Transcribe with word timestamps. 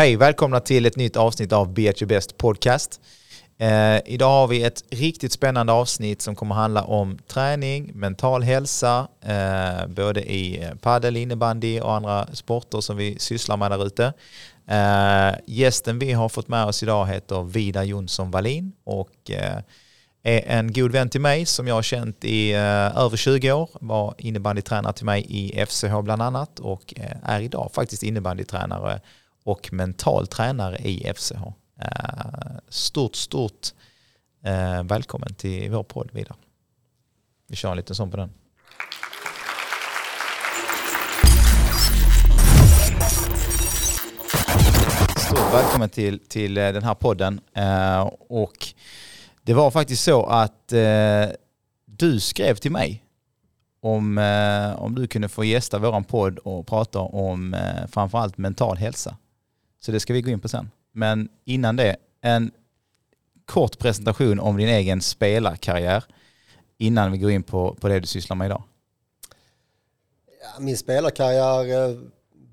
Hej, 0.00 0.16
välkomna 0.16 0.60
till 0.60 0.86
ett 0.86 0.96
nytt 0.96 1.16
avsnitt 1.16 1.52
av 1.52 1.74
Be 1.74 1.82
your 1.82 2.06
best 2.06 2.38
podcast. 2.38 3.00
Eh, 3.58 3.98
idag 4.04 4.30
har 4.30 4.48
vi 4.48 4.62
ett 4.62 4.84
riktigt 4.90 5.32
spännande 5.32 5.72
avsnitt 5.72 6.22
som 6.22 6.34
kommer 6.34 6.54
handla 6.54 6.84
om 6.84 7.18
träning, 7.28 7.90
mental 7.94 8.42
hälsa, 8.42 9.08
eh, 9.24 9.86
både 9.86 10.32
i 10.32 10.70
padel, 10.80 11.16
innebandy 11.16 11.80
och 11.80 11.94
andra 11.94 12.26
sporter 12.32 12.80
som 12.80 12.96
vi 12.96 13.18
sysslar 13.18 13.56
med 13.56 13.70
där 13.70 13.86
ute. 13.86 14.12
Eh, 14.68 15.38
gästen 15.46 15.98
vi 15.98 16.12
har 16.12 16.28
fått 16.28 16.48
med 16.48 16.64
oss 16.64 16.82
idag 16.82 17.06
heter 17.06 17.42
Vida 17.42 17.84
Jonsson 17.84 18.30
Wallin 18.30 18.72
och 18.84 19.30
eh, 19.30 19.58
är 20.22 20.42
en 20.46 20.72
god 20.72 20.92
vän 20.92 21.08
till 21.08 21.20
mig 21.20 21.46
som 21.46 21.68
jag 21.68 21.74
har 21.74 21.82
känt 21.82 22.24
i 22.24 22.52
eh, 22.52 22.98
över 22.98 23.16
20 23.16 23.52
år. 23.52 23.70
Var 23.80 24.14
innebandytränare 24.18 24.92
till 24.92 25.06
mig 25.06 25.26
i 25.28 25.66
FCH 25.66 26.00
bland 26.02 26.22
annat 26.22 26.58
och 26.58 26.94
eh, 26.96 27.16
är 27.24 27.40
idag 27.40 27.70
faktiskt 27.74 28.02
innebandytränare 28.02 29.00
och 29.44 29.72
mental 29.72 30.26
tränare 30.26 30.76
i 30.78 31.12
FCH. 31.14 31.42
Eh, 31.80 32.58
stort, 32.68 33.16
stort 33.16 33.68
eh, 34.44 34.82
välkommen 34.82 35.34
till 35.34 35.70
vår 35.70 35.82
podd 35.82 36.10
Vidar. 36.12 36.36
Vi 37.48 37.56
kör 37.56 37.70
en 37.70 37.76
liten 37.76 37.96
sån 37.96 38.10
på 38.10 38.16
den. 38.16 38.30
Stort 45.16 45.54
välkommen 45.54 45.88
till, 45.88 46.18
till 46.28 46.56
eh, 46.56 46.72
den 46.72 46.82
här 46.82 46.94
podden. 46.94 47.40
Och 48.28 48.66
det 49.42 49.54
var 49.54 49.70
faktiskt 49.70 50.04
så 50.04 50.26
att 50.26 50.72
du 51.86 52.20
skrev 52.20 52.54
till 52.54 52.72
mig 52.72 53.04
om, 53.80 54.18
om 54.76 54.94
du 54.94 55.06
kunde 55.06 55.28
få 55.28 55.44
gästa 55.44 55.78
våran 55.78 56.04
podd 56.04 56.38
och 56.38 56.66
prata 56.66 56.98
om 57.00 57.56
framförallt 57.88 58.38
mental 58.38 58.76
hälsa. 58.76 59.16
Så 59.80 59.92
det 59.92 60.00
ska 60.00 60.12
vi 60.12 60.22
gå 60.22 60.30
in 60.30 60.40
på 60.40 60.48
sen. 60.48 60.70
Men 60.92 61.28
innan 61.44 61.76
det, 61.76 61.96
en 62.20 62.50
kort 63.44 63.78
presentation 63.78 64.40
om 64.40 64.56
din 64.56 64.68
egen 64.68 65.00
spelarkarriär 65.00 66.04
innan 66.78 67.12
vi 67.12 67.18
går 67.18 67.30
in 67.30 67.42
på, 67.42 67.74
på 67.80 67.88
det 67.88 68.00
du 68.00 68.06
sysslar 68.06 68.36
med 68.36 68.46
idag. 68.46 68.62
Ja, 70.42 70.60
min 70.60 70.76
spelarkarriär 70.76 71.88
eh, 71.88 71.98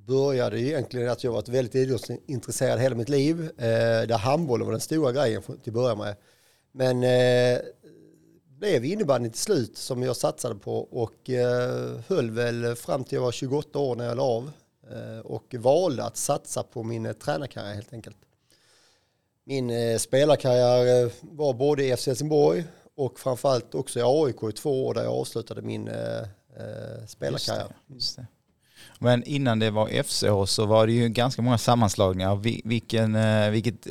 började 0.07 0.61
egentligen 0.61 1.09
att 1.09 1.23
jag 1.23 1.31
varit 1.31 1.49
väldigt 1.49 1.75
idrottsintresserad 1.75 2.79
hela 2.79 2.95
mitt 2.95 3.09
liv. 3.09 3.41
Eh, 3.57 4.07
där 4.07 4.17
handbollen 4.17 4.65
var 4.65 4.71
den 4.71 4.81
stora 4.81 5.11
grejen 5.11 5.41
till 5.41 5.55
att 5.65 5.73
börja 5.73 5.95
med. 5.95 6.15
Men 6.71 7.03
eh, 7.03 7.59
blev 8.59 8.85
innebandyn 8.85 9.31
till 9.31 9.41
slut 9.41 9.77
som 9.77 10.03
jag 10.03 10.15
satsade 10.15 10.55
på 10.55 10.77
och 10.79 11.29
eh, 11.29 11.99
höll 12.07 12.31
väl 12.31 12.75
fram 12.75 13.03
till 13.03 13.15
jag 13.15 13.21
var 13.21 13.31
28 13.31 13.79
år 13.79 13.95
när 13.95 14.05
jag 14.05 14.17
la 14.17 14.23
av. 14.23 14.51
Eh, 14.91 15.19
och 15.19 15.55
valde 15.57 16.03
att 16.03 16.17
satsa 16.17 16.63
på 16.63 16.83
min 16.83 17.05
eh, 17.05 17.13
tränarkarriär 17.13 17.73
helt 17.73 17.93
enkelt. 17.93 18.17
Min 19.45 19.69
eh, 19.69 19.97
spelarkarriär 19.97 21.11
var 21.21 21.53
både 21.53 21.85
i 21.85 21.97
FC 21.97 22.07
Helsingborg 22.07 22.63
och 22.95 23.19
framförallt 23.19 23.75
också 23.75 23.99
i 23.99 24.03
AIK 24.05 24.43
i 24.49 24.51
två 24.51 24.87
år 24.87 24.93
där 24.93 25.03
jag 25.03 25.13
avslutade 25.13 25.61
min 25.61 25.89
spelarkarriär. 27.07 27.61
Just 27.61 27.73
det, 27.87 27.93
just 27.93 28.15
det. 28.15 28.27
Men 28.99 29.23
innan 29.23 29.59
det 29.59 29.71
var 29.71 30.03
FCH 30.03 30.45
så 30.45 30.65
var 30.65 30.87
det 30.87 30.93
ju 30.93 31.09
ganska 31.09 31.41
många 31.41 31.57
sammanslagningar. 31.57 32.35
Vilken, 32.67 33.17
vilket, 33.51 33.87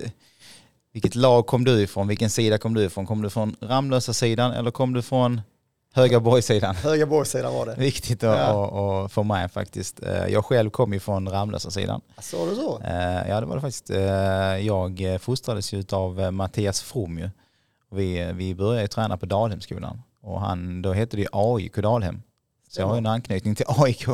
vilket 0.92 1.14
lag 1.14 1.46
kom 1.46 1.64
du 1.64 1.82
ifrån? 1.82 2.08
Vilken 2.08 2.30
sida 2.30 2.58
kom 2.58 2.74
du 2.74 2.84
ifrån? 2.84 3.06
Kom 3.06 3.22
du 3.22 3.30
från 3.30 3.56
Ramlösa 3.60 4.12
sidan 4.12 4.52
eller 4.52 4.70
kom 4.70 4.92
du 4.92 5.02
från 5.02 5.40
Höga 5.96 6.20
Borgssidan. 6.20 6.74
Höga 6.82 7.06
Borgssidan 7.06 7.54
var 7.54 7.66
det. 7.66 7.74
Viktigt 7.74 8.24
att, 8.24 8.38
ja. 8.38 9.04
att 9.04 9.12
få 9.12 9.22
med 9.22 9.52
faktiskt. 9.52 10.02
Eh, 10.02 10.26
jag 10.26 10.44
själv 10.44 10.70
kom 10.70 10.92
ju 10.92 11.00
från 11.00 11.28
Ramlösa-sidan. 11.28 12.00
Sa 12.18 12.46
du 12.46 12.54
så? 12.54 12.80
Eh, 12.84 13.28
ja 13.28 13.40
det 13.40 13.46
var 13.46 13.54
det 13.54 13.60
faktiskt. 13.60 13.90
Eh, 13.90 13.98
jag 14.66 15.20
fostrades 15.20 15.72
ju 15.72 15.84
av 15.92 16.32
Mattias 16.32 16.82
From 16.82 17.18
ju. 17.18 17.30
Vi, 17.90 18.32
vi 18.32 18.54
började 18.54 18.88
träna 18.88 19.16
på 19.16 19.26
Dalhemskolan 19.26 20.02
och 20.22 20.40
han, 20.40 20.82
då 20.82 20.92
hette 20.92 21.16
det 21.16 21.28
AIK 21.32 21.76
Dalhem. 21.76 22.22
Så 22.68 22.80
jag 22.80 22.86
har 22.86 22.96
en 22.96 23.06
anknytning 23.06 23.54
till 23.54 23.66
AIK, 23.68 24.06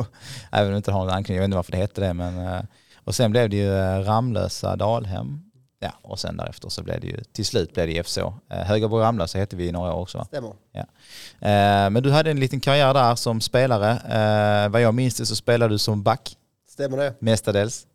även 0.51 0.67
om 0.67 0.71
jag 0.71 0.79
inte 0.79 0.91
har 0.91 1.03
en 1.03 1.09
anknytning, 1.09 1.35
jag 1.35 1.41
vet 1.41 1.47
inte 1.47 1.55
varför 1.55 1.71
det 1.71 1.77
hette 1.77 2.01
det. 2.01 2.13
Men, 2.13 2.65
och 3.03 3.15
sen 3.15 3.31
blev 3.31 3.49
det 3.49 3.57
ju 3.57 3.71
Ramlösa 4.03 4.75
Dalhem 4.75 5.42
Ja, 5.83 5.91
och 6.01 6.19
sen 6.19 6.37
därefter 6.37 6.69
så 6.69 6.83
blev 6.83 6.99
det 6.99 7.07
ju, 7.07 7.23
till 7.31 7.45
slut 7.45 7.73
blev 7.73 7.87
det 7.87 8.03
FSH. 8.03 8.19
Eh, 8.19 8.57
Högaborg 8.57 9.03
Ramla 9.05 9.27
så 9.27 9.37
hette 9.37 9.55
vi 9.55 9.67
i 9.67 9.71
några 9.71 9.93
år 9.93 10.01
också. 10.01 10.25
Stämmer. 10.25 10.53
Ja. 10.71 10.81
Eh, 11.47 11.89
men 11.89 12.03
du 12.03 12.11
hade 12.11 12.31
en 12.31 12.39
liten 12.39 12.59
karriär 12.59 12.93
där 12.93 13.15
som 13.15 13.41
spelare. 13.41 13.91
Eh, 13.91 14.69
vad 14.69 14.81
jag 14.81 14.93
minns 14.93 15.15
det 15.15 15.25
så 15.25 15.35
spelade 15.35 15.73
du 15.73 15.77
som 15.77 16.03
back. 16.03 16.37
Stämmer 16.69 16.97
det. 16.97 17.13
Mestadels. 17.19 17.87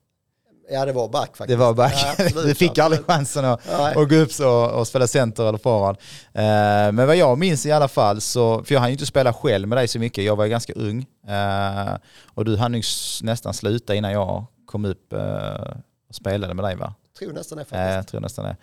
Ja 0.71 0.85
det 0.85 0.93
var 0.93 1.09
back 1.09 1.37
faktiskt. 1.37 1.49
Det 1.49 1.57
var 1.57 1.75
back. 1.75 1.95
Ja, 2.19 2.43
du 2.45 2.55
fick 2.55 2.79
aldrig 2.79 3.05
chansen 3.07 3.45
att, 3.45 3.69
att 3.69 4.09
gå 4.09 4.15
upp 4.15 4.31
och, 4.41 4.71
och 4.71 4.87
spela 4.87 5.07
center 5.07 5.49
eller 5.49 5.59
forward. 5.59 5.97
Eh, 6.33 6.93
men 6.93 7.07
vad 7.07 7.17
jag 7.17 7.39
minns 7.39 7.67
i 7.67 7.73
alla 7.73 7.89
fall 7.89 8.21
så, 8.21 8.65
för 8.65 8.75
jag 8.75 8.81
hann 8.81 8.91
ju 8.91 8.93
inte 8.93 9.07
spela 9.07 9.33
själv 9.33 9.69
med 9.69 9.79
dig 9.79 9.89
så 9.89 9.99
mycket, 9.99 10.25
jag 10.25 10.37
var 10.37 10.47
ganska 10.47 10.73
ung. 10.73 11.07
Eh, 11.29 11.95
och 12.35 12.45
du 12.45 12.57
hann 12.57 12.75
ju 12.75 12.83
nästan 13.23 13.55
sluta 13.55 13.95
innan 13.95 14.13
jag 14.13 14.47
kom 14.67 14.85
upp 14.85 15.13
eh, 15.13 15.75
och 16.09 16.15
spelade 16.15 16.55
med 16.55 16.65
dig 16.65 16.77
va? 16.77 16.95
Tror 17.19 17.33
nästan 17.33 17.59
det 17.59 17.65
faktiskt. 17.65 17.95
jag 17.95 18.07
tror 18.07 18.21
nästan 18.21 18.45
det. 18.45 18.57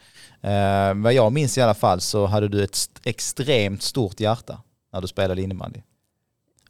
Eh, 0.49 0.93
vad 1.03 1.13
jag 1.13 1.31
minns 1.31 1.57
i 1.57 1.61
alla 1.61 1.73
fall 1.73 2.01
så 2.01 2.25
hade 2.25 2.47
du 2.47 2.63
ett 2.63 2.77
extremt 3.03 3.83
stort 3.83 4.19
hjärta 4.19 4.61
när 4.93 5.01
du 5.01 5.07
spelade 5.07 5.41
innebandy. 5.41 5.81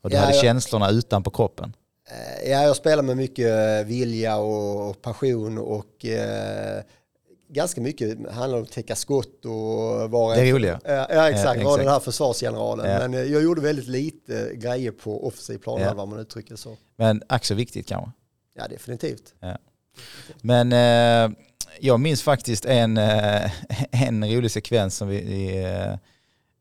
Och 0.02 0.10
du 0.10 0.16
ja, 0.16 0.22
hade 0.22 0.34
jag, 0.34 0.42
känslorna 0.42 0.90
utanpå 0.90 1.30
kroppen. 1.30 1.76
Eh, 2.10 2.52
ja, 2.52 2.64
jag 2.64 2.76
spelade 2.76 3.02
med 3.02 3.18
mycket 3.18 3.86
vilja 3.88 4.38
och 4.38 5.02
passion 5.02 5.58
och 5.58 6.06
eh, 6.06 6.84
ganska 7.48 7.82
mycket 7.82 8.32
handlar 8.32 8.58
om 8.58 8.64
att 8.64 8.72
täcka 8.72 8.96
skott 8.96 9.46
och 9.46 10.12
vara... 10.12 10.36
Det 10.36 10.52
roliga. 10.52 10.80
Ja, 10.84 11.08
ja 11.10 11.30
exakt, 11.30 11.64
vara 11.64 11.78
den 11.78 11.88
här 11.88 12.00
försvarsgeneralen. 12.00 12.92
Ja. 12.92 13.00
Men 13.00 13.14
eh, 13.14 13.24
jag 13.24 13.44
gjorde 13.44 13.62
väldigt 13.62 13.88
lite 13.88 14.52
grejer 14.56 14.92
på 14.92 15.28
offensiv 15.28 15.58
planhalva 15.58 16.00
ja. 16.00 16.04
om 16.04 16.10
man 16.10 16.20
uttrycker 16.20 16.56
så. 16.56 16.78
Men 16.96 17.22
ack 17.28 17.46
så 17.46 17.54
viktigt 17.54 17.88
kanske? 17.88 18.12
Ja, 18.58 18.68
definitivt. 18.68 19.34
Ja. 19.40 19.58
Men 20.42 20.72
eh, 20.72 21.38
jag 21.80 22.00
minns 22.00 22.24
faktiskt 22.24 22.66
en, 22.66 22.98
eh, 22.98 23.52
en 23.92 24.32
rolig 24.36 24.52
sekvens 24.52 24.98
som 24.98 25.08
vi 25.08 25.64
eh, 25.64 25.98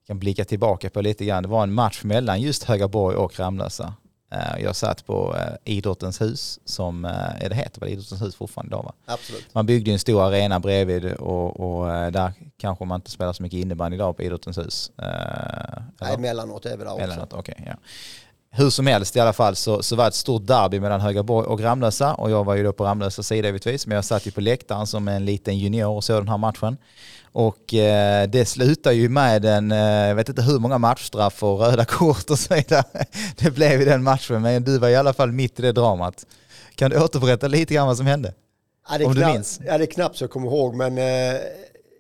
kan 0.07 0.19
blicka 0.19 0.45
tillbaka 0.45 0.91
på 0.91 1.01
lite 1.01 1.25
grann. 1.25 1.43
Det 1.43 1.49
var 1.49 1.63
en 1.63 1.73
match 1.73 2.05
mellan 2.05 2.41
just 2.41 2.65
Högaborg 2.65 3.17
och 3.17 3.39
Ramlösa. 3.39 3.95
Eh, 4.33 4.63
jag 4.63 4.77
satt 4.77 5.07
på 5.07 5.37
Idrottens 5.65 6.21
hus, 6.21 6.61
som 6.65 7.05
är 7.05 7.49
det 7.49 7.55
heter 7.55 7.81
väl 7.81 7.89
Idrottens 7.89 8.23
hus 8.23 8.35
fortfarande 8.35 8.77
idag? 8.77 8.93
Absolut. 9.07 9.55
Man 9.55 9.67
byggde 9.67 9.91
en 9.91 9.99
stor 9.99 10.23
arena 10.23 10.61
bredvid 10.61 11.13
och, 11.13 11.61
och 11.61 12.13
där 12.13 12.33
kanske 12.57 12.85
man 12.85 12.99
inte 12.99 13.11
spelar 13.11 13.33
så 13.33 13.43
mycket 13.43 13.59
innebandy 13.59 13.95
idag 13.95 14.17
på 14.17 14.23
Idrottens 14.23 14.59
hus. 14.59 14.93
Nej, 16.01 16.15
emellanåt 16.15 16.67
är 16.67 16.77
vi 16.77 16.85
där 16.85 16.93
också. 16.93 17.05
Emellanåt, 17.05 17.33
okay, 17.33 17.55
ja 17.67 17.75
hur 18.57 18.71
som 18.71 18.87
helst 18.87 19.17
i 19.17 19.21
alla 19.21 19.33
fall 19.33 19.57
så, 19.57 19.83
så 19.83 19.97
var 19.97 20.05
det 20.05 20.09
ett 20.09 20.15
stort 20.15 20.47
derby 20.47 20.81
mellan 20.81 21.01
Högaborg 21.01 21.47
och 21.47 21.61
Ramlösa 21.61 22.15
och 22.15 22.31
jag 22.31 22.45
var 22.45 22.55
ju 22.55 22.63
då 22.63 22.73
på 22.73 22.85
Ramlösa 22.85 23.23
sida 23.23 23.49
givetvis 23.49 23.87
men 23.87 23.95
jag 23.95 24.05
satt 24.05 24.27
ju 24.27 24.31
på 24.31 24.41
läktaren 24.41 24.87
som 24.87 25.09
en 25.09 25.25
liten 25.25 25.59
junior 25.59 25.89
och 25.89 26.05
såg 26.05 26.21
den 26.21 26.29
här 26.29 26.39
matchen. 26.39 26.77
Och 27.33 27.75
eh, 27.75 28.29
det 28.29 28.45
slutar 28.45 28.93
ju 28.93 29.09
med 29.09 29.45
en, 29.45 29.73
eh, 29.73 29.79
jag 29.79 30.15
vet 30.15 30.29
inte 30.29 30.43
hur 30.43 30.59
många 30.59 30.79
matchstraff 30.79 31.43
och 31.43 31.61
röda 31.61 31.85
kort 31.85 32.31
och 32.31 32.39
så 32.39 32.55
vidare 32.55 32.85
det 33.37 33.51
blev 33.51 33.83
i 33.83 33.85
den 33.85 34.03
matchen 34.03 34.43
men 34.43 34.65
du 34.65 34.79
var 34.79 34.89
i 34.89 34.97
alla 34.97 35.13
fall 35.13 35.33
mitt 35.33 35.59
i 35.59 35.63
det 35.63 35.73
dramat. 35.73 36.27
Kan 36.75 36.91
du 36.91 36.99
återberätta 37.05 37.49
lite 37.49 37.75
grann 37.75 37.87
vad 37.87 37.97
som 37.97 38.07
hände? 38.07 38.35
Ja, 38.91 38.99
det 38.99 39.05
Om 39.05 39.15
du 39.15 39.27
minns? 39.27 39.61
Ja 39.67 39.79
det 39.79 39.85
är 39.85 39.91
knappt 39.91 40.17
så 40.17 40.25
jag 40.25 40.31
kommer 40.31 40.47
ihåg 40.47 40.75
men 40.75 40.99
eh 40.99 41.41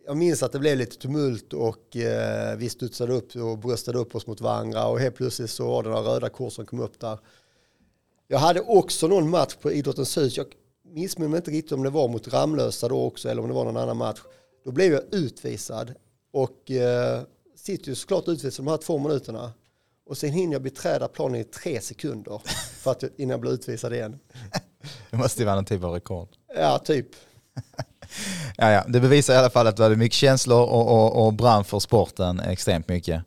jag 0.07 0.17
minns 0.17 0.43
att 0.43 0.53
det 0.53 0.59
blev 0.59 0.77
lite 0.77 0.97
tumult 0.97 1.53
och 1.53 1.97
eh, 1.97 2.57
vi 2.57 2.69
studsade 2.69 3.13
upp 3.13 3.37
och 3.37 3.59
bröstade 3.59 3.99
upp 3.99 4.15
oss 4.15 4.27
mot 4.27 4.41
varandra 4.41 4.87
och 4.87 5.01
helt 5.01 5.15
plötsligt 5.15 5.51
så 5.51 5.67
var 5.67 5.83
det 5.83 5.89
några 5.89 6.15
röda 6.15 6.29
kort 6.29 6.53
som 6.53 6.67
kom 6.67 6.81
upp 6.81 7.01
där. 7.01 7.19
Jag 8.29 8.39
hade 8.39 8.61
också 8.61 9.07
någon 9.07 9.31
match 9.31 9.55
på 9.55 9.73
Idrottens 9.73 10.17
hus. 10.19 10.37
Jag 10.37 10.47
missminner 10.93 11.31
mig 11.31 11.37
inte 11.37 11.51
riktigt 11.51 11.73
om 11.73 11.83
det 11.83 11.91
var 11.91 12.09
mot 12.09 12.33
Ramlösa 12.33 12.89
då 12.89 13.05
också 13.05 13.29
eller 13.29 13.43
om 13.43 13.49
det 13.49 13.55
var 13.55 13.65
någon 13.65 13.77
annan 13.77 13.97
match. 13.97 14.21
Då 14.65 14.73
blev 14.73 14.93
jag 14.93 15.03
utvisad 15.15 15.95
och 16.33 16.71
eh, 16.71 17.23
sitter 17.57 17.89
ju 17.89 17.95
såklart 17.95 18.29
utvisad 18.29 18.65
de 18.65 18.71
här 18.71 18.77
två 18.77 18.99
minuterna. 18.99 19.53
Och 20.07 20.19
sen 20.19 20.31
hinner 20.31 20.53
jag 20.53 20.63
beträda 20.63 21.09
planen 21.09 21.41
i 21.41 21.45
tre 21.45 21.81
sekunder 21.81 22.41
för 22.79 22.91
att, 22.91 23.05
innan 23.17 23.31
jag 23.31 23.41
blir 23.41 23.53
utvisad 23.53 23.95
igen. 23.95 24.19
Det 25.11 25.17
måste 25.17 25.41
ju 25.41 25.47
vara 25.47 25.57
någon 25.57 25.65
typ 25.65 25.85
av 25.85 25.93
rekord. 25.93 26.29
Ja, 26.57 26.79
typ. 26.79 27.09
ja, 28.57 28.71
ja. 28.71 28.85
Det 28.89 29.01
bevisar 29.01 29.35
i 29.35 29.37
alla 29.37 29.51
fall 29.51 29.67
att 29.67 29.77
du 29.77 29.83
hade 29.83 29.97
mycket 29.97 30.17
känslor 30.17 30.63
och, 30.63 30.89
och, 30.89 31.27
och 31.27 31.33
brann 31.33 31.65
för 31.65 31.79
sporten 31.79 32.41
extremt 32.41 32.89
mycket. 32.89 33.25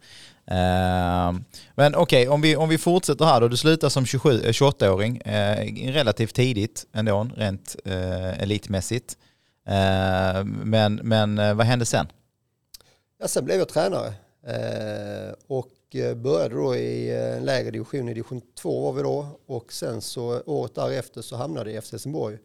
Uh, 0.51 1.39
men 1.75 1.95
okej, 1.95 1.97
okay, 1.97 2.27
om, 2.27 2.41
vi, 2.41 2.55
om 2.55 2.69
vi 2.69 2.77
fortsätter 2.77 3.25
här 3.25 3.41
då. 3.41 3.47
Du 3.47 3.57
slutar 3.57 3.89
som 3.89 4.05
28-åring 4.05 5.17
eh, 5.17 5.59
uh, 5.61 5.87
eh, 5.87 5.93
relativt 5.93 6.35
tidigt 6.35 6.85
ändå, 6.93 7.29
rent 7.35 7.75
uh, 7.87 8.43
elitmässigt. 8.43 9.17
Uh, 9.69 10.43
men 10.45 10.95
men 10.95 11.57
vad 11.57 11.65
hände 11.65 11.85
sen? 11.85 12.07
Ja, 13.19 13.27
sen 13.27 13.45
blev 13.45 13.57
jag 13.57 13.69
tränare 13.69 14.13
och 15.47 15.71
började 16.15 16.55
då 16.55 16.75
i 16.75 17.15
en 17.15 17.45
lägre 17.45 17.71
division, 17.71 18.09
i 18.09 18.13
division 18.13 18.41
2 18.61 18.81
var 18.81 18.93
vi 18.93 19.01
då 19.01 19.39
och 19.45 19.73
sen 19.73 20.01
så 20.01 20.41
året 20.45 20.75
därefter 20.75 21.21
så 21.21 21.35
hamnade 21.35 21.71
jag 21.71 21.77
i 21.77 21.81
FC 21.81 21.91
Helsingborg 21.91 22.37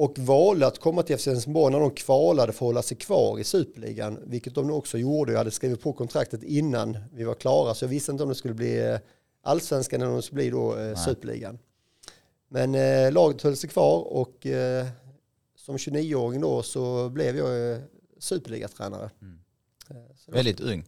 och 0.00 0.18
valde 0.18 0.66
att 0.66 0.78
komma 0.78 1.02
till 1.02 1.18
FC 1.18 1.26
Helsingborg 1.26 1.72
när 1.72 1.80
de 1.80 1.90
kvalade 1.90 2.52
för 2.52 2.64
att 2.64 2.68
hålla 2.68 2.82
sig 2.82 2.96
kvar 2.96 3.38
i 3.38 3.44
Superligan, 3.44 4.18
vilket 4.26 4.54
de 4.54 4.70
också 4.70 4.98
gjorde. 4.98 5.32
Jag 5.32 5.38
hade 5.38 5.50
skrivit 5.50 5.82
på 5.82 5.92
kontraktet 5.92 6.42
innan 6.42 6.98
vi 7.12 7.24
var 7.24 7.34
klara, 7.34 7.74
så 7.74 7.84
jag 7.84 7.88
visste 7.88 8.12
inte 8.12 8.22
om 8.22 8.28
det 8.28 8.34
skulle 8.34 8.54
bli 8.54 8.78
eh, 8.78 8.98
allsvenskan 9.42 10.00
eller 10.00 10.10
om 10.10 10.16
det 10.16 10.22
skulle 10.22 10.42
bli 10.42 10.50
då 10.50 10.78
eh, 10.78 10.96
Superligan. 10.96 11.58
Men 12.48 12.74
eh, 12.74 13.12
laget 13.12 13.42
höll 13.42 13.56
sig 13.56 13.70
kvar 13.70 14.00
och 14.00 14.46
eh, 14.46 14.86
som 15.56 15.76
29-åring 15.76 16.40
då 16.40 16.62
så 16.62 17.08
blev 17.08 17.36
jag 17.36 17.72
eh, 17.72 17.78
superligatränare. 18.18 19.10
Mm. 19.22 19.38
Eh, 19.90 20.34
Väldigt 20.34 20.60
ung. 20.60 20.84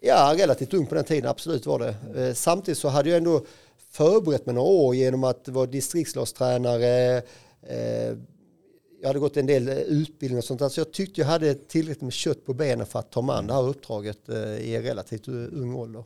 Ja, 0.00 0.34
relativt 0.38 0.74
ung 0.74 0.86
på 0.86 0.94
den 0.94 1.04
tiden, 1.04 1.30
absolut 1.30 1.66
var 1.66 1.78
det. 1.78 2.34
Samtidigt 2.34 2.78
så 2.78 2.88
hade 2.88 3.08
jag 3.08 3.16
ändå 3.16 3.44
förberett 3.90 4.46
mig 4.46 4.54
några 4.54 4.68
år 4.68 4.94
genom 4.94 5.24
att 5.24 5.48
vara 5.48 5.66
distriktslagstränare. 5.66 7.22
Eh, 7.68 8.16
jag 9.00 9.06
hade 9.08 9.18
gått 9.18 9.36
en 9.36 9.46
del 9.46 9.68
utbildning 9.68 10.38
och 10.38 10.44
sånt 10.44 10.60
där, 10.60 10.68
så 10.68 10.80
jag 10.80 10.92
tyckte 10.92 11.20
jag 11.20 11.28
hade 11.28 11.54
tillräckligt 11.54 12.02
med 12.02 12.12
kött 12.12 12.46
på 12.46 12.54
benen 12.54 12.86
för 12.86 12.98
att 12.98 13.12
ta 13.12 13.22
man 13.22 13.46
det 13.46 13.52
här 13.52 13.68
uppdraget 13.68 14.28
i 14.58 14.78
relativt 14.78 15.28
ung 15.28 15.74
ålder. 15.74 16.04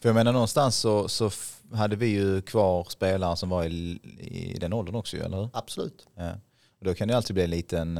För 0.00 0.08
jag 0.08 0.14
menar 0.14 0.32
någonstans 0.32 0.76
så, 0.76 1.08
så 1.08 1.30
hade 1.72 1.96
vi 1.96 2.06
ju 2.06 2.42
kvar 2.42 2.86
spelare 2.90 3.36
som 3.36 3.48
var 3.48 3.64
i, 3.64 4.00
i 4.20 4.58
den 4.60 4.72
åldern 4.72 4.94
också, 4.94 5.16
eller 5.16 5.36
hur? 5.36 5.48
Absolut. 5.52 6.06
Ja. 6.16 6.30
Och 6.78 6.84
då 6.84 6.94
kan 6.94 7.08
det 7.08 7.16
alltid 7.16 7.34
bli 7.34 7.44
en 7.44 7.50
liten 7.50 7.98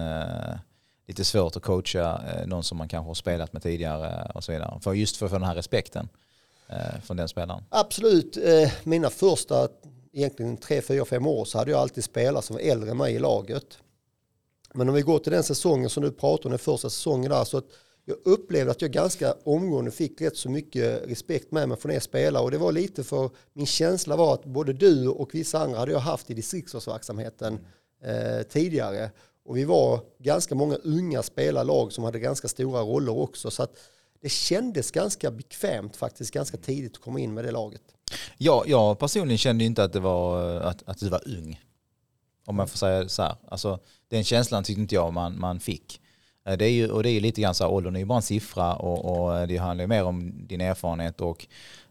lite 1.06 1.24
svårt 1.24 1.56
att 1.56 1.62
coacha 1.62 2.22
eh, 2.26 2.46
någon 2.46 2.64
som 2.64 2.78
man 2.78 2.88
kanske 2.88 3.08
har 3.08 3.14
spelat 3.14 3.52
med 3.52 3.62
tidigare 3.62 4.30
och 4.34 4.44
så 4.44 4.52
vidare. 4.52 4.80
För 4.80 4.92
just 4.92 5.16
för 5.16 5.28
få 5.28 5.34
den 5.34 5.44
här 5.44 5.54
respekten 5.54 6.08
eh, 6.68 7.00
från 7.02 7.16
den 7.16 7.28
spelaren. 7.28 7.64
Absolut. 7.68 8.36
Eh, 8.36 8.72
mina 8.84 9.10
första 9.10 9.68
egentligen 10.14 10.56
tre, 10.56 10.82
fyra, 10.82 11.04
fem 11.04 11.26
år 11.26 11.44
så 11.44 11.58
hade 11.58 11.70
jag 11.70 11.80
alltid 11.80 12.04
spelare 12.04 12.42
som 12.42 12.56
var 12.56 12.62
äldre 12.62 12.90
än 12.90 12.96
mig 12.96 13.14
i 13.14 13.18
laget. 13.18 13.78
Men 14.74 14.88
om 14.88 14.94
vi 14.94 15.02
går 15.02 15.18
till 15.18 15.32
den 15.32 15.42
säsongen 15.42 15.90
som 15.90 16.02
du 16.02 16.12
pratar 16.12 16.46
om, 16.46 16.50
den 16.50 16.58
första 16.58 16.90
säsongen 16.90 17.30
där, 17.30 17.44
så 17.44 17.58
att 17.58 17.66
jag 18.04 18.16
upplevde 18.24 18.70
att 18.70 18.82
jag 18.82 18.90
ganska 18.90 19.34
omgående 19.44 19.90
fick 19.90 20.20
rätt 20.20 20.36
så 20.36 20.50
mycket 20.50 21.06
respekt 21.06 21.52
med 21.52 21.68
mig 21.68 21.78
från 21.78 21.92
er 21.92 22.00
spelare 22.00 22.42
och 22.42 22.50
det 22.50 22.58
var 22.58 22.72
lite 22.72 23.04
för 23.04 23.30
min 23.52 23.66
känsla 23.66 24.16
var 24.16 24.34
att 24.34 24.44
både 24.44 24.72
du 24.72 25.08
och 25.08 25.34
vissa 25.34 25.58
andra 25.58 25.78
hade 25.78 25.92
jag 25.92 25.98
haft 25.98 26.30
i 26.30 26.34
distriktsverksamheten 26.34 27.58
eh, 28.02 28.42
tidigare 28.42 29.10
och 29.44 29.56
vi 29.56 29.64
var 29.64 30.00
ganska 30.18 30.54
många 30.54 30.76
unga 30.76 31.22
spelarlag 31.22 31.92
som 31.92 32.04
hade 32.04 32.18
ganska 32.18 32.48
stora 32.48 32.80
roller 32.80 33.18
också. 33.18 33.50
Så 33.50 33.62
att 33.62 33.78
det 34.24 34.30
kändes 34.30 34.90
ganska 34.90 35.30
bekvämt 35.30 35.96
faktiskt 35.96 36.34
ganska 36.34 36.56
tidigt 36.56 36.96
att 36.96 37.02
komma 37.02 37.20
in 37.20 37.34
med 37.34 37.44
det 37.44 37.50
laget. 37.50 37.82
Ja, 38.38 38.64
jag 38.66 38.98
personligen 38.98 39.38
kände 39.38 39.64
inte 39.64 39.84
att, 39.84 39.92
det 39.92 40.00
var, 40.00 40.60
att, 40.60 40.82
att 40.88 40.98
du 40.98 41.08
var 41.08 41.28
ung. 41.28 41.60
Om 42.46 42.56
man 42.56 42.68
får 42.68 42.78
säga 42.78 43.08
så 43.08 43.22
här. 43.22 43.36
Alltså, 43.48 43.78
den 44.08 44.24
känslan 44.24 44.64
tyckte 44.64 44.80
inte 44.80 44.94
jag 44.94 45.12
man, 45.12 45.40
man 45.40 45.60
fick. 45.60 46.00
Eh, 46.46 46.56
det 46.56 46.64
är 46.64 46.70
ju, 46.70 46.90
och 46.90 47.02
det 47.02 47.10
är 47.10 47.12
ju 47.12 47.20
lite 47.20 47.40
grann 47.40 47.54
så 47.54 47.64
här, 47.64 47.70
åldern 47.70 47.96
är 47.96 48.00
ju 48.00 48.06
bara 48.06 48.16
en 48.16 48.22
siffra 48.22 48.76
och, 48.76 49.04
och 49.04 49.48
det 49.48 49.56
handlar 49.56 49.82
ju 49.82 49.88
mer 49.88 50.04
om 50.04 50.46
din 50.46 50.60
erfarenhet 50.60 51.20
och 51.20 51.46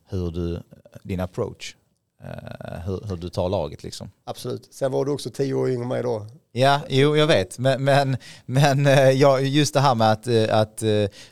hur 0.06 0.32
du, 0.32 0.62
din 1.04 1.20
approach. 1.20 1.76
Eh, 2.24 2.80
hur, 2.86 3.08
hur, 3.08 3.18
du 3.18 3.30
tar 3.30 3.50
laget 3.50 3.84
liksom. 3.84 4.12
Absolut. 4.24 4.74
Sen 4.74 4.92
var 4.92 5.06
du 5.06 5.12
också 5.12 5.30
tio 5.30 5.54
år 5.54 5.70
yngre 5.70 5.84
än 5.84 5.88
mig 5.88 6.04
då. 6.04 6.28
Ja, 6.56 6.80
jo 6.90 7.18
jag 7.18 7.28
vet. 7.28 7.60
Men, 7.60 7.84
men, 7.84 8.18
men 8.46 8.88
eh, 8.88 9.10
ja, 9.10 9.40
just 9.40 9.74
det 9.74 9.80
här 9.80 9.96
med 9.96 10.12
att, 10.12 10.28
eh, 10.28 10.60
att 10.60 10.78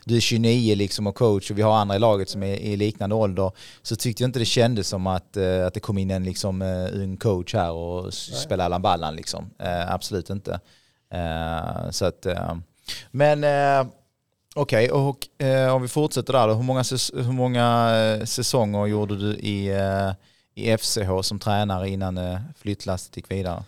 du 0.04 0.16
är 0.16 0.20
29 0.20 0.74
liksom 0.74 1.06
och 1.06 1.14
coach 1.14 1.50
och 1.50 1.58
vi 1.58 1.62
har 1.62 1.76
andra 1.76 1.96
i 1.96 1.98
laget 1.98 2.28
som 2.28 2.42
är 2.42 2.54
i 2.54 2.76
liknande 2.76 3.14
ålder 3.14 3.52
så 3.82 3.96
tyckte 3.96 4.22
jag 4.22 4.28
inte 4.28 4.38
det 4.38 4.44
kändes 4.44 4.88
som 4.88 5.06
att, 5.06 5.36
att 5.36 5.74
det 5.74 5.80
kom 5.80 5.98
in 5.98 6.10
en 6.10 6.24
liksom, 6.24 6.62
ung 6.92 7.16
coach 7.16 7.54
här 7.54 7.72
och 7.72 8.14
spelade 8.14 8.64
Allan 8.64 8.82
Ballan 8.82 9.16
liksom. 9.16 9.50
Absolut 9.88 10.30
inte. 10.30 10.60
Så 11.90 12.04
att, 12.04 12.26
men 13.10 13.44
Okej, 14.54 14.90
okay, 14.90 15.00
och 15.00 15.26
om 15.74 15.82
vi 15.82 15.88
fortsätter 15.88 16.32
där 16.32 16.48
då. 16.48 16.54
Hur 16.54 16.62
många, 16.62 16.84
hur 17.14 17.32
många 17.32 18.26
säsonger 18.26 18.86
gjorde 18.86 19.16
du 19.16 19.32
i 19.34 19.72
i 20.54 20.76
FCH 20.78 21.20
som 21.22 21.38
tränare 21.38 21.88
innan 21.88 22.18
eh, 22.18 22.40
flyttlasset 22.56 23.16
gick 23.16 23.30
vidare? 23.30 23.64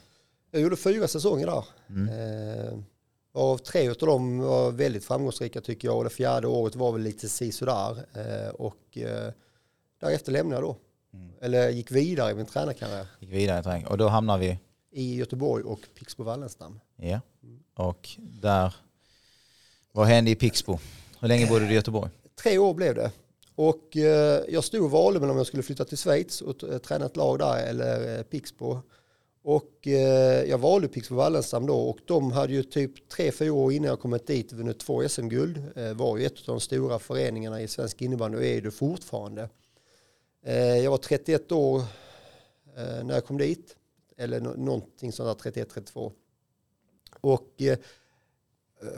Jag 0.54 0.62
gjorde 0.62 0.76
fyra 0.76 1.08
säsonger 1.08 1.46
där. 1.46 1.64
Mm. 1.88 2.08
Eh, 2.08 2.78
av 3.32 3.58
tre 3.58 3.88
av 3.88 3.96
dem 3.96 4.38
var 4.38 4.70
väldigt 4.70 5.04
framgångsrika 5.04 5.60
tycker 5.60 5.88
jag 5.88 5.96
och 5.96 6.04
det 6.04 6.10
fjärde 6.10 6.46
året 6.46 6.76
var 6.76 6.92
väl 6.92 7.02
lite 7.02 7.28
sisådär. 7.28 8.06
Eh, 8.14 8.48
och 8.48 8.98
eh, 8.98 9.32
därefter 10.00 10.32
lämnade 10.32 10.62
jag 10.62 10.62
då. 10.62 10.76
Mm. 11.18 11.32
Eller 11.40 11.70
gick 11.70 11.90
vidare 11.90 12.30
i 12.30 12.34
min 12.34 12.46
tränarkarriär. 12.46 13.06
Gick 13.20 13.32
vidare 13.32 13.60
i 13.60 13.62
träning. 13.62 13.86
Och 13.86 13.98
då 13.98 14.08
hamnar 14.08 14.38
vi? 14.38 14.58
I 14.90 15.16
Göteborg 15.16 15.64
och 15.64 15.80
Pixbo 15.98 16.24
Wallenstam. 16.24 16.80
Ja, 16.96 17.20
och 17.74 18.08
där, 18.18 18.74
vad 19.92 20.06
hände 20.06 20.30
i 20.30 20.34
Pixbo? 20.34 20.78
Hur 21.20 21.28
länge 21.28 21.46
bodde 21.46 21.64
du 21.64 21.70
i 21.70 21.74
Göteborg? 21.74 22.10
Tre 22.42 22.58
år 22.58 22.74
blev 22.74 22.94
det. 22.94 23.10
Och 23.54 23.96
eh, 23.96 24.42
jag 24.48 24.64
stod 24.64 24.84
och 24.84 24.90
valde 24.90 25.20
mellan 25.20 25.30
om 25.30 25.38
jag 25.38 25.46
skulle 25.46 25.62
flytta 25.62 25.84
till 25.84 25.98
Schweiz 25.98 26.40
och 26.40 26.82
träna 26.82 27.06
ett 27.06 27.16
lag 27.16 27.38
där 27.38 27.66
eller 27.66 28.18
eh, 28.18 28.22
Pixbo. 28.22 28.80
Och 29.46 29.86
jag 30.46 30.58
valde 30.58 30.88
Pixbo 30.88 31.16
Wallenstam 31.16 31.66
då 31.66 31.76
och 31.76 31.98
de 32.04 32.32
hade 32.32 32.52
ju 32.52 32.62
typ 32.62 33.08
tre, 33.08 33.32
fyra 33.32 33.52
år 33.52 33.72
innan 33.72 33.88
jag 33.88 34.00
kommit 34.00 34.26
dit 34.26 34.52
vunnit 34.52 34.78
två 34.78 35.08
SM-guld. 35.08 35.62
var 35.94 36.18
ju 36.18 36.26
ett 36.26 36.38
av 36.38 36.44
de 36.46 36.60
stora 36.60 36.98
föreningarna 36.98 37.60
i 37.60 37.68
svensk 37.68 38.02
innebandy 38.02 38.38
och 38.38 38.44
är 38.44 38.60
det 38.60 38.70
fortfarande. 38.70 39.48
jag 40.82 40.90
var 40.90 40.98
31 40.98 41.52
år 41.52 41.82
när 42.76 43.14
jag 43.14 43.24
kom 43.24 43.38
dit. 43.38 43.76
Eller 44.16 44.40
någonting 44.40 45.12
sånt 45.12 45.42
där 45.42 45.50
31-32. 45.50 46.12
Och 47.20 47.62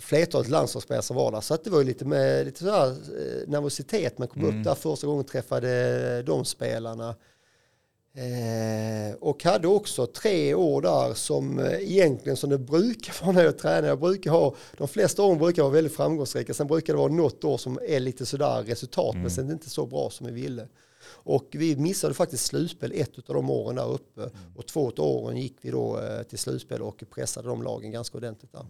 flertalet 0.00 0.48
landslagsspelare 0.48 1.14
var 1.14 1.32
där. 1.32 1.40
Så 1.40 1.54
att 1.54 1.64
det 1.64 1.70
var 1.70 1.78
ju 1.78 1.84
lite 1.84 2.04
med 2.04 2.46
lite 2.46 2.58
sådär, 2.58 2.88
eh, 2.88 3.48
nervositet. 3.48 4.18
Man 4.18 4.28
kom 4.28 4.42
mm. 4.42 4.58
upp 4.58 4.64
där 4.64 4.74
första 4.74 5.06
gången 5.06 5.20
och 5.20 5.28
träffade 5.28 6.22
de 6.22 6.44
spelarna. 6.44 7.14
Eh, 8.16 9.14
och 9.20 9.44
hade 9.44 9.68
också 9.68 10.06
tre 10.06 10.54
år 10.54 10.82
där 10.82 11.14
som 11.14 11.58
eh, 11.58 11.92
egentligen 11.92 12.36
som 12.36 12.50
det 12.50 12.58
brukar 12.58 13.24
vara 13.24 13.32
när 13.32 13.44
jag 13.44 13.58
tränar. 13.58 13.88
Jag 13.88 14.00
brukar 14.00 14.30
ha, 14.30 14.54
de 14.76 14.88
flesta 14.88 15.22
åren 15.22 15.38
brukar 15.38 15.62
vara 15.62 15.72
väldigt 15.72 15.96
framgångsrika. 15.96 16.54
Sen 16.54 16.66
brukar 16.66 16.92
det 16.92 16.98
vara 16.98 17.12
något 17.12 17.44
år 17.44 17.58
som 17.58 17.78
är 17.88 18.00
lite 18.00 18.26
sådär 18.26 18.62
resultat, 18.62 19.14
mm. 19.14 19.22
men 19.22 19.30
sen 19.30 19.50
inte 19.50 19.70
så 19.70 19.86
bra 19.86 20.10
som 20.10 20.26
vi 20.26 20.32
ville. 20.32 20.68
Och 21.08 21.48
vi 21.52 21.76
missade 21.76 22.14
faktiskt 22.14 22.46
slutspel 22.46 22.92
ett 22.94 23.28
av 23.28 23.34
de 23.34 23.50
åren 23.50 23.76
där 23.76 23.92
uppe. 23.92 24.20
Mm. 24.20 24.32
Och 24.56 24.66
två 24.66 24.92
av 24.98 25.00
åren 25.00 25.36
gick 25.36 25.56
vi 25.60 25.70
då 25.70 26.00
eh, 26.00 26.22
till 26.22 26.38
slutspel 26.38 26.82
och 26.82 27.02
pressade 27.10 27.48
de 27.48 27.62
lagen 27.62 27.90
ganska 27.90 28.18
ordentligt 28.18 28.52
där. 28.52 28.66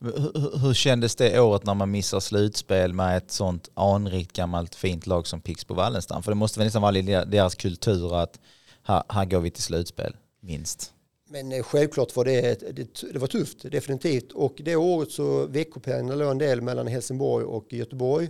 Hur, 0.00 0.58
hur 0.58 0.74
kändes 0.74 1.16
det 1.16 1.40
året 1.40 1.64
när 1.64 1.74
man 1.74 1.90
missar 1.90 2.20
slutspel 2.20 2.92
med 2.92 3.16
ett 3.16 3.30
sånt 3.30 3.70
anrikt 3.74 4.32
gammalt 4.32 4.74
fint 4.74 5.06
lag 5.06 5.26
som 5.26 5.40
Pixbo 5.40 5.74
Wallenstam? 5.74 6.22
För 6.22 6.30
det 6.30 6.36
måste 6.36 6.58
väl 6.58 6.66
nästan 6.66 6.82
vara 6.82 7.24
deras 7.24 7.54
kultur 7.54 8.16
att 8.16 8.40
här, 8.82 9.02
här 9.08 9.24
går 9.24 9.40
vi 9.40 9.50
till 9.50 9.62
slutspel, 9.62 10.16
minst. 10.40 10.92
Men 11.28 11.52
eh, 11.52 11.62
självklart 11.62 12.16
var 12.16 12.24
det, 12.24 12.76
det, 12.76 13.02
det 13.12 13.18
var 13.18 13.26
tufft, 13.26 13.70
definitivt. 13.70 14.32
Och 14.32 14.54
det 14.64 14.76
året 14.76 15.10
så 15.10 15.46
veckopendlade 15.46 16.22
jag 16.22 16.30
en 16.30 16.38
del 16.38 16.60
mellan 16.60 16.86
Helsingborg 16.86 17.44
och 17.44 17.72
Göteborg. 17.72 18.28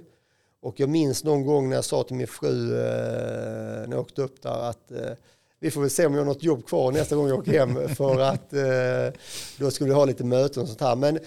Och 0.63 0.81
jag 0.81 0.89
minns 0.89 1.25
någon 1.25 1.47
gång 1.47 1.69
när 1.69 1.77
jag 1.77 1.85
sa 1.85 2.03
till 2.03 2.17
min 2.17 2.27
fru 2.27 2.75
eh, 2.75 3.89
när 3.89 3.91
jag 3.91 4.01
åkte 4.01 4.23
upp 4.23 4.43
där 4.43 4.71
att 4.71 4.91
eh, 4.91 5.13
vi 5.61 5.71
får 5.71 5.81
väl 5.81 5.91
se 5.91 6.07
om 6.07 6.15
jag 6.15 6.21
har 6.21 6.27
något 6.27 6.43
jobb 6.43 6.67
kvar 6.67 6.93
nästa 6.93 7.17
gång 7.17 7.29
jag 7.29 7.39
åker 7.39 7.53
hem 7.53 7.89
för 7.97 8.21
att 8.21 8.53
eh, 8.53 9.21
då 9.59 9.71
skulle 9.71 9.91
vi 9.91 9.95
ha 9.95 10.05
lite 10.05 10.25
möten 10.25 10.63
och 10.63 10.69
sånt 10.69 10.81
här. 10.81 10.97
Men 10.97 11.19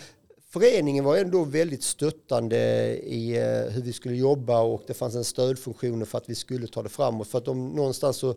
föreningen 0.49 1.03
var 1.03 1.17
ändå 1.17 1.43
väldigt 1.43 1.83
stöttande 1.83 2.57
i 2.97 3.37
eh, 3.37 3.73
hur 3.73 3.81
vi 3.81 3.93
skulle 3.93 4.15
jobba 4.15 4.61
och 4.61 4.83
det 4.87 4.93
fanns 4.93 5.15
en 5.15 5.23
stödfunktion 5.23 6.05
för 6.05 6.17
att 6.17 6.29
vi 6.29 6.35
skulle 6.35 6.67
ta 6.67 6.83
det 6.83 6.89
framåt. 6.89 7.27
För 7.27 7.37
att 7.37 7.45
de 7.45 7.69
någonstans 7.69 8.17
så 8.17 8.35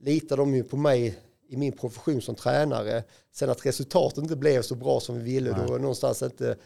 litade 0.00 0.42
de 0.42 0.54
ju 0.54 0.64
på 0.64 0.76
mig 0.76 1.18
i 1.48 1.56
min 1.56 1.72
profession 1.72 2.22
som 2.22 2.34
tränare. 2.34 3.02
Sen 3.32 3.50
att 3.50 3.66
resultatet 3.66 4.18
inte 4.18 4.36
blev 4.36 4.62
så 4.62 4.74
bra 4.74 5.00
som 5.00 5.18
vi 5.18 5.22
ville, 5.22 5.50
Nej. 5.50 5.60
då 5.66 5.72
någonstans 5.72 6.22
inte 6.22 6.56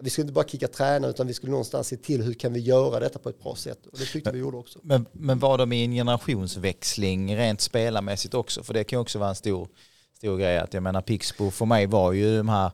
vi 0.00 0.10
skulle 0.10 0.22
inte 0.22 0.32
bara 0.32 0.48
kicka 0.48 0.68
tränare 0.68 1.10
utan 1.10 1.26
vi 1.26 1.34
skulle 1.34 1.50
någonstans 1.50 1.88
se 1.88 1.96
till 1.96 2.22
hur 2.22 2.34
kan 2.34 2.52
vi 2.52 2.60
göra 2.60 3.00
detta 3.00 3.18
på 3.18 3.28
ett 3.28 3.42
bra 3.42 3.54
sätt. 3.54 3.86
Och 3.86 3.98
det 3.98 4.04
tyckte 4.04 4.30
men, 4.30 4.34
vi 4.34 4.40
gjorde 4.40 4.56
också. 4.56 4.78
Men, 4.82 5.06
men 5.12 5.38
var 5.38 5.58
de 5.58 5.72
i 5.72 5.84
en 5.84 5.92
generationsväxling 5.92 7.36
rent 7.36 7.60
spelarmässigt 7.60 8.34
också? 8.34 8.62
För 8.62 8.74
det 8.74 8.84
kan 8.84 9.00
också 9.00 9.18
vara 9.18 9.28
en 9.28 9.34
stor, 9.34 9.68
stor 10.16 10.38
grej. 10.38 10.58
Att 10.58 10.74
jag 10.74 10.82
menar 10.82 11.02
Pixbo 11.02 11.50
för 11.50 11.66
mig 11.66 11.86
var 11.86 12.12
ju 12.12 12.36
de 12.36 12.48
här 12.48 12.70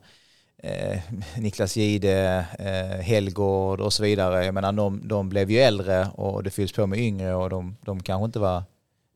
eh, 0.62 0.98
Niklas 1.36 1.76
Gide, 1.76 2.46
eh, 2.58 3.02
Helgård 3.04 3.80
och 3.80 3.92
så 3.92 4.02
vidare. 4.02 4.44
Jag 4.44 4.54
menar 4.54 4.72
de, 4.72 5.08
de 5.08 5.28
blev 5.28 5.50
ju 5.50 5.58
äldre 5.58 6.08
och 6.14 6.42
det 6.42 6.50
fylls 6.50 6.72
på 6.72 6.86
med 6.86 6.98
yngre 6.98 7.34
och 7.34 7.50
de, 7.50 7.76
de 7.80 8.02
kanske 8.02 8.24
inte 8.24 8.38
var 8.38 8.62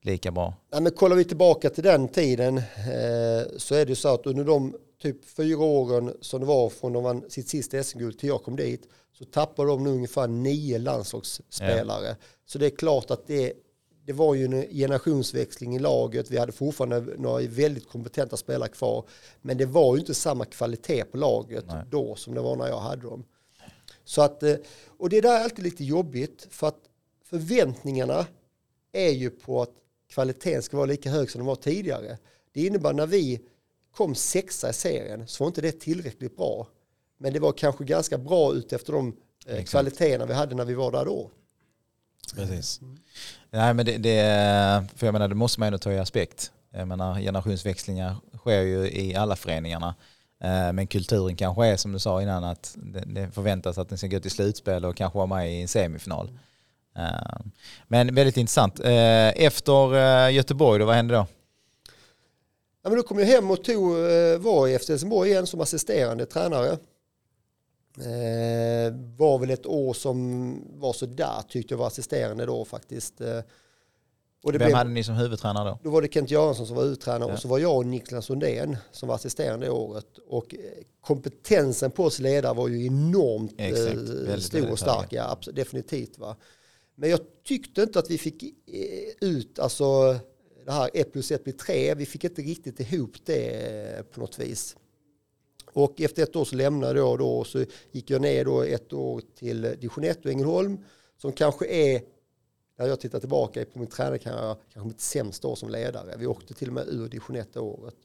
lika 0.06 0.30
bra. 0.30 0.54
Ja, 0.70 0.80
men 0.80 0.92
kollar 0.92 1.16
vi 1.16 1.25
tillbaka 1.25 1.70
till 1.70 1.84
den 1.84 2.08
tiden 2.08 2.58
eh, 2.58 3.46
så 3.56 3.75
är 3.75 3.86
det 3.86 3.96
så 3.96 4.14
att 4.14 4.26
under 4.26 4.44
de 4.44 4.76
typ 5.02 5.25
fyra 5.25 5.64
åren 5.64 6.12
som 6.20 6.40
det 6.40 6.46
var 6.46 6.70
från 6.70 6.92
de 6.92 7.04
vann 7.04 7.25
sitt 7.28 7.48
sista 7.48 7.82
SM-guld 7.82 8.18
till 8.18 8.28
jag 8.28 8.42
kom 8.42 8.56
dit 8.56 8.88
så 9.18 9.25
tappade 9.25 9.68
de 9.68 9.86
ungefär 9.86 10.26
nio 10.26 10.78
landslagsspelare. 10.78 12.06
Ja. 12.06 12.14
Så 12.46 12.58
det 12.58 12.66
är 12.66 12.76
klart 12.76 13.10
att 13.10 13.26
det, 13.26 13.52
det 14.04 14.12
var 14.12 14.34
ju 14.34 14.44
en 14.44 14.62
generationsväxling 14.62 15.76
i 15.76 15.78
laget. 15.78 16.30
Vi 16.30 16.38
hade 16.38 16.52
fortfarande 16.52 17.00
några 17.00 17.46
väldigt 17.48 17.88
kompetenta 17.88 18.36
spelare 18.36 18.68
kvar. 18.68 19.04
Men 19.42 19.58
det 19.58 19.66
var 19.66 19.96
ju 19.96 20.00
inte 20.00 20.14
samma 20.14 20.44
kvalitet 20.44 21.04
på 21.04 21.16
laget 21.16 21.64
Nej. 21.68 21.84
då 21.90 22.14
som 22.14 22.34
det 22.34 22.40
var 22.40 22.56
när 22.56 22.68
jag 22.68 22.80
hade 22.80 23.02
dem. 23.02 23.25
Så 24.04 24.22
att, 24.22 24.42
eh, 24.42 24.54
och 24.98 25.08
det 25.08 25.20
där 25.20 25.40
är 25.40 25.44
alltid 25.44 25.64
lite 25.64 25.84
jobbigt 25.84 26.46
för 26.50 26.68
att 26.68 26.80
förväntningarna 27.25 28.26
är 28.92 29.10
ju 29.10 29.30
på 29.30 29.62
att 29.62 29.75
kvaliteten 30.10 30.62
ska 30.62 30.76
vara 30.76 30.86
lika 30.86 31.10
hög 31.10 31.30
som 31.30 31.38
den 31.38 31.46
var 31.46 31.56
tidigare. 31.56 32.18
Det 32.52 32.66
innebär 32.66 32.92
när 32.92 33.06
vi 33.06 33.40
kom 33.96 34.14
sexa 34.14 34.70
i 34.70 34.72
serien 34.72 35.26
så 35.26 35.44
var 35.44 35.48
inte 35.48 35.60
det 35.60 35.80
tillräckligt 35.80 36.36
bra. 36.36 36.66
Men 37.18 37.32
det 37.32 37.38
var 37.40 37.52
kanske 37.52 37.84
ganska 37.84 38.18
bra 38.18 38.54
ut 38.54 38.72
efter 38.72 38.92
de 38.92 39.16
eh, 39.46 39.52
Exakt. 39.54 39.70
kvaliteterna 39.70 40.26
vi 40.26 40.34
hade 40.34 40.54
när 40.54 40.64
vi 40.64 40.75
var 40.75 40.92
där 40.92 41.04
då. 41.04 41.30
Precis. 42.34 42.80
Nej, 43.50 43.75
men 43.75 43.86
det, 43.86 43.98
det, 43.98 44.86
för 44.96 45.06
jag 45.06 45.12
menar, 45.12 45.28
det 45.28 45.34
måste 45.34 45.60
man 45.60 45.66
ändå 45.66 45.78
ta 45.78 45.92
i 45.92 45.98
aspekt. 45.98 46.52
Jag 46.70 46.88
menar, 46.88 47.20
generationsväxlingar 47.20 48.16
sker 48.38 48.62
ju 48.62 48.90
i 48.90 49.14
alla 49.14 49.36
föreningarna. 49.36 49.94
Eh, 50.40 50.72
Men 50.72 50.86
kulturen 50.86 51.36
kanske 51.36 51.66
är 51.66 51.76
som 51.76 51.92
du 51.92 51.98
sa 51.98 52.22
innan 52.22 52.44
att 52.44 52.75
det, 52.76 53.04
det 53.06 53.30
förväntas 53.30 53.78
att 53.78 53.88
den 53.88 53.98
ska 53.98 54.06
gå 54.06 54.20
till 54.20 54.30
slutspel 54.30 54.84
och 54.84 54.96
kanske 54.96 55.16
vara 55.16 55.26
med 55.26 55.52
i 55.52 55.62
en 55.62 55.68
semifinal. 55.68 56.38
Eh, 56.97 57.41
Men 57.88 58.15
väldigt 58.15 58.37
intressant. 58.37 58.81
Eh, 58.81 59.43
Efter 59.45 59.95
eh, 60.26 60.35
Göteborg, 60.35 60.79
då, 60.81 60.87
vad 60.87 60.95
hände 60.95 61.15
då? 61.15 61.26
Ja, 62.83 62.91
men 62.91 62.97
då 62.97 63.03
kom 63.03 63.19
jag 63.19 63.26
hem 63.26 63.50
och 63.50 63.65
tog, 63.65 63.93
eh, 63.99 64.38
var 64.38 64.69
i 64.69 64.79
FC 64.79 64.88
Helsingborg 64.88 65.31
igen 65.31 65.47
som 65.47 65.61
assisterande 65.61 66.26
tränare. 66.26 66.79
Eh, 67.99 68.93
var 69.17 69.38
väl 69.38 69.50
ett 69.50 69.67
år 69.67 69.95
som 69.95 70.53
var 70.81 70.93
så 70.93 71.07
där 71.07 71.43
tyckte 71.49 71.75
jag 71.75 71.79
var 71.79 71.87
assisterande 71.87 72.47
då 72.47 72.65
faktiskt. 72.65 73.21
Eh, 73.21 73.41
och 74.45 74.53
det 74.53 74.59
Vem 74.59 74.67
blev, 74.67 74.76
hade 74.76 74.91
ni 74.91 75.05
som 75.05 75.15
huvudtränare 75.15 75.69
då? 75.69 75.79
då 75.83 75.91
var 75.91 76.03
det 76.03 76.12
Kent 76.12 76.31
Göransson 76.31 76.67
som 76.67 76.76
var 76.76 76.85
uttränare 76.85 77.29
Ja. 77.29 77.35
och 77.35 77.41
så 77.41 77.49
var 77.49 77.59
jag 77.59 77.76
och 77.76 77.87
Niklas 77.87 78.25
Sundén 78.25 78.76
som 78.93 79.09
var 79.09 79.15
assisterande 79.15 79.67
det 79.67 79.71
året. 79.73 80.07
Och 80.29 80.55
eh, 80.55 80.61
kompetensen 81.00 81.91
på 81.91 82.05
oss 82.05 82.19
ledare 82.19 82.55
var 82.55 82.69
ju 82.69 82.87
enormt 82.87 83.55
eh, 83.61 83.67
Exakt. 83.67 83.97
Väldigt, 83.97 84.45
stor 84.45 84.71
och 84.71 84.79
stark. 84.79 85.07
Ja, 85.12 85.38
abs- 85.41 85.53
definitivt. 85.53 86.19
Va? 86.19 86.37
Men 86.97 87.11
jag 87.11 87.21
tyckte 87.45 87.83
inte 87.83 87.99
att 87.99 88.11
vi 88.11 88.19
fick 88.19 88.43
eh, 88.43 89.29
ut 89.29 89.59
alltså, 89.59 90.19
det 90.65 90.73
här 90.73 90.91
1 90.95 91.12
plus 91.12 91.31
1 91.31 91.45
blir 91.45 91.55
3. 91.55 91.95
Vi 91.95 92.07
fick 92.07 92.25
inte 92.25 92.43
riktigt 92.43 92.81
ihop 92.81 93.17
det 93.25 93.50
eh, 93.97 94.03
på 94.03 94.21
något 94.21 94.38
vis. 94.38 94.76
Och 95.73 96.00
efter 96.00 96.23
ett 96.23 96.37
år 96.37 96.45
så 96.45 96.57
lämnade 96.57 96.99
jag 96.99 97.19
då 97.19 97.38
och 97.38 97.47
så 97.47 97.65
gick 97.93 98.11
jag 98.11 98.21
ner 98.21 98.45
då 98.45 98.62
ett 98.62 98.93
år 98.93 99.23
till 99.35 99.62
division 99.62 100.05
1 100.05 100.25
och 100.25 100.31
Ängelholm 100.31 100.79
som 101.17 101.33
kanske 101.33 101.67
är 101.67 102.03
när 102.79 102.87
jag 102.87 103.00
tittar 103.00 103.21
tillbaka 103.21 103.65
på 103.65 103.79
min 103.79 103.88
tränarkarriär, 103.88 104.57
kanske 104.73 104.88
mitt 104.88 105.00
sämsta 105.00 105.49
år 105.49 105.55
som 105.55 105.69
ledare. 105.69 106.17
Vi 106.19 106.26
åkte 106.26 106.55
till 106.55 106.69
och 106.69 106.75
med 106.75 106.88
ur 106.88 107.09
division 107.09 107.37
1 107.37 107.57
året. 107.57 107.97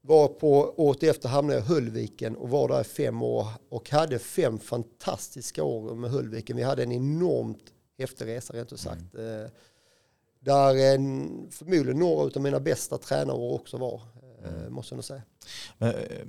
Var 0.00 0.28
på 0.28 0.74
året 0.76 1.02
efter 1.02 1.28
hamnade 1.28 1.58
jag 1.58 1.64
i 1.64 1.68
Höllviken 1.68 2.36
och 2.36 2.48
var 2.48 2.68
där 2.68 2.80
i 2.80 2.84
fem 2.84 3.22
år 3.22 3.46
och 3.68 3.90
hade 3.90 4.18
fem 4.18 4.58
fantastiska 4.58 5.64
år 5.64 5.94
med 5.94 6.10
Höllviken. 6.10 6.56
Vi 6.56 6.62
hade 6.62 6.82
en 6.82 6.92
enormt 6.92 7.72
häftig 8.00 8.26
resa 8.26 8.52
rent 8.54 8.72
ut 8.72 8.80
sagt. 8.80 9.14
Eh, 9.14 9.50
Där 10.40 10.94
en, 10.94 11.48
förmodligen 11.50 11.98
några 11.98 12.22
av 12.36 12.42
mina 12.42 12.60
bästa 12.60 12.98
tränarår 12.98 13.52
också 13.54 13.76
var, 13.76 14.00
eh, 14.44 14.68
måste 14.70 14.92
jag 14.92 14.96
nog 14.96 15.04
säga. 15.04 15.22
Men, 15.78 15.88
eh, 15.94 16.26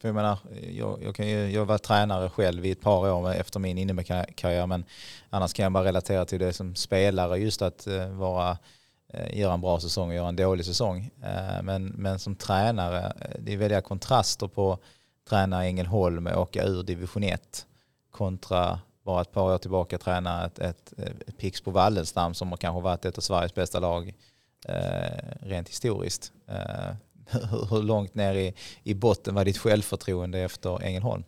För 0.00 0.08
jag 0.08 0.14
menar, 0.14 0.38
jag, 0.70 1.02
jag, 1.02 1.14
kan 1.14 1.28
ju, 1.28 1.50
jag 1.50 1.64
var 1.66 1.78
tränare 1.78 2.30
själv 2.30 2.66
i 2.66 2.70
ett 2.70 2.80
par 2.80 3.10
år 3.12 3.32
efter 3.34 3.60
min 3.60 3.78
innebandykarriär 3.78 4.66
men 4.66 4.84
annars 5.30 5.52
kan 5.52 5.62
jag 5.62 5.72
bara 5.72 5.84
relatera 5.84 6.24
till 6.24 6.38
det 6.40 6.52
som 6.52 6.74
spelare 6.74 7.38
just 7.38 7.62
att 7.62 7.86
eh, 7.86 8.08
vara, 8.08 8.58
eh, 9.08 9.38
göra 9.38 9.54
en 9.54 9.60
bra 9.60 9.80
säsong 9.80 10.08
och 10.08 10.14
göra 10.14 10.28
en 10.28 10.36
dålig 10.36 10.66
säsong. 10.66 11.10
Eh, 11.22 11.62
Men, 11.62 11.86
men 11.86 12.18
som 12.18 12.36
tränare, 12.36 13.12
eh, 13.20 13.40
det 13.40 13.52
är 13.52 13.56
väldiga 13.56 13.80
kontraster 13.80 14.48
på 14.48 14.78
träna 15.28 15.64
i 15.66 15.68
Ängelholm 15.68 16.26
och 16.26 16.40
åka 16.42 16.64
ur 16.64 16.82
division 16.82 17.22
1 17.24 17.66
kontra 18.10 18.80
bara 19.10 19.20
ett 19.20 19.32
par 19.32 19.54
år 19.54 19.58
tillbaka 19.58 19.98
träna 19.98 20.46
ett, 20.46 20.58
ett, 20.58 20.92
ett 20.98 21.36
Pixbo 21.36 21.70
Wallenstam 21.70 22.34
som 22.34 22.48
har 22.48 22.56
kanske 22.56 22.80
varit 22.80 23.04
ett 23.04 23.18
av 23.18 23.22
Sveriges 23.22 23.54
bästa 23.54 23.80
lag 23.80 24.14
eh, 24.66 25.38
rent 25.40 25.68
historiskt. 25.68 26.32
Eh, 26.48 26.94
hur, 27.50 27.66
hur 27.70 27.82
långt 27.82 28.14
ner 28.14 28.34
i, 28.34 28.54
i 28.82 28.94
botten 28.94 29.34
var 29.34 29.44
ditt 29.44 29.58
självförtroende 29.58 30.38
efter 30.38 30.82
Ängelholm? 30.82 31.24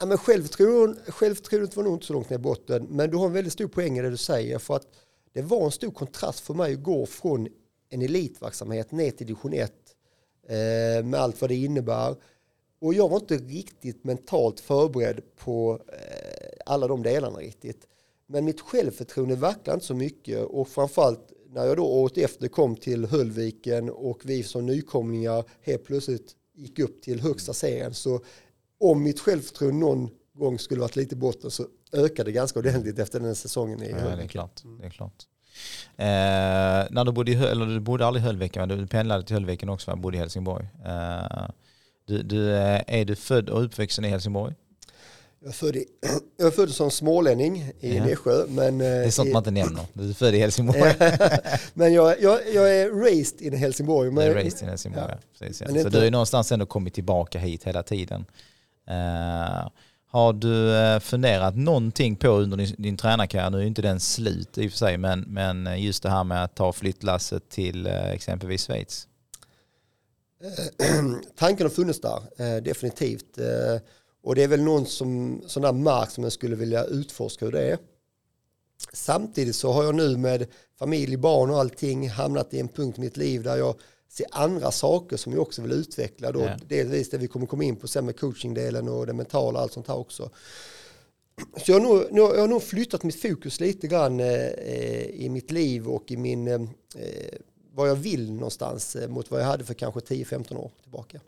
Ja, 0.00 0.06
men 0.06 0.18
självförtroendet, 0.18 1.14
självförtroendet 1.14 1.76
var 1.76 1.84
nog 1.84 1.94
inte 1.94 2.06
så 2.06 2.12
långt 2.12 2.30
ner 2.30 2.36
i 2.36 2.40
botten, 2.40 2.86
men 2.90 3.10
du 3.10 3.16
har 3.16 3.26
en 3.26 3.32
väldigt 3.32 3.52
stor 3.52 3.68
poäng 3.68 3.98
i 3.98 4.02
det 4.02 4.10
du 4.10 4.16
säger, 4.16 4.58
för 4.58 4.76
att 4.76 4.86
det 5.32 5.42
var 5.42 5.64
en 5.64 5.70
stor 5.70 5.90
kontrast 5.90 6.40
för 6.40 6.54
mig 6.54 6.74
att 6.74 6.82
gå 6.82 7.06
från 7.06 7.48
en 7.90 8.02
elitverksamhet 8.02 8.92
ner 8.92 9.10
till 9.10 9.26
division 9.26 9.52
1 9.52 9.72
eh, 10.48 11.04
med 11.04 11.20
allt 11.20 11.40
vad 11.40 11.50
det 11.50 11.56
innebär. 11.56 12.16
Och 12.80 12.94
jag 12.94 13.08
var 13.08 13.16
inte 13.16 13.36
riktigt 13.36 14.04
mentalt 14.04 14.60
förberedd 14.60 15.20
på 15.36 15.80
eh, 15.88 16.59
alla 16.70 16.88
de 16.88 17.02
delarna 17.02 17.38
riktigt. 17.38 17.86
Men 18.26 18.44
mitt 18.44 18.60
självförtroende 18.60 19.36
vacklade 19.36 19.74
inte 19.74 19.86
så 19.86 19.94
mycket 19.94 20.44
och 20.44 20.68
framförallt 20.68 21.32
när 21.48 21.64
jag 21.66 21.76
då 21.76 21.84
året 21.86 22.18
efter 22.18 22.48
kom 22.48 22.76
till 22.76 23.06
Höllviken 23.06 23.90
och 23.90 24.20
vi 24.24 24.42
som 24.42 24.66
nykomlingar 24.66 25.44
helt 25.62 25.84
plötsligt 25.84 26.32
gick 26.54 26.78
upp 26.78 27.02
till 27.02 27.20
högsta 27.20 27.52
serien 27.52 27.94
så 27.94 28.20
om 28.80 29.02
mitt 29.02 29.20
självförtroende 29.20 29.78
någon 29.80 30.10
gång 30.34 30.58
skulle 30.58 30.80
varit 30.80 30.96
lite 30.96 31.16
botten 31.16 31.50
så 31.50 31.66
ökade 31.92 32.28
det 32.28 32.32
ganska 32.32 32.58
ordentligt 32.58 32.98
efter 32.98 33.20
den 33.20 33.34
säsongen 33.34 33.82
i 33.82 33.90
Ja, 33.90 33.94
det 33.96 34.00
är 34.00 34.04
Höllviken. 34.04 34.28
klart. 34.28 34.62
Det 34.80 34.86
är 34.86 34.90
klart. 34.90 35.26
Eh, 35.96 36.92
när 36.94 37.04
du 37.04 37.12
bodde 37.12 37.32
i, 37.32 37.34
eller 37.34 37.66
du 37.66 37.80
bodde 37.80 38.06
aldrig 38.06 38.22
i 38.22 38.26
Höllviken, 38.26 38.68
men 38.68 38.78
du 38.78 38.86
pendlade 38.86 39.22
till 39.24 39.34
Höllviken 39.36 39.68
också, 39.68 39.90
va? 39.90 39.96
bodde 39.96 40.16
i 40.16 40.20
Helsingborg. 40.20 40.68
Eh, 40.84 41.50
du, 42.06 42.22
du, 42.22 42.50
eh, 42.56 42.80
är 42.86 43.04
du 43.04 43.16
född 43.16 43.48
och 43.48 43.64
uppvuxen 43.64 44.04
i 44.04 44.08
Helsingborg? 44.08 44.54
Jag 45.42 45.48
är 45.48 45.52
född, 45.52 45.76
i, 45.76 45.84
jag 46.36 46.46
är 46.46 46.50
född 46.50 46.70
som 46.70 46.90
smålänning 46.90 47.72
i 47.80 47.96
Ja. 47.96 48.04
Nässjö. 48.04 48.46
Men, 48.48 48.78
Det 48.78 48.86
är 48.86 49.10
sånt 49.10 49.28
i, 49.28 49.32
man 49.32 49.40
inte 49.40 49.50
nämner. 49.50 49.84
Du 49.92 50.08
är 50.08 50.14
född 50.14 50.34
i 50.34 50.38
Helsingborg. 50.38 50.94
men 51.74 51.92
jag, 51.92 52.20
jag, 52.22 52.40
jag 52.54 52.76
är 52.76 52.90
raised 52.90 53.40
in 53.40 53.52
Helsingborg. 53.52 54.08
Du 54.08 54.14
Men, 54.14 54.26
är 54.30 54.34
raised 54.34 54.62
i 54.62 54.70
Helsingborg, 54.70 55.04
ja. 55.08 55.18
Precis, 55.38 55.60
ja. 55.60 55.68
Så 55.68 55.76
inte- 55.76 55.90
du 55.90 56.06
är 56.06 56.10
någonstans 56.10 56.52
ändå 56.52 56.66
kommit 56.66 56.94
tillbaka 56.94 57.38
hit 57.38 57.64
hela 57.64 57.82
tiden. 57.82 58.24
Eh, 58.88 59.68
har 60.06 60.32
du 60.32 60.76
eh, 60.76 61.00
funderat 61.00 61.56
någonting 61.56 62.16
på 62.16 62.28
under 62.28 62.56
din, 62.56 62.74
din 62.78 62.96
tränarkarriär, 62.96 63.50
nu 63.50 63.56
är 63.56 63.60
ju 63.62 63.66
inte 63.68 63.82
den 63.82 64.00
slut 64.00 64.58
i 64.58 64.66
och 64.66 64.70
för 64.70 64.78
sig, 64.78 64.98
men, 64.98 65.20
men 65.20 65.82
just 65.82 66.02
det 66.02 66.10
här 66.10 66.24
med 66.24 66.44
att 66.44 66.54
ta 66.54 66.72
flyttlasset 66.72 67.48
till 67.48 67.86
eh, 67.86 68.10
exempelvis 68.10 68.66
Schweiz? 68.66 69.06
tanken 71.38 71.64
har 71.66 71.70
funnits 71.70 72.00
där, 72.00 72.20
eh, 72.36 72.62
definitivt. 72.62 73.38
Och 74.22 74.34
det 74.34 74.42
är 74.42 74.48
väl 74.48 74.62
någon 74.62 74.86
som, 74.86 75.42
sån 75.46 75.62
där 75.62 75.72
mark 75.72 76.10
som 76.10 76.24
jag 76.24 76.32
skulle 76.32 76.56
vilja 76.56 76.84
utforska 76.84 77.44
hur 77.44 77.52
det 77.52 77.62
är. 77.62 77.78
Samtidigt 78.92 79.56
så 79.56 79.72
har 79.72 79.84
jag 79.84 79.94
nu 79.94 80.16
med 80.16 80.46
familj, 80.78 81.16
barn 81.16 81.50
och 81.50 81.58
allting 81.60 82.08
hamnat 82.08 82.54
i 82.54 82.60
en 82.60 82.68
punkt 82.68 82.98
i 82.98 83.00
mitt 83.00 83.16
liv 83.16 83.42
där 83.42 83.56
jag 83.56 83.74
ser 84.08 84.26
andra 84.30 84.70
saker 84.70 85.16
som 85.16 85.32
jag 85.32 85.42
också 85.42 85.62
vill 85.62 85.72
utveckla. 85.72 86.32
Då, 86.32 86.40
Ja. 86.40 86.56
Delvis 86.68 87.10
det 87.10 87.18
vi 87.18 87.28
kommer 87.28 87.46
komma 87.46 87.64
in 87.64 87.76
på 87.76 87.88
sen 87.88 88.06
med 88.06 88.20
coachingdelen 88.20 88.88
och 88.88 89.06
det 89.06 89.12
mentala 89.12 89.58
och 89.58 89.62
allt 89.62 89.72
sånt 89.72 89.88
här 89.88 89.96
också. 89.98 90.30
Så 91.56 91.72
jag 91.72 91.80
har, 91.80 91.86
nog, 91.86 92.04
nu 92.10 92.20
har 92.20 92.34
jag 92.34 92.40
har 92.40 92.48
nog 92.48 92.62
flyttat 92.62 93.02
mitt 93.02 93.22
fokus 93.22 93.60
lite 93.60 93.86
grann 93.86 94.20
eh, 94.20 94.46
eh, 94.46 95.06
i 95.06 95.28
mitt 95.28 95.50
liv 95.50 95.88
och 95.88 96.10
i 96.10 96.16
min, 96.16 96.48
eh, 96.48 96.54
eh, 96.96 97.38
vad 97.74 97.88
jag 97.88 97.96
vill 97.96 98.32
någonstans 98.32 98.96
eh, 98.96 99.08
mot 99.08 99.30
vad 99.30 99.40
jag 99.40 99.46
hade 99.46 99.64
för 99.64 99.74
kanske 99.74 100.00
10-15 100.00 100.56
år 100.56 100.70
tillbaka. 100.82 101.20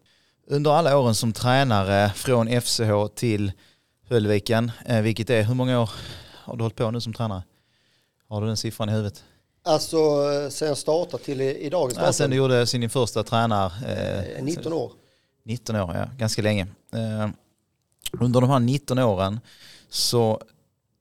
Under 0.53 0.71
alla 0.71 0.99
åren 0.99 1.15
som 1.15 1.33
tränare 1.33 2.13
från 2.15 2.61
FCH 2.61 3.15
till 3.15 3.53
Höllviken, 4.09 4.73
eh, 4.87 5.01
vilket 5.01 5.31
är, 5.31 5.43
hur 5.43 5.55
många 5.55 5.81
år 5.81 5.91
har 6.31 6.57
du 6.57 6.63
hållit 6.63 6.77
på 6.77 6.91
nu 6.91 7.01
som 7.01 7.13
tränare? 7.13 7.43
Har 8.29 8.41
du 8.41 8.47
den 8.47 8.57
siffran 8.57 8.89
i 8.89 8.93
huvudet? 8.93 9.25
Alltså 9.63 9.97
eh, 9.97 10.49
sen 10.49 10.69
jag 10.69 10.79
startade 10.79 11.25
till 11.25 11.41
i, 11.41 11.67
i 11.67 11.71
dagens 11.71 11.99
Ja, 11.99 12.13
sen 12.13 12.31
du 12.31 12.37
gjorde 12.37 12.67
sin 12.67 12.91
första 12.91 13.23
tränar... 13.23 13.73
eh, 14.37 14.45
19 14.45 14.73
år. 14.73 14.93
19 15.45 15.77
år, 15.77 15.95
ja. 15.95 16.09
Ganska 16.19 16.43
länge. 16.43 16.67
Eh, 16.93 17.29
under 18.21 18.41
de 18.41 18.51
här 18.51 18.61
19 18.61 18.99
åren 18.99 19.41
så 19.89 20.41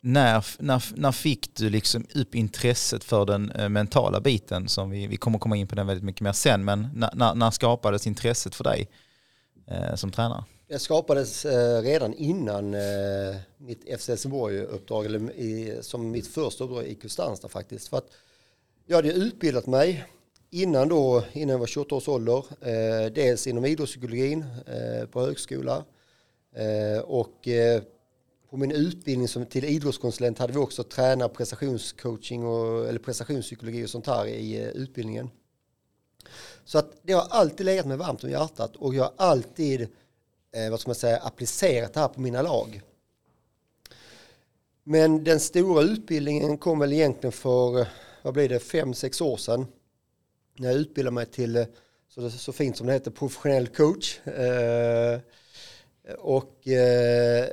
när, 0.02 0.46
när, 0.60 0.84
när 0.96 1.12
fick 1.12 1.56
du 1.56 1.70
liksom 1.70 2.06
upp 2.16 2.36
intresset 2.36 3.04
för 3.04 3.26
den 3.26 3.52
eh, 3.52 3.70
mentala 3.70 4.20
biten 4.20 4.70
som 4.70 4.90
vi, 4.90 5.08
vi 5.08 5.18
kommer 5.18 5.40
komma 5.40 5.56
in 5.56 5.68
på 5.68 5.76
den 5.76 5.88
väldigt 5.88 6.04
mycket 6.04 6.22
mer 6.22 6.34
sen 6.34 6.66
men 6.66 6.90
när, 6.94 7.10
när, 7.14 7.36
när 7.36 7.52
skapades 7.52 8.08
intresset 8.08 8.56
för 8.56 8.64
dig 8.64 8.82
eh, 8.82 8.96
Eh, 9.72 9.96
som 9.96 10.12
tränare? 10.12 10.44
Det 10.68 10.80
skapades 10.80 11.46
eh, 11.46 11.82
redan 11.82 12.14
innan 12.14 12.74
eh, 12.74 13.36
mitt 13.58 14.00
FC 14.00 14.08
Helsingborg-uppdrag, 14.08 15.06
eller 15.06 15.32
i, 15.32 15.80
som 15.82 16.12
mitt 16.12 16.28
första 16.28 16.64
uppdrag 16.64 16.86
i 16.86 16.96
Kristianstad 16.96 17.48
faktiskt. 17.48 17.88
För 17.88 17.98
att 17.98 18.08
jag 18.86 18.96
hade 18.96 19.14
utbildat 19.14 19.68
mig 19.68 20.06
innan, 20.50 20.90
då, 20.90 21.24
innan 21.34 21.52
jag 21.52 21.60
var 21.60 21.68
28 21.68 21.96
års 21.96 22.08
ålder, 22.08 22.46
eh, 22.62 23.14
dels 23.14 23.48
inom 23.48 23.66
idrottspsykologin 23.66 24.46
eh, 24.68 25.06
på 25.08 25.22
högskola 25.22 25.86
eh, 26.56 27.02
och 27.02 27.48
eh, 27.48 27.82
på 28.50 28.58
min 28.58 28.72
utbildning 28.72 29.28
som 29.28 29.46
till 29.46 29.66
idrottskonsulent 29.66 30.40
hade 30.40 30.54
vi 30.54 30.60
också 30.60 30.84
träna 30.84 31.30
prestationscoaching 31.30 32.46
och, 32.46 32.90
eller 32.90 33.00
prestationspsykologi 33.00 33.86
och 33.86 33.90
sånt 33.90 34.08
här 34.08 34.26
i 34.26 34.62
eh, 34.62 34.68
utbildningen. 34.68 35.30
Så 36.66 36.78
att 36.78 36.92
det 37.02 37.14
har 37.14 37.28
alltid 37.30 37.66
legat 37.66 37.86
mig 37.86 37.98
varmt 37.98 38.24
om 38.24 38.30
hjärtat 38.30 38.76
och 38.76 38.96
jag 38.96 39.04
har 39.04 39.14
alltid 39.18 39.82
eh, 40.52 40.70
vad 40.70 40.80
ska 40.80 40.90
man 40.90 40.96
säga, 40.96 41.18
applicerat 41.18 41.94
det 41.94 42.00
här 42.00 42.08
på 42.08 42.22
mina 42.22 42.42
lag. 42.42 42.82
Men 44.84 45.24
den 45.24 45.40
stora 45.40 45.84
utbildningen 45.84 46.58
kom 46.58 46.80
väl 46.80 46.94
egentligen 46.94 47.32
för, 47.32 47.88
vad 48.22 48.34
blir 48.34 48.50
det, 48.50 48.60
fem, 48.60 48.94
sex 48.94 49.22
år 49.22 49.38
sedan. 49.38 49.66
När 50.58 50.72
jag 50.72 50.78
utbildade 50.80 51.14
mig 51.14 51.26
till, 51.26 51.56
eh, 51.56 51.66
så, 52.10 52.30
så 52.30 52.52
fint 52.54 52.78
som 52.78 52.88
det 52.88 52.94
heter, 52.94 53.12
professionell 53.12 53.68
coach. 53.68 54.20
Eh, 54.28 55.20
och 56.18 56.68
eh, 56.68 57.48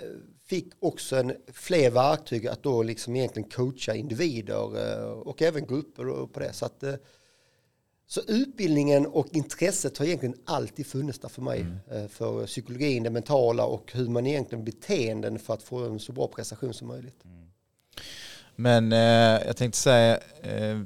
fick 0.46 0.72
också 0.80 1.16
en, 1.16 1.32
fler 1.52 1.90
verktyg 1.90 2.46
att 2.46 2.62
då 2.62 2.82
liksom 2.82 3.16
egentligen 3.16 3.50
coacha 3.50 3.94
individer 3.94 4.92
eh, 4.92 5.10
och 5.10 5.42
även 5.42 5.66
grupper 5.66 6.26
på 6.26 6.40
det. 6.40 6.52
Så, 6.52 6.66
att, 6.66 6.82
eh, 6.82 6.94
så 8.10 8.20
utbildningen 8.26 9.06
och 9.06 9.26
intresset 9.32 9.98
har 9.98 10.06
egentligen 10.06 10.34
alltid 10.44 10.86
funnits 10.86 11.18
där 11.18 11.28
för 11.28 11.42
mig. 11.42 11.60
Mm. 11.60 11.78
Eh, 11.90 12.08
för 12.08 12.46
psykologin, 12.46 13.02
det 13.02 13.10
mentala 13.10 13.64
och 13.64 13.92
hur 13.92 14.08
man 14.08 14.26
egentligen 14.26 14.64
beteenden 14.64 15.38
för 15.38 15.54
att 15.54 15.62
få 15.62 15.84
en 15.84 16.00
så 16.00 16.12
bra 16.12 16.28
prestation 16.28 16.74
som 16.74 16.88
möjligt. 16.88 17.24
Mm. 17.24 17.50
Men 18.56 18.92
eh, 18.92 19.46
jag 19.46 19.56
tänkte 19.56 19.78
säga, 19.78 20.18
eh, 20.42 20.78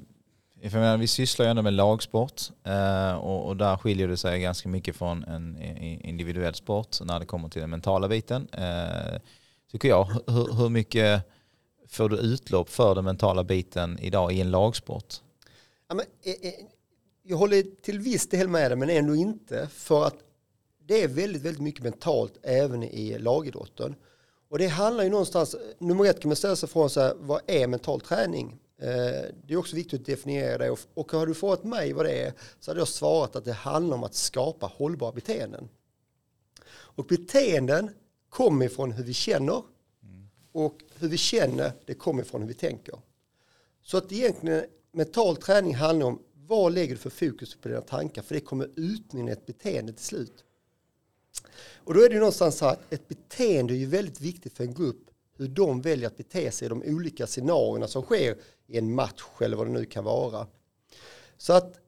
menar, 0.61 0.97
vi 0.97 1.07
sysslar 1.07 1.47
ju 1.47 1.50
ändå 1.50 1.62
med 1.62 1.73
lagsport 1.73 2.43
eh, 2.64 3.12
och, 3.12 3.47
och, 3.47 3.57
där 3.57 3.76
skiljer 3.76 4.09
det 4.09 4.17
sig 4.17 4.41
ganska 4.41 4.69
mycket 4.69 4.97
från 4.97 5.25
en 5.25 5.62
individuell 6.05 6.55
sport 6.55 6.97
när 7.05 7.21
det 7.21 7.26
kommer 7.26 7.49
till 7.49 7.61
den 7.61 7.71
mentala 7.71 8.09
biten. 8.09 8.49
Eh, 8.52 9.21
tycker 9.73 9.88
jag. 9.88 10.05
Hur, 10.26 10.55
hur 10.55 10.69
mycket 10.69 11.23
får 11.88 12.09
du 12.09 12.17
utlopp 12.17 12.69
för 12.69 12.95
den 12.95 13.05
mentala 13.05 13.45
biten 13.45 13.99
idag 13.99 14.33
i 14.33 14.41
en 14.41 14.50
lagsport? 14.50 15.14
Ja, 15.93 15.97
men, 15.97 16.07
eh, 16.23 16.49
eh, 16.49 16.55
jag 17.23 17.37
håller 17.37 17.62
till 17.83 17.99
viss 17.99 18.26
del 18.26 18.49
med 18.49 18.71
dig 18.71 18.79
men 18.79 18.91
ändå 18.91 19.14
inte. 19.14 19.69
För 19.69 20.05
att 20.05 20.17
det 20.87 21.02
är 21.02 21.09
väldigt, 21.09 21.43
väldigt 21.43 21.62
mycket 21.62 21.83
mentalt 21.83 22.38
även 22.43 22.83
i 22.83 23.19
lagidrotten. 23.19 23.95
Och 24.49 24.59
det 24.59 24.67
handlar 24.67 25.05
ju 25.05 25.11
någonstans, 25.11 25.57
nummer 25.79 26.05
ett 26.05 26.21
kan 26.21 26.29
man 26.29 26.37
ställa 26.37 26.57
sig 26.57 26.69
från 26.69 26.91
så 26.91 27.00
här, 27.00 27.14
vad 27.19 27.41
är 27.47 27.67
mental 27.67 28.00
träning? 28.00 28.59
Eh, 28.79 28.88
det 29.47 29.55
är 29.55 29.57
också 29.57 29.76
viktigt 29.76 30.00
att 30.00 30.07
definiera 30.07 30.59
det 30.59 30.76
och 30.95 31.12
har 31.12 31.26
du 31.26 31.35
frågat 31.35 31.64
mig 31.64 31.93
vad 31.93 32.07
det 32.07 32.23
är 32.23 32.33
så 32.61 32.71
hade 32.71 32.81
jag 32.81 32.88
svarat 32.88 33.37
att 33.37 33.45
det 33.45 33.52
handlar 33.52 33.97
om 33.97 34.05
att 34.05 34.14
skapa 34.14 34.67
hållbara 34.67 35.12
beteenden. 35.12 35.69
Och 36.71 37.05
beteenden 37.05 37.91
kommer 38.29 38.67
ifrån 38.67 38.93
hur 38.93 39.05
vi 39.05 39.12
känner 39.12 39.62
och 40.52 40.79
hur 40.95 41.09
vi 41.09 41.17
känner 41.17 41.73
det 41.87 41.95
kommer 41.95 42.23
ifrån 42.23 42.41
hur 42.41 42.49
vi 42.49 42.55
tänker. 42.55 42.99
Så 43.83 43.97
att 43.97 44.12
egentligen 44.12 44.64
mental 44.93 45.37
träning 45.37 45.75
handlar 45.75 46.07
om 46.07 46.23
vad 46.53 46.73
lägger 46.73 46.95
du 46.95 47.01
för 47.01 47.11
fokus 47.11 47.55
på 47.55 47.69
dina 47.69 47.81
tankar 47.81 48.23
för 48.23 48.35
det 48.35 48.41
kommer 48.41 48.71
utmynna 48.77 49.33
ett 49.33 49.47
beteende 49.47 49.93
till 49.93 50.05
slut. 50.05 50.45
Och 51.77 51.95
då 51.95 52.01
är 52.01 52.09
det 52.09 52.15
ju 52.15 52.21
någonstans 52.21 52.59
så 52.59 52.67
att 52.67 52.93
ett 52.93 53.09
beteende 53.09 53.75
är 53.75 53.77
ju 53.77 53.87
väldigt 53.87 54.21
viktigt 54.21 54.53
för 54.53 54.65
en 54.65 54.75
grupp 54.75 55.11
hur 55.37 55.49
de 55.49 55.83
väljer 55.83 56.07
att 56.07 56.17
bete 56.17 56.51
sig 56.51 56.67
i 56.67 56.69
de 56.69 56.83
olika 56.87 57.27
scenarierna 57.27 57.89
som 57.89 58.03
sker 58.03 58.39
i 58.67 58.79
en 58.79 58.95
match 58.95 59.23
eller 59.41 59.57
vad 59.57 59.67
det 59.67 59.73
nu 59.73 59.85
kan 59.85 60.05
vara. 60.05 60.47
Så 61.37 61.53
att 61.53 61.77
eh, 61.77 61.81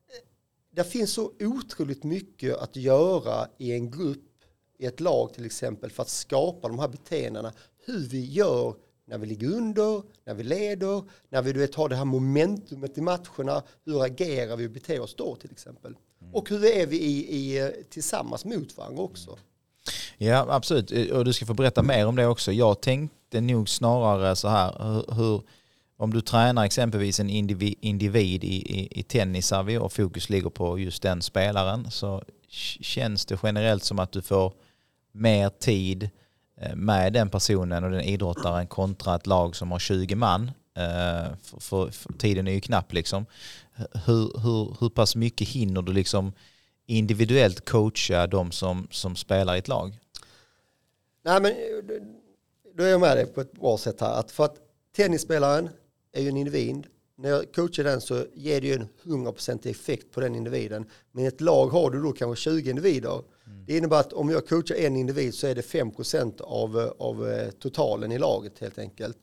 det 0.71 0.85
finns 0.85 1.13
så 1.13 1.33
otroligt 1.41 2.05
mycket 2.05 2.57
att 2.57 2.77
göra 2.77 3.49
i 3.59 3.73
en 3.73 3.91
grupp, 3.91 4.45
i 4.79 4.87
ett 4.87 5.01
lag 5.01 5.35
till 5.35 5.45
exempel, 5.47 5.91
för 5.91 6.03
att 6.03 6.09
skapa 6.09 6.69
de 6.69 6.79
här 6.79 6.89
beteendena. 6.89 7.53
Hur 7.85 8.09
vi 8.09 8.25
gör 8.25 8.77
när 9.07 9.19
vi 9.19 9.27
ligger 9.27 9.49
under, 9.49 10.03
när 10.25 10.35
vi 10.35 10.43
leder, 10.43 11.03
när 11.29 11.43
vi 11.43 11.53
du 11.53 11.61
vet, 11.61 11.75
har 11.75 11.89
det 11.89 11.97
här 11.97 12.05
momentumet 12.05 12.99
i 12.99 13.01
matcherna. 13.01 13.63
Hur 13.85 14.05
agerar 14.05 14.57
vi 14.57 14.67
och 14.67 14.71
beter 14.71 15.01
oss 15.01 15.15
då 15.15 15.37
till 15.37 15.51
exempel? 15.51 15.97
Mm. 16.21 16.35
Och 16.35 16.51
hur 16.51 16.65
är 16.65 16.87
vi 16.87 17.01
i, 17.01 17.37
i, 17.37 17.59
eh, 17.59 17.69
tillsammans 17.91 18.45
mot 18.45 18.77
varandra 18.77 19.03
också? 19.03 19.39
Ja, 20.19 20.47
absolut. 20.49 21.11
Och 21.13 21.25
du 21.25 21.33
ska 21.33 21.47
få 21.47 21.55
berätta 21.55 21.83
mer 21.83 22.07
om 22.07 22.17
det 22.17 22.27
också. 22.27 22.53
Jag 22.53 22.81
tänkte 22.81 23.41
nog 23.41 23.69
snarare 23.69 24.37
så 24.37 24.49
här, 24.49 25.05
hur, 25.15 25.43
om 25.97 26.13
du 26.13 26.21
tränar 26.21 26.65
exempelvis 26.65 27.21
en 27.21 27.31
individ, 27.31 27.75
individ 27.81 28.45
i, 28.45 28.79
i, 28.79 29.01
i 29.01 29.03
tennis 29.03 29.53
och 29.81 29.93
fokus 29.93 30.31
ligger 30.31 30.51
på 30.51 30.79
just 30.79 31.03
den 31.03 31.23
spelaren 31.23 31.91
så 31.91 32.23
känns 32.81 33.27
det 33.27 33.39
generellt 33.43 33.85
som 33.85 33.99
att 33.99 34.13
du 34.13 34.23
får 34.23 34.53
mer 35.13 35.49
tid 35.49 36.03
eh, 36.03 36.09
Eh, 36.65 36.77
med 36.77 37.13
den 37.13 37.31
personen 37.31 37.85
och 37.85 37.91
den 37.91 38.01
idrottaren 38.01 38.67
kontra 38.67 39.15
ett 39.15 39.27
lag 39.27 39.57
som 39.57 39.73
har 39.73 39.79
20 39.79 40.15
man. 40.15 40.51
Eh, 40.77 41.37
för, 41.43 41.61
för, 41.61 41.91
för 41.91 42.13
tiden 42.13 42.49
är 42.49 42.53
ju 42.53 42.61
knapp 42.61 42.93
liksom. 42.93 43.27
Hur, 44.07 44.41
hur, 44.41 44.77
hur 44.81 44.89
pass 44.89 45.17
mycket 45.17 45.49
hinner 45.49 45.83
du 45.83 45.93
liksom 45.93 46.33
individuellt 46.87 47.69
coacha 47.71 48.27
de 48.27 48.53
som, 48.53 48.89
som 48.91 49.17
spelar 49.17 49.55
i 49.55 49.59
ett 49.59 49.69
lag? 49.69 49.99
Nej 51.25 51.41
men 51.41 51.51
eh, 51.51 52.03
då 52.77 52.85
är 52.85 52.89
jag 52.89 53.01
med 53.01 53.17
dig 53.17 53.27
på 53.27 53.41
ett 53.41 53.53
bra 53.53 53.79
sätt 53.79 54.01
här. 54.01 54.21
Att 54.21 54.31
för 54.31 54.45
att 54.45 54.57
tennisspelaren 54.97 55.69
är 56.13 56.23
ju 56.23 56.29
en 56.29 56.37
individ. 56.37 56.87
När 57.17 57.31
jag 57.31 57.53
coachar 57.53 57.85
den 57.85 58.01
så 58.01 58.27
ger 58.35 58.61
det 58.61 58.67
ju 58.67 58.75
en 58.75 58.89
100% 59.03 59.71
effekt 59.71 60.11
på 60.11 60.21
den 60.21 60.35
individen. 60.35 60.87
Men 61.13 61.25
i 61.25 61.27
ett 61.27 61.41
lag 61.41 61.67
har 61.67 61.91
du 61.91 62.03
då 62.03 62.13
kanske 62.13 62.51
20 62.51 62.71
individer. 62.71 63.23
Mm. 63.47 63.65
Det 63.67 63.77
innebär 63.77 64.01
att 64.01 64.13
om 64.13 64.31
jag 64.31 64.47
coachar 64.47 64.75
en 64.75 64.97
individ 64.97 65.35
så 65.35 65.47
är 65.47 65.55
det 65.55 65.61
5% 65.61 66.41
av, 66.41 66.95
av 66.99 67.29
eh, 67.29 67.51
totalen 67.51 68.13
i 68.13 68.19
laget 68.19 68.59
helt 68.59 68.79
enkelt. 68.79 69.19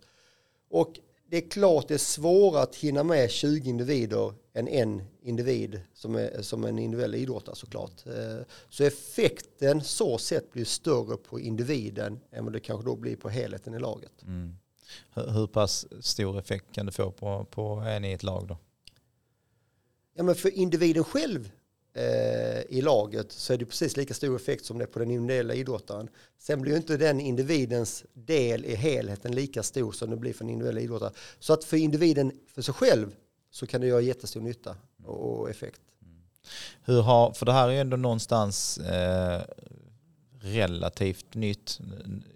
Och 0.69 0.99
det 1.29 1.37
är 1.37 1.49
klart 1.49 1.87
det 1.87 1.93
är 1.93 1.97
svårare 1.97 2.63
att 2.63 2.75
hinna 2.75 3.03
med 3.03 3.31
20 3.31 3.69
individer 3.69 4.33
än 4.53 4.67
en 4.67 5.03
individ 5.21 5.81
som, 5.93 6.15
är, 6.15 6.41
som 6.41 6.63
en 6.63 6.79
individuell 6.79 7.15
idrottare 7.15 7.55
såklart. 7.55 8.07
Eh, 8.07 8.45
så 8.69 8.83
effekten 8.83 9.83
så 9.83 10.17
sett 10.17 10.51
blir 10.51 10.65
större 10.65 11.17
på 11.17 11.39
individen 11.39 12.19
än 12.31 12.43
vad 12.43 12.53
det 12.53 12.59
kanske 12.59 12.85
då 12.85 12.95
blir 12.95 13.15
på 13.15 13.29
helheten 13.29 13.73
i 13.73 13.79
laget. 13.79 14.23
Mm. 14.23 14.55
Hur 15.13 15.47
pass 15.47 15.85
stor 15.99 16.39
effekt 16.39 16.65
kan 16.71 16.85
du 16.85 16.91
få 16.91 17.11
på, 17.11 17.45
på 17.51 17.63
en 17.69 18.05
i 18.05 18.11
ett 18.11 18.23
lag 18.23 18.47
då? 18.47 18.57
Ja 20.13 20.23
men 20.23 20.35
för 20.35 20.49
individen 20.49 21.03
själv 21.03 21.51
eh, 21.93 22.61
i 22.69 22.81
laget 22.81 23.31
så 23.31 23.53
är 23.53 23.57
det 23.57 23.65
precis 23.65 23.97
lika 23.97 24.13
stor 24.13 24.35
effekt 24.35 24.65
som 24.65 24.77
det 24.77 24.83
är 24.83 24.87
på 24.87 24.99
den 24.99 25.11
individuella 25.11 25.53
idrottaren. 25.53 26.09
Sen 26.37 26.61
blir 26.61 26.71
ju 26.71 26.77
inte 26.77 26.97
den 26.97 27.19
individens 27.19 28.03
del 28.13 28.65
i 28.65 28.75
helheten 28.75 29.35
lika 29.35 29.63
stor 29.63 29.91
som 29.91 30.09
det 30.09 30.17
blir 30.17 30.33
för 30.33 30.43
en 30.43 30.49
individuell 30.49 30.83
idrottare. 30.83 31.11
Så 31.39 31.53
att 31.53 31.63
för 31.63 31.77
individen 31.77 32.31
för 32.47 32.61
sig 32.61 32.73
själv 32.73 33.15
så 33.51 33.67
kan 33.67 33.81
det 33.81 33.87
göra 33.87 34.01
jättestor 34.01 34.41
nytta 34.41 34.75
och 35.05 35.49
effekt. 35.49 35.81
Hur 36.83 37.01
har, 37.01 37.31
för 37.31 37.45
det 37.45 37.53
här 37.53 37.67
är 37.67 37.71
ju 37.71 37.79
ändå 37.79 37.97
någonstans 37.97 38.77
eh, 38.77 39.41
relativt 40.41 41.33
nytt 41.33 41.79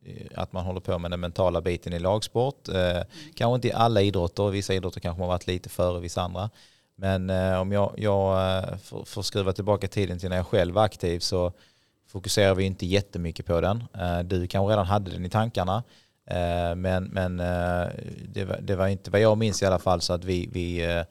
eh, 0.06 0.28
att 0.36 0.54
man 0.54 0.66
håller 0.66 0.80
på 0.80 1.00
med 1.00 1.12
den 1.12 1.20
mentala 1.20 1.62
biten 1.62 1.94
i 1.94 2.00
lagsport. 2.00 2.70
Eh, 2.70 3.02
kanske 3.36 3.56
inte 3.56 3.68
i 3.68 3.74
alla 3.74 4.02
idrotter, 4.02 4.50
vissa 4.50 4.74
idrotter 4.74 5.00
kanske 5.00 5.22
har 5.22 5.28
varit 5.28 5.48
lite 5.48 5.70
före 5.70 6.00
vissa 6.00 6.22
andra. 6.22 6.50
Men 6.96 7.30
eh, 7.30 7.60
om 7.62 7.72
jag, 7.72 7.94
jag 7.98 8.58
eh, 8.58 8.78
får, 8.78 9.06
får 9.06 9.22
skruva 9.22 9.54
tillbaka 9.54 9.88
tiden 9.88 10.20
till 10.20 10.30
när 10.30 10.38
jag 10.38 10.48
själv 10.48 10.76
var 10.76 10.84
aktiv 10.84 11.20
så 11.20 11.54
fokuserar 12.08 12.56
vi 12.56 12.64
inte 12.64 12.86
jättemycket 12.86 13.46
på 13.46 13.62
den. 13.62 13.84
Eh, 13.98 14.20
du 14.20 14.48
kanske 14.48 14.72
redan 14.72 14.86
hade 14.86 15.12
den 15.12 15.26
i 15.26 15.30
tankarna. 15.30 15.84
Eh, 16.28 16.76
men 16.76 17.04
men 17.04 17.40
eh, 17.40 17.88
det, 18.28 18.46
var, 18.46 18.60
det 18.62 18.76
var 18.76 18.88
inte 18.88 19.12
vad 19.12 19.22
jag 19.22 19.38
minns 19.38 19.62
i 19.62 19.66
alla 19.66 19.80
fall 19.80 20.02
så 20.02 20.14
att 20.14 20.24
vi, 20.24 20.50
vi 20.52 20.86
eh, 20.86 21.04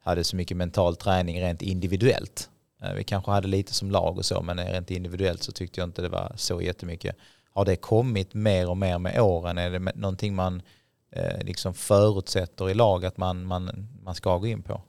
hade 0.00 0.24
så 0.24 0.36
mycket 0.36 0.56
mental 0.56 0.96
träning 0.96 1.40
rent 1.40 1.62
individuellt. 1.62 2.50
Eh, 2.86 2.94
vi 2.94 3.04
kanske 3.04 3.30
hade 3.30 3.48
lite 3.48 3.74
som 3.74 3.90
lag 3.90 4.18
och 4.18 4.24
så 4.24 4.42
men 4.42 4.58
rent 4.58 4.90
individuellt 4.90 5.42
så 5.42 5.52
tyckte 5.52 5.80
jag 5.80 5.88
inte 5.88 6.02
det 6.02 6.08
var 6.08 6.32
så 6.36 6.62
jättemycket. 6.62 7.16
Har 7.50 7.64
det 7.64 7.76
kommit 7.76 8.34
mer 8.34 8.70
och 8.70 8.76
mer 8.76 8.98
med 8.98 9.20
åren? 9.20 9.58
Är 9.58 9.70
det 9.70 9.78
någonting 9.78 10.34
man 10.34 10.62
eh, 11.10 11.44
liksom 11.44 11.74
förutsätter 11.74 12.70
i 12.70 12.74
lag 12.74 13.04
att 13.04 13.16
man, 13.16 13.46
man, 13.46 13.88
man 14.02 14.14
ska 14.14 14.38
gå 14.38 14.46
in 14.46 14.62
på? 14.62 14.82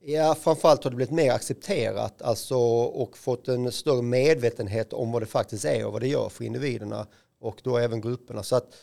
Ja, 0.00 0.34
framförallt 0.34 0.84
har 0.84 0.90
det 0.90 0.96
blivit 0.96 1.14
mer 1.14 1.32
accepterat 1.32 2.22
alltså, 2.22 2.56
och 2.56 3.18
fått 3.18 3.48
en 3.48 3.72
större 3.72 4.02
medvetenhet 4.02 4.92
om 4.92 5.12
vad 5.12 5.22
det 5.22 5.26
faktiskt 5.26 5.64
är 5.64 5.86
och 5.86 5.92
vad 5.92 6.02
det 6.02 6.08
gör 6.08 6.28
för 6.28 6.44
individerna 6.44 7.06
och 7.40 7.60
då 7.64 7.78
även 7.78 8.00
grupperna. 8.00 8.42
Så 8.42 8.56
att 8.56 8.74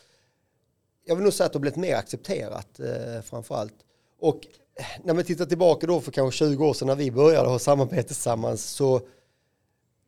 jag 1.04 1.16
vill 1.16 1.24
nog 1.24 1.32
säga 1.32 1.46
att 1.46 1.52
det 1.52 1.56
har 1.56 1.60
blivit 1.60 1.78
mer 1.78 1.96
accepterat 1.96 2.80
eh, 2.80 3.22
framförallt. 3.22 3.74
Och 4.20 4.40
när 5.02 5.14
man 5.14 5.24
tittar 5.24 5.46
tillbaka 5.46 5.86
då 5.86 6.00
för 6.00 6.12
kanske 6.12 6.38
20 6.38 6.66
år 6.66 6.74
sedan 6.74 6.88
när 6.88 6.96
vi 6.96 7.10
började 7.10 7.48
ha 7.48 7.58
samarbete 7.58 8.02
tillsammans 8.02 8.64
så 8.64 9.00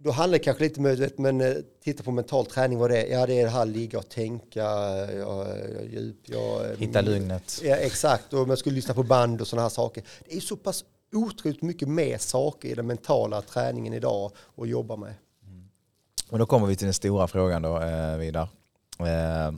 då 0.01 0.11
handlar 0.11 0.39
det 0.39 0.45
kanske 0.45 0.65
lite 0.65 0.81
möjligt, 0.81 1.19
men 1.19 1.41
eh, 1.41 1.55
titta 1.85 2.03
på 2.03 2.11
mental 2.11 2.47
träning, 2.47 2.79
vad 2.79 2.91
det 2.91 3.03
är. 3.03 3.19
Ja, 3.19 3.27
det 3.27 3.41
är 3.41 3.45
det 3.45 3.51
här 3.51 3.67
ligga 3.67 3.99
och 3.99 4.09
tänka, 4.09 4.61
ja, 5.19 5.47
djup, 5.91 6.17
ja, 6.23 6.63
Hitta 6.77 7.01
lugnet. 7.01 7.61
Ja, 7.65 7.77
exakt, 7.77 8.33
och 8.33 8.49
man 8.49 8.57
skulle 8.57 8.75
lyssna 8.75 8.95
på 8.95 9.03
band 9.03 9.41
och 9.41 9.47
sådana 9.47 9.63
här 9.63 9.69
saker. 9.69 10.05
Det 10.29 10.37
är 10.37 10.41
så 10.41 10.57
pass 10.57 10.85
otroligt 11.13 11.63
mycket 11.63 11.89
mer 11.89 12.19
saker 12.19 12.69
i 12.69 12.75
den 12.75 12.87
mentala 12.87 13.43
träningen 13.43 13.95
idag 13.95 14.33
att 14.57 14.69
jobba 14.69 14.97
med. 14.97 15.15
Och 16.31 16.39
då 16.39 16.47
kommer 16.47 16.67
vi 16.67 16.77
till 16.77 16.87
den 16.87 16.95
stora 16.95 17.29
frågan 17.29 17.63
då, 17.63 17.81
eh, 17.81 18.17
Vidar. 18.17 18.49
Eh, 18.99 19.53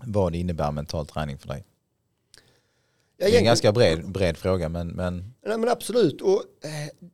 vad 0.00 0.34
innebär 0.34 0.72
mental 0.72 1.06
träning 1.06 1.38
för 1.38 1.48
dig? 1.48 1.64
Det 3.20 3.34
är 3.34 3.38
en 3.38 3.44
ganska 3.44 3.72
bred, 3.72 4.10
bred 4.10 4.36
fråga 4.36 4.68
men, 4.68 4.88
men 4.88 5.34
Nej, 5.46 5.58
men 5.58 5.68
absolut. 5.68 6.20
Och, 6.20 6.44
eh, 6.64 7.08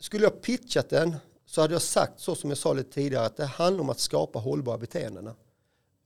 skulle 0.00 0.24
jag 0.24 0.42
pitchat 0.42 0.88
den 0.88 1.16
så 1.46 1.60
hade 1.60 1.74
jag 1.74 1.82
sagt 1.82 2.20
så 2.20 2.34
som 2.34 2.50
jag 2.50 2.58
sa 2.58 2.72
lite 2.72 2.92
tidigare 2.92 3.26
att 3.26 3.36
det 3.36 3.44
handlar 3.44 3.82
om 3.82 3.90
att 3.90 4.00
skapa 4.00 4.38
hållbara 4.38 4.78
beteenden. 4.78 5.30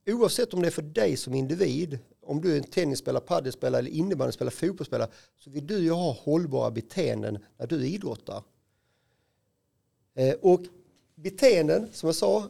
Oavsett 0.07 0.53
om 0.53 0.61
det 0.61 0.67
är 0.67 0.71
för 0.71 0.81
dig 0.81 1.17
som 1.17 1.33
individ, 1.33 1.99
om 2.21 2.41
du 2.41 2.53
är 2.53 2.57
en 2.57 2.63
tennisspelare, 2.63 3.23
paddelspelare 3.23 3.79
eller 3.79 3.91
innebandyspelare, 3.91 4.53
fotbollsspelare, 4.53 5.09
så 5.37 5.49
vill 5.49 5.67
du 5.67 5.79
ju 5.79 5.91
ha 5.91 6.11
hållbara 6.11 6.71
beteenden 6.71 7.37
när 7.57 7.67
du 7.67 7.87
idrottar. 7.87 8.43
Eh, 10.15 10.33
och 10.41 10.61
beteenden, 11.15 11.87
som 11.93 12.07
jag 12.07 12.15
sa, 12.15 12.49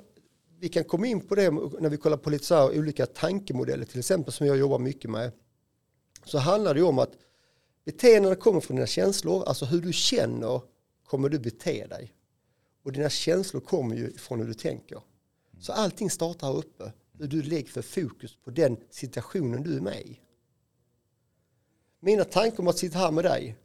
vi 0.60 0.70
kan 0.70 0.84
komma 0.84 1.08
in 1.08 1.28
på 1.28 1.36
det 1.36 1.52
när 1.52 1.90
vi 1.90 1.98
kollar 1.98 2.18
på 2.18 2.30
lite 2.30 2.46
så 2.46 2.56
här 2.56 2.80
olika 2.80 3.06
tankemodeller, 3.06 3.86
till 3.86 4.00
exempel 4.00 4.34
som 4.34 4.48
jag 4.48 4.58
jobbar 4.58 4.80
mycket 4.80 5.12
med. 5.12 5.32
Så 6.26 6.38
handlar 6.38 6.74
det 6.74 6.80
ju 6.80 6.86
om 6.86 7.00
att 7.00 7.12
beteendena 7.86 8.36
kommer 8.36 8.60
från 8.60 8.76
dina 8.76 8.88
känslor, 8.88 9.44
alltså 9.44 9.66
hur 9.66 9.82
du 9.82 9.94
känner 9.94 10.62
kommer 11.06 11.30
du 11.30 11.40
bete 11.40 11.88
dig. 11.88 12.14
Och 12.84 12.92
dina 12.92 13.10
känslor 13.10 13.62
kommer 13.62 13.96
ju 13.96 14.14
från 14.14 14.40
hur 14.40 14.48
du 14.48 14.54
tänker. 14.54 15.02
Så 15.60 15.74
allting 15.74 16.10
startar 16.10 16.48
här 16.48 16.58
uppe. 16.58 16.92
Hur 17.20 17.28
du 17.28 17.42
lägger 17.42 17.70
för 17.70 17.82
fokus 17.82 18.38
på 18.44 18.52
den 18.52 18.78
situationen 18.90 19.64
du 19.64 19.78
är 19.78 19.82
med 19.82 20.02
i. 20.02 20.20
Mina 22.00 22.24
tankar 22.24 22.60
om 22.60 22.68
att 22.68 22.78
sitta 22.78 22.98
här 22.98 23.12
med 23.12 23.24
dig, 23.24 23.56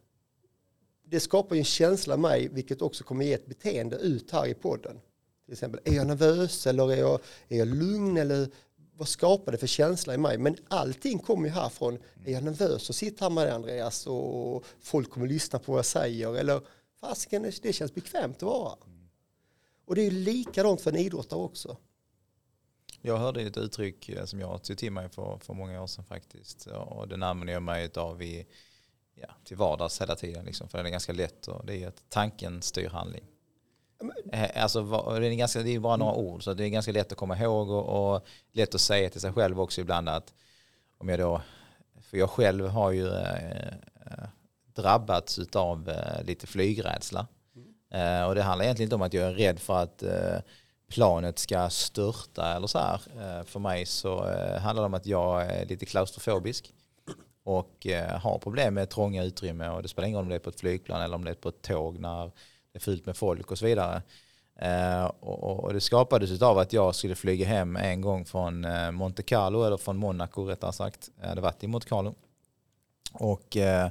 det 1.05 1.21
skapar 1.21 1.55
ju 1.55 1.59
en 1.59 1.65
känsla 1.65 2.15
i 2.15 2.19
mig, 2.19 2.49
vilket 2.49 2.83
också 2.83 3.05
kommer 3.05 3.25
ge 3.25 3.33
ett 3.33 3.47
beteende 3.47 3.97
ut 3.97 4.31
här 4.31 4.47
i 4.47 4.55
podden. 4.55 5.01
Till 5.45 5.53
exempel, 5.53 5.81
är 5.85 5.95
jag 5.95 6.07
nervös 6.07 6.67
eller 6.67 6.93
är 6.93 6.97
jag, 6.97 7.21
är 7.49 7.59
jag 7.59 7.69
lugn 7.69 8.17
eller 8.17 8.49
vad 9.01 9.09
skapar 9.09 9.53
det 9.53 9.59
för 9.59 9.67
känsla 9.67 10.15
i 10.15 10.19
mig? 10.19 10.39
Men 10.39 10.57
allting 10.69 11.19
kommer 11.19 11.49
ju 11.49 11.55
härifrån, 11.55 11.99
är 12.25 12.33
jag 12.33 12.45
nervös 12.45 12.89
och 12.89 12.95
sitter 12.95 13.23
här 13.23 13.31
med 13.31 13.47
dig 13.47 13.55
Andreas 13.55 14.07
och 14.07 14.65
folk 14.81 15.11
kommer 15.11 15.27
lyssna 15.27 15.59
på 15.59 15.73
vad 15.73 15.79
jag 15.79 15.87
säger 15.87 16.37
eller 16.37 16.61
fasiken 17.01 17.53
det 17.63 17.73
känns 17.73 17.95
bekvämt 17.95 18.37
att 18.37 18.43
vara. 18.43 18.77
Och 19.85 19.95
det 19.95 20.01
är 20.01 20.05
ju 20.05 20.11
likadant 20.11 20.81
för 20.81 20.91
en 20.91 20.97
idrottare 20.97 21.41
också. 21.41 21.77
jag 23.01 23.17
hörde 23.17 23.43
ett 23.43 23.57
uttryck 23.57 24.09
eh, 24.09 24.25
som 24.25 24.41
jag 24.41 24.63
tog 24.63 24.79
till 24.79 24.93
mig 24.93 25.09
för, 25.09 25.39
för 25.39 25.55
många 25.55 25.83
år 25.83 25.87
sedan 25.87 26.05
faktiskt. 26.05 26.67
Och 26.67 27.09
det 27.09 27.27
använder 27.27 27.53
jag 27.53 27.63
mig 27.63 27.91
av 27.97 28.23
i, 28.23 28.47
ja, 29.15 29.29
till 29.45 29.57
vardags 29.57 30.01
hela 30.01 30.17
tiden. 30.17 30.45
Liksom, 30.45 30.69
för 30.69 30.83
det 30.83 30.89
är 30.89 30.91
ganska 30.91 31.13
lätt 31.13 31.49
och 31.49 31.67
det 31.67 31.83
är 31.83 31.89
att 31.89 32.03
tanken 32.09 32.63
styr 32.63 32.89
handling. 32.89 33.25
Eh, 34.33 34.63
alltså, 34.63 34.83
det, 35.21 35.27
är 35.27 35.35
ganska, 35.35 35.63
det 35.63 35.75
är 35.75 35.79
bara 35.79 35.97
några 35.97 36.15
ord 36.15 36.45
så 36.45 36.55
det 36.55 36.65
är 36.65 36.69
ganska 36.69 36.93
lätt 36.93 37.13
att 37.13 37.19
komma 37.19 37.39
ihåg 37.39 37.71
och, 37.71 38.15
och 38.15 38.27
lätt 38.53 38.75
att 38.75 38.81
säga 38.81 39.11
till 39.11 39.21
sig 39.21 39.33
själv 39.33 39.61
också 39.61 39.81
ibland 39.81 40.09
att 40.09 40.35
om 40.99 41.09
jag 41.09 41.19
då, 41.19 41.41
för 42.03 42.19
jag 42.19 42.31
själv 42.31 42.67
har 42.67 42.91
ju 42.91 43.09
eh, 43.09 43.63
eh 44.07 44.29
drabbats 44.75 45.39
av 45.53 45.89
eh, 45.89 46.25
lite 46.25 46.47
flygrädsla. 46.47 47.27
Eh, 47.91 48.25
och 48.25 48.35
det 48.35 48.43
handlar 48.43 48.65
egentligen 48.65 48.87
inte 48.87 48.95
om 48.95 49.03
att 49.03 49.15
jag 49.15 49.29
är 49.29 49.35
rädd 49.35 49.61
för 49.61 49.83
att 49.83 50.03
eh, 50.03 50.39
planet 50.89 51.39
ska 51.39 51.71
störta 51.71 52.57
eller 52.57 52.67
så 52.67 52.79
här. 52.79 53.01
För 53.45 53.61
mig 53.61 53.87
så 53.87 54.17
handlar 54.59 54.83
det 54.83 54.87
om 54.87 54.95
att 54.95 55.07
jag 55.07 55.43
är 55.43 55.67
lite 55.67 55.87
klaustrofobisk 55.87 56.73
och 57.45 57.87
har 58.23 58.39
problem 58.39 58.75
med 58.75 58.91
trånga 58.91 59.25
utrymme 59.25 59.69
och 59.69 59.83
det 59.83 59.89
spelar 59.89 60.09
ingen 60.09 60.19
roll 60.19 60.25
om 60.25 60.29
det 60.29 60.35
är 60.35 60.39
på 60.39 60.51
ett 60.51 60.61
flygplan 60.61 61.03
eller 61.03 61.15
om 61.15 61.25
det 61.25 61.31
är 61.31 61.35
på 61.35 61.49
ett 61.49 61.63
tåg 61.63 61.99
när 61.99 62.33
det 62.73 62.79
är 62.79 62.81
fullt 62.81 63.07
med 63.07 63.17
folk 63.17 63.51
och 63.51 63.59
så 63.59 63.65
vidare. 63.65 64.03
Eh, 64.57 65.05
och, 65.05 65.65
och- 65.65 65.73
det 65.73 65.81
skapades 65.81 66.43
av 66.43 66.59
att 66.59 66.73
jag 66.73 66.95
skulle 66.95 67.15
flyga 67.15 67.47
hem 67.47 67.77
en 67.77 68.01
gång 68.01 68.25
från 68.25 68.65
eh, 68.65 68.91
Monte 68.91 69.23
Carlo 69.23 69.65
eller 69.65 69.77
från 69.77 69.97
Monaco 69.97 70.45
rättare 70.45 70.73
sagt. 70.73 71.11
Eh, 71.17 71.23
jag 71.23 71.29
hade 71.29 71.41
varit 71.41 71.65
i 71.65 71.67
Monte 71.67 71.89
Carlo. 71.89 72.15
Och 73.13 73.57
eh, 73.57 73.91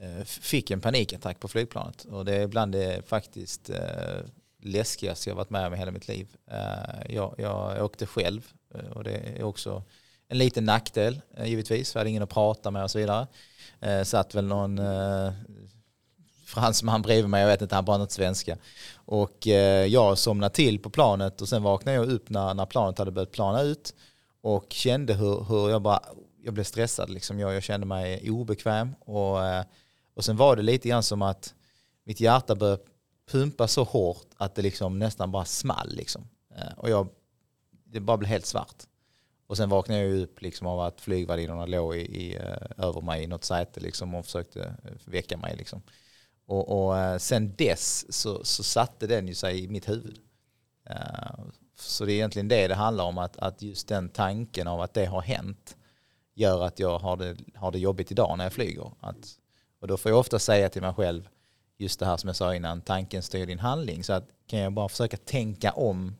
eh 0.00 0.24
fick 0.24 0.70
en 0.70 0.80
panikattack 0.80 1.40
på 1.40 1.48
flygplanet. 1.48 2.04
Och 2.04 2.24
det 2.24 2.36
är 2.36 2.46
bland 2.46 2.72
det 2.72 3.08
faktiskt 3.08 3.70
eh, 3.70 4.20
läskigaste 4.62 5.30
jag 5.30 5.36
varit 5.36 5.50
med 5.50 5.66
om 5.66 5.74
i 5.74 5.76
hela 5.76 5.90
mitt 5.90 6.08
liv. 6.08 6.28
Eh, 6.50 7.14
jag, 7.14 7.34
jag 7.38 7.84
åkte 7.84 8.06
själv 8.06 8.52
och 8.94 9.04
det 9.04 9.12
är 9.12 9.42
också 9.42 9.82
en 10.28 10.38
liten 10.38 10.64
nackdel 10.64 11.20
givetvis. 11.44 11.94
Jag 11.94 12.00
hade 12.00 12.10
ingen 12.10 12.22
att 12.22 12.30
prata 12.30 12.70
med 12.70 12.84
och 12.84 12.90
så 12.90 12.98
vidare. 12.98 13.26
Eh, 13.80 14.02
satt 14.02 14.34
väl 14.34 14.44
någon 14.44 14.78
eh, 14.78 15.32
fransman 16.50 17.02
bredvid 17.02 17.30
mig, 17.30 17.40
jag 17.40 17.48
vet 17.48 17.62
inte, 17.62 17.74
han 17.74 17.84
pratade 17.84 18.02
inte 18.02 18.14
svenska. 18.14 18.56
Och 18.94 19.48
eh, 19.48 19.86
jag 19.86 20.18
somnade 20.18 20.54
till 20.54 20.78
på 20.78 20.90
planet 20.90 21.40
och 21.40 21.48
sen 21.48 21.62
vaknade 21.62 21.96
jag 21.96 22.08
upp 22.10 22.30
när, 22.30 22.54
när 22.54 22.66
planet 22.66 22.98
hade 22.98 23.10
börjat 23.10 23.32
plana 23.32 23.62
ut 23.62 23.94
och 24.42 24.66
kände 24.72 25.14
hur, 25.14 25.44
hur 25.48 25.70
jag 25.70 25.82
bara, 25.82 26.00
jag 26.44 26.54
blev 26.54 26.64
stressad 26.64 27.10
liksom. 27.10 27.38
Jag, 27.40 27.54
jag 27.54 27.62
kände 27.62 27.86
mig 27.86 28.30
obekväm 28.30 28.94
och, 29.00 29.44
eh, 29.46 29.64
och 30.14 30.24
sen 30.24 30.36
var 30.36 30.56
det 30.56 30.62
lite 30.62 30.88
grann 30.88 31.02
som 31.02 31.22
att 31.22 31.54
mitt 32.04 32.20
hjärta 32.20 32.54
började 32.54 32.82
pumpa 33.30 33.68
så 33.68 33.84
hårt 33.84 34.26
att 34.36 34.54
det 34.54 34.62
liksom 34.62 34.98
nästan 34.98 35.32
bara 35.32 35.44
small 35.44 35.88
liksom. 35.90 36.28
Eh, 36.56 36.72
och 36.76 36.90
jag, 36.90 37.08
det 37.84 38.00
bara 38.00 38.16
blev 38.16 38.28
helt 38.28 38.46
svart. 38.46 38.86
Och 39.46 39.56
sen 39.56 39.68
vaknade 39.68 40.00
jag 40.00 40.18
upp 40.18 40.42
liksom 40.42 40.66
av 40.66 40.80
att 40.80 41.00
flygvärdinnorna 41.00 41.66
låg 41.66 41.96
i, 41.96 42.00
i, 42.00 42.36
eh, 42.36 42.86
över 42.86 43.00
mig 43.00 43.22
i 43.22 43.26
något 43.26 43.44
säte 43.44 43.80
liksom 43.80 44.14
och 44.14 44.24
försökte 44.24 44.74
väcka 45.04 45.36
mig. 45.36 45.56
Liksom. 45.56 45.82
Och, 46.50 46.84
och 46.86 46.98
eh, 46.98 47.18
sen 47.18 47.54
dess 47.58 48.12
så, 48.12 48.44
så 48.44 48.62
satte 48.62 49.06
den 49.06 49.28
ju 49.28 49.34
sig 49.34 49.64
i 49.64 49.68
mitt 49.68 49.88
huvud. 49.88 50.18
Eh, 50.90 51.44
Så 51.76 52.04
det 52.04 52.12
är 52.12 52.14
egentligen 52.14 52.48
det 52.48 52.68
det 52.68 52.74
handlar 52.74 53.04
om, 53.04 53.18
att, 53.18 53.36
att 53.38 53.62
just 53.62 53.88
den 53.88 54.08
tanken 54.08 54.66
av 54.66 54.80
att 54.80 54.94
det 54.94 55.06
har 55.06 55.20
hänt 55.22 55.76
gör 56.34 56.64
att 56.64 56.78
jag 56.78 56.98
har 56.98 57.16
det, 57.16 57.36
har 57.54 57.70
det 57.70 57.78
jobbigt 57.78 58.10
idag 58.10 58.38
när 58.38 58.44
jag 58.44 58.52
flyger. 58.52 58.92
Att, 59.00 59.38
och 59.80 59.88
då 59.88 59.96
får 59.96 60.10
jag 60.10 60.18
ofta 60.18 60.38
säga 60.38 60.68
till 60.68 60.82
mig 60.82 60.92
själv, 60.94 61.28
just 61.78 62.00
det 62.00 62.06
här 62.06 62.16
som 62.16 62.28
jag 62.28 62.36
sa 62.36 62.54
innan, 62.54 62.80
tanken 62.80 63.22
styr 63.22 63.46
din 63.46 63.58
handling. 63.58 64.04
Så 64.04 64.12
att 64.12 64.28
kan 64.46 64.58
jag 64.58 64.72
bara 64.72 64.88
försöka 64.88 65.16
tänka 65.16 65.72
om 65.72 66.16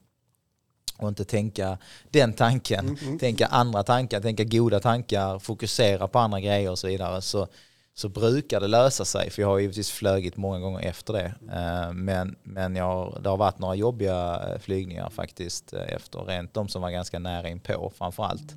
och 0.98 1.08
inte 1.08 1.24
tänka 1.24 1.78
den 2.10 2.32
tanken, 2.32 2.96
tänka 3.20 3.46
andra 3.46 3.82
tankar, 3.82 4.20
tänka 4.20 4.44
goda 4.44 4.80
tankar, 4.80 5.38
fokusera 5.38 6.08
på 6.08 6.18
andra 6.18 6.40
grejer 6.40 6.70
och 6.70 6.78
så 6.78 6.86
vidare. 6.86 7.22
Så, 7.22 7.48
så 7.94 8.09
brukar 8.09 8.61
det 8.61 8.66
lösa 8.68 9.05
sig, 9.05 9.31
för 9.31 9.42
jag 9.42 9.48
har 9.48 9.59
givetvis 9.59 9.90
flugit 9.90 10.37
många 10.37 10.59
gånger 10.59 10.81
efter 10.81 11.12
det. 11.12 11.35
Eh, 11.53 11.92
Men, 11.92 12.37
men 12.42 12.76
jag, 12.76 13.18
det 13.22 13.29
har 13.29 13.37
varit 13.37 13.59
några 13.59 13.74
jobbiga 13.74 14.48
eh, 14.48 14.59
flygningar 14.59 15.11
faktiskt 15.11 15.72
eh, 15.72 15.94
efter, 15.94 16.18
rent 16.18 16.55
de 16.55 16.68
som 16.68 16.83
var 16.83 16.90
ganska 16.90 17.18
nära 17.18 17.48
inpå 17.48 17.92
framför 17.96 18.22
allt. 18.22 18.53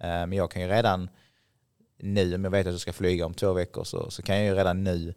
Eh, 0.00 0.26
Men 0.26 0.32
jag 0.32 0.50
kan 0.50 0.62
ju 0.62 0.68
redan 0.68 1.08
nu, 1.98 2.34
om 2.34 2.44
jag 2.44 2.50
vet 2.50 2.66
att 2.66 2.72
jag 2.72 2.80
ska 2.80 2.92
flyga 2.92 3.26
om 3.26 3.34
två 3.34 3.52
veckor, 3.52 3.84
så, 3.84 4.10
så 4.10 4.22
kan 4.22 4.36
jag 4.36 4.44
ju 4.44 4.54
redan 4.54 4.84
nu 4.84 5.14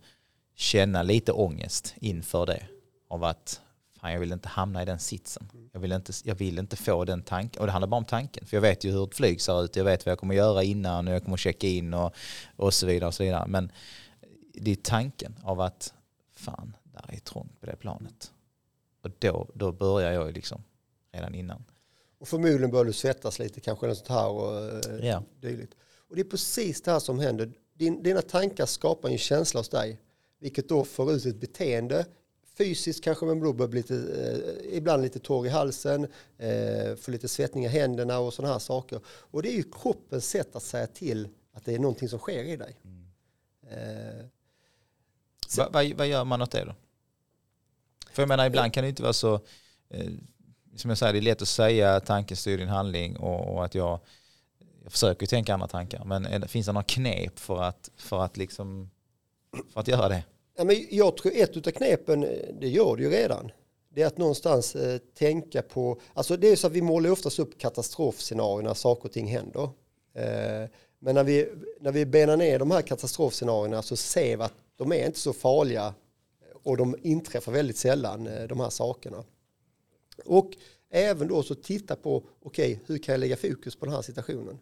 känna 0.56 1.04
lite 1.04 1.32
ångest 1.32 1.96
inför 2.02 2.46
det. 2.46 2.64
Av 3.10 3.24
att 3.24 3.62
fan, 4.02 4.12
jag 4.12 4.20
vill 4.20 4.32
inte 4.32 4.48
hamna 4.50 4.82
i 4.82 4.86
den 4.86 5.00
sitsen. 5.00 5.50
Jag 5.72 5.80
vill 5.80 5.92
inte, 5.92 6.14
jag 6.24 6.36
vill 6.36 6.60
inte 6.60 6.76
få 6.76 7.06
den 7.06 7.22
tanken. 7.24 7.60
Och 7.60 7.66
det 7.66 7.72
handlar 7.72 7.88
bara 7.88 7.98
om 7.98 8.06
tanken. 8.06 8.46
För 8.46 8.58
jag 8.58 8.62
vet 8.62 8.84
ju 8.84 8.92
hur 8.92 9.04
ett 9.04 9.16
flyg 9.16 9.42
ser 9.42 9.64
ut. 9.64 9.76
Jag 9.76 9.84
vet 9.84 10.06
vad 10.06 10.12
jag 10.12 10.20
kommer 10.20 10.36
göra 10.36 10.64
innan 10.64 11.08
och 11.08 11.14
jag 11.14 11.24
kommer 11.24 11.38
checka 11.38 11.68
in 11.68 11.94
och, 11.94 12.14
och 12.56 12.74
så 12.74 12.86
vidare. 12.86 13.08
Och 13.08 13.14
så 13.14 13.24
vidare. 13.24 13.48
Men 13.48 13.72
det 14.54 14.72
är 14.72 14.76
tanken 14.76 15.36
av 15.44 15.62
att 15.62 15.94
fan, 16.36 16.76
där 16.84 17.06
är 17.16 17.20
trångt 17.20 17.60
på 17.60 17.66
det 17.66 17.76
planet. 17.76 18.32
Och 19.04 19.10
då, 19.20 19.48
då 19.54 19.72
börjar 19.72 20.12
jag 20.12 20.28
ju 20.28 20.32
liksom 20.34 20.64
redan 21.14 21.36
innan. 21.36 21.64
Och 22.20 22.28
förmodligen 22.28 22.72
bör 22.72 22.86
du 22.86 22.94
svettas 22.94 23.40
lite, 23.40 23.60
kanske 23.60 23.88
något 23.88 23.98
sånt 23.98 24.10
här 24.10 24.28
och 24.30 24.58
eh, 24.60 25.08
Ja. 25.08 25.24
dylikt. 25.42 25.74
Och 26.10 26.16
det 26.16 26.22
är 26.22 26.26
precis 26.30 26.82
det 26.82 26.92
här 26.92 27.00
som 27.00 27.20
händer. 27.20 27.52
Din, 27.74 28.04
dina 28.04 28.22
tankar 28.22 28.66
skapar 28.66 29.10
en 29.10 29.18
känsla 29.18 29.60
hos 29.60 29.70
dig, 29.70 30.00
vilket 30.40 30.70
då 30.70 30.84
får 30.86 31.12
ut 31.14 31.26
ett 31.26 31.40
beteende. 31.42 32.06
Fysiskt 32.58 33.04
kanske 33.04 33.26
man 33.26 33.40
då 33.40 33.54
börjar 33.54 33.70
bli 33.70 33.80
lite, 33.82 33.96
eh, 33.96 34.78
ibland 34.78 35.02
lite 35.02 35.20
torr 35.20 35.46
i 35.46 35.50
halsen, 35.50 36.04
eh, 36.38 36.96
får 36.96 37.12
lite 37.12 37.28
svettning 37.28 37.66
i 37.66 37.68
händerna 37.68 38.20
och 38.20 38.34
sådana 38.34 38.54
här 38.54 38.60
saker. 38.60 39.00
Och 39.08 39.44
det 39.44 39.50
är 39.50 39.56
ju 39.56 39.64
kroppens 39.64 40.30
sätt 40.30 40.56
att 40.56 40.64
säga 40.64 40.88
till 40.88 41.28
att 41.54 41.66
det 41.66 41.76
är 41.76 41.80
någonting 41.80 42.10
som 42.10 42.20
sker 42.20 42.44
i 42.44 42.56
dig. 42.56 42.76
Eh, 43.70 44.26
Va, 45.58 45.70
vad, 45.72 45.94
vad 45.94 46.08
gör 46.08 46.24
man 46.24 46.42
åt 46.42 46.52
det 46.52 46.66
då? 46.66 46.76
För 48.12 48.22
jag 48.22 48.28
menar 48.28 48.46
ibland 48.46 48.74
kan 48.74 48.84
det 48.84 48.90
inte 48.90 49.04
vara 49.04 49.14
så, 49.14 49.34
eh, 49.90 50.12
som 50.76 50.90
jag 50.90 50.98
säger 50.98 51.14
det 51.14 51.20
är 51.20 51.22
lätt 51.22 51.42
att 51.42 51.48
säga 51.48 52.00
tanken 52.00 52.38
styr 52.38 52.58
din 52.58 52.68
handling 52.68 53.18
och, 53.18 53.54
och 53.56 53.66
att 53.66 53.76
jag, 53.76 54.00
jag 54.84 54.92
försöker 54.92 55.28
tänka 55.28 55.54
andra 55.54 55.68
tankar. 55.68 56.06
Men 56.06 56.26
är 56.26 56.48
finns 56.48 56.66
det 56.66 56.72
några 56.72 56.84
knep 56.84 57.40
för 57.40 57.64
att, 57.64 57.90
för 57.96 58.24
att 58.24 58.38
liksom, 58.38 58.90
för 59.74 59.80
att 59.80 59.88
göra 59.88 60.10
det? 60.10 60.24
Ja, 60.56 60.64
men 60.64 60.88
jag 60.90 61.18
tror 61.18 61.32
ett 61.36 61.68
av 61.68 61.72
knepen, 61.72 62.24
eh, 62.24 62.30
det 62.60 62.68
gör 62.68 62.96
det 62.96 63.04
ju 63.04 63.10
redan. 63.10 63.52
Det 63.90 64.02
är 64.02 64.08
att 64.08 64.18
någonstans 64.18 64.76
eh, 64.76 64.98
tänka 64.98 65.62
på, 65.62 66.00
alltså 66.14 66.38
det 66.38 66.48
är 66.48 66.56
så 66.56 66.68
att 66.68 66.74
vi 66.74 66.82
målar 66.82 67.08
ju 67.08 67.14
oftast 67.14 67.40
upp 67.40 67.58
katastrofscenarier 67.58 68.68
när 68.68 68.74
saker 68.74 69.06
och 69.06 69.12
ting 69.12 69.28
händer. 69.28 69.70
Eh, 70.14 70.70
men 71.00 71.16
när 71.16 71.24
vi, 71.24 71.50
när 71.80 71.92
vi 71.92 72.06
benar 72.06 72.38
ner 72.38 72.60
de 72.60 72.72
här 72.72 72.82
katastrofscenarierna 72.82 73.82
så 73.82 73.96
ser 73.96 74.38
vi 74.38 74.44
att 74.44 74.54
de 74.76 74.92
är 74.92 75.06
inte 75.06 75.20
så 75.20 75.34
farliga 75.34 75.86
eh, 75.86 76.58
och 76.64 76.78
de 76.78 76.96
inträffar 77.02 77.52
väldigt 77.52 77.78
sällan, 77.78 78.28
eh, 78.28 78.48
de 78.48 78.60
här 78.60 78.70
sakerna. 78.70 79.24
Och 80.26 80.52
även 80.90 81.28
då 81.28 81.44
så 81.44 81.56
titta 81.56 81.96
på, 81.96 82.24
okej, 82.42 82.74
okay, 82.74 82.86
hur 82.86 82.98
kan 82.98 83.14
jag 83.14 83.20
lägga 83.20 83.38
fokus 83.38 83.76
på 83.76 83.86
den 83.86 83.96
här 83.96 84.02
situationen? 84.02 84.60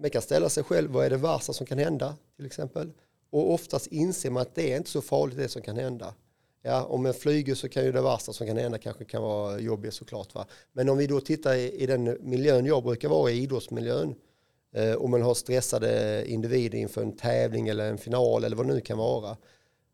Man 0.00 0.10
kan 0.10 0.22
ställa 0.22 0.48
sig 0.48 0.64
själv, 0.64 0.90
vad 0.90 1.06
är 1.06 1.10
det 1.10 1.16
värsta 1.16 1.52
som 1.52 1.66
kan 1.66 1.78
hända 1.78 2.16
till 2.36 2.46
exempel? 2.46 2.92
Och 3.30 3.52
oftast 3.52 3.86
inser 3.86 4.30
man 4.30 4.42
att 4.42 4.54
det 4.54 4.72
är 4.72 4.76
inte 4.76 4.90
så 4.90 5.02
farligt 5.02 5.38
det 5.38 5.48
som 5.48 5.62
kan 5.62 5.76
hända. 5.76 6.14
Ja, 6.62 6.84
om 6.84 7.06
en 7.06 7.14
flyger 7.14 7.54
så 7.54 7.68
kan 7.68 7.84
ju 7.84 7.92
det 7.92 8.02
värsta 8.02 8.32
som 8.32 8.46
kan 8.46 8.56
hända 8.56 8.78
kanske 8.78 9.04
kan 9.04 9.22
vara 9.22 9.58
jobbigt 9.60 9.94
såklart. 9.94 10.34
Va? 10.34 10.46
Men 10.72 10.88
om 10.88 10.98
vi 10.98 11.06
då 11.06 11.20
tittar 11.20 11.54
i, 11.54 11.82
i 11.82 11.86
den 11.86 12.16
miljön 12.20 12.66
jag 12.66 12.82
brukar 12.82 13.08
vara 13.08 13.30
i, 13.30 13.42
idrottsmiljön, 13.42 14.14
eh, 14.74 14.94
om 14.94 15.10
man 15.10 15.22
har 15.22 15.34
stressade 15.34 16.24
individer 16.26 16.78
inför 16.78 17.02
en 17.02 17.16
tävling 17.16 17.68
eller 17.68 17.90
en 17.90 17.98
final 17.98 18.44
eller 18.44 18.56
vad 18.56 18.66
det 18.66 18.74
nu 18.74 18.80
kan 18.80 18.98
vara, 18.98 19.36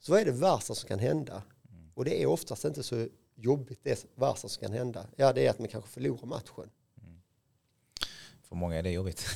så 0.00 0.12
vad 0.12 0.20
är 0.20 0.24
det 0.24 0.30
värsta 0.30 0.74
som 0.74 0.88
kan 0.88 0.98
hända? 0.98 1.42
Och 1.94 2.04
det 2.04 2.22
är 2.22 2.26
oftast 2.26 2.64
inte 2.64 2.82
så 2.82 3.06
jobbigt 3.36 3.80
det 3.82 4.06
värsta 4.14 4.48
som 4.48 4.66
kan 4.66 4.72
hända. 4.72 5.06
Ja, 5.16 5.32
det 5.32 5.46
är 5.46 5.50
att 5.50 5.58
man 5.58 5.68
kanske 5.68 5.90
förlorar 5.90 6.26
matchen. 6.26 6.70
För 8.52 8.56
många 8.56 8.76
är 8.76 8.82
det 8.82 8.90
jobbigt. 8.90 9.26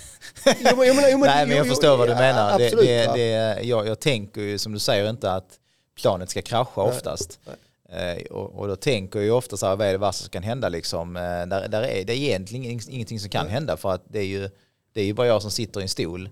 Jo, 0.46 0.76
men, 0.76 0.88
jo, 0.88 0.94
men, 0.94 1.04
jo, 1.10 1.18
Nej, 1.24 1.46
men 1.46 1.56
jag 1.56 1.66
förstår 1.66 1.96
vad 1.96 2.08
du 2.08 2.14
menar. 2.14 2.52
Absolut, 2.52 2.86
det, 2.86 3.06
det, 3.06 3.12
det, 3.14 3.62
jag, 3.62 3.86
jag 3.86 4.00
tänker 4.00 4.40
ju 4.40 4.58
som 4.58 4.72
du 4.72 4.78
säger 4.78 5.10
inte 5.10 5.32
att 5.32 5.58
planet 6.00 6.30
ska 6.30 6.42
krascha 6.42 6.82
oftast. 6.82 7.40
Nej. 7.44 7.56
Eh, 7.88 8.26
och, 8.26 8.58
och, 8.58 8.68
då 8.68 8.76
tänker 8.76 9.18
jag 9.18 9.26
ju 9.26 9.30
ofta 9.30 9.56
så 9.56 9.66
här, 9.66 9.76
vad 9.76 9.86
är 9.86 9.92
det 9.92 9.98
värsta 9.98 10.22
som 10.22 10.30
kan 10.30 10.42
hända 10.42 10.68
liksom? 10.68 11.16
Eh, 11.16 11.22
där, 11.22 11.68
där 11.68 11.82
är 11.82 12.04
det 12.04 12.12
är 12.12 12.16
egentligen 12.16 12.80
ingenting 12.88 13.20
som 13.20 13.30
kan 13.30 13.48
hända 13.48 13.76
för 13.76 13.92
att 13.92 14.02
det 14.08 14.18
är 14.18 14.26
ju, 14.26 14.50
det 14.92 15.00
är 15.00 15.04
ju 15.04 15.12
bara 15.12 15.26
jag 15.26 15.42
som 15.42 15.50
sitter 15.50 15.80
i 15.80 15.82
en 15.82 15.88
stol 15.88 16.28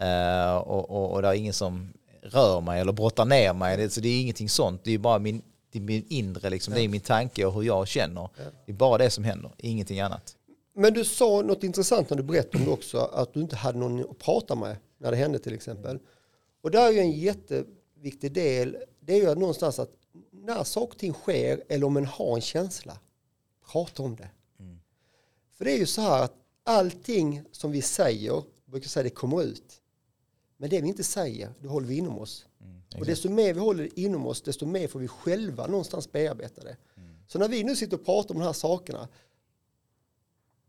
eh, 0.00 0.56
och, 0.56 0.90
och, 0.90 1.12
och 1.12 1.22
det 1.22 1.28
är 1.28 1.34
ingen 1.34 1.54
som 1.54 1.92
rör 2.22 2.60
mig 2.60 2.80
eller 2.80 2.92
brottar 2.92 3.24
ner 3.24 3.52
mig. 3.52 3.76
Det, 3.76 3.90
så 3.90 4.00
det 4.00 4.08
är 4.08 4.20
ingenting 4.20 4.48
sånt. 4.48 4.80
Det 4.84 4.94
är 4.94 4.98
bara 4.98 5.18
min, 5.18 5.42
det 5.72 5.78
är 5.78 5.82
min 5.82 6.04
inre, 6.08 6.50
liksom. 6.50 6.74
det 6.74 6.80
är 6.80 6.88
min 6.88 7.00
tanke 7.00 7.44
och 7.44 7.54
hur 7.54 7.62
jag 7.62 7.88
känner. 7.88 8.28
Det 8.66 8.72
är 8.72 8.76
bara 8.76 8.98
det 8.98 9.10
som 9.10 9.24
händer, 9.24 9.50
ingenting 9.58 10.00
annat. 10.00 10.34
Men 10.78 10.94
du 10.94 11.04
sa 11.04 11.42
något 11.42 11.64
intressant 11.64 12.10
när 12.10 12.16
du 12.16 12.22
berättade 12.22 12.58
om 12.58 12.64
det 12.64 12.70
också, 12.70 12.98
att 12.98 13.34
du 13.34 13.40
inte 13.40 13.56
hade 13.56 13.78
någon 13.78 14.00
att 14.00 14.18
prata 14.18 14.54
med 14.54 14.76
när 14.98 15.10
det 15.10 15.16
hände 15.16 15.38
till 15.38 15.54
exempel. 15.54 15.98
Och 16.60 16.70
där 16.70 16.88
är 16.88 16.92
ju 16.92 16.98
en 16.98 17.12
jätteviktig 17.12 18.32
del, 18.32 18.76
det 19.00 19.12
är 19.12 19.16
ju 19.16 19.34
någonstans 19.34 19.78
att 19.78 19.90
när 20.30 20.64
saker 20.64 20.94
och 20.94 20.98
ting 20.98 21.12
sker 21.12 21.64
eller 21.68 21.86
om 21.86 21.92
man 21.92 22.04
har 22.04 22.34
en 22.34 22.40
känsla, 22.40 22.98
prata 23.72 24.02
om 24.02 24.16
det. 24.16 24.30
Mm. 24.58 24.80
För 25.52 25.64
det 25.64 25.72
är 25.72 25.78
ju 25.78 25.86
så 25.86 26.00
här 26.00 26.22
att 26.22 26.34
allting 26.64 27.42
som 27.52 27.72
vi 27.72 27.82
säger, 27.82 28.42
brukar 28.64 28.88
säga 28.88 29.02
det 29.02 29.10
kommer 29.10 29.42
ut. 29.42 29.80
Men 30.56 30.70
det 30.70 30.80
vi 30.80 30.88
inte 30.88 31.04
säger, 31.04 31.50
det 31.60 31.68
håller 31.68 31.86
vi 31.86 31.96
inom 31.96 32.18
oss. 32.18 32.46
Mm, 32.60 32.82
och 32.98 33.06
desto 33.06 33.30
mer 33.30 33.54
vi 33.54 33.60
håller 33.60 33.98
inom 33.98 34.26
oss, 34.26 34.42
desto 34.42 34.66
mer 34.66 34.88
får 34.88 35.00
vi 35.00 35.08
själva 35.08 35.66
någonstans 35.66 36.12
bearbeta 36.12 36.60
det. 36.60 36.76
Mm. 36.96 37.16
Så 37.28 37.38
när 37.38 37.48
vi 37.48 37.64
nu 37.64 37.76
sitter 37.76 37.96
och 37.96 38.04
pratar 38.04 38.34
om 38.34 38.40
de 38.40 38.46
här 38.46 38.52
sakerna, 38.52 39.08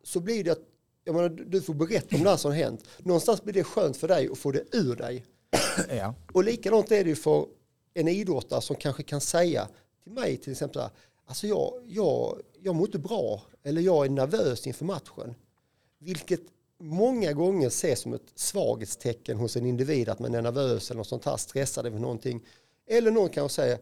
så 0.09 0.19
blir 0.19 0.43
det 0.43 0.51
att 0.51 0.61
jag 1.03 1.15
menar, 1.15 1.29
du 1.29 1.61
får 1.61 1.73
berätta 1.73 2.15
om 2.15 2.23
det 2.23 2.29
här 2.29 2.37
som 2.37 2.51
har 2.51 2.57
hänt. 2.57 2.83
Någonstans 2.97 3.43
blir 3.43 3.53
det 3.53 3.63
skönt 3.63 3.97
för 3.97 4.07
dig 4.07 4.29
att 4.31 4.37
få 4.37 4.51
det 4.51 4.63
ur 4.71 4.95
dig. 4.95 5.25
Ja. 5.89 6.15
Och 6.33 6.43
likadant 6.43 6.91
är 6.91 7.03
det 7.03 7.09
ju 7.09 7.15
för 7.15 7.45
en 7.93 8.07
idrottare 8.07 8.61
som 8.61 8.75
kanske 8.75 9.03
kan 9.03 9.21
säga 9.21 9.67
till 10.03 10.11
mig 10.11 10.37
till 10.37 10.51
exempel, 10.51 10.81
alltså 11.25 11.47
jag, 11.47 11.73
jag, 11.87 12.41
jag 12.61 12.75
mår 12.75 12.87
inte 12.87 12.99
bra 12.99 13.41
eller 13.63 13.81
jag 13.81 14.05
är 14.05 14.09
nervös 14.09 14.67
inför 14.67 14.85
matchen. 14.85 15.35
Vilket 15.99 16.41
många 16.79 17.33
gånger 17.33 17.67
ses 17.67 17.99
som 17.99 18.13
ett 18.13 18.31
svaghetstecken 18.35 19.37
hos 19.37 19.57
en 19.57 19.65
individ 19.65 20.09
att 20.09 20.19
man 20.19 20.35
är 20.35 20.41
nervös 20.41 20.91
eller 20.91 20.97
något 20.97 21.07
sånt 21.07 21.25
här, 21.25 21.37
stressad 21.37 21.85
över 21.85 21.99
någonting. 21.99 22.45
Eller 22.87 23.11
någon 23.11 23.29
kan 23.29 23.49
säga, 23.49 23.77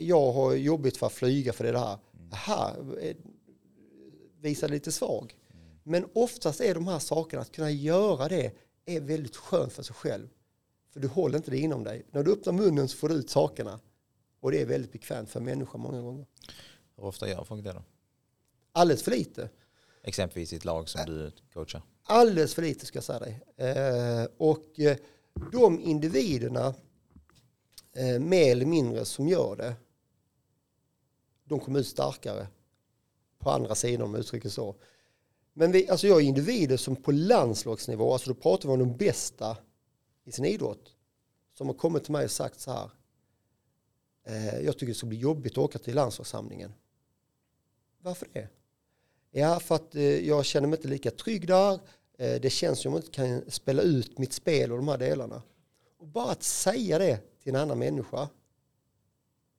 jag 0.00 0.32
har 0.32 0.54
jobbigt 0.54 0.96
för 0.96 1.06
att 1.06 1.12
flyga 1.12 1.52
för 1.52 1.72
det 1.72 1.78
här. 1.78 1.98
Aha, 2.32 2.76
visa 4.40 4.66
lite 4.66 4.92
svag. 4.92 5.36
Men 5.82 6.08
oftast 6.14 6.60
är 6.60 6.74
de 6.74 6.86
här 6.86 6.98
sakerna, 6.98 7.42
att 7.42 7.52
kunna 7.52 7.70
göra 7.70 8.28
det, 8.28 8.52
är 8.84 9.00
väldigt 9.00 9.36
skönt 9.36 9.72
för 9.72 9.82
sig 9.82 9.94
själv. 9.94 10.28
För 10.92 11.00
du 11.00 11.08
håller 11.08 11.36
inte 11.36 11.50
det 11.50 11.58
inom 11.58 11.84
dig. 11.84 12.06
När 12.10 12.22
du 12.22 12.32
öppnar 12.32 12.52
munnen 12.52 12.88
så 12.88 12.96
får 12.96 13.08
du 13.08 13.14
ut 13.14 13.30
sakerna. 13.30 13.80
Och 14.40 14.50
det 14.50 14.60
är 14.60 14.66
väldigt 14.66 14.92
bekvämt 14.92 15.30
för 15.30 15.40
människan 15.40 15.80
många 15.80 16.00
gånger. 16.00 16.26
Hur 16.96 17.04
ofta 17.04 17.28
gör 17.28 17.44
folk 17.44 17.64
det 17.64 17.72
då? 17.72 17.82
Alldeles 18.72 19.02
för 19.02 19.10
lite. 19.10 19.50
Exempelvis 20.02 20.52
i 20.52 20.56
ett 20.56 20.64
lag 20.64 20.88
som 20.88 21.06
du 21.06 21.32
coachar? 21.52 21.82
Alldeles 22.02 22.54
för 22.54 22.62
lite 22.62 22.86
ska 22.86 22.96
jag 22.96 23.04
säga 23.04 23.18
dig. 23.18 23.40
Eh, 23.56 24.26
och 24.36 24.80
eh, 24.80 24.96
de 25.52 25.80
individerna, 25.80 26.74
eh, 27.92 28.20
mer 28.20 28.52
eller 28.52 28.66
mindre, 28.66 29.04
som 29.04 29.28
gör 29.28 29.56
det, 29.56 29.74
de 31.44 31.60
kommer 31.60 31.80
ut 31.80 31.86
starkare 31.86 32.46
på 33.40 33.50
andra 33.50 33.74
sidan 33.74 34.02
om 34.02 34.14
uttrycket 34.14 34.52
så. 34.52 34.76
Men 35.52 35.72
vi, 35.72 35.88
alltså 35.88 36.06
jag 36.06 36.20
är 36.20 36.24
individer 36.24 36.76
som 36.76 36.96
på 36.96 37.12
landslagsnivå, 37.12 38.12
alltså 38.12 38.34
då 38.34 38.40
pratar 38.40 38.68
vi 38.68 38.72
om 38.72 38.78
de 38.78 38.96
bästa 38.96 39.56
i 40.24 40.32
sin 40.32 40.44
idrott, 40.44 40.96
som 41.54 41.66
har 41.66 41.74
kommit 41.74 42.04
till 42.04 42.12
mig 42.12 42.24
och 42.24 42.30
sagt 42.30 42.60
så 42.60 42.70
här, 42.70 42.90
eh, 44.24 44.60
jag 44.60 44.74
tycker 44.74 44.86
det 44.86 44.94
ska 44.94 45.06
bli 45.06 45.18
jobbigt 45.18 45.52
att 45.52 45.58
åka 45.58 45.78
till 45.78 45.94
landslagssamlingen. 45.94 46.72
Varför 48.02 48.28
det? 48.32 48.48
Ja, 49.30 49.60
för 49.60 49.74
att 49.74 49.94
eh, 49.94 50.02
jag 50.02 50.44
känner 50.44 50.68
mig 50.68 50.76
inte 50.76 50.88
lika 50.88 51.10
trygg 51.10 51.46
där. 51.46 51.80
Eh, 52.18 52.40
det 52.40 52.50
känns 52.50 52.80
som 52.80 52.94
att 52.94 53.16
jag 53.16 53.26
inte 53.26 53.42
kan 53.42 53.50
spela 53.50 53.82
ut 53.82 54.18
mitt 54.18 54.32
spel 54.32 54.72
och 54.72 54.78
de 54.78 54.88
här 54.88 54.98
delarna. 54.98 55.42
Och 55.98 56.06
bara 56.06 56.30
att 56.30 56.42
säga 56.42 56.98
det 56.98 57.20
till 57.42 57.54
en 57.54 57.60
annan 57.60 57.78
människa, 57.78 58.28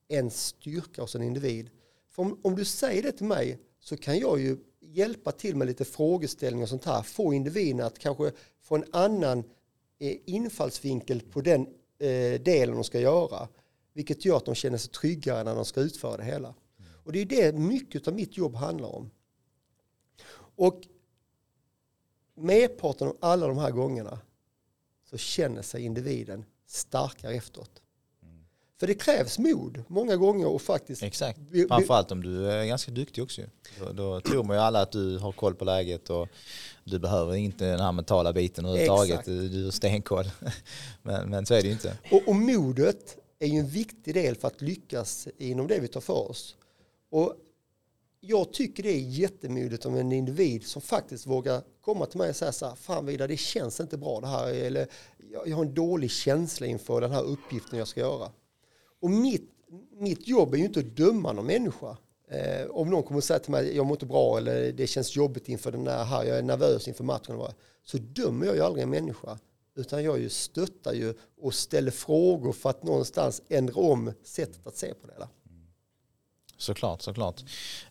en 0.07 0.31
styrka 0.31 1.01
hos 1.01 1.15
en 1.15 1.23
individ. 1.23 1.69
För 2.09 2.23
om, 2.23 2.39
om 2.43 2.55
du 2.55 2.65
säger 2.65 3.03
det 3.03 3.11
till 3.11 3.25
mig 3.25 3.59
så 3.81 3.97
kan 3.97 4.19
jag 4.19 4.39
ju 4.39 4.57
hjälpa 4.79 5.31
till 5.31 5.55
med 5.55 5.67
lite 5.67 5.85
frågeställningar 5.85 6.65
och 6.65 6.69
sånt 6.69 6.85
här. 6.85 7.01
Få 7.01 7.33
individen 7.33 7.85
att 7.85 7.99
kanske 7.99 8.31
få 8.61 8.75
en 8.75 8.85
annan 8.91 9.43
eh, 9.99 10.17
infallsvinkel 10.25 11.21
på 11.21 11.41
den 11.41 11.67
eh, 11.99 12.41
delen 12.41 12.75
de 12.75 12.83
ska 12.83 12.99
göra. 12.99 13.47
Vilket 13.93 14.25
gör 14.25 14.37
att 14.37 14.45
de 14.45 14.55
känner 14.55 14.77
sig 14.77 14.91
tryggare 14.91 15.43
när 15.43 15.55
de 15.55 15.65
ska 15.65 15.81
utföra 15.81 16.17
det 16.17 16.23
hela. 16.23 16.53
Och 17.03 17.11
det 17.11 17.21
är 17.21 17.25
det 17.25 17.57
mycket 17.57 18.07
av 18.07 18.13
mitt 18.13 18.37
jobb 18.37 18.55
handlar 18.55 18.95
om. 18.95 19.11
Och 20.55 20.81
merparten 22.35 23.07
av 23.07 23.17
alla 23.19 23.47
de 23.47 23.57
här 23.57 23.71
gångerna 23.71 24.19
så 25.03 25.17
känner 25.17 25.61
sig 25.61 25.83
individen 25.83 26.45
starkare 26.65 27.33
efteråt. 27.33 27.80
För 28.81 28.87
det 28.87 28.93
krävs 28.93 29.39
mod 29.39 29.83
många 29.87 30.15
gånger 30.15 30.47
och 30.47 30.61
faktiskt... 30.61 31.03
Exakt, 31.03 31.39
framförallt 31.67 32.11
om 32.11 32.23
du 32.23 32.51
är 32.51 32.65
ganska 32.65 32.91
duktig 32.91 33.23
också. 33.23 33.41
Då, 33.79 33.91
då 33.91 34.21
tror 34.21 34.43
man 34.43 34.55
ju 34.55 34.61
alla 34.61 34.81
att 34.81 34.91
du 34.91 35.17
har 35.17 35.31
koll 35.31 35.55
på 35.55 35.65
läget 35.65 36.09
och 36.09 36.27
du 36.83 36.99
behöver 36.99 37.35
inte 37.35 37.65
den 37.65 37.79
här 37.79 37.91
mentala 37.91 38.33
biten 38.33 38.65
överhuvudtaget. 38.65 39.25
Du, 39.25 39.49
du 39.49 39.63
har 39.63 39.71
stenkoll. 39.71 40.25
Men, 41.01 41.29
men 41.29 41.45
så 41.45 41.53
är 41.53 41.61
det 41.61 41.67
ju 41.67 41.73
inte. 41.73 41.97
Och, 42.11 42.27
och 42.27 42.35
modet 42.35 43.17
är 43.39 43.47
ju 43.47 43.59
en 43.59 43.67
viktig 43.67 44.13
del 44.13 44.35
för 44.35 44.47
att 44.47 44.61
lyckas 44.61 45.27
inom 45.37 45.67
det 45.67 45.79
vi 45.79 45.87
tar 45.87 46.01
för 46.01 46.29
oss. 46.29 46.55
Och 47.11 47.35
jag 48.19 48.53
tycker 48.53 48.83
det 48.83 48.89
är 48.89 48.99
jättemodigt 48.99 49.85
om 49.85 49.95
en 49.95 50.11
individ 50.11 50.67
som 50.67 50.81
faktiskt 50.81 51.27
vågar 51.27 51.61
komma 51.81 52.05
till 52.05 52.17
mig 52.17 52.29
och 52.29 52.35
säga 52.35 52.51
så 52.51 52.65
här, 52.65 52.75
fan 52.75 53.05
vidare, 53.05 53.27
det 53.27 53.37
känns 53.37 53.79
inte 53.79 53.97
bra 53.97 54.19
det 54.19 54.27
här, 54.27 54.53
eller 54.53 54.87
jag 55.45 55.55
har 55.55 55.65
en 55.65 55.73
dålig 55.73 56.11
känsla 56.11 56.67
inför 56.67 57.01
den 57.01 57.11
här 57.11 57.23
uppgiften 57.23 57.79
jag 57.79 57.87
ska 57.87 57.99
göra. 57.99 58.31
Och 59.01 59.09
mitt, 59.09 59.51
mitt 59.91 60.27
jobb 60.27 60.53
är 60.53 60.57
ju 60.57 60.65
inte 60.65 60.79
att 60.79 60.95
döma 60.95 61.33
någon 61.33 61.45
människa. 61.45 61.97
Eh, 62.27 62.69
om 62.69 62.89
någon 62.89 63.03
kommer 63.03 63.17
och 63.17 63.23
säger 63.23 63.39
till 63.39 63.51
mig 63.51 63.75
jag 63.75 63.85
mår 63.85 63.95
inte 63.95 64.05
bra 64.05 64.37
eller 64.37 64.71
det 64.71 64.87
känns 64.87 65.15
jobbigt 65.15 65.49
inför 65.49 65.71
den 65.71 65.87
här, 65.87 66.23
jag 66.23 66.37
är 66.37 66.41
nervös 66.41 66.87
inför 66.87 67.03
matchen. 67.03 67.41
Så 67.83 67.97
dömer 67.97 68.45
jag 68.45 68.55
ju 68.55 68.61
aldrig 68.61 68.83
en 68.83 68.89
människa. 68.89 69.39
Utan 69.75 70.03
jag 70.03 70.19
ju 70.19 70.29
stöttar 70.29 70.93
ju 70.93 71.13
och 71.41 71.53
ställer 71.53 71.91
frågor 71.91 72.51
för 72.51 72.69
att 72.69 72.83
någonstans 72.83 73.41
ändra 73.49 73.81
om 73.81 74.11
sättet 74.23 74.67
att 74.67 74.77
se 74.77 74.93
på 74.93 75.07
det. 75.07 75.13
Där. 75.17 75.27
Såklart, 76.61 77.01
såklart. 77.01 77.43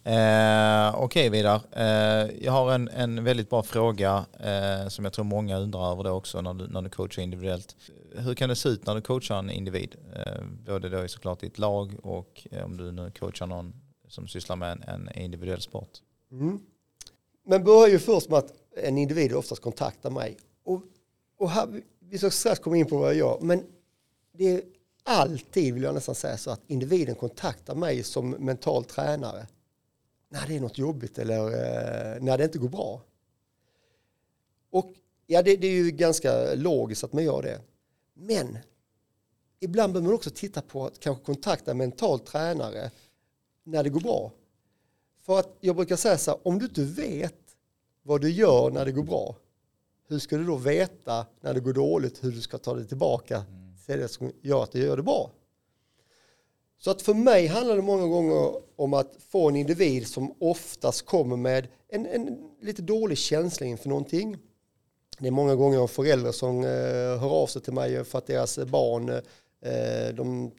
Eh, 0.04 0.94
Okej 0.94 1.04
okay, 1.04 1.30
Vidar, 1.30 1.60
eh, 1.72 2.44
jag 2.44 2.52
har 2.52 2.72
en, 2.72 2.88
en 2.88 3.24
väldigt 3.24 3.50
bra 3.50 3.62
fråga 3.62 4.24
eh, 4.40 4.88
som 4.88 5.04
jag 5.04 5.12
tror 5.12 5.24
många 5.24 5.58
undrar 5.58 5.92
över 5.92 6.04
det 6.04 6.10
också 6.10 6.40
när 6.40 6.54
du, 6.54 6.68
när 6.68 6.82
du 6.82 6.88
coachar 6.88 7.22
individuellt. 7.22 7.76
Hur 8.14 8.34
kan 8.34 8.48
det 8.48 8.56
se 8.56 8.68
ut 8.68 8.86
när 8.86 8.94
du 8.94 9.00
coachar 9.00 9.38
en 9.38 9.50
individ? 9.50 9.96
Eh, 10.14 10.44
både 10.66 10.88
då 10.88 11.08
såklart 11.08 11.42
i 11.42 11.46
ett 11.46 11.58
lag 11.58 11.96
och 12.02 12.46
eh, 12.50 12.64
om 12.64 12.76
du 12.76 12.92
nu 12.92 13.10
coachar 13.10 13.46
någon 13.46 13.74
som 14.08 14.28
sysslar 14.28 14.56
med 14.56 14.72
en, 14.72 15.08
en 15.08 15.18
individuell 15.18 15.60
sport. 15.60 15.90
Mm. 16.32 16.60
Men 17.46 17.64
börjar 17.64 17.88
ju 17.88 17.98
först 17.98 18.28
med 18.28 18.38
att 18.38 18.52
en 18.76 18.98
individ 18.98 19.34
oftast 19.34 19.62
kontaktar 19.62 20.10
mig. 20.10 20.36
Och, 20.64 20.82
och 21.38 21.50
här, 21.50 21.82
vi 22.00 22.18
ska 22.18 22.30
strax 22.30 22.60
komma 22.60 22.76
in 22.76 22.86
på 22.86 22.98
vad 22.98 23.08
jag 23.08 23.16
gör, 23.16 23.38
men 23.40 23.64
det 24.32 24.64
alltid, 25.02 25.74
vill 25.74 25.82
jag 25.82 25.94
nästan 25.94 26.14
säga 26.14 26.36
så, 26.36 26.50
att 26.50 26.60
individen 26.66 27.14
kontaktar 27.14 27.74
mig 27.74 28.02
som 28.02 28.30
mental 28.30 28.84
tränare 28.84 29.46
när 30.28 30.46
det 30.46 30.56
är 30.56 30.60
något 30.60 30.78
jobbigt 30.78 31.18
eller 31.18 31.46
eh, 31.46 32.22
när 32.22 32.38
det 32.38 32.44
inte 32.44 32.58
går 32.58 32.68
bra. 32.68 33.02
Och 34.70 34.94
ja, 35.26 35.42
det, 35.42 35.56
det, 35.56 35.66
är 35.66 35.84
ju 35.84 35.90
ganska 35.90 36.54
logiskt 36.54 37.04
att 37.04 37.12
man 37.12 37.24
gör 37.24 37.42
det. 37.42 37.60
Men 38.14 38.58
ibland 39.60 39.92
behöver 39.92 40.08
man 40.08 40.14
också 40.14 40.30
titta 40.30 40.62
på 40.62 40.86
att 40.86 41.00
kanske 41.00 41.24
kontakta 41.24 41.70
en 41.70 41.76
mental 41.76 42.20
tränare 42.20 42.90
när 43.64 43.84
det 43.84 43.90
går 43.90 44.00
bra. 44.00 44.32
För 45.22 45.38
att 45.38 45.56
jag 45.60 45.76
brukar 45.76 45.96
säga 45.96 46.18
så 46.18 46.30
här, 46.30 46.40
om 46.42 46.58
du 46.58 46.64
inte 46.64 46.84
vet 46.84 47.34
vad 48.02 48.20
du 48.20 48.30
gör 48.30 48.70
när 48.70 48.84
det 48.84 48.92
går 48.92 49.02
bra, 49.02 49.36
hur 50.08 50.18
ska 50.18 50.36
du 50.36 50.44
då 50.44 50.56
veta 50.56 51.26
när 51.40 51.54
det 51.54 51.60
går 51.60 51.72
dåligt 51.72 52.24
hur 52.24 52.32
du 52.32 52.40
ska 52.40 52.58
ta 52.58 52.74
dig 52.74 52.86
tillbaka 52.86 53.44
är 53.90 53.98
det 53.98 54.08
som 54.08 54.32
gör 54.42 54.62
att 54.62 54.72
det 54.72 54.78
gör 54.78 54.96
det 54.96 55.02
bra? 55.02 55.30
Så 56.78 56.90
att 56.90 57.02
för 57.02 57.14
mig 57.14 57.46
handlar 57.46 57.76
det 57.76 57.82
många 57.82 58.06
gånger 58.06 58.62
om 58.76 58.94
att 58.94 59.16
få 59.28 59.48
en 59.48 59.56
individ 59.56 60.06
som 60.06 60.34
oftast 60.38 61.06
kommer 61.06 61.36
med 61.36 61.68
en, 61.88 62.06
en 62.06 62.50
lite 62.60 62.82
dålig 62.82 63.18
känsla 63.18 63.66
inför 63.66 63.88
någonting. 63.88 64.36
Det 65.18 65.26
är 65.26 65.30
många 65.30 65.54
gånger 65.54 65.86
föräldrar 65.86 66.32
som 66.32 66.64
eh, 66.64 67.20
hör 67.20 67.30
av 67.30 67.46
sig 67.46 67.62
till 67.62 67.72
mig 67.72 68.04
för 68.04 68.18
att 68.18 68.26
deras 68.26 68.58
barn 68.58 69.08
eh, 69.60 70.14
de 70.14 70.50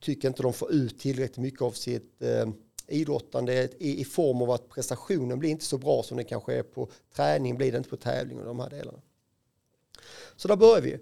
tycker 0.00 0.28
inte 0.28 0.42
de 0.42 0.52
får 0.52 0.72
ut 0.72 0.98
tillräckligt 1.00 1.38
mycket 1.38 1.62
av 1.62 1.70
sitt 1.70 2.22
eh, 2.22 2.48
idrottande 2.88 3.68
i, 3.78 4.04
form 4.04 4.42
av 4.42 4.50
att 4.50 4.68
prestationen 4.68 5.38
blir 5.38 5.50
inte 5.50 5.64
så 5.64 5.78
bra 5.78 6.02
som 6.02 6.16
den 6.16 6.26
kanske 6.26 6.54
är 6.54 6.62
på 6.62 6.88
träning, 7.14 7.56
blir 7.56 7.72
det 7.72 7.78
inte 7.78 7.90
på 7.90 7.96
tävling 7.96 8.38
och 8.38 8.46
de 8.46 8.60
här 8.60 8.70
delarna. 8.70 9.00
Så 10.36 10.48
där 10.48 10.56
börjar 10.56 10.80
vi. 10.80 10.98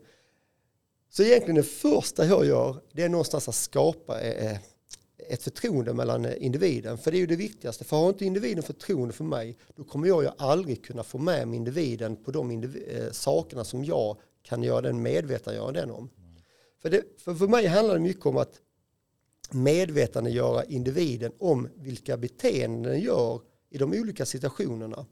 Så 1.11 1.23
egentligen 1.23 1.55
det 1.55 1.63
första 1.63 2.27
jag 2.27 2.47
gör, 2.47 2.83
det 2.93 3.03
är 3.03 3.09
någonstans 3.09 3.49
att 3.49 3.55
skapa 3.55 4.21
eh, 4.21 4.53
eh, 4.53 4.59
ett 5.29 5.43
förtroende 5.43 5.95
mellan 5.95 6.25
eh, 6.25 6.35
individen. 6.39 6.99
För 6.99 7.11
det 7.11 7.17
är 7.17 7.21
ju 7.21 7.27
det 7.27 7.37
viktigaste. 7.37 7.85
För 7.85 7.97
har 7.97 8.09
inte 8.09 8.25
individen 8.25 8.63
förtroende 8.63 9.15
för 9.15 9.25
mig, 9.25 9.59
då 9.77 9.85
kommer 9.85 10.09
jag 10.09 10.23
ju 10.23 10.31
aldrig 10.39 10.85
kunna 10.85 11.03
få 11.03 11.19
med 11.19 11.49
mig 11.49 11.57
individen 11.57 12.17
på 12.17 12.31
de 12.31 12.51
indiv- 12.51 13.13
sakerna 13.13 13.65
som 13.65 13.85
jag 13.85 14.17
kan 14.43 14.63
göra 14.63 14.81
den 14.81 15.03
medveten 15.03 15.55
göra 15.55 15.73
den 15.73 15.91
om. 15.91 16.11
För, 16.83 16.91
det, 16.91 17.03
för, 17.19 17.35
för 17.35 17.49
mig 17.49 17.67
handlar 17.67 17.95
det 17.95 18.01
mycket 18.01 18.27
om 18.27 18.37
att 18.37 18.61
medvetandegöra 19.51 20.65
individen 20.65 21.33
om 21.39 21.69
vilka 21.75 22.17
beteenden 22.17 22.83
den 22.93 23.01
gör 23.01 23.41
i 23.71 23.79
de 23.79 23.93
olika 23.93 24.27
situationerna. 24.27 25.07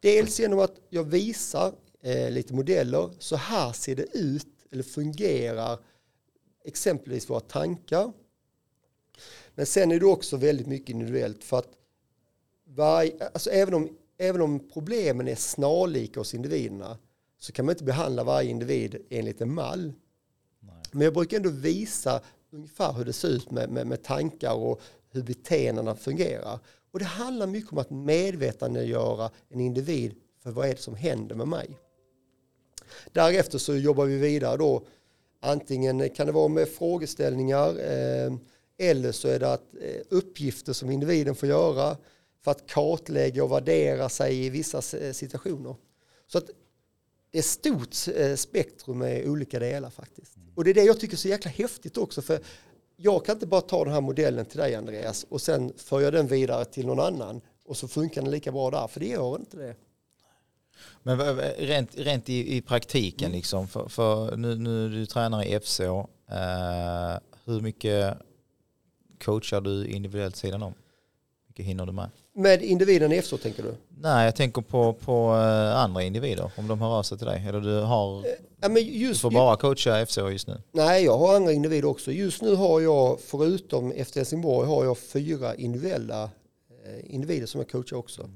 Dels 0.00 0.40
genom 0.40 0.58
att 0.58 0.74
jag 0.88 1.04
visar 1.04 1.72
eh, 2.02 2.30
lite 2.30 2.54
modeller, 2.54 3.10
så 3.18 3.36
här 3.36 3.72
ser 3.72 3.96
det 3.96 4.06
ut 4.16 4.46
eller 4.72 4.82
fungerar 4.82 5.78
exempelvis 6.64 7.30
våra 7.30 7.40
tankar. 7.40 8.12
Men 9.54 9.66
sen 9.66 9.92
är 9.92 10.00
det 10.00 10.06
också 10.06 10.36
väldigt 10.36 10.66
mycket 10.66 10.88
individuellt 10.88 11.44
för 11.44 11.58
att 11.58 11.68
varje, 12.64 13.28
alltså 13.34 13.50
även, 13.50 13.74
om, 13.74 13.96
även 14.18 14.42
om 14.42 14.68
problemen 14.72 15.28
är 15.28 15.34
snarlika 15.34 16.20
hos 16.20 16.34
individerna 16.34 16.98
så 17.38 17.52
kan 17.52 17.66
man 17.66 17.72
inte 17.72 17.84
behandla 17.84 18.24
varje 18.24 18.50
individ 18.50 19.06
enligt 19.10 19.40
en 19.40 19.54
mall. 19.54 19.92
Nej. 20.60 20.82
Men 20.92 21.02
jag 21.02 21.14
brukar 21.14 21.36
ändå 21.36 21.50
visa 21.50 22.22
ungefär 22.50 22.92
hur 22.92 23.04
det 23.04 23.12
ser 23.12 23.28
ut 23.28 23.50
med, 23.50 23.70
med, 23.70 23.86
med 23.86 24.02
tankar 24.02 24.54
och 24.54 24.80
hur 25.10 25.22
beteendena 25.22 25.94
fungerar. 25.94 26.58
Och 26.90 26.98
det 26.98 27.04
handlar 27.04 27.46
mycket 27.46 27.72
om 27.72 27.78
att 27.78 27.90
medvetandegöra 27.90 29.30
en 29.48 29.60
individ 29.60 30.14
för 30.42 30.50
vad 30.50 30.68
är 30.68 30.74
det 30.74 30.80
som 30.80 30.94
händer 30.94 31.34
med 31.34 31.48
mig. 31.48 31.78
Därefter 33.12 33.58
så 33.58 33.76
jobbar 33.76 34.04
vi 34.04 34.16
vidare 34.16 34.56
då. 34.56 34.86
Antingen 35.40 36.10
kan 36.10 36.26
det 36.26 36.32
vara 36.32 36.48
med 36.48 36.68
frågeställningar 36.68 37.68
eh, 37.68 38.32
eller 38.78 39.12
så 39.12 39.28
är 39.28 39.38
det 39.38 39.52
att 39.52 39.74
eh, 39.80 40.02
uppgifter 40.08 40.72
som 40.72 40.90
individen 40.90 41.34
får 41.34 41.48
göra 41.48 41.96
för 42.44 42.50
att 42.50 42.66
kartlägga 42.66 43.44
och 43.44 43.52
värdera 43.52 44.08
sig 44.08 44.46
i 44.46 44.50
vissa 44.50 44.98
eh, 44.98 45.12
situationer. 45.12 45.76
Så 46.26 46.38
att 46.38 46.50
det 47.30 47.38
är 47.38 47.42
stort 47.42 47.94
spektrum 48.36 48.98
med 48.98 49.28
olika 49.28 49.58
delar 49.58 49.90
faktiskt. 49.90 50.36
Mm. 50.36 50.48
Och 50.54 50.64
det 50.64 50.70
är 50.70 50.74
det 50.74 50.84
jag 50.84 51.00
tycker 51.00 51.14
är 51.14 51.18
så 51.18 51.28
jäkla 51.28 51.50
häftigt 51.50 51.96
också. 51.96 52.22
För 52.22 52.40
jag 52.96 53.24
kan 53.24 53.36
inte 53.36 53.46
bara 53.46 53.60
ta 53.60 53.84
den 53.84 53.94
här 53.94 54.00
modellen 54.00 54.44
till 54.44 54.58
dig 54.58 54.74
Andreas 54.74 55.26
och 55.28 55.40
sen 55.40 55.72
för 55.76 56.00
jag 56.00 56.12
den 56.12 56.26
vidare 56.26 56.64
till 56.64 56.86
någon 56.86 57.00
annan 57.00 57.40
och 57.64 57.76
så 57.76 57.88
funkar 57.88 58.22
den 58.22 58.30
lika 58.30 58.52
bra 58.52 58.70
där. 58.70 58.86
För 58.86 59.00
det 59.00 59.06
gör 59.06 59.36
inte 59.36 59.56
det. 59.56 59.74
Men 61.02 61.18
rent, 61.58 61.98
rent 61.98 62.28
i, 62.28 62.56
i 62.56 62.60
praktiken, 62.60 63.26
mm. 63.26 63.36
liksom, 63.36 63.68
för, 63.68 63.88
för 63.88 64.36
nu, 64.36 64.54
nu 64.54 64.88
du 64.88 65.06
tränar 65.06 65.44
i 65.44 65.60
FC, 65.60 65.80
eh, 65.80 67.18
hur 67.44 67.60
mycket 67.60 68.18
coachar 69.24 69.60
du 69.60 69.86
individuellt 69.86 70.36
sidan 70.36 70.62
om? 70.62 70.72
Hur 70.72 71.48
mycket 71.48 71.66
hinner 71.66 71.86
du 71.86 71.92
med? 71.92 72.10
Med 72.34 72.62
individen 72.62 73.12
i 73.12 73.22
FSO 73.22 73.36
tänker 73.36 73.62
du? 73.62 73.74
Nej, 73.88 74.24
jag 74.24 74.36
tänker 74.36 74.62
på, 74.62 74.92
på 74.92 75.34
eh, 75.34 75.76
andra 75.76 76.02
individer, 76.02 76.50
om 76.56 76.68
de 76.68 76.80
hör 76.80 76.98
av 76.98 77.02
sig 77.02 77.18
till 77.18 77.26
dig. 77.26 77.44
Eller 77.48 77.60
du 77.60 77.80
har... 77.80 78.18
Eh, 78.18 78.32
ja, 78.60 78.68
men 78.68 78.84
just, 78.84 79.20
du 79.20 79.20
får 79.20 79.30
bara 79.30 79.56
coacha 79.56 80.06
FCH 80.06 80.30
just 80.30 80.46
nu? 80.46 80.62
Nej, 80.72 81.04
jag 81.04 81.18
har 81.18 81.36
andra 81.36 81.52
individer 81.52 81.88
också. 81.88 82.12
Just 82.12 82.42
nu 82.42 82.54
har 82.54 82.80
jag, 82.80 83.20
förutom 83.20 83.92
efter 83.92 84.20
Helsingborg, 84.20 84.68
har 84.68 84.84
jag 84.84 84.98
fyra 84.98 85.54
individuella 85.54 86.22
eh, 86.22 87.14
individer 87.14 87.46
som 87.46 87.60
jag 87.60 87.70
coachar 87.70 87.96
också. 87.96 88.30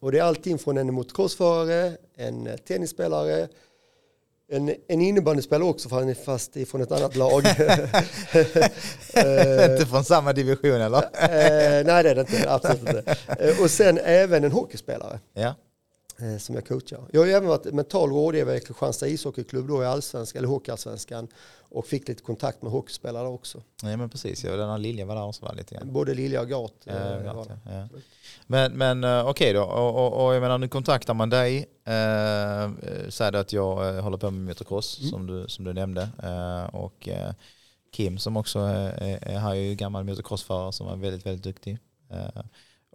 Och 0.00 0.12
det 0.12 0.18
är 0.18 0.22
allting 0.22 0.58
från 0.58 0.78
en 0.78 0.94
motocrossförare, 0.94 1.92
en 2.16 2.48
tennisspelare, 2.68 3.48
en, 4.48 4.74
en 4.88 5.00
innebandyspelare 5.00 5.68
också 5.68 5.88
fast 6.24 6.56
från 6.68 6.82
ett 6.82 6.92
annat 6.92 7.16
lag. 7.16 7.42
inte 9.70 9.86
från 9.90 10.04
samma 10.04 10.32
division 10.32 10.80
eller? 10.80 10.98
Eh, 10.98 11.84
nej 11.84 12.02
det 12.02 12.10
är 12.10 12.14
det 12.14 12.20
inte, 12.20 12.50
absolut 12.52 12.88
inte. 12.88 13.16
Eh, 13.38 13.62
och 13.62 13.70
sen 13.70 13.98
även 13.98 14.44
en 14.44 14.52
hockeyspelare. 14.52 15.20
Ja. 15.34 15.54
Eh, 16.18 16.38
som 16.38 16.54
jag 16.54 16.66
coachar. 16.66 17.00
Jag 17.12 17.20
har 17.20 17.28
även 17.28 17.48
varit 17.48 17.64
mental 17.64 18.10
rådgivare 18.10 18.56
i 18.56 18.60
Kristianstad 18.60 19.08
ishockeyklubb 19.08 19.68
då 19.68 19.82
i 19.82 19.86
allsvenskan, 19.86 20.38
eller 20.38 20.48
hockeyallsvenskan 20.48 21.28
och 21.58 21.86
fick 21.86 22.08
lite 22.08 22.22
kontakt 22.22 22.62
med 22.62 22.72
hockeyspelare 22.72 23.28
också. 23.28 23.62
Nej 23.82 23.96
men 23.96 24.10
precis, 24.10 24.44
ja, 24.44 24.56
den 24.56 24.70
här 24.70 24.78
Lilja 24.78 25.04
var 25.04 25.14
där 25.14 25.26
också 25.26 25.44
var 25.44 25.54
lite 25.54 25.74
grann. 25.74 25.92
Både 25.92 26.14
Lilja 26.14 26.40
och 26.40 26.48
Gat. 26.48 26.72
Ja, 26.84 26.92
Gat 27.20 27.48
ja. 27.64 27.88
Men, 28.46 28.72
men 28.72 29.04
okej 29.04 29.30
okay 29.30 29.52
då, 29.52 29.62
och, 29.62 30.06
och, 30.06 30.26
och, 30.26 30.34
jag 30.34 30.40
menar 30.40 30.58
nu 30.58 30.68
kontaktar 30.68 31.14
man 31.14 31.30
dig, 31.30 31.58
eh, 31.84 32.70
säger 33.08 33.32
att 33.32 33.52
jag 33.52 34.02
håller 34.02 34.16
på 34.16 34.30
med 34.30 34.44
motocross 34.44 34.98
mm. 34.98 35.10
som, 35.10 35.26
du, 35.26 35.48
som 35.48 35.64
du 35.64 35.72
nämnde 35.72 36.08
eh, 36.22 36.74
och 36.74 37.08
eh, 37.08 37.32
Kim 37.92 38.18
som 38.18 38.36
också 38.36 38.58
är, 38.58 39.02
är, 39.22 39.50
är 39.50 39.54
ju 39.54 39.74
gammal 39.74 40.04
motocrossförare 40.04 40.72
som 40.72 40.88
är 40.88 40.96
väldigt, 40.96 41.26
väldigt 41.26 41.44
duktig. 41.44 41.78
Eh, 42.10 42.42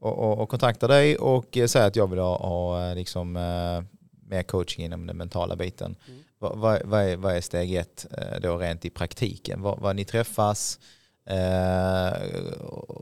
och, 0.01 0.17
och, 0.17 0.39
och 0.39 0.49
kontaktar 0.49 0.87
dig 0.87 1.17
och 1.17 1.57
säger 1.67 1.87
att 1.87 1.95
jag 1.95 2.07
vill 2.07 2.19
ha, 2.19 2.37
ha 2.37 2.93
liksom, 2.93 3.35
eh, 3.35 3.83
mer 4.29 4.43
coaching 4.43 4.85
inom 4.85 5.07
den 5.07 5.17
mentala 5.17 5.55
biten. 5.55 5.95
Mm. 6.07 6.19
Vad, 6.39 6.57
vad, 6.57 6.81
vad, 6.85 7.01
är, 7.01 7.17
vad 7.17 7.35
är 7.35 7.41
steg 7.41 7.75
ett 7.75 8.05
eh, 8.11 8.39
då 8.41 8.57
rent 8.57 8.85
i 8.85 8.89
praktiken? 8.89 9.61
Vad, 9.61 9.79
vad 9.79 9.95
ni 9.95 10.05
träffas 10.05 10.79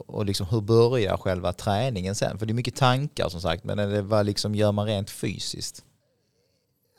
och 0.08 0.26
liksom 0.26 0.48
hur 0.48 0.62
börjar 0.62 1.18
själva 1.18 1.54
träningen 1.54 2.16
sen? 2.16 2.40
För 2.40 2.46
det 2.46 2.52
är 2.52 2.56
mycket 2.56 2.76
tankar 2.76 3.30
som 3.30 3.42
sagt, 3.42 3.64
men 3.64 3.78
det, 3.78 4.02
vad 4.02 4.26
liksom 4.26 4.56
gör 4.56 4.72
man 4.72 4.86
rent 4.86 5.10
fysiskt? 5.10 5.84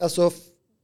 Alltså 0.01 0.31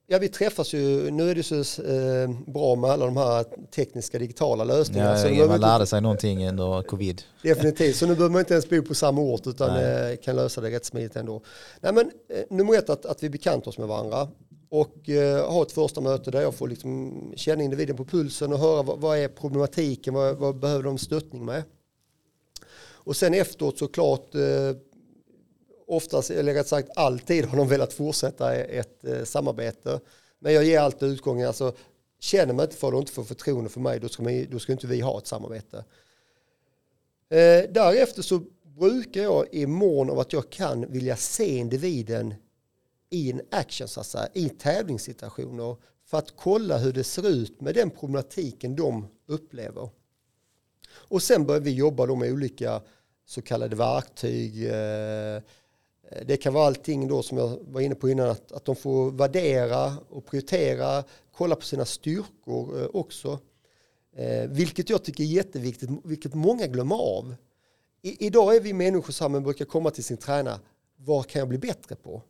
Ja, 0.09 0.19
vi 0.19 0.29
träffas 0.29 0.73
ju. 0.75 1.11
Nu 1.11 1.31
är 1.31 1.35
det 1.35 1.43
så 1.43 1.83
eh, 1.83 2.31
bra 2.47 2.77
med 2.77 2.91
alla 2.91 3.05
de 3.05 3.17
här 3.17 3.45
tekniska 3.75 4.19
digitala 4.19 4.65
lösningarna. 4.65 5.11
Ja, 5.11 5.17
så 5.17 5.29
man 5.29 5.39
inte, 5.39 5.59
lärde 5.59 5.87
sig 5.87 6.01
någonting 6.01 6.49
under 6.49 6.83
covid. 6.83 7.23
Definitivt, 7.43 7.97
så 7.97 8.07
nu 8.07 8.15
behöver 8.15 8.33
man 8.33 8.41
inte 8.41 8.55
ens 8.55 8.71
bo 8.71 8.83
på 8.83 8.95
samma 8.95 9.21
ort 9.21 9.47
utan 9.47 9.77
eh, 9.77 10.17
kan 10.17 10.37
lösa 10.37 10.61
det 10.61 10.71
rätt 10.71 10.85
smidigt 10.85 11.17
ändå. 11.17 11.43
Nej, 11.81 11.93
men, 11.93 12.11
eh, 12.29 12.45
nummer 12.51 12.75
ett, 12.75 12.91
att, 12.91 13.07
att 13.07 13.23
vi 13.23 13.31
bekantar 13.31 13.69
oss 13.69 13.79
med 13.79 13.89
varandra 13.89 14.29
och 14.69 15.09
eh, 15.09 15.51
ha 15.51 15.63
ett 15.63 15.73
första 15.73 16.01
möte 16.01 16.31
där 16.31 16.41
jag 16.41 16.55
får 16.55 16.69
liksom 16.69 17.33
känna 17.37 17.63
individen 17.63 17.97
på 17.97 18.05
pulsen 18.05 18.53
och 18.53 18.59
höra 18.59 18.83
vad, 18.83 19.01
vad 19.01 19.19
är 19.19 19.29
problematiken, 19.29 20.15
vad, 20.15 20.37
vad, 20.37 20.59
behöver 20.59 20.85
de 20.85 20.99
stöttning 20.99 21.45
med. 21.45 21.63
Och 23.07 23.17
sen 23.17 23.35
efteråt 23.35 23.79
såklart 23.79 24.35
eh, 24.35 24.41
oftast, 25.87 26.31
eller 26.31 26.55
rätt 26.55 26.69
sagt 26.69 26.91
alltid 26.97 27.45
har 27.45 27.57
de 27.57 27.69
velat 27.69 27.93
fortsätta 27.93 28.55
ett 28.55 29.05
eh, 29.05 29.25
samarbete. 29.25 30.01
Men 30.39 30.53
jag 30.53 30.65
ger 30.65 30.81
alltid 30.81 31.09
utgången, 31.09 31.47
alltså 31.47 31.75
känner 32.19 32.55
man 32.55 32.65
inte 32.65 32.77
för 32.77 32.91
det 32.91 32.97
och 32.97 33.03
inte 33.03 33.13
får 33.13 33.25
förtroende 33.25 33.71
för 33.71 33.81
mig, 33.81 34.01
då 34.01 34.09
ska, 34.09 34.23
man, 34.23 34.47
då 34.51 34.59
ska 34.59 34.73
inte 34.73 34.87
vi 34.87 35.01
ha 35.01 35.19
ett 35.19 35.27
samarbete. 35.27 35.85
Eh, 37.29 37.71
därefter 37.71 38.23
så 38.23 38.43
brukar 38.63 39.23
jag 39.23 39.47
i 39.53 39.67
mån 39.67 40.11
av 40.11 40.19
att 40.19 40.33
jag 40.33 40.51
kan 40.51 40.93
vilja 40.93 41.17
se 41.17 41.57
individen 41.57 42.35
i 43.11 43.31
en 43.31 43.41
action, 43.51 43.89
så 43.89 44.01
att 44.01 44.07
säga, 44.07 44.29
i 44.35 44.49
tävlingssituationer 44.49 45.77
för 46.05 46.19
att 46.19 46.37
kolla 46.37 46.79
hur 46.79 46.93
det 46.93 47.05
ser 47.05 47.29
ut 47.29 47.61
med 47.61 47.75
den 47.75 47.91
problematiken 47.91 48.77
de 48.77 49.09
upplever. 49.27 49.89
Och 50.89 51.23
sen 51.23 51.47
börjar 51.47 51.61
vi 51.61 51.75
jobba 51.75 52.07
då 52.07 52.17
med 52.17 52.33
olika 52.33 52.83
så 53.27 53.43
kallade 53.43 53.77
verktyg, 53.77 54.67
Eh, 54.67 55.43
Eh, 56.09 56.27
det 56.27 56.37
kan 56.37 56.55
vara 56.55 56.67
allting 56.67 57.09
då 57.09 57.23
som 57.23 57.39
jag 57.39 57.59
var 57.63 57.81
inne 57.81 57.95
på 57.95 58.09
innan, 58.09 58.31
att, 58.31 58.53
att 58.53 58.65
de 58.65 58.77
får 58.77 59.11
värdera 59.11 59.93
och 60.09 60.27
prioritera, 60.27 61.05
kolla 61.33 61.57
på 61.57 61.63
sina 61.63 61.85
styrkor 61.85 62.81
eh, 62.81 62.89
också. 62.93 63.39
Eh, 64.17 64.51
vilket 64.51 64.91
jag 64.91 65.05
tycker 65.05 65.25
är 65.25 65.29
jätteviktigt, 65.29 65.91
vilket 66.05 66.35
många 66.35 66.67
glömmer 66.67 66.97
av. 66.97 67.35
I, 68.03 68.27
idag 68.27 68.57
är 68.57 68.61
vi 68.61 68.73
människor 68.73 69.13
som 69.13 69.43
brukar 69.43 69.65
komma 69.65 69.91
till 69.91 70.05
sin 70.05 70.17
tränare, 70.17 70.59
vad 70.97 71.27
kan 71.27 71.41
jag 71.41 71.49
bli 71.49 71.59
bättre 71.59 71.95
på? 71.95 72.23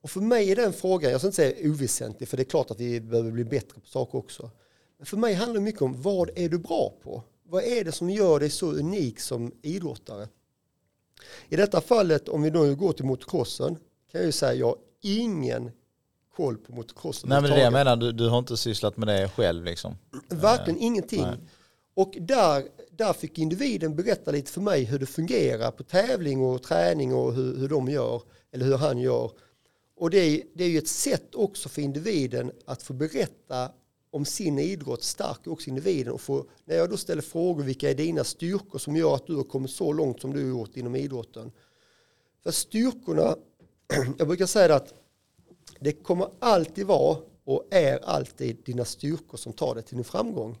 Och 0.00 0.10
för 0.10 0.20
mig 0.20 0.50
är 0.50 0.56
den 0.56 0.72
frågan, 0.72 1.10
jag 1.10 1.20
ska 1.20 1.28
inte 1.28 1.36
säga 1.36 1.70
oväsentlig, 1.70 2.28
för 2.28 2.36
det 2.36 2.42
är 2.42 2.44
klart 2.44 2.70
att 2.70 2.80
vi 2.80 3.00
behöver 3.00 3.30
bli 3.30 3.44
bättre 3.44 3.80
på 3.80 3.86
saker 3.86 4.18
också. 4.18 4.50
Men 4.96 5.06
för 5.06 5.16
mig 5.16 5.34
handlar 5.34 5.54
det 5.54 5.64
mycket 5.64 5.82
om 5.82 6.02
vad 6.02 6.30
är 6.34 6.48
du 6.48 6.58
bra 6.58 6.92
på? 7.02 7.22
Vad 7.42 7.64
är 7.64 7.84
det 7.84 7.92
som 7.92 8.10
gör 8.10 8.40
dig 8.40 8.50
så 8.50 8.72
unik 8.72 9.20
som 9.20 9.52
idrottare? 9.62 10.28
I 11.48 11.56
detta 11.56 11.80
fallet, 11.80 12.28
om 12.28 12.42
vi 12.42 12.50
nu 12.50 12.74
går 12.74 12.92
till 12.92 13.04
motocrossen, 13.04 13.74
kan 14.12 14.20
jag 14.20 14.24
ju 14.24 14.32
säga 14.32 14.52
att 14.52 14.58
jag 14.58 14.66
har 14.66 14.76
ingen 15.02 15.70
koll 16.36 16.56
på 16.56 16.72
motocrossen. 16.72 17.28
Nej 17.28 17.40
men 17.40 17.50
det 17.50 17.60
jag 17.60 17.72
menar, 17.72 17.96
du, 17.96 18.12
du 18.12 18.28
har 18.28 18.38
inte 18.38 18.56
sysslat 18.56 18.96
med 18.96 19.08
det 19.08 19.28
själv 19.28 19.64
liksom? 19.64 19.96
Verkligen 20.28 20.80
ingenting. 20.80 21.22
Nej. 21.22 21.38
Och 21.94 22.16
där, 22.20 22.64
där 22.90 23.12
fick 23.12 23.38
individen 23.38 23.96
berätta 23.96 24.30
lite 24.30 24.52
för 24.52 24.60
mig 24.60 24.84
hur 24.84 24.98
det 24.98 25.06
fungerar 25.06 25.70
på 25.70 25.82
tävling 25.82 26.40
och 26.44 26.62
träning 26.62 27.14
och 27.14 27.34
hur, 27.34 27.56
hur 27.56 27.68
de 27.68 27.88
gör, 27.88 28.22
eller 28.52 28.64
hur 28.64 28.76
han 28.76 28.98
gör. 28.98 29.30
Och 29.96 30.10
det 30.10 30.18
är, 30.18 30.42
det 30.54 30.64
är 30.64 30.68
ju 30.68 30.78
ett 30.78 30.88
sätt 30.88 31.34
också 31.34 31.68
för 31.68 31.82
individen 31.82 32.52
att 32.66 32.82
få 32.82 32.92
berätta 32.92 33.70
om 34.16 34.24
sin 34.24 34.58
idrott 34.58 35.02
stärker 35.02 35.52
också 35.52 35.68
individen. 35.68 36.12
Och 36.12 36.20
få, 36.20 36.44
när 36.64 36.76
jag 36.76 36.90
då 36.90 36.96
ställer 36.96 37.22
frågor, 37.22 37.62
vilka 37.62 37.90
är 37.90 37.94
dina 37.94 38.24
styrkor 38.24 38.78
som 38.78 38.96
gör 38.96 39.14
att 39.14 39.26
du 39.26 39.36
har 39.36 39.44
kommit 39.44 39.70
så 39.70 39.92
långt 39.92 40.20
som 40.20 40.32
du 40.32 40.42
har 40.42 40.48
gjort 40.48 40.76
inom 40.76 40.96
idrotten? 40.96 41.52
För 42.42 42.50
styrkorna, 42.50 43.36
jag 44.18 44.28
brukar 44.28 44.46
säga 44.46 44.74
att 44.74 44.94
det 45.80 45.92
kommer 45.92 46.28
alltid 46.38 46.86
vara 46.86 47.18
och 47.44 47.66
är 47.70 47.98
alltid 48.04 48.62
dina 48.64 48.84
styrkor 48.84 49.38
som 49.38 49.52
tar 49.52 49.74
dig 49.74 49.84
till 49.84 49.96
din 49.96 50.04
framgång. 50.04 50.58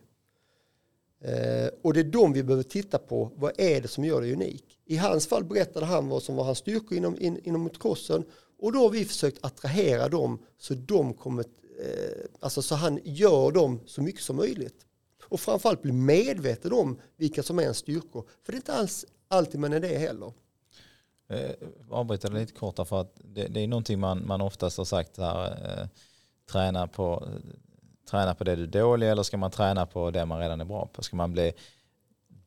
Eh, 1.20 1.68
och 1.82 1.94
det 1.94 2.00
är 2.00 2.04
de 2.04 2.32
vi 2.32 2.42
behöver 2.42 2.62
titta 2.62 2.98
på. 2.98 3.30
Vad 3.36 3.52
är 3.60 3.80
det 3.80 3.88
som 3.88 4.04
gör 4.04 4.20
dig 4.20 4.32
unik? 4.32 4.64
I 4.84 4.96
hans 4.96 5.26
fall 5.26 5.44
berättade 5.44 5.86
han 5.86 6.08
vad 6.08 6.22
som 6.22 6.36
var 6.36 6.44
hans 6.44 6.58
styrkor 6.58 6.98
inom, 6.98 7.20
in, 7.20 7.40
inom 7.44 7.60
motocrossen 7.60 8.24
och 8.58 8.72
då 8.72 8.78
har 8.78 8.90
vi 8.90 9.04
försökt 9.04 9.44
attrahera 9.44 10.08
dem 10.08 10.38
så 10.58 10.74
de 10.74 11.14
kommer, 11.14 11.44
alltså 12.40 12.62
så 12.62 12.74
han 12.74 13.00
gör 13.04 13.52
dem 13.52 13.80
så 13.86 14.02
mycket 14.02 14.22
som 14.22 14.36
möjligt. 14.36 14.86
Och 15.28 15.40
framförallt 15.40 15.82
bli 15.82 15.92
medveten 15.92 16.72
om 16.72 17.00
vilka 17.16 17.42
som 17.42 17.58
är 17.58 17.62
ens 17.62 17.78
styrkor. 17.78 18.24
För 18.44 18.52
det 18.52 18.56
är 18.56 18.60
inte 18.60 18.74
alls 18.74 19.04
alltid 19.28 19.60
man 19.60 19.72
är 19.72 19.80
det 19.80 19.98
heller. 19.98 20.32
Eh, 21.28 21.50
avbryta 21.90 22.28
lite 22.28 22.52
kort 22.52 22.88
för 22.88 23.00
att 23.00 23.12
det, 23.24 23.46
det, 23.48 23.60
är 23.60 23.66
någonting 23.66 24.00
man, 24.00 24.26
man 24.26 24.40
oftast 24.40 24.78
har 24.78 24.84
sagt 24.84 25.18
här. 25.18 25.46
Eh, 25.46 25.86
träna, 26.52 26.86
på, 26.86 27.28
träna 28.10 28.34
på 28.34 28.44
det 28.44 28.56
du 28.56 28.62
är 28.62 28.66
dålig 28.66 29.10
eller 29.10 29.22
ska 29.22 29.36
man 29.36 29.50
träna 29.50 29.86
på 29.86 30.10
det 30.10 30.26
man 30.26 30.40
redan 30.40 30.60
är 30.60 30.64
bra 30.64 30.86
på? 30.92 31.02
Ska 31.02 31.16
man 31.16 31.32
bli 31.32 31.52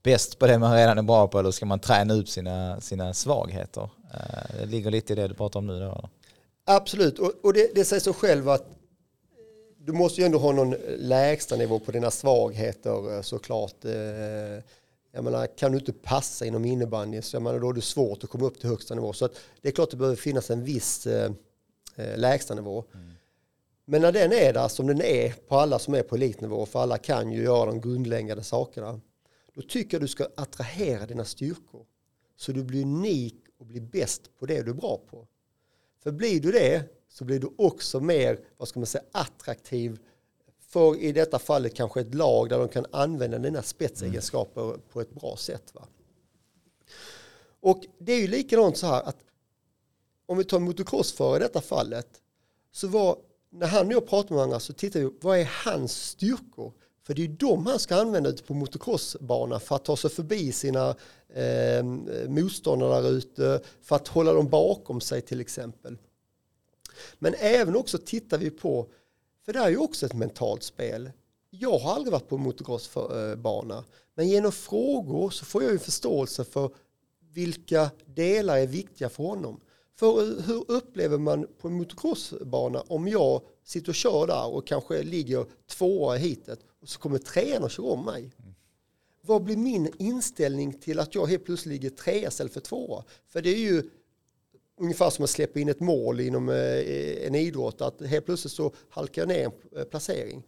bäst 0.03 0.39
på 0.39 0.47
det 0.47 0.59
man 0.59 0.75
redan 0.75 0.97
är 0.97 1.03
bra 1.03 1.27
på 1.27 1.39
eller 1.39 1.51
ska 1.51 1.65
man 1.65 1.79
träna 1.79 2.13
upp 2.13 2.29
sina, 2.29 2.81
sina 2.81 3.13
svagheter? 3.13 3.89
Eh, 4.13 4.59
det 4.59 4.65
ligger 4.65 4.91
lite 4.91 5.13
i 5.13 5.15
det 5.15 5.27
du 5.27 5.33
pratar 5.33 5.59
om 5.59 5.67
nu 5.67 5.79
då? 5.79 6.09
Absolut, 6.65 7.19
och, 7.19 7.31
och 7.43 7.53
det, 7.53 7.75
det 7.75 7.85
säger 7.85 8.01
sig 8.01 8.13
själv 8.13 8.49
att 8.49 8.78
du 9.89 9.93
måste 9.97 10.21
ju 10.21 10.25
ändå 10.25 10.37
ha 10.37 10.51
någon 10.51 10.75
lägsta 10.97 11.55
nivå 11.55 11.79
på 11.79 11.91
dina 11.91 12.11
svagheter 12.11 13.15
eh, 13.15 13.21
såklart. 13.21 13.85
Eh, 13.85 13.91
jag 15.11 15.23
menar, 15.23 15.57
kan 15.57 15.71
du 15.71 15.77
inte 15.77 15.93
passa 15.93 16.45
inom 16.45 16.65
innebandy 16.65 17.21
så 17.21 17.35
jag 17.35 17.43
menar, 17.43 17.59
då 17.59 17.69
är 17.69 17.73
det 17.73 17.81
svårt 17.81 18.23
att 18.23 18.29
komma 18.29 18.45
upp 18.45 18.59
till 18.59 18.69
högsta 18.69 18.95
nivå. 18.95 19.13
Så 19.13 19.25
att 19.25 19.39
det 19.61 19.67
är 19.67 19.71
klart 19.71 19.87
att 19.87 19.91
det 19.91 19.97
behöver 19.97 20.17
finnas 20.17 20.49
en 20.49 20.63
viss 20.63 21.07
eh, 21.07 21.31
lägsta 22.15 22.55
nivå. 22.55 22.83
Mm. 22.93 23.09
Men 23.85 24.01
när 24.01 24.11
den 24.11 24.33
är 24.33 24.53
där 24.53 24.67
som 24.67 24.87
den 24.87 25.01
är 25.01 25.31
på 25.47 25.55
alla 25.55 25.79
som 25.79 25.93
är 25.93 26.03
på 26.03 26.15
elitnivå, 26.15 26.65
för 26.65 26.79
alla 26.79 26.97
kan 26.97 27.31
ju 27.31 27.43
göra 27.43 27.65
de 27.65 27.81
grundläggande 27.81 28.43
sakerna, 28.43 29.01
då 29.53 29.61
tycker 29.61 29.97
jag 29.97 30.03
du 30.03 30.07
ska 30.07 30.27
attrahera 30.37 31.05
dina 31.05 31.25
styrkor. 31.25 31.85
Så 32.35 32.51
du 32.51 32.63
blir 32.63 32.81
unik 32.81 33.35
och 33.59 33.65
blir 33.65 33.81
bäst 33.81 34.37
på 34.39 34.45
det 34.45 34.61
du 34.61 34.69
är 34.69 34.75
bra 34.75 35.01
på. 35.09 35.27
För 36.03 36.11
blir 36.11 36.39
du 36.39 36.51
det 36.51 36.98
så 37.09 37.25
blir 37.25 37.39
du 37.39 37.49
också 37.57 37.99
mer, 37.99 38.39
vad 38.57 38.67
ska 38.67 38.79
man 38.79 38.87
säga, 38.87 39.03
attraktiv 39.11 39.99
för 40.69 40.97
i 41.01 41.11
detta 41.11 41.39
fallet 41.39 41.75
kanske 41.75 42.01
ett 42.01 42.15
lag 42.15 42.49
där 42.49 42.59
de 42.59 42.67
kan 42.67 42.85
använda 42.91 43.37
dina 43.37 43.61
spetsegenskaper 43.61 44.63
mm. 44.63 44.81
på 44.91 45.01
ett 45.01 45.11
bra 45.11 45.35
sätt. 45.37 45.73
Va? 45.73 45.87
Och 47.59 47.83
det 47.97 48.13
är 48.13 48.19
ju 48.19 48.27
likadant 48.27 48.77
så 48.77 48.87
här 48.87 49.01
att 49.01 49.17
om 50.25 50.37
vi 50.37 50.43
tar 50.43 50.59
motocrossförare 50.59 51.37
i 51.37 51.39
detta 51.39 51.61
fallet 51.61 52.07
så 52.71 52.87
var, 52.87 53.17
när 53.49 53.67
han 53.67 53.87
och 53.87 53.93
jag 53.93 54.07
pratar 54.07 54.29
med 54.29 54.37
varandra 54.37 54.59
så 54.59 54.73
tittar 54.73 54.99
vi 54.99 55.09
vad 55.21 55.39
är 55.39 55.49
hans 55.65 56.03
styrkor? 56.03 56.73
För 57.03 57.13
det 57.13 57.21
är 57.21 57.27
ju 57.27 57.35
de 57.35 57.65
han 57.65 57.79
ska 57.79 57.95
använda 57.95 58.29
ute 58.29 58.43
på 58.43 58.53
motocrossbana 58.53 59.59
för 59.59 59.75
att 59.75 59.85
ta 59.85 59.97
sig 59.97 60.09
förbi 60.09 60.51
sina 60.51 60.95
eh, 61.33 61.83
motståndare 62.27 63.01
där 63.01 63.11
ute, 63.11 63.61
för 63.81 63.95
att 63.95 64.07
hålla 64.07 64.33
dem 64.33 64.49
bakom 64.49 65.01
sig 65.01 65.21
till 65.21 65.41
exempel. 65.41 65.97
Men 67.19 67.35
även 67.37 67.75
också 67.75 67.97
tittar 67.97 68.37
vi 68.37 68.49
på, 68.49 68.87
för 69.45 69.53
det 69.53 69.59
är 69.59 69.69
ju 69.69 69.77
också 69.77 70.05
ett 70.05 70.13
mentalt 70.13 70.63
spel. 70.63 71.11
Jag 71.49 71.79
har 71.79 71.93
aldrig 71.93 72.11
varit 72.11 72.29
på 72.29 72.37
motocrossbana, 72.37 73.85
men 74.15 74.27
genom 74.27 74.51
frågor 74.51 75.29
så 75.29 75.45
får 75.45 75.63
jag 75.63 75.71
ju 75.71 75.79
förståelse 75.79 76.43
för 76.43 76.71
vilka 77.33 77.89
delar 78.05 78.57
är 78.57 78.67
viktiga 78.67 79.09
för 79.09 79.23
honom. 79.23 79.59
För 79.99 80.41
hur 80.41 80.71
upplever 80.71 81.17
man 81.17 81.47
på 81.57 81.67
en 81.67 81.73
motocrossbana 81.73 82.81
om 82.87 83.07
jag 83.07 83.41
sitter 83.63 83.89
och 83.89 83.95
kör 83.95 84.27
där 84.27 84.47
och 84.47 84.67
kanske 84.67 85.03
ligger 85.03 85.45
tvåa 85.67 86.15
i 86.17 86.19
hitet 86.19 86.59
och 86.81 86.89
så 86.89 86.99
kommer 86.99 87.17
trean 87.17 87.63
och 87.63 87.71
kör 87.71 87.85
om 87.85 88.05
mig. 88.05 88.31
Vad 89.21 89.43
blir 89.43 89.57
min 89.57 89.93
inställning 89.97 90.73
till 90.73 90.99
att 90.99 91.15
jag 91.15 91.25
helt 91.25 91.45
plötsligt 91.45 91.73
ligger 91.73 91.89
trea 91.89 92.27
istället 92.27 92.53
för 92.53 92.59
tvåa? 92.59 93.03
För 93.27 93.41
det 93.41 93.49
är 93.49 93.59
ju 93.59 93.89
ungefär 94.79 95.09
som 95.09 95.23
att 95.23 95.29
släppa 95.29 95.59
in 95.59 95.69
ett 95.69 95.79
mål 95.79 96.19
inom 96.19 96.49
eh, 96.49 97.25
en 97.27 97.35
idrott, 97.35 97.81
att 97.81 98.01
helt 98.01 98.25
plötsligt 98.25 98.53
så 98.53 98.71
halkar 98.89 99.21
jag 99.21 99.29
ner 99.29 99.45
en 99.45 99.77
eh, 99.77 99.83
placering. 99.83 100.43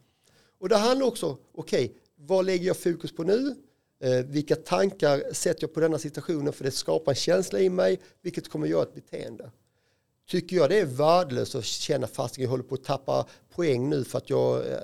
Och 0.60 0.70
det 0.70 0.78
handlar 0.78 1.08
också, 1.08 1.38
okej, 1.54 1.86
okay, 1.86 1.98
vad 2.16 2.46
lägger 2.46 2.68
jag 2.68 2.78
fokus 2.78 3.16
på 3.16 3.24
nu? 3.24 3.56
Eh, 4.04 4.26
vilka 4.26 4.56
tankar 4.56 5.34
sätter 5.34 5.64
jag 5.64 5.74
på 5.74 5.80
denna 5.80 6.00
situationen 6.00 6.54
för 6.54 6.64
det 6.64 6.72
skapar 6.72 7.12
en 7.12 7.16
känsla 7.16 7.60
i 7.60 7.70
mig, 7.70 8.00
vilket 8.22 8.50
kommer 8.50 8.66
att 8.66 8.72
göra 8.72 8.84
ett 8.84 8.94
beteende. 8.94 9.52
Tycker 10.30 10.56
jag 10.56 10.70
det 10.70 10.80
är 10.80 10.86
värdelöst 10.86 11.56
att 11.56 11.66
känna 11.66 12.08
fast 12.08 12.34
att 12.34 12.38
jag 12.38 12.50
håller 12.50 12.64
på 12.64 12.76
att 12.76 12.84
tappa 12.84 13.26
poäng 13.50 13.90
nu 13.90 14.04
för 14.04 14.18
att 14.18 14.30
jag 14.30 14.68
eh, 14.72 14.78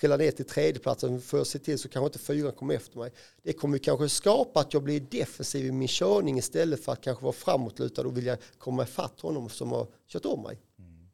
trilla 0.00 0.16
ner 0.16 0.30
till 0.30 0.44
tredjeplatsen 0.44 1.20
för 1.20 1.40
att 1.40 1.48
se 1.48 1.58
till 1.58 1.78
så 1.78 1.88
kanske 1.88 2.06
inte 2.06 2.18
fyran 2.18 2.52
kommer 2.52 2.74
efter 2.74 2.98
mig. 2.98 3.12
Det 3.42 3.52
kommer 3.52 3.78
kanske 3.78 4.08
skapa 4.08 4.60
att 4.60 4.74
jag 4.74 4.82
blir 4.82 5.00
defensiv 5.00 5.66
i 5.66 5.72
min 5.72 5.88
körning 5.88 6.38
istället 6.38 6.84
för 6.84 6.92
att 6.92 7.00
kanske 7.00 7.24
vara 7.24 7.32
framåtlutad 7.32 8.02
och 8.02 8.16
vilja 8.16 8.36
komma 8.58 8.82
ifatt 8.82 9.20
honom 9.20 9.48
som 9.48 9.72
har 9.72 9.86
kört 10.08 10.24
om 10.24 10.42
mig. 10.42 10.58
Mm. 10.78 11.08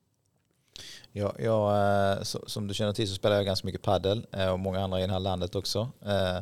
Ja, 1.13 1.35
jag, 1.39 2.13
eh, 2.13 2.23
som 2.23 2.67
du 2.67 2.75
känner 2.75 2.93
till 2.93 3.09
så 3.09 3.15
spelar 3.15 3.37
jag 3.37 3.47
ganska 3.47 3.67
mycket 3.67 3.83
paddel 3.83 4.27
eh, 4.33 4.53
och 4.53 4.59
många 4.59 4.81
andra 4.81 5.01
i 5.01 5.07
det 5.07 5.13
här 5.13 5.21
landet 5.21 5.55
också. 5.55 5.89
Eh, 6.07 6.39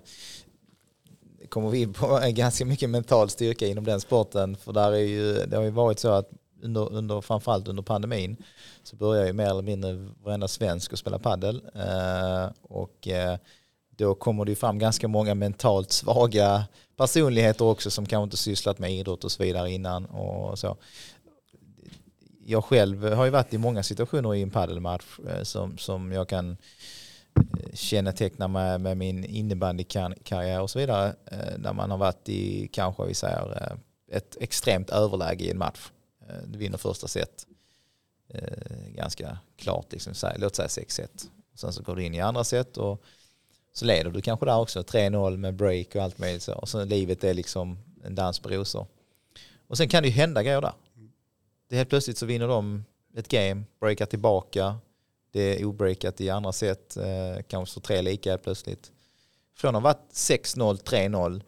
kommer 1.49 1.70
vi 1.70 1.80
in 1.80 1.93
på 1.93 2.20
ganska 2.28 2.64
mycket 2.64 2.91
mental 2.91 3.30
styrka 3.30 3.66
inom 3.66 3.84
den 3.84 4.01
sporten 4.01 4.57
för 4.57 4.72
där 4.72 4.93
är 4.93 4.97
ju, 4.97 5.47
det 5.47 5.57
har 5.57 5.64
ju 5.64 5.70
varit 5.70 5.99
så 5.99 6.09
att 6.09 6.30
under, 6.62 6.92
under, 6.92 7.20
framförallt 7.20 7.68
under 7.68 7.82
pandemin 7.82 8.36
så 8.82 8.96
började 8.96 9.26
ju 9.26 9.32
mer 9.32 9.50
eller 9.50 9.62
mindre 9.62 10.09
varenda 10.22 10.48
svensk 10.48 10.92
att 10.92 10.98
spela 10.98 11.18
padel. 11.18 11.62
eh, 11.74 12.50
och 12.62 13.09
eh, 13.09 13.36
då 13.98 14.14
kommer 14.14 14.44
det 14.44 14.50
ju 14.50 14.56
fram 14.56 14.78
ganska 14.78 15.09
många 15.09 15.34
mentalt 15.34 15.92
svaga 15.92 16.64
personligheter 16.96 17.64
också 17.64 17.90
som 17.90 18.06
kanske 18.06 18.24
inte 18.24 18.36
sysslat 18.36 18.78
med 18.78 18.92
idrott 18.92 19.24
och 19.24 19.32
så 19.32 19.42
vidare 19.42 19.70
innan 19.70 20.06
och 20.06 20.59
så. 20.59 20.76
Jag 22.44 22.64
själv 22.64 23.12
har 23.12 23.24
ju 23.24 23.30
varit 23.30 23.54
i 23.54 23.59
många 23.59 23.82
situationer 23.82 24.34
i 24.34 24.42
en 24.42 24.50
padelmatch 24.50 25.18
eh, 25.28 25.42
som, 25.42 25.78
som 25.78 26.12
jag 26.12 26.28
kan 26.28 26.56
eh, 27.36 27.74
känneteckna 27.74 28.48
med, 28.48 28.80
med 28.80 28.96
min 28.96 29.24
innebandykarriär 29.24 30.61
och 30.61 30.70
så 30.70 30.78
vidare. 30.78 31.14
Eh, 31.26 31.59
där 31.59 31.72
man 31.72 31.90
har 31.90 31.98
varit 31.98 32.28
i 32.28 32.68
kanske 32.72 33.06
vi 33.06 33.14
säger 33.14 33.62
eh, 33.62 34.16
ett 34.16 34.36
extremt 34.40 34.90
överläge 34.90 35.44
i 35.44 35.50
en 35.50 35.59
match. 35.59 35.90
Eh, 36.29 36.43
du 36.47 36.59
vinner 36.59 36.79
första 36.79 37.09
set 37.09 37.47
eh, 38.29 38.89
ganska 38.95 39.39
klart. 39.57 39.93
Liksom, 39.93 40.14
låt 40.37 40.57
säga 40.57 40.68
6-1. 40.68 41.09
Sen 41.55 41.72
så 41.72 41.83
går 41.83 41.97
du 41.97 42.05
in 42.05 42.14
i 42.14 42.20
andra 42.20 42.45
set 42.45 42.76
och 42.76 43.03
så 43.72 43.85
leder 43.85 44.11
du 44.11 44.20
kanske 44.20 44.47
där 44.47 44.59
också. 44.59 44.81
3-0 44.81 45.37
med 45.37 45.55
break 45.55 45.95
och 45.95 46.03
allt 46.03 46.18
möjligt 46.18 46.43
så. 46.43 46.55
Och 46.55 46.68
så 46.68 46.85
livet 46.85 47.24
är 47.24 47.35
liksom 47.35 47.79
en 48.05 48.14
dans 48.14 48.39
på 48.39 48.49
rosor. 48.49 48.87
Och 49.66 49.76
sen 49.76 49.89
kan 49.89 50.03
det 50.03 50.09
ju 50.09 50.14
hända 50.14 50.43
grejer 50.43 50.61
där. 50.61 50.72
Det 51.68 51.76
helt 51.76 51.89
plötsligt 51.89 52.18
så 52.18 52.26
vinner 52.26 52.49
de 52.49 52.85
ett 53.16 53.29
game, 53.29 53.64
breakar 53.81 54.07
tillbaka. 54.07 54.79
Det 55.31 55.61
är 55.61 55.64
obreakat 55.64 56.20
i 56.20 56.31
andra 56.31 56.53
set, 56.53 56.97
eh, 56.97 57.43
kanske 57.49 57.74
så 57.74 57.81
tre 57.81 58.03
lika 58.03 58.31
helt 58.31 58.43
plötsligt. 58.43 58.93
Från 59.57 59.76
att 59.76 59.83
ha 59.83 59.89
varit 59.93 60.12
6-0, 60.12 60.76
3-0 60.76 61.43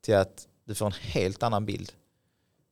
till 0.00 0.14
att 0.14 0.48
du 0.64 0.74
får 0.74 0.86
en 0.86 0.92
helt 0.92 1.42
annan 1.42 1.66
bild 1.66 1.92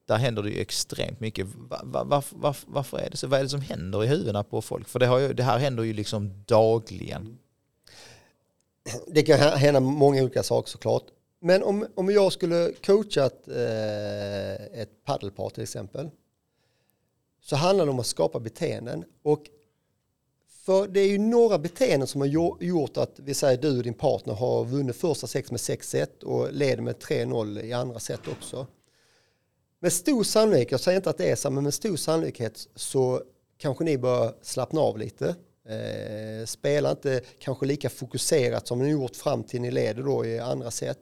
där 0.07 0.17
händer 0.17 0.43
det 0.43 0.51
ju 0.51 0.61
extremt 0.61 1.21
mycket. 1.21 1.47
Var, 1.57 2.05
var, 2.05 2.25
var, 2.31 2.57
varför 2.67 2.99
är 2.99 3.11
det 3.11 3.17
så? 3.17 3.27
Vad 3.27 3.39
är 3.39 3.43
det 3.45 3.49
som 3.49 3.61
händer 3.61 4.05
i 4.05 4.07
huvudena 4.07 4.45
på 4.45 4.63
folk? 4.63 4.89
För 4.89 4.99
det, 4.99 5.07
har 5.07 5.19
ju, 5.19 5.33
det 5.33 5.43
här 5.43 5.59
händer 5.59 5.83
ju 5.83 5.93
liksom 5.93 6.45
dagligen. 6.47 7.39
Det 9.07 9.23
kan 9.23 9.39
hända 9.39 9.81
många 9.81 10.23
olika 10.23 10.43
saker 10.43 10.71
såklart. 10.71 11.05
Men 11.41 11.63
om, 11.63 11.87
om 11.95 12.11
jag 12.11 12.33
skulle 12.33 12.73
coacha 12.87 13.27
ett, 13.27 13.49
eh, 13.49 14.81
ett 14.81 15.05
paddelpar 15.05 15.51
till 15.51 15.63
exempel 15.63 16.11
så 17.41 17.57
handlar 17.57 17.85
det 17.85 17.91
om 17.91 18.01
att 18.01 18.07
skapa 18.07 18.41
beteenden. 18.41 19.05
Och 19.23 19.43
för 20.49 20.89
det 20.89 21.01
är 21.01 21.09
ju 21.09 21.19
några 21.19 21.59
beteenden 21.59 22.07
som 22.07 22.21
har 22.21 22.29
gjort 22.61 22.97
att 22.97 23.13
vi 23.17 23.35
säger 23.35 23.63
du 23.63 23.77
och 23.77 23.83
din 23.83 23.95
partner 23.95 24.35
har 24.35 24.65
vunnit 24.65 24.97
första 24.97 25.27
sex 25.27 25.51
med 25.51 25.59
6-1 25.59 26.23
och 26.23 26.53
leder 26.53 26.83
med 26.83 26.97
3-0 26.97 27.63
i 27.63 27.73
andra 27.73 27.99
set 27.99 28.29
också 28.29 28.67
med 29.83 29.93
stor 29.93 30.23
sannolikhet, 30.25 30.71
jag 30.71 30.81
säger 30.81 30.97
inte 30.97 31.11
att 31.11 31.19
det 31.19 31.31
är 31.31 31.37
så, 31.37 31.51
men 31.51 31.65
med 31.65 31.75
stor 31.75 31.97
sannolikhet 31.97 32.69
så 32.75 33.23
kanske 33.59 33.85
ni 33.85 33.99
bör 33.99 34.35
slappna 34.43 34.81
av 34.81 34.99
lite. 34.99 35.35
Eh, 35.69 36.47
spela 36.47 36.91
inte 36.91 37.21
kanske 37.39 37.67
lika 37.67 37.91
fokuserat 37.91 38.67
som 38.67 38.79
ni 38.79 38.91
gjort 38.91 39.17
fram 39.17 39.45
till 39.45 39.61
ni 39.61 39.71
leder 39.71 40.03
då 40.03 40.27
i 40.27 40.39
andra 40.39 40.71
set. 40.71 40.99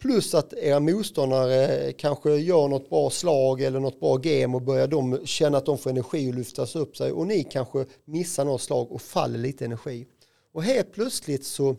Plus 0.00 0.34
att 0.34 0.52
era 0.52 0.80
motståndare 0.80 1.92
kanske 1.92 2.36
gör 2.36 2.68
något 2.68 2.90
bra 2.90 3.10
slag 3.10 3.60
eller 3.60 3.80
något 3.80 4.00
bra 4.00 4.16
game 4.16 4.56
och 4.56 4.62
börjar 4.62 4.86
de 4.86 5.26
känna 5.26 5.58
att 5.58 5.66
de 5.66 5.78
får 5.78 5.90
energi 5.90 6.30
och 6.30 6.34
lyftas 6.34 6.76
upp 6.76 6.96
sig 6.96 7.12
och 7.12 7.26
ni 7.26 7.44
kanske 7.44 7.86
missar 8.04 8.44
något 8.44 8.62
slag 8.62 8.92
och 8.92 9.02
faller 9.02 9.38
lite 9.38 9.64
energi. 9.64 10.06
Och 10.52 10.62
helt 10.62 10.92
plötsligt 10.92 11.44
så 11.44 11.76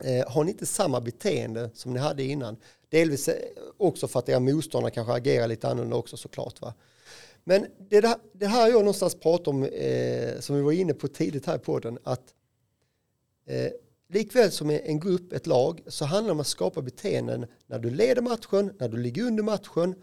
eh, 0.00 0.28
har 0.28 0.44
ni 0.44 0.50
inte 0.50 0.66
samma 0.66 1.00
beteende 1.00 1.70
som 1.74 1.92
ni 1.92 1.98
hade 1.98 2.22
innan. 2.22 2.56
Delvis 2.90 3.28
eh, 3.28 3.34
också 3.76 4.08
för 4.08 4.18
att 4.18 4.28
era 4.28 4.40
motståndare 4.40 4.90
kanske 4.90 5.12
agerar 5.12 5.48
lite 5.48 5.68
annorlunda 5.68 5.96
också 5.96 6.16
såklart. 6.16 6.60
Va? 6.60 6.74
Men 7.44 7.66
det, 7.78 8.00
där, 8.00 8.14
det 8.32 8.46
här 8.46 8.68
jag 8.68 8.78
någonstans 8.78 9.14
pratar 9.14 9.52
om, 9.52 9.64
eh, 9.64 10.40
som 10.40 10.56
vi 10.56 10.62
var 10.62 10.72
inne 10.72 10.94
på 10.94 11.08
tidigt 11.08 11.46
här 11.46 11.56
i 11.56 11.58
podden, 11.58 11.98
att 12.04 12.34
eh, 13.46 13.70
likväl 14.08 14.50
som 14.50 14.70
en 14.70 15.00
grupp, 15.00 15.32
ett 15.32 15.46
lag, 15.46 15.80
så 15.86 16.04
handlar 16.04 16.28
det 16.28 16.32
om 16.32 16.40
att 16.40 16.46
skapa 16.46 16.82
beteenden 16.82 17.46
när 17.66 17.78
du 17.78 17.90
leder 17.90 18.22
matchen, 18.22 18.72
när 18.78 18.88
du 18.88 18.96
ligger 18.96 19.22
under 19.22 19.42
matchen, 19.42 19.94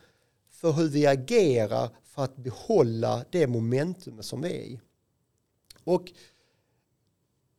för 0.50 0.72
hur 0.72 0.88
vi 0.88 1.06
agerar 1.06 1.90
för 2.04 2.24
att 2.24 2.36
behålla 2.36 3.26
det 3.30 3.48
momentum 3.48 4.24
som 4.24 4.42
vi 4.42 4.50
är 4.50 4.62
i. 4.62 4.80
Och 5.84 6.12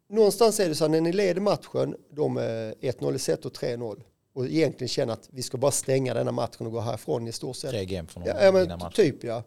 någonstans 0.09 0.61
är 0.61 0.69
det 0.69 0.75
så 0.75 0.85
att 0.85 0.91
när 0.91 1.01
ni 1.01 1.13
leder 1.13 1.41
matchen, 1.41 1.97
de 2.11 2.37
eh, 2.37 2.43
är 2.43 2.73
1-0 2.73 3.15
i 3.15 3.19
set 3.19 3.45
och 3.45 3.53
3-0, 3.53 4.03
och 4.39 4.47
egentligen 4.47 4.89
känner 4.89 5.13
att 5.13 5.29
vi 5.33 5.43
ska 5.43 5.59
bara 5.59 5.71
stänga 5.71 6.15
denna 6.15 6.33
matchen 6.33 6.67
och 6.67 6.73
gå 6.73 6.81
härifrån 6.81 7.29
i 7.29 7.33
stort 7.33 7.57
sett. 7.57 7.71
Tre 7.71 7.85
game 7.85 8.09
från 8.09 8.23
ja, 8.27 8.45
ja, 8.45 8.53
men 8.53 8.91
Typ 8.93 9.25
ja. 9.25 9.43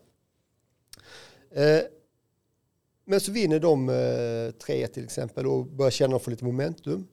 Eh, 1.51 1.81
men 3.05 3.19
så 3.19 3.31
vinner 3.31 3.59
de 3.59 3.89
eh, 3.89 3.93
3-1 3.93 4.87
till 4.87 5.03
exempel 5.03 5.47
och 5.47 5.65
börjar 5.65 5.91
känna 5.91 6.15
att 6.15 6.21
få 6.21 6.29
lite 6.29 6.45
momentum. 6.45 7.07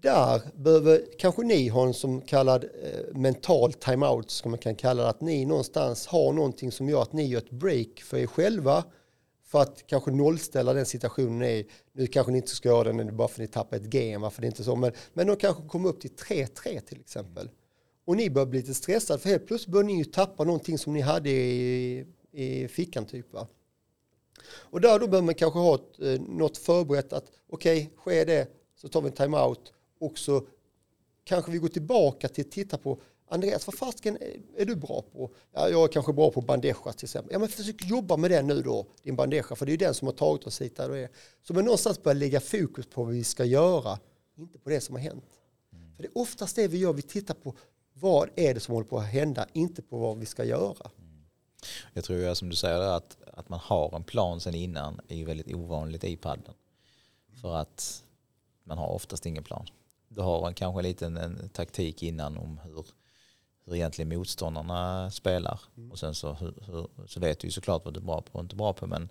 Där 0.00 0.40
behöver 0.54 1.04
kanske 1.18 1.42
ni 1.42 1.68
ha 1.68 1.86
en 1.86 1.94
som 1.94 2.20
kallad 2.20 2.64
eh, 2.64 3.16
mental 3.16 3.72
timeout, 3.72 4.30
som 4.30 4.50
man 4.50 4.58
kan 4.58 4.74
kalla 4.74 5.02
det, 5.02 5.08
att 5.08 5.20
ni 5.20 5.44
någonstans 5.44 6.06
har 6.06 6.32
någonting 6.32 6.72
som 6.72 6.88
gör 6.88 7.02
att 7.02 7.12
ni 7.12 7.26
gör 7.26 7.38
ett 7.38 7.50
break 7.50 8.00
för 8.00 8.16
er 8.16 8.26
själva 8.26 8.84
för 9.48 9.62
att 9.62 9.86
kanske 9.86 10.10
nollställa 10.10 10.72
den 10.72 10.86
situationen 10.86 11.42
är, 11.42 11.64
nu 11.92 12.06
kanske 12.06 12.32
ni 12.32 12.38
inte 12.38 12.54
ska 12.54 12.68
göra 12.68 12.92
den 12.92 13.16
bara 13.16 13.28
för 13.28 13.34
att 13.34 13.38
ni 13.38 13.46
tappar 13.46 13.76
ett 13.76 13.82
game, 13.82 14.18
varför 14.18 14.40
det 14.40 14.46
inte 14.46 14.64
så, 14.64 14.76
men, 14.76 14.92
men 15.12 15.26
de 15.26 15.36
kanske 15.36 15.62
kommer 15.62 15.88
upp 15.88 16.00
till 16.00 16.10
3-3 16.10 16.80
till 16.80 17.00
exempel. 17.00 17.50
Och 18.04 18.16
ni 18.16 18.30
börjar 18.30 18.46
bli 18.46 18.60
lite 18.60 18.74
stressade, 18.74 19.18
för 19.18 19.28
helt 19.28 19.46
plötsligt 19.46 19.72
börjar 19.72 19.86
ni 19.86 19.98
ju 19.98 20.04
tappa 20.04 20.44
någonting 20.44 20.78
som 20.78 20.92
ni 20.92 21.00
hade 21.00 21.30
i, 21.30 22.06
i 22.32 22.68
fickan 22.68 23.06
typ 23.06 23.32
va. 23.32 23.48
Och 24.48 24.80
där 24.80 24.98
då 24.98 25.06
behöver 25.06 25.26
man 25.26 25.34
kanske 25.34 25.58
ha 25.58 25.74
ett, 25.74 26.00
eh, 26.00 26.20
något 26.20 26.58
förberett 26.58 27.12
att 27.12 27.32
okej, 27.48 27.78
okay, 27.82 27.96
sker 27.96 28.26
det 28.26 28.48
så 28.76 28.88
tar 28.88 29.00
vi 29.00 29.08
en 29.08 29.14
timeout 29.14 29.72
och 30.00 30.18
så 30.18 30.46
kanske 31.24 31.52
vi 31.52 31.58
går 31.58 31.68
tillbaka 31.68 32.28
till 32.28 32.44
att 32.44 32.50
titta 32.50 32.78
på 32.78 33.00
Andreas, 33.28 33.66
vad 33.66 33.74
fasken 33.74 34.18
är 34.56 34.64
du 34.64 34.76
bra 34.76 35.02
på? 35.12 35.30
Ja, 35.52 35.68
jag 35.68 35.84
är 35.84 35.88
kanske 35.88 36.12
bra 36.12 36.30
på 36.30 36.40
bandeja 36.40 36.74
till 36.74 37.04
exempel. 37.04 37.32
Ja, 37.32 37.38
men 37.38 37.48
försök 37.48 37.84
jobba 37.84 38.16
med 38.16 38.30
den 38.30 38.46
nu 38.46 38.62
då, 38.62 38.86
din 39.02 39.16
bandeja, 39.16 39.42
för 39.42 39.66
det 39.66 39.70
är 39.70 39.72
ju 39.72 39.76
den 39.76 39.94
som 39.94 40.08
har 40.08 40.12
tagit 40.12 40.46
oss 40.46 40.60
hit 40.60 40.76
där 40.76 40.88
du 40.88 41.02
är. 41.02 41.10
Så 41.42 41.54
man 41.54 41.64
någonstans 41.64 42.02
börjar 42.02 42.14
lägga 42.14 42.40
fokus 42.40 42.86
på 42.86 43.04
vad 43.04 43.12
vi 43.12 43.24
ska 43.24 43.44
göra, 43.44 43.98
inte 44.38 44.58
på 44.58 44.70
det 44.70 44.80
som 44.80 44.94
har 44.94 45.02
hänt. 45.02 45.24
Mm. 45.72 45.96
För 45.96 46.02
det 46.02 46.08
är 46.08 46.18
oftast 46.18 46.56
det 46.56 46.68
vi 46.68 46.78
gör, 46.78 46.92
vi 46.92 47.02
tittar 47.02 47.34
på 47.34 47.54
vad 47.92 48.28
är 48.36 48.54
det 48.54 48.60
som 48.60 48.74
håller 48.74 48.88
på 48.88 48.98
att 48.98 49.06
hända, 49.06 49.46
inte 49.52 49.82
på 49.82 49.98
vad 49.98 50.18
vi 50.18 50.26
ska 50.26 50.44
göra. 50.44 50.90
Mm. 50.98 51.24
Jag 51.92 52.04
tror 52.04 52.18
ju 52.18 52.34
som 52.34 52.48
du 52.48 52.56
säger 52.56 52.80
att, 52.80 53.16
att 53.32 53.48
man 53.48 53.60
har 53.62 53.96
en 53.96 54.04
plan 54.04 54.40
sen 54.40 54.54
innan 54.54 55.00
är 55.08 55.16
ju 55.16 55.24
väldigt 55.24 55.54
ovanligt 55.54 56.04
i 56.04 56.16
padden. 56.16 56.54
För 57.40 57.54
att 57.54 58.04
man 58.64 58.78
har 58.78 58.88
oftast 58.88 59.26
ingen 59.26 59.44
plan. 59.44 59.66
Du 60.08 60.20
har 60.20 60.48
en, 60.48 60.54
kanske 60.54 60.80
en 60.80 60.84
liten 60.84 61.16
en 61.16 61.48
taktik 61.48 62.02
innan 62.02 62.36
om 62.36 62.58
hur, 62.58 62.84
hur 63.68 63.76
egentligen 63.76 64.08
motståndarna 64.08 65.10
spelar. 65.10 65.60
Mm. 65.76 65.90
Och 65.90 65.98
sen 65.98 66.14
så, 66.14 66.32
hur, 66.32 66.54
hur, 66.66 66.88
så 67.06 67.20
vet 67.20 67.40
du 67.40 67.46
ju 67.46 67.50
såklart 67.50 67.84
vad 67.84 67.94
du 67.94 68.00
är 68.00 68.04
bra 68.04 68.22
på 68.22 68.38
och 68.38 68.40
inte 68.40 68.56
bra 68.56 68.72
på. 68.72 68.86
Men, 68.86 69.08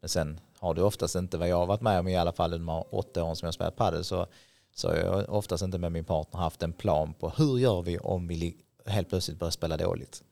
men 0.00 0.08
sen 0.08 0.40
har 0.58 0.74
du 0.74 0.82
oftast 0.82 1.14
inte, 1.14 1.38
vad 1.38 1.48
jag 1.48 1.56
har 1.56 1.66
varit 1.66 1.80
med 1.80 2.00
om 2.00 2.08
i 2.08 2.16
alla 2.16 2.32
fall 2.32 2.50
de 2.50 2.68
här 2.68 2.94
åtta 2.94 3.24
åren 3.24 3.36
som 3.36 3.46
jag 3.46 3.54
spelat 3.54 3.76
padel, 3.76 4.04
så, 4.04 4.26
så 4.74 4.88
har 4.88 4.96
jag 4.96 5.30
oftast 5.30 5.62
inte 5.62 5.78
med 5.78 5.92
min 5.92 6.04
partner 6.04 6.40
haft 6.40 6.62
en 6.62 6.72
plan 6.72 7.14
på 7.14 7.28
hur 7.28 7.58
gör 7.58 7.82
vi 7.82 7.98
om 7.98 8.28
vi 8.28 8.56
helt 8.86 9.08
plötsligt 9.08 9.38
börjar 9.38 9.50
spela 9.50 9.76
dåligt 9.76 10.22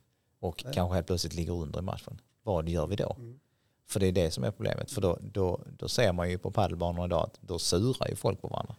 och 0.41 0.63
Nej. 0.65 0.75
kanske 0.75 0.95
helt 0.95 1.07
plötsligt 1.07 1.35
ligger 1.35 1.53
under 1.53 1.79
i 1.79 1.83
matchen. 1.83 2.21
Vad 2.43 2.69
gör 2.69 2.87
vi 2.87 2.97
då? 2.97 3.17
Mm. 3.19 3.41
För 3.87 4.01
det 4.01 4.07
är 4.07 4.13
det 4.13 4.31
som 4.31 4.45
är 4.45 4.51
problemet. 4.51 4.91
För 4.91 5.01
då, 5.01 5.19
då, 5.21 5.61
då 5.79 5.89
ser 5.89 6.13
man 6.13 6.31
ju 6.31 6.39
på 6.39 6.51
padelbanor 6.51 7.05
idag 7.05 7.25
att 7.25 7.39
då 7.41 7.59
surar 7.59 8.09
ju 8.09 8.17
folk 8.17 8.41
på 8.41 8.49
varandra. 8.49 8.75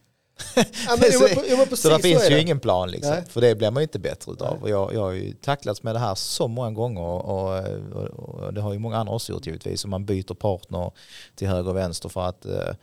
Ja, 0.56 0.98
men, 1.02 1.12
så, 1.12 1.28
jag, 1.28 1.50
jag 1.50 1.78
så 1.78 1.90
det 1.90 2.00
finns 2.00 2.30
ju 2.30 2.40
ingen 2.40 2.60
plan 2.60 2.92
liksom. 2.92 3.16
För 3.30 3.42
det 3.42 3.56
blir 3.56 3.72
man 3.72 3.82
ju 3.82 3.84
inte 3.84 4.00
bättre 4.00 4.32
utav. 4.32 4.62
Och 4.62 4.70
jag, 4.70 4.94
jag 4.94 5.02
har 5.02 5.12
ju 5.12 5.34
tacklats 5.34 5.84
med 5.84 5.96
det 5.96 6.00
här 6.00 6.16
så 6.16 6.48
många 6.48 6.72
gånger 6.72 7.02
och, 7.02 7.26
och, 7.26 8.06
och 8.06 8.54
det 8.54 8.62
har 8.62 8.74
ju 8.74 8.80
många 8.80 8.98
andra 8.98 9.14
också 9.14 9.34
gjort 9.34 9.46
givetvis. 9.46 9.84
Och 9.84 9.90
man 9.90 10.06
byter 10.06 10.34
partner 10.34 10.92
till 11.36 11.48
höger 11.48 11.70
och 11.70 11.76
vänster 11.76 12.10
för 12.10 12.22
att 12.22 12.46
uh, 12.46 12.74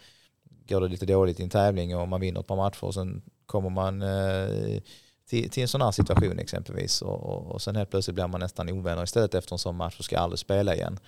går 0.69 0.81
det 0.81 0.89
lite 0.89 1.07
dåligt 1.07 1.41
i 1.41 1.43
en 1.43 1.51
tävling 1.51 1.97
och 1.97 2.09
man 2.09 2.21
vinner 2.21 2.41
ett 2.41 2.47
par 2.47 2.57
matcher 2.57 2.85
och 2.85 2.95
sen 2.95 3.23
kommer 3.47 3.71
man 3.71 4.03
uh, 4.03 4.81
till, 5.29 5.51
till 5.51 5.63
en 5.63 5.69
sån 5.69 5.83
här 5.83 5.93
situation 5.93 6.39
exempelvis 6.39 7.03
och, 7.03 7.23
och, 7.23 7.47
och 7.47 7.63
sen 7.63 7.77
helt 7.77 7.91
plötsligt 7.91 8.15
blir 8.15 8.27
man 8.27 8.41
nästan 8.41 8.69
ovänner 8.69 9.05
istället 9.05 9.35
efter 9.35 9.53
en 9.55 9.59
sån 9.59 9.77
match 9.77 9.99
och 9.99 10.05
ska 10.05 10.19
aldrig 10.19 10.39
spela 10.39 10.75
igen. 10.75 10.99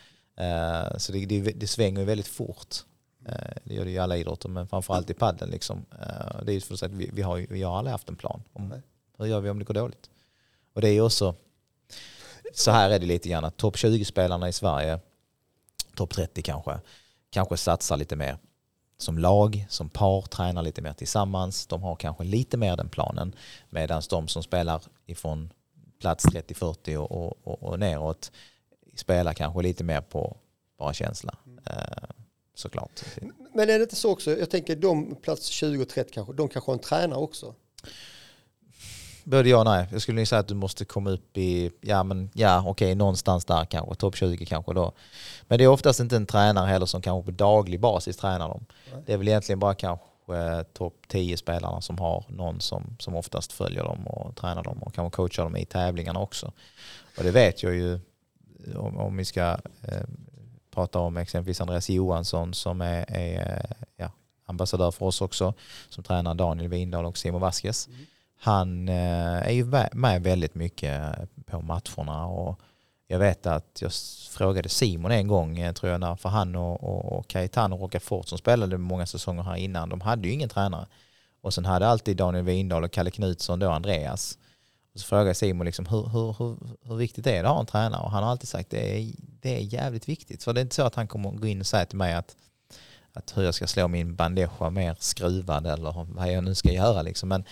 Uh, 0.41 0.99
så 0.99 1.13
det, 1.13 1.27
det, 1.27 1.41
det 1.41 1.67
svänger 1.67 2.01
ju 2.01 2.07
väldigt 2.07 2.29
fort. 2.29 2.77
Uh, 3.31 3.37
det 3.65 3.75
gör 3.75 3.85
det 3.85 3.91
ju 3.91 3.97
i 3.97 3.99
alla 3.99 4.17
idrotter 4.17 4.49
men 4.49 4.69
framförallt 4.69 5.11
i 5.11 5.15
padden 5.15 5.51
liksom. 5.51 5.87
Uh, 5.93 6.45
det 6.45 6.53
är 6.53 6.61
för 6.61 6.75
att 6.87 6.93
vi, 6.93 7.11
vi, 7.13 7.23
har, 7.23 7.47
vi 7.49 7.63
har 7.63 7.79
aldrig 7.79 7.93
haft 7.93 8.09
en 8.09 8.17
plan. 8.17 8.43
Om, 8.53 8.75
hur 9.19 9.27
gör 9.27 9.41
vi 9.41 9.51
om 9.51 9.59
det 9.59 9.65
går 9.65 9.75
dåligt? 9.75 10.11
Och 10.73 10.81
det 10.81 10.89
är 10.89 10.93
ju 10.93 11.03
också, 11.03 11.35
så 12.55 12.71
här 12.71 12.91
är 12.91 12.99
det 12.99 13.07
lite 13.07 13.29
grann, 13.29 13.45
att 13.45 13.57
topp 13.57 13.77
20-spelarna 13.77 14.49
i 14.49 14.53
Sverige, 14.53 15.01
topp 15.95 16.15
30 16.15 16.43
kanske, 16.43 16.81
kanske 17.31 17.57
satsar 17.57 17.97
lite 17.97 18.17
mer 18.17 18.39
som 19.03 19.19
lag, 19.19 19.67
som 19.69 19.89
par, 19.89 20.23
tränar 20.23 20.63
lite 20.63 20.83
mer 20.83 20.93
tillsammans. 20.93 21.67
De 21.67 21.83
har 21.83 21.97
kanske 21.97 22.25
lite 22.25 22.57
mer 22.57 22.77
den 22.77 22.89
planen. 22.89 23.35
Medan 23.71 24.03
de 24.11 24.29
som 24.29 24.43
spelar 24.43 24.83
ifrån 25.07 25.53
plats 26.01 26.27
30-40 26.27 26.97
och, 26.97 27.47
och, 27.47 27.63
och 27.63 27.79
neråt 27.79 28.33
spelar 28.95 29.33
kanske 29.33 29.63
lite 29.63 29.85
mer 29.85 30.01
på 30.01 30.37
bara 30.79 30.93
känsla. 30.93 31.35
Eh, 31.67 32.09
såklart. 32.61 33.01
Men 33.55 33.71
är 33.71 33.79
det 33.79 33.83
inte 33.83 33.97
så 33.97 34.13
också, 34.13 34.39
jag 34.39 34.51
tänker 34.51 34.77
de 34.77 35.15
plats 35.15 35.47
20 35.47 35.83
och 35.83 35.89
30 35.89 36.13
kanske, 36.13 36.33
de 36.33 36.49
kanske 36.49 36.71
har 36.71 36.75
en 36.75 36.81
tränare 36.81 37.19
också? 37.19 37.55
Både 39.25 39.49
ja 39.49 39.59
och 39.59 39.65
nej. 39.65 39.87
Jag 39.93 40.03
skulle 40.03 40.27
säga 40.27 40.39
att 40.39 40.49
du 40.49 40.55
måste 40.55 40.85
komma 40.85 41.11
upp 41.11 41.37
i, 41.37 41.71
ja 41.81 42.03
men 42.03 42.31
ja 42.35 42.61
okej, 42.61 42.71
okay, 42.71 42.95
någonstans 42.95 43.45
där 43.45 43.65
kanske, 43.65 43.95
topp 43.95 44.17
20 44.17 44.47
kanske 44.47 44.75
då. 44.75 44.93
Men 45.49 45.59
det 45.59 45.65
är 45.65 45.69
oftast 45.69 46.01
inte 46.01 46.17
en 46.17 46.27
tränare 46.27 46.67
heller 46.67 46.87
som 46.87 47.03
kanske 47.03 47.33
på 47.33 47.37
daglig 47.37 47.81
basis 47.81 48.17
tränar 48.17 48.49
dem. 48.49 48.67
Nej. 48.93 49.03
Det 49.07 49.13
är 49.13 49.17
väl 49.17 49.29
egentligen 49.29 49.59
bara 49.59 49.75
kanske 49.75 50.65
topp 50.73 50.95
10 51.09 51.37
spelarna 51.37 51.81
som 51.81 51.99
har 51.99 52.25
någon 52.29 52.61
som, 52.61 52.97
som 52.99 53.17
oftast 53.17 53.53
följer 53.53 53.85
dem 53.85 54.07
och 54.07 54.37
tränar 54.37 54.65
dem 54.65 54.83
och 54.83 54.95
kanske 54.95 55.17
coachar 55.17 55.43
dem 55.43 55.57
i 55.57 55.65
tävlingarna 55.65 56.21
också. 56.21 56.53
Och 57.19 57.25
det 57.25 57.31
vet 57.31 57.63
jag 57.63 57.75
ju 57.75 58.01
om, 58.77 58.99
om 58.99 59.17
vi 59.17 59.25
ska 59.25 59.43
eh, 59.83 60.07
prata 60.71 60.99
om 60.99 61.17
exempelvis 61.17 61.61
Andreas 61.61 61.91
Johansson 61.91 62.55
som 62.55 62.81
är, 62.81 63.05
är 63.09 63.67
ja, 63.97 64.11
ambassadör 64.47 64.91
för 64.91 65.07
oss 65.07 65.21
också, 65.21 65.55
som 65.89 66.05
tränar 66.05 66.35
Daniel 66.35 66.69
Windahl 66.69 67.05
och 67.05 67.19
Simon 67.19 67.41
Vasquez. 67.41 67.89
Mm 67.89 68.07
han 68.43 68.89
eh, 68.89 69.49
är 69.49 69.51
ju 69.51 69.65
med 69.93 70.23
väldigt 70.23 70.55
mycket 70.55 71.01
på 71.47 71.61
matcherna 71.61 72.27
och 72.27 72.61
jag 73.07 73.19
vet 73.19 73.47
att 73.47 73.79
jag 73.81 73.93
frågade 74.31 74.69
Simon 74.69 75.11
en 75.11 75.29
gång, 75.29 75.59
eh, 75.59 75.73
tror 75.73 75.93
jag, 75.93 76.01
när, 76.01 76.17
för 76.17 76.29
han 76.29 76.57
och, 76.57 76.85
och, 76.85 77.19
och 77.19 77.29
Caetano 77.29 77.77
Rocafort 77.77 78.29
som 78.29 78.39
spelade 78.39 78.79
många 78.79 79.07
säsonger 79.07 79.43
här 79.43 79.57
innan, 79.57 79.89
de 79.89 80.01
hade 80.01 80.29
ju 80.29 80.35
ingen 80.35 80.49
tränare. 80.49 80.87
Och 81.41 81.55
sen 81.55 81.65
hade 81.65 81.89
alltid 81.89 82.17
Daniel 82.17 82.45
Windahl 82.45 82.85
och 82.85 82.93
Kalle 82.93 83.11
Knutsson 83.11 83.59
då 83.59 83.71
Andreas. 83.71 84.39
Och 84.95 85.01
så 85.01 85.07
frågade 85.07 85.35
Simon 85.35 85.67
liksom, 85.67 85.87
hur, 85.87 86.09
hur, 86.09 86.37
hur, 86.39 86.57
hur 86.83 86.97
viktigt 86.97 87.27
är 87.27 87.43
det 87.43 87.49
att 87.49 87.55
ha 87.55 87.61
en 87.61 87.67
tränare? 87.67 88.03
Och 88.03 88.11
han 88.11 88.23
har 88.23 88.31
alltid 88.31 88.49
sagt 88.49 88.67
att 88.67 88.71
det 88.71 88.99
är, 88.99 89.13
det 89.19 89.57
är 89.57 89.61
jävligt 89.61 90.09
viktigt. 90.09 90.43
För 90.43 90.53
det 90.53 90.61
är 90.61 90.63
inte 90.63 90.75
så 90.75 90.83
att 90.83 90.95
han 90.95 91.09
kommer 91.09 91.31
gå 91.31 91.47
in 91.47 91.61
och 91.61 91.67
säga 91.67 91.87
till 91.87 91.99
mig 91.99 92.15
att, 92.15 92.37
att 93.13 93.37
hur 93.37 93.43
jag 93.43 93.55
ska 93.55 93.67
slå 93.67 93.89
min 93.89 94.17
bandeja 94.17 94.71
mer 94.71 94.97
skruvad 95.01 95.67
eller 95.67 96.07
vad 96.15 96.33
jag 96.33 96.45
nu 96.45 96.55
ska 96.55 96.73
göra. 96.73 97.03
Liksom. 97.03 97.29
Men 97.29 97.45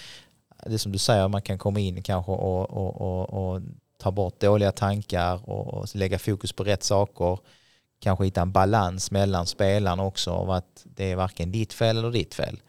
det 0.67 0.75
är 0.75 0.79
som 0.79 0.93
du 0.93 0.99
säger, 0.99 1.29
man 1.29 1.43
kan 1.43 1.59
komma 1.59 1.81
in 1.81 2.03
kanske 2.03 2.33
och, 2.33 2.71
och, 2.71 3.01
och, 3.01 3.55
och 3.55 3.63
ta 3.99 4.11
bort 4.11 4.41
dåliga 4.41 4.73
tankar 4.73 5.51
och, 5.51 5.75
och, 5.75 5.97
lägga 5.97 6.19
fokus 6.19 6.53
på 6.53 6.65
rätt 6.65 6.83
saker. 6.83 7.39
Kanske 8.01 8.25
hitta 8.25 8.43
en 8.43 8.53
balans 8.53 9.11
mellan 9.11 9.47
spelarna 9.47 10.03
också 10.03 10.31
av 10.31 10.51
att 10.51 10.85
det 10.85 11.13
är 11.13 11.17
varken 11.17 11.53
ditt 11.53 11.73
fel 11.73 11.99
eller 11.99 12.11
ditt 12.11 12.35
fel. 12.35 12.61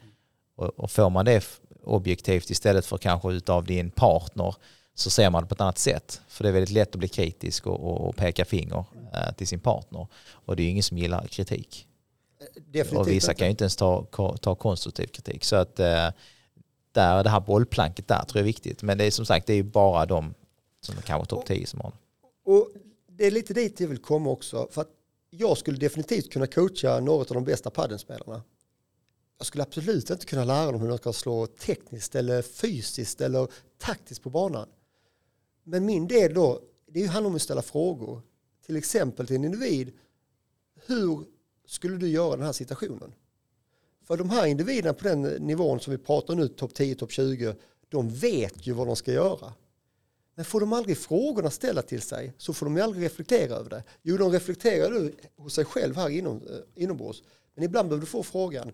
Och, 0.55 0.67
och 0.79 0.91
får 0.91 1.09
man 1.09 1.25
det 1.25 1.61
objektivt 1.89 2.49
istället 2.49 2.85
för 2.85 2.97
kanske 2.97 3.31
utav 3.31 3.65
din 3.65 3.91
partner 3.91 4.55
så 4.95 5.09
ser 5.09 5.29
man 5.29 5.43
det 5.43 5.49
på 5.49 5.53
ett 5.53 5.61
annat 5.61 5.77
sätt. 5.77 6.21
För 6.27 6.43
det 6.43 6.49
är 6.49 6.53
väldigt 6.53 6.71
lätt 6.71 6.89
att 6.89 6.99
bli 6.99 7.07
kritisk 7.07 7.67
och, 7.67 8.07
och, 8.07 8.15
peka 8.15 8.45
finger 8.45 8.85
eh, 9.13 9.33
till 9.37 9.47
sin 9.47 9.59
partner. 9.59 10.07
Och 10.31 10.55
det 10.55 10.61
är 10.61 10.63
ju 10.63 10.69
ingen 10.69 10.83
som 10.83 10.97
gillar 10.97 11.27
kritik. 11.27 11.87
Definitivt 12.55 12.99
och 12.99 13.07
vissa 13.07 13.31
inte. 13.31 13.39
kan 13.39 13.47
ju 13.47 13.51
inte 13.51 13.63
ens 13.63 13.75
ta, 13.75 14.05
ta, 14.41 14.55
konstruktiv 14.55 15.07
kritik. 15.07 15.43
Så 15.43 15.55
att 15.55 15.79
eh, 15.79 16.09
där, 16.91 17.23
det 17.23 17.29
här 17.29 17.39
bollplanket 17.39 18.07
där 18.07 18.23
tror 18.23 18.37
jag 18.37 18.41
är 18.41 18.43
viktigt. 18.43 18.83
Men 18.83 18.97
det 18.97 19.03
är 19.05 19.11
som 19.11 19.25
sagt, 19.25 19.47
det 19.47 19.53
är 19.53 19.57
ju 19.57 19.63
bara 19.63 20.05
de 20.05 20.33
som 20.81 20.97
är 20.97 21.01
kanske 21.01 21.29
topp 21.29 21.45
10 21.45 21.67
som 21.67 21.79
har 21.79 21.91
det. 21.91 21.97
Och 22.51 22.69
det 23.07 23.25
är 23.25 23.31
lite 23.31 23.53
dit 23.53 23.79
jag 23.79 23.87
vill 23.87 23.97
komma 23.97 24.29
också. 24.29 24.67
För 24.71 24.81
att 24.81 24.89
jag 25.29 25.57
skulle 25.57 25.77
definitivt 25.77 26.33
kunna 26.33 26.47
coacha 26.47 26.99
några 26.99 27.19
av 27.21 27.33
de 27.33 27.43
bästa 27.43 27.69
paddelspelarna. 27.69 28.41
Jag 29.39 29.45
skulle 29.45 29.63
absolut 29.63 30.09
inte 30.09 30.25
kunna 30.25 30.43
lära 30.43 30.71
dem 30.71 30.81
hur 30.81 30.87
de 30.87 30.97
ska 30.97 31.13
slå 31.13 31.47
tekniskt 31.47 32.15
eller 32.15 32.41
fysiskt 32.41 33.21
eller 33.21 33.47
taktiskt 33.77 34.23
på 34.23 34.29
banan. 34.29 34.69
Men 35.63 35.85
min 35.85 36.07
del 36.07 36.33
då, 36.33 36.61
det 36.87 37.05
handlar 37.05 37.29
om 37.29 37.35
att 37.35 37.41
ställa 37.41 37.61
frågor. 37.61 38.21
Till 38.65 38.75
exempel 38.75 39.27
till 39.27 39.35
en 39.35 39.45
individ. 39.45 39.91
Hur 40.85 41.25
skulle 41.65 41.97
du 41.97 42.07
göra 42.07 42.35
den 42.35 42.45
här 42.45 42.51
situationen? 42.51 43.13
För 44.03 44.17
de 44.17 44.29
här 44.29 44.45
individerna 44.45 44.93
på 44.93 45.03
den 45.03 45.21
nivån 45.21 45.79
som 45.79 45.91
vi 45.91 45.97
pratar 45.97 46.35
nu, 46.35 46.47
topp 46.47 46.73
10, 46.73 46.95
topp 46.95 47.11
20, 47.11 47.55
de 47.89 48.09
vet 48.09 48.67
ju 48.67 48.73
vad 48.73 48.87
de 48.87 48.95
ska 48.95 49.11
göra. 49.11 49.53
Men 50.35 50.45
får 50.45 50.59
de 50.59 50.73
aldrig 50.73 50.97
frågorna 50.97 51.49
ställa 51.49 51.81
till 51.81 52.01
sig 52.01 52.33
så 52.37 52.53
får 52.53 52.65
de 52.65 52.75
ju 52.75 52.81
aldrig 52.81 53.05
reflektera 53.05 53.55
över 53.55 53.69
det. 53.69 53.83
Jo, 54.01 54.17
de 54.17 54.31
reflekterar 54.31 54.89
nu 54.89 55.15
hos 55.37 55.53
sig 55.53 55.65
själv 55.65 55.95
här 55.95 56.09
inom, 56.09 56.37
eh, 56.37 56.83
inombords. 56.83 57.23
Men 57.55 57.63
ibland 57.63 57.89
behöver 57.89 58.05
du 58.05 58.11
få 58.11 58.23
frågan. 58.23 58.71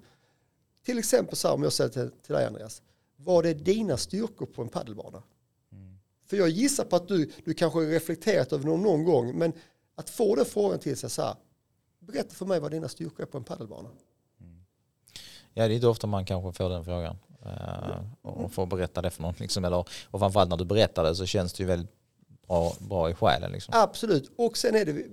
Till 0.85 0.97
exempel 0.99 1.35
så 1.35 1.47
här 1.47 1.55
om 1.55 1.63
jag 1.63 1.73
säger 1.73 1.89
till, 1.89 2.11
till 2.11 2.35
dig 2.35 2.45
Andreas. 2.45 2.81
Vad 3.15 3.45
är 3.45 3.53
dina 3.53 3.97
styrkor 3.97 4.45
på 4.45 4.61
en 4.61 4.69
paddelbana? 4.69 5.23
För 6.27 6.37
jag 6.37 6.49
gissar 6.49 6.83
på 6.85 6.95
att 6.95 7.07
du, 7.07 7.31
du 7.45 7.53
kanske 7.53 7.79
har 7.79 7.85
reflekterat 7.85 8.53
över 8.53 8.65
någon, 8.65 8.81
någon 8.81 9.03
gång. 9.03 9.37
Men 9.37 9.53
att 9.95 10.09
få 10.09 10.35
den 10.35 10.45
frågan 10.45 10.79
till 10.79 10.97
sig 10.97 11.09
så 11.09 11.21
här. 11.21 11.35
Berätta 11.99 12.35
för 12.35 12.45
mig 12.45 12.59
vad 12.59 12.71
dina 12.71 12.87
styrkor 12.89 13.21
är 13.21 13.25
på 13.25 13.37
en 13.37 13.43
paddelbana. 13.43 13.89
Ja, 15.53 15.67
det 15.67 15.73
är 15.73 15.75
inte 15.75 15.87
ofta 15.87 16.07
man 16.07 16.25
kanske 16.25 16.57
får 16.57 16.69
den 16.69 16.85
frågan. 16.85 17.17
eh, 17.45 18.05
och 18.21 18.53
får 18.53 18.65
berätta 18.65 19.01
det 19.01 19.09
för 19.09 19.21
någon. 19.21 19.33
Liksom, 19.37 19.65
eller, 19.65 19.85
och 20.11 20.19
framförallt 20.19 20.49
när 20.49 20.57
du 20.57 20.65
berättar 20.65 21.03
det 21.03 21.15
så 21.15 21.25
känns 21.25 21.53
det 21.53 21.63
ju 21.63 21.67
väldigt 21.67 21.91
bra, 22.47 22.73
bra 22.79 23.09
i 23.09 23.13
själen. 23.13 23.51
Liksom. 23.51 23.73
Absolut. 23.77 24.31
Och 24.35 24.57
sen 24.57 24.75
är 24.75 24.85
det, 24.85 25.05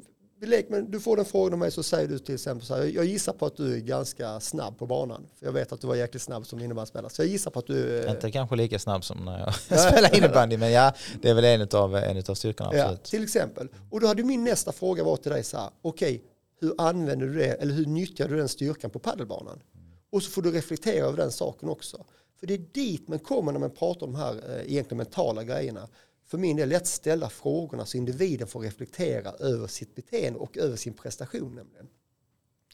men 0.68 0.90
du 0.90 1.00
får 1.00 1.16
den 1.16 1.24
frågan 1.24 1.52
av 1.52 1.58
mig 1.58 1.70
så 1.70 1.82
säger 1.82 2.08
du 2.08 2.18
till 2.18 2.34
exempel 2.34 2.66
så 2.66 2.74
här, 2.74 2.84
jag 2.84 3.04
gissar 3.04 3.32
på 3.32 3.46
att 3.46 3.56
du 3.56 3.74
är 3.74 3.78
ganska 3.78 4.40
snabb 4.40 4.78
på 4.78 4.86
banan. 4.86 5.26
För 5.38 5.46
jag 5.46 5.52
vet 5.52 5.72
att 5.72 5.80
du 5.80 5.86
var 5.86 5.94
jäkligt 5.94 6.22
snabb 6.22 6.46
som 6.46 6.60
innebandyspelare. 6.60 7.10
Så 7.10 7.22
jag 7.22 7.28
gissar 7.28 7.50
på 7.50 7.58
att 7.58 7.66
du... 7.66 8.06
Inte 8.08 8.30
kanske 8.30 8.56
lika 8.56 8.78
snabb 8.78 9.04
som 9.04 9.24
när 9.24 9.38
jag 9.38 9.54
spelar 9.92 10.16
innebandy, 10.16 10.56
men 10.56 10.72
ja, 10.72 10.92
det 11.22 11.30
är 11.30 11.34
väl 11.34 11.44
en 11.44 11.68
av 11.72 11.96
en 11.96 12.16
utav 12.16 12.34
styrkorna. 12.34 12.74
Ja, 12.74 12.96
till 12.96 13.22
exempel. 13.22 13.68
Och 13.90 14.00
då 14.00 14.06
hade 14.06 14.22
min 14.22 14.44
nästa 14.44 14.72
fråga 14.72 15.04
varit 15.04 15.22
till 15.22 15.32
dig 15.32 15.44
så 15.44 15.56
här, 15.56 15.70
okej, 15.82 16.22
hur 16.60 16.74
använder 16.78 17.26
du 17.26 17.34
det, 17.34 17.52
eller 17.52 17.74
hur 17.74 17.86
nyttjar 17.86 18.28
du 18.28 18.36
den 18.36 18.48
styrkan 18.48 18.90
på 18.90 18.98
paddelbanan? 18.98 19.62
Och 20.10 20.22
så 20.22 20.30
får 20.30 20.42
du 20.42 20.50
reflektera 20.50 21.06
över 21.06 21.16
den 21.16 21.32
saken 21.32 21.68
också. 21.68 22.04
För 22.40 22.46
det 22.46 22.54
är 22.54 22.58
dit 22.72 23.08
man 23.08 23.18
kommer 23.18 23.52
när 23.52 23.60
man 23.60 23.70
pratar 23.70 24.06
om 24.06 24.12
de 24.12 24.18
här 24.18 24.32
eh, 24.32 24.72
egentligen 24.72 24.96
mentala 24.96 25.44
grejerna. 25.44 25.88
För 26.32 26.38
min 26.38 26.56
del 26.56 26.74
att 26.74 26.86
ställa 26.86 27.28
frågorna 27.28 27.86
så 27.86 27.96
individen 27.96 28.48
får 28.48 28.60
reflektera 28.60 29.30
över 29.30 29.66
sitt 29.66 29.94
beteende 29.94 30.38
och 30.38 30.58
över 30.58 30.76
sin 30.76 30.94
prestation 30.94 31.54
nämligen. 31.54 31.88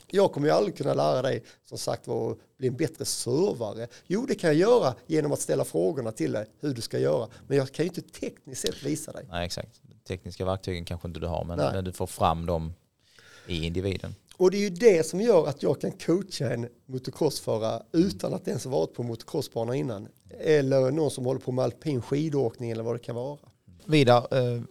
Jag 0.07 0.33
kommer 0.33 0.47
ju 0.47 0.53
aldrig 0.53 0.77
kunna 0.77 0.95
lära 0.95 1.23
dig 1.23 1.45
som 1.65 1.79
sagt 1.79 2.09
att 2.09 2.39
bli 2.59 2.69
en 2.69 2.77
bättre 2.77 3.05
servare. 3.05 3.89
Jo, 4.07 4.27
det 4.27 4.35
kan 4.35 4.49
jag 4.51 4.57
göra 4.57 4.95
genom 5.07 5.33
att 5.33 5.41
ställa 5.41 5.65
frågorna 5.65 6.13
till 6.13 6.33
dig 6.33 6.47
hur 6.61 6.75
du 6.75 6.81
ska 6.81 6.99
göra. 6.99 7.29
Men 7.47 7.57
jag 7.57 7.73
kan 7.73 7.85
ju 7.85 7.89
inte 7.89 8.01
tekniskt 8.01 8.61
sett 8.61 8.83
visa 8.83 9.13
dig. 9.13 9.25
Nej, 9.29 9.47
exakt. 9.47 9.81
Tekniska 10.09 10.45
verktygen 10.45 10.85
kanske 10.85 11.09
inte 11.09 11.21
du 11.21 11.27
har, 11.27 11.45
men, 11.45 11.59
men 11.59 11.85
du 11.85 11.93
får 11.93 12.07
fram 12.07 12.47
dem 12.47 12.73
i 13.47 13.67
individen. 13.67 14.15
Och 14.37 14.51
det 14.51 14.57
är 14.57 14.61
ju 14.61 14.71
det 14.71 15.07
som 15.07 15.21
gör 15.21 15.47
att 15.47 15.63
jag 15.63 15.81
kan 15.81 15.93
coacha 15.93 16.51
en 16.51 16.69
motocrossförare 16.87 17.83
utan 17.93 18.35
att 18.35 18.49
ens 18.49 18.67
varit 18.67 18.95
på 18.95 19.03
motocrossbana 19.03 19.77
innan. 19.77 20.09
Eller 20.31 20.91
någon 20.91 21.11
som 21.11 21.25
håller 21.25 21.41
på 21.41 21.53
med 21.53 21.65
alpin 21.65 22.03
skidåkning 22.03 22.71
eller 22.71 22.83
vad 22.83 22.95
det 22.95 22.99
kan 22.99 23.15
vara. 23.15 23.39
Vidar, 23.85 24.37
eh, 24.37 24.63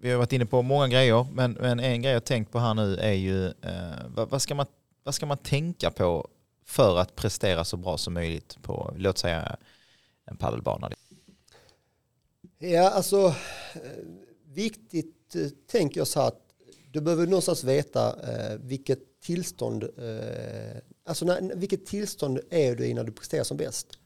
vi 0.00 0.10
har 0.10 0.18
varit 0.18 0.32
inne 0.32 0.46
på 0.46 0.62
många 0.62 0.88
grejer, 0.88 1.26
men, 1.32 1.52
men 1.52 1.80
en 1.80 2.02
grej 2.02 2.12
jag 2.12 2.24
tänkt 2.24 2.52
på 2.52 2.58
här 2.58 2.74
nu 2.74 2.96
är 2.96 3.12
ju 3.12 3.46
eh, 3.46 4.26
vad, 4.30 4.42
ska 4.42 4.54
man, 4.54 4.66
vad 5.04 5.14
ska 5.14 5.26
man 5.26 5.38
tänka 5.38 5.90
på 5.90 6.28
för 6.64 6.98
att 6.98 7.16
prestera 7.16 7.64
så 7.64 7.76
bra 7.76 7.98
som 7.98 8.14
möjligt 8.14 8.58
på, 8.62 8.94
låt 8.96 9.18
säga, 9.18 9.56
en 10.24 10.36
paddelbana? 10.36 10.90
Ja, 12.58 12.90
alltså 12.90 13.26
eh, 13.74 13.80
viktigt 14.44 15.36
tänker 15.66 16.00
jag 16.00 16.06
så 16.06 16.20
att 16.20 16.40
du 16.92 17.00
behöver 17.00 17.26
någonstans 17.26 17.64
veta 17.64 18.16
vilket 18.58 19.20
tillstånd, 19.20 19.84
alltså 21.04 21.24
när, 21.24 21.54
vilket 21.54 21.86
tillstånd 21.86 22.40
är 22.50 22.76
du 22.76 22.86
i 22.86 22.94
när 22.94 23.04
du 23.04 23.12
presterar 23.12 23.44
som 23.44 23.56
bäst. 23.56 23.99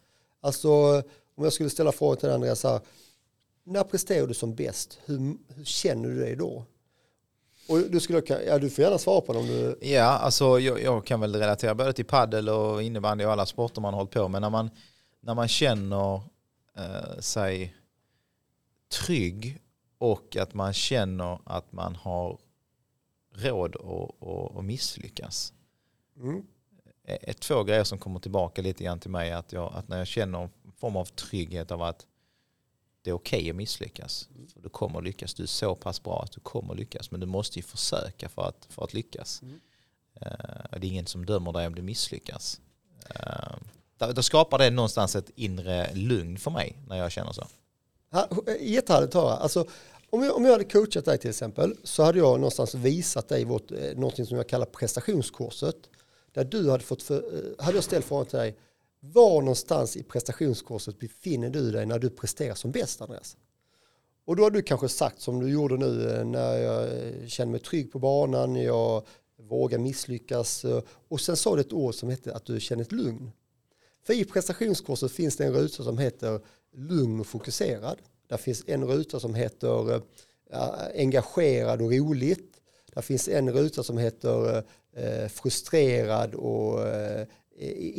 Alltså 0.45 1.03
om 1.34 1.45
jag 1.45 1.53
skulle 1.53 1.70
ställa 1.70 1.92
frågan 1.92 2.16
till 2.16 2.30
Andreas, 2.30 2.61
så 2.61 2.68
här, 2.68 2.80
när 3.64 3.84
presterar 3.84 4.26
du 4.26 4.34
som 4.34 4.55
bäst? 4.55 4.99
Hur, 5.05 5.36
hur 5.49 5.64
känner 5.64 6.09
du 6.09 6.18
dig 6.18 6.36
då? 6.36 6.64
Och 7.68 7.78
du, 7.78 8.01
skulle, 8.01 8.22
ja, 8.47 8.59
du 8.59 8.70
får 8.70 8.84
gärna 8.84 8.99
svara 8.99 9.20
på 9.20 9.32
det 9.32 9.38
om 9.38 9.47
du... 9.47 9.78
Ja, 9.80 10.05
alltså 10.05 10.59
jag, 10.59 10.82
jag 10.82 11.07
kan 11.07 11.20
väl 11.20 11.36
relatera 11.36 11.74
både 11.74 11.92
till 11.92 12.05
paddel 12.05 12.49
och 12.49 12.82
innebandy 12.82 13.24
och 13.24 13.32
alla 13.32 13.47
sporter 13.47 13.80
man 13.80 13.95
har 13.95 14.01
hållit 14.01 14.14
på 14.14 14.28
med. 14.28 14.40
När 14.40 14.51
man, 14.51 14.70
när 15.20 15.34
man 15.34 15.49
känner 15.49 16.14
eh, 16.76 17.18
sig 17.20 17.76
trygg 18.92 19.61
och 19.99 20.36
att 20.36 20.55
man 20.55 20.72
känner 20.72 21.38
att 21.45 21.72
man 21.72 21.95
har 21.95 22.38
råd 23.34 23.76
att, 23.76 24.28
att, 24.28 24.57
att 24.57 24.64
misslyckas. 24.64 25.53
Mm. 26.16 26.47
Är 27.05 27.32
två 27.32 27.64
grejer 27.64 27.84
som 27.84 27.98
kommer 27.98 28.20
tillbaka 28.20 28.62
lite 28.62 28.84
grann 28.84 29.00
till 29.00 29.11
mig. 29.11 29.32
Att, 29.32 29.52
jag, 29.52 29.72
att 29.74 29.88
när 29.88 29.98
jag 29.98 30.07
känner 30.07 30.38
en 30.42 30.50
form 30.76 30.96
av 30.96 31.05
trygghet 31.05 31.70
av 31.70 31.82
att 31.82 32.07
det 33.02 33.11
är 33.11 33.14
okej 33.14 33.50
att 33.50 33.57
misslyckas. 33.57 34.28
För 34.55 34.61
du 34.61 34.68
kommer 34.68 34.98
att 34.98 35.05
lyckas. 35.05 35.34
Du 35.34 35.42
är 35.42 35.46
så 35.46 35.74
pass 35.74 36.02
bra 36.02 36.22
att 36.22 36.32
du 36.32 36.40
kommer 36.40 36.72
att 36.72 36.78
lyckas. 36.78 37.11
Men 37.11 37.20
du 37.20 37.26
måste 37.26 37.59
ju 37.59 37.62
försöka 37.62 38.28
för 38.28 38.42
att, 38.42 38.66
för 38.68 38.84
att 38.84 38.94
lyckas. 38.94 39.42
Mm. 39.42 39.61
Eh, 40.20 40.78
det 40.78 40.86
är 40.86 40.90
ingen 40.90 41.07
som 41.07 41.26
dömer 41.26 41.52
dig 41.52 41.66
om 41.66 41.74
du 41.74 41.82
misslyckas. 41.82 42.61
Uh, 43.11 43.57
då, 43.98 44.12
då 44.12 44.22
skapar 44.22 44.59
det 44.59 44.70
någonstans 44.70 45.16
ett 45.16 45.30
inre 45.34 45.94
lugn 45.94 46.38
för 46.38 46.50
mig 46.50 46.76
när 46.88 46.96
jag 46.96 47.12
känner 47.12 47.32
så. 47.32 47.46
Ha- 48.11 48.28
Jättehärligt 48.61 49.14
att 49.14 49.22
höra. 49.22 49.36
Alltså, 49.36 49.66
om, 50.11 50.22
jag, 50.22 50.36
om 50.36 50.44
jag 50.44 50.52
hade 50.52 50.64
coachat 50.64 51.05
dig 51.05 51.18
till 51.18 51.30
exempel 51.30 51.76
så 51.84 52.02
hade 52.02 52.18
jag 52.18 52.40
någonstans 52.40 52.74
visat 52.74 53.28
dig 53.28 53.44
vårt, 53.44 53.70
eh, 53.70 53.78
någonting 53.96 54.26
som 54.26 54.36
jag 54.36 54.48
kallar 54.48 54.66
prestationskurset. 54.66 55.76
Där 56.35 56.45
du 56.45 56.70
hade 56.70 56.85
fått, 56.85 57.03
för, 57.03 57.16
eh, 57.16 57.64
hade 57.64 57.76
jag 57.76 57.85
ställt 57.85 58.05
frågan 58.05 58.26
till 58.26 58.39
dig, 58.39 58.57
var 59.01 59.41
någonstans 59.41 59.97
i 59.97 60.03
prestationskurset 60.03 60.99
befinner 60.99 61.51
du 61.51 61.70
dig 61.70 61.87
när 61.87 61.99
du 61.99 62.11
presterar 62.11 62.55
som 62.55 62.70
bäst 62.70 63.03
Andreas? 63.03 63.37
Och 64.24 64.37
då 64.37 64.43
har 64.43 64.51
du 64.51 64.62
kanske 64.62 64.89
sagt 64.89 65.20
som 65.20 65.41
du 65.41 65.51
gjorde 65.51 65.76
nu 65.76 66.11
eh, 66.11 66.24
när 66.24 66.59
jag 66.59 66.82
eh, 66.82 67.26
känner 67.26 67.53
mig 67.53 67.61
trygg 67.61 67.93
på 67.93 67.99
banan, 67.99 68.57
jag 68.57 69.07
vågar 69.37 69.78
misslyckas 69.78 70.64
och 71.09 71.20
sen 71.20 71.37
sa 71.37 71.55
du 71.55 71.61
ett 71.61 71.72
ord 71.72 71.95
som 71.95 72.09
hette 72.09 72.35
att 72.35 72.45
du 72.45 72.61
känner 72.61 72.82
ett 72.82 72.93
lugn. 72.93 73.30
För 74.07 74.14
i 74.14 74.24
prestationskurset 74.24 75.12
finns 75.12 75.37
det 75.37 75.45
en 75.45 75.53
ruta 75.53 75.82
som 75.82 75.99
heter 75.99 76.41
lugn 76.72 77.20
och 77.20 77.26
fokuserad. 77.26 77.99
Där 78.28 78.37
finns 78.37 78.64
en 78.66 78.85
ruta 78.85 79.20
som 79.20 79.35
heter 79.35 80.03
engagerad 80.95 81.82
och 81.82 81.93
roligt. 81.93 82.53
Där 82.95 83.03
finns 83.03 83.28
en 83.28 83.53
ruta 83.53 83.82
som 83.82 83.99
heter 83.99 84.64
eh, 84.97 85.28
frustrerad 85.28 86.34
och 86.34 86.88
eh, 86.88 87.26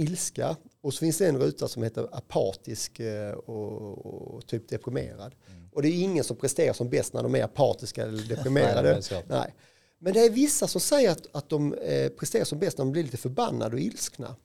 ilska. 0.02 0.56
Och 0.82 0.94
så 0.94 1.00
finns 1.00 1.18
det 1.18 1.28
en 1.28 1.38
ruta 1.38 1.68
som 1.68 1.84
heter 1.84 2.08
apatisk 2.12 3.00
eh, 3.00 3.32
och, 3.32 4.06
och 4.36 4.48
typ 4.48 4.70
deprimerad. 4.70 5.36
Och 5.72 5.82
det 5.82 5.88
är 5.88 6.04
ingen 6.04 6.24
som 6.24 6.38
presterar 6.38 6.74
som 6.74 6.90
bäst 6.90 7.14
när 7.14 7.24
de 7.24 7.36
är 7.36 7.44
apatiska 7.44 8.04
eller 8.04 8.18
Nej, 8.18 8.28
deprimerade. 8.28 9.02
det. 9.10 9.24
Nej. 9.28 9.54
Men 10.00 10.14
det 10.14 10.20
är 10.20 10.30
vissa 10.30 10.68
som 10.68 10.82
säger 10.82 11.12
att, 11.12 11.28
att 11.32 11.50
de 11.50 11.74
eh, 11.74 12.10
presterar 12.10 12.44
som 12.44 12.60
bäst 12.60 12.78
när 12.78 12.86
de 12.86 12.92
blir 12.92 13.04
lite 13.04 13.18
förbannade 13.18 13.76
och 13.76 13.82
ilskna. 13.82 14.36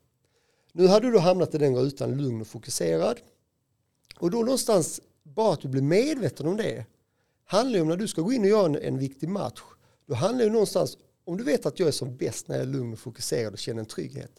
Nu 0.72 0.86
hade 0.86 1.10
du 1.10 1.18
hamnat 1.18 1.54
i 1.54 1.58
den 1.58 1.76
rutan 1.76 2.16
lugn 2.16 2.40
och 2.40 2.46
fokuserad. 2.46 3.20
Och 4.18 4.30
då 4.30 4.38
någonstans, 4.38 5.00
bara 5.22 5.52
att 5.52 5.60
du 5.60 5.68
blir 5.68 5.82
medveten 5.82 6.46
om 6.46 6.56
det, 6.56 6.86
handlar 7.44 7.76
ju 7.76 7.82
om 7.82 7.88
när 7.88 7.96
du 7.96 8.08
ska 8.08 8.22
gå 8.22 8.32
in 8.32 8.42
och 8.42 8.48
göra 8.48 8.66
en, 8.66 8.76
en 8.76 8.98
viktig 8.98 9.28
match. 9.28 9.60
Då 10.10 10.16
handlar 10.16 10.44
det 10.44 10.50
någonstans, 10.50 10.98
om 11.24 11.36
du 11.36 11.44
vet 11.44 11.66
att 11.66 11.78
jag 11.78 11.88
är 11.88 11.92
som 11.92 12.16
bäst 12.16 12.48
när 12.48 12.56
jag 12.56 12.62
är 12.62 12.68
lugn 12.68 12.92
och 12.92 12.98
fokuserad 12.98 13.52
och 13.52 13.58
känner 13.58 13.80
en 13.80 13.86
trygghet. 13.86 14.32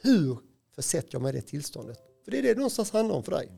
Hur 0.00 0.38
försätter 0.74 1.08
jag 1.12 1.22
mig 1.22 1.34
i 1.34 1.40
det 1.40 1.46
tillståndet? 1.46 1.98
För 2.24 2.30
det 2.30 2.38
är 2.38 2.42
det 2.42 2.48
det 2.48 2.54
någonstans 2.54 2.90
handlar 2.90 3.14
om 3.14 3.22
för 3.22 3.32
dig. 3.32 3.52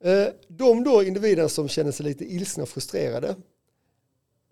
Eh, 0.00 0.28
de 0.48 0.84
då 0.84 1.02
individer 1.02 1.48
som 1.48 1.68
känner 1.68 1.92
sig 1.92 2.06
lite 2.06 2.24
ilskna 2.24 2.62
och 2.62 2.68
frustrerade, 2.68 3.36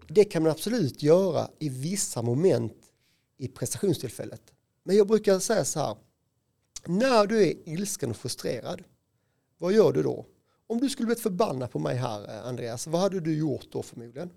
det 0.09 0.24
kan 0.24 0.42
man 0.42 0.53
absolut 0.53 1.03
göra 1.03 1.51
i 1.59 1.68
vissa 1.68 2.22
moment 2.22 2.92
i 3.36 3.49
prestationstillfället. 3.49 4.42
Men 4.82 4.97
jag 4.97 5.07
brukar 5.07 5.38
säga 5.38 5.64
så 5.64 5.80
här, 5.80 5.97
när 6.86 7.26
du 7.26 7.42
är 7.42 7.68
ilsken 7.68 8.11
och 8.11 8.16
frustrerad, 8.16 8.82
vad 9.59 9.72
gör 9.72 9.92
du 9.92 10.03
då? 10.03 10.26
Om 10.66 10.80
du 10.80 10.88
skulle 10.88 11.07
blivit 11.07 11.22
förbannad 11.22 11.70
på 11.70 11.78
mig 11.78 11.97
här, 11.97 12.28
eh, 12.28 12.47
Andreas, 12.47 12.86
vad 12.86 13.01
hade 13.01 13.20
du 13.20 13.38
gjort 13.38 13.66
då 13.72 13.82
förmodligen? 13.82 14.30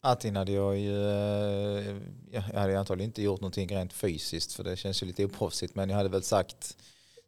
Antingen 0.00 0.36
hade 0.36 0.52
jag 0.52 0.78
ju, 0.78 1.10
eh, 1.10 1.96
jag 2.32 2.40
hade 2.40 2.78
antagligen 2.78 3.08
inte 3.10 3.22
gjort 3.22 3.40
någonting 3.40 3.68
rent 3.68 3.92
fysiskt 3.92 4.52
för 4.52 4.64
det 4.64 4.76
känns 4.76 5.02
ju 5.02 5.06
lite 5.06 5.24
oproffsigt 5.24 5.74
men 5.74 5.90
jag 5.90 5.96
hade 5.96 6.08
väl 6.08 6.22
sagt, 6.22 6.76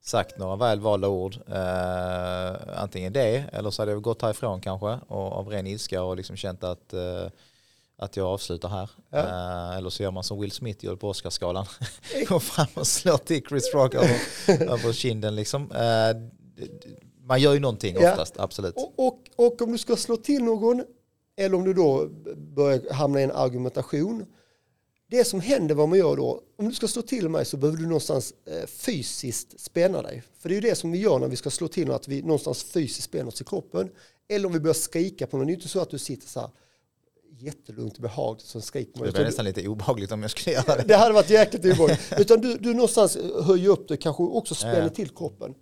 sagt 0.03 0.39
några 0.39 0.57
väl 0.57 0.81
valda 0.81 1.09
ord. 1.09 1.37
Eh, 1.49 2.81
antingen 2.83 3.13
det 3.13 3.45
eller 3.53 3.71
så 3.71 3.83
hade 3.83 3.93
jag 3.93 4.03
gått 4.03 4.23
härifrån 4.23 4.61
kanske 4.61 4.87
och, 5.09 5.33
av 5.33 5.49
ren 5.49 5.67
ilska 5.67 6.03
och 6.03 6.17
liksom 6.17 6.37
känt 6.37 6.65
att, 6.65 6.93
eh, 6.93 7.27
att 7.97 8.17
jag 8.17 8.27
avslutar 8.27 8.69
här. 8.69 8.91
Ja. 9.11 9.19
Eh, 9.19 9.77
eller 9.77 9.91
så 9.91 10.03
gör 10.03 10.11
man 10.11 10.25
som 10.25 10.41
Will 10.41 10.53
Smith 10.53 10.85
gjorde 10.85 10.97
på 10.97 11.09
Oscarsgalan. 11.09 11.67
Går 12.29 12.39
fram 12.39 12.67
och 12.75 12.87
slår 12.87 13.17
till 13.19 13.43
Chris 13.49 13.75
Rock 13.75 13.95
över, 13.95 14.17
över 14.73 14.93
kinden 14.93 15.35
liksom. 15.37 15.73
Eh, 15.73 16.17
man 17.25 17.41
gör 17.41 17.53
ju 17.55 17.61
någonting 17.61 17.97
Ja. 18.01 18.11
oftast, 18.11 18.35
absolut. 18.41 18.75
Och, 18.77 19.07
och, 19.07 19.19
och 19.37 19.63
om 19.63 19.73
du 19.73 19.79
ska 19.79 19.97
slå 19.97 20.17
till 20.17 20.43
någon, 20.45 20.85
eller 21.41 21.57
om 21.57 21.65
du 21.65 21.75
då 21.75 22.09
börjar 22.37 22.93
hamna 22.93 23.21
i 23.21 23.25
en 23.25 23.31
argumentation. 23.31 24.27
Det 25.11 25.25
som 25.25 25.41
händer 25.41 25.75
vad 25.75 25.89
man 25.89 25.99
gör 25.99 26.17
då, 26.17 26.43
om 26.59 26.69
du 26.69 26.75
ska 26.75 26.89
slå 26.89 27.03
till 27.03 27.29
mig 27.29 27.45
så 27.45 27.57
behöver 27.57 27.79
du 27.79 27.85
någonstans 27.87 28.35
eh, 28.47 28.67
fysiskt 28.67 29.61
spänna 29.61 30.03
dig. 30.03 30.23
För 30.39 30.49
det 30.49 30.53
är 30.53 30.63
ju 30.63 30.69
det 30.69 30.75
som 30.75 30.93
vi 30.93 30.99
gör 30.99 31.19
när 31.19 31.29
vi 31.29 31.37
ska 31.37 31.51
slå 31.51 31.69
till 31.69 31.91
att 31.91 32.09
vi 32.09 32.23
någonstans 32.23 32.63
fysiskt 32.65 33.03
spänner 33.05 33.27
oss 33.29 33.41
i 33.41 33.45
kroppen. 33.45 33.89
Eller 34.29 34.47
om 34.47 34.53
vi 34.53 34.61
börjar 34.61 34.75
skrika 34.75 35.27
på 35.27 35.37
någon, 35.37 35.47
det 35.47 35.53
är 35.53 35.55
inte 35.55 35.69
så 35.69 35.81
att 35.81 35.91
du 35.91 35.99
sitter 35.99 36.29
så 36.29 36.41
här 36.41 36.51
jättelugnt 37.39 37.97
och 37.97 38.03
behagligt 38.03 38.47
som 38.47 38.63
skriker 38.63 38.99
på 38.99 39.05
Det 39.05 39.11
du- 39.11 39.25
nästan 39.25 39.45
lite 39.45 39.69
obehagligt 39.69 40.13
om 40.13 40.23
jag 40.23 40.31
skulle 40.31 40.55
göra 40.57 40.77
det. 40.77 40.85
det 40.89 40.97
hade 40.97 41.15
varit 41.15 41.31
jäkligt 41.31 41.65
obehagligt. 41.65 42.01
Utan 42.19 42.41
du, 42.41 42.57
du 42.57 42.75
någonstans 42.75 43.19
höjer 43.45 43.69
upp 43.69 43.89
det, 43.89 43.97
kanske 43.97 44.23
också 44.23 44.55
spänner 44.55 44.89
till 44.89 45.09
kroppen. 45.09 45.55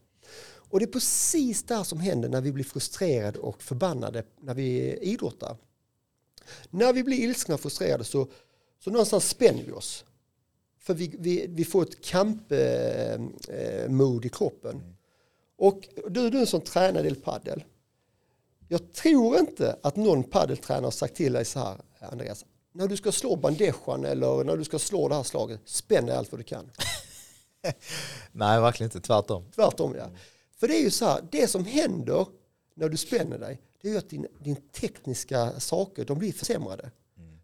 Och 0.71 0.79
det 0.79 0.85
är 0.85 0.93
precis 0.93 1.63
det 1.63 1.75
här 1.75 1.85
som 1.85 2.01
händer 2.01 2.29
när 2.29 2.41
vi 2.41 2.53
blir 2.53 2.65
frustrerade 2.65 3.39
och 3.39 3.63
förbannade 3.63 4.23
när 4.41 4.55
vi 4.55 4.99
idrottar. 5.01 5.57
När 6.71 6.93
vi 6.93 7.05
blir 7.05 7.19
ilskna 7.19 7.55
och 7.55 7.61
frustrerade 7.61 8.05
så, 8.05 8.27
så 8.79 8.91
någonstans 8.91 9.29
spänner 9.29 9.63
vi 9.63 9.73
oss. 9.73 10.05
För 10.81 10.95
vi, 10.95 11.17
vi, 11.19 11.47
vi 11.49 11.65
får 11.65 11.83
ett 11.83 12.05
kampmod 12.05 12.55
i 14.25 14.29
kroppen. 14.29 14.97
Och 15.57 15.89
du, 16.09 16.31
du 16.31 16.47
som 16.47 16.61
tränar 16.61 17.03
del 17.03 17.17
paddel. 17.17 17.65
Jag 18.69 18.93
tror 18.93 19.39
inte 19.39 19.79
att 19.83 19.97
någon 19.97 20.25
paddeltränare 20.25 20.87
har 20.87 20.91
sagt 20.91 21.15
till 21.15 21.33
dig 21.33 21.45
så 21.45 21.59
här, 21.59 21.77
Andreas. 22.01 22.45
När 22.73 22.89
du 22.89 22.97
ska 22.97 23.13
slå 23.13 23.37
bandejan 23.37 24.05
eller 24.05 24.45
när 24.45 24.57
du 24.57 24.65
ska 24.65 24.79
slå 24.79 25.09
det 25.09 25.15
här 25.15 25.23
slaget, 25.23 25.61
spänn 25.65 26.07
dig 26.07 26.17
allt 26.17 26.33
vad 26.33 26.41
du 26.41 26.45
kan. 26.45 26.71
Nej, 28.33 28.61
verkligen 28.61 28.87
inte. 28.87 29.01
Tvärtom. 29.01 29.45
Tvärtom 29.55 29.95
ja. 29.99 30.11
För 30.57 30.69
det 30.69 30.75
är 30.75 30.83
ju 30.83 30.91
så 30.91 31.05
här, 31.05 31.25
det 31.31 31.49
som 31.49 31.65
händer 31.65 32.27
när 32.75 32.89
du 32.89 32.97
spänner 32.97 33.39
dig, 33.39 33.61
det 33.83 33.89
är 33.89 33.93
ju 33.93 33.99
att 33.99 34.11
din, 34.11 34.27
din 34.39 34.57
tekniska 34.57 35.61
saker, 35.61 36.05
de 36.05 36.19
blir 36.19 36.33
försämrade. 36.33 36.91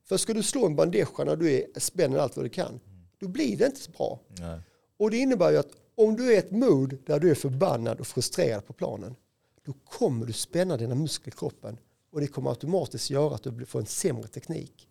För 0.04 0.16
ska 0.16 0.34
du 0.34 0.42
slå 0.42 0.66
en 0.66 0.76
bandeja 0.76 1.06
när 1.18 1.36
du 1.36 1.52
är, 1.52 1.80
spänner 1.80 2.18
allt 2.18 2.36
vad 2.36 2.44
du 2.44 2.48
kan, 2.48 2.80
då 3.18 3.28
blir 3.28 3.56
det 3.56 3.66
inte 3.66 3.80
så 3.80 3.90
bra. 3.90 4.20
Nej. 4.28 4.60
Och 4.96 5.10
det 5.10 5.16
innebär 5.16 5.50
ju 5.50 5.58
att 5.58 5.70
om 5.94 6.16
du 6.16 6.26
är 6.26 6.32
i 6.32 6.36
ett 6.36 6.50
mod 6.50 6.98
där 7.06 7.20
du 7.20 7.30
är 7.30 7.34
förbannad 7.34 8.00
och 8.00 8.06
frustrerad 8.06 8.66
på 8.66 8.72
planen, 8.72 9.16
då 9.64 9.72
kommer 9.72 10.26
du 10.26 10.32
spänna 10.32 10.76
dina 10.76 10.94
muskler 10.94 11.32
i 11.32 11.36
kroppen 11.36 11.78
och 12.12 12.20
det 12.20 12.26
kommer 12.26 12.50
automatiskt 12.50 13.10
göra 13.10 13.34
att 13.34 13.42
du 13.42 13.66
får 13.66 13.80
en 13.80 13.86
sämre 13.86 14.28
teknik. 14.28 14.88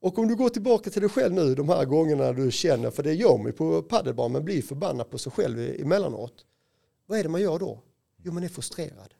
Och 0.00 0.18
om 0.18 0.28
du 0.28 0.36
går 0.36 0.48
tillbaka 0.48 0.90
till 0.90 1.00
dig 1.02 1.10
själv 1.10 1.34
nu 1.34 1.54
de 1.54 1.68
här 1.68 1.84
gångerna 1.84 2.32
du 2.32 2.50
känner, 2.50 2.90
för 2.90 3.02
det 3.02 3.14
gör 3.14 3.36
man 3.36 3.46
ju 3.46 3.52
på 3.52 3.82
padelbanan, 3.82 4.32
man 4.32 4.44
blir 4.44 4.62
förbannad 4.62 5.10
på 5.10 5.18
sig 5.18 5.32
själv 5.32 5.80
emellanåt. 5.80 6.46
Vad 7.06 7.18
är 7.18 7.22
det 7.22 7.28
man 7.28 7.40
gör 7.40 7.58
då? 7.58 7.82
Jo, 8.22 8.32
man 8.32 8.44
är 8.44 8.48
frustrerad. 8.48 9.14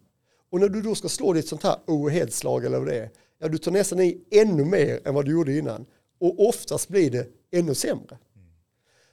Och 0.51 0.61
när 0.61 0.69
du 0.69 0.83
då 0.83 0.95
ska 0.95 1.09
slå 1.09 1.33
ditt 1.33 1.49
sånt 1.49 1.63
här 1.63 1.77
overheadslag 1.87 2.65
eller 2.65 2.79
vad 2.79 2.89
det 2.89 2.99
är, 2.99 3.11
ja 3.39 3.49
du 3.49 3.59
tar 3.59 3.73
nästan 3.73 4.01
i 4.01 4.25
ännu 4.31 4.65
mer 4.65 5.09
än 5.09 5.15
vad 5.15 5.25
du 5.25 5.33
gjorde 5.33 5.59
innan. 5.59 5.87
Och 6.19 6.49
oftast 6.49 6.89
blir 6.89 7.11
det 7.11 7.29
ännu 7.51 7.75
sämre. 7.75 8.19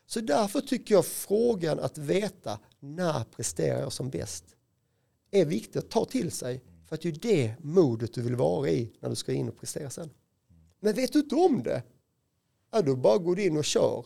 Så 0.05 0.19
därför 0.19 0.61
tycker 0.61 0.95
jag 0.95 1.05
frågan 1.05 1.79
att 1.79 1.97
veta 1.97 2.59
när 2.79 3.23
presterar 3.23 3.79
jag 3.79 3.93
som 3.93 4.09
bäst 4.09 4.45
är 5.31 5.45
viktigt 5.45 5.75
att 5.75 5.89
ta 5.89 6.05
till 6.05 6.31
sig. 6.31 6.61
För 6.87 6.95
att 6.95 7.01
det 7.01 7.09
är 7.09 7.19
det 7.21 7.55
modet 7.61 8.13
du 8.13 8.21
vill 8.21 8.35
vara 8.35 8.69
i 8.69 8.91
när 8.99 9.09
du 9.09 9.15
ska 9.15 9.33
in 9.33 9.49
och 9.49 9.57
prestera 9.57 9.89
sen. 9.89 10.09
Men 10.79 10.93
vet 10.93 11.13
du 11.13 11.19
inte 11.19 11.35
om 11.35 11.63
det, 11.63 11.83
ja, 12.71 12.81
då 12.81 12.95
bara 12.95 13.17
går 13.17 13.35
du 13.35 13.43
in 13.45 13.57
och 13.57 13.65
kör 13.65 14.05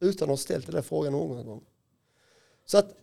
utan 0.00 0.26
att 0.26 0.30
ha 0.30 0.36
ställt 0.36 0.66
den 0.66 0.74
där 0.74 0.82
frågan 0.82 1.12
någon 1.12 1.46
gång. 1.46 1.64
Så 2.64 2.78
att 2.78 2.94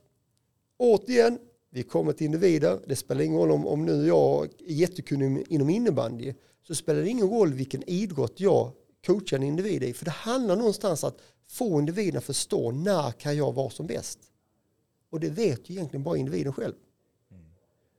återigen, 0.78 1.40
vi 1.74 1.84
kommer 1.84 2.14
till 2.14 2.26
individer. 2.26 2.80
Det 2.88 2.96
spelar 2.96 3.22
ingen 3.22 3.38
roll 3.38 3.52
om, 3.52 3.68
om 3.68 3.86
nu 3.86 4.08
jag 4.08 4.46
är 4.46 4.74
jättekunnig 4.74 5.46
inom 5.50 5.70
innebandy 5.70 6.34
så 6.68 6.76
spelar 6.76 7.02
det 7.02 7.10
ingen 7.10 7.30
roll 7.30 7.54
vilken 7.54 7.90
idrott 7.90 8.40
jag 8.40 8.72
coachar 9.06 9.38
en 9.38 9.44
individ 9.44 9.84
i. 9.84 9.94
För 9.94 10.06
det 10.06 10.12
handlar 10.12 10.56
någonstans 10.56 11.04
att 11.04 11.18
få 11.48 11.80
individen 11.80 12.18
att 12.18 12.24
förstå 12.24 12.72
när 12.72 13.12
kan 13.12 13.38
jag 13.38 13.54
vara 13.54 13.70
som 13.70 13.88
bäst. 13.88 14.20
Och 15.10 15.20
det 15.20 15.30
vet 15.30 15.70
ju 15.70 15.74
egentligen 15.74 16.04
bara 16.04 16.18
individen 16.18 16.54
själv. 16.54 16.74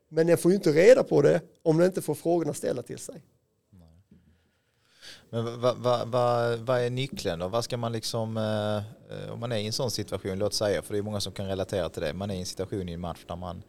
Men 0.09 0.27
den 0.27 0.39
får 0.39 0.51
ju 0.51 0.57
inte 0.57 0.73
reda 0.73 1.03
på 1.03 1.23
det 1.23 1.41
om 1.63 1.79
den 1.79 1.87
inte 1.87 2.03
får 2.03 2.15
frågorna 2.15 2.55
ställda 2.55 2.83
till 2.83 2.99
sig. 2.99 3.23
Men 5.35 5.61
vad 5.61 5.77
va, 5.77 6.05
va, 6.05 6.57
vad 6.57 6.81
är 6.81 6.91
nyckeln 6.91 7.39
då? 7.39 7.49
Vad 7.49 7.65
ska 7.65 7.77
man 7.77 7.93
liksom, 7.93 8.37
eh, 8.37 9.33
om 9.33 9.41
man 9.41 9.53
är 9.53 9.57
i 9.57 9.67
en 9.67 9.73
sån 9.73 9.91
situation, 9.91 10.39
låt 10.39 10.55
säga, 10.55 10.83
för 10.83 10.93
det 10.93 10.99
är 10.99 11.03
många 11.03 11.21
som 11.21 11.33
kan 11.33 11.47
relatera 11.47 11.89
till 11.89 12.03
det, 12.03 12.15
man 12.15 12.31
är 12.31 12.35
i 12.35 12.39
en 12.39 12.47
situation 12.47 12.89
i 12.89 12.93
en 12.93 13.01
match 13.01 13.25
där 13.27 13.37
man, 13.37 13.63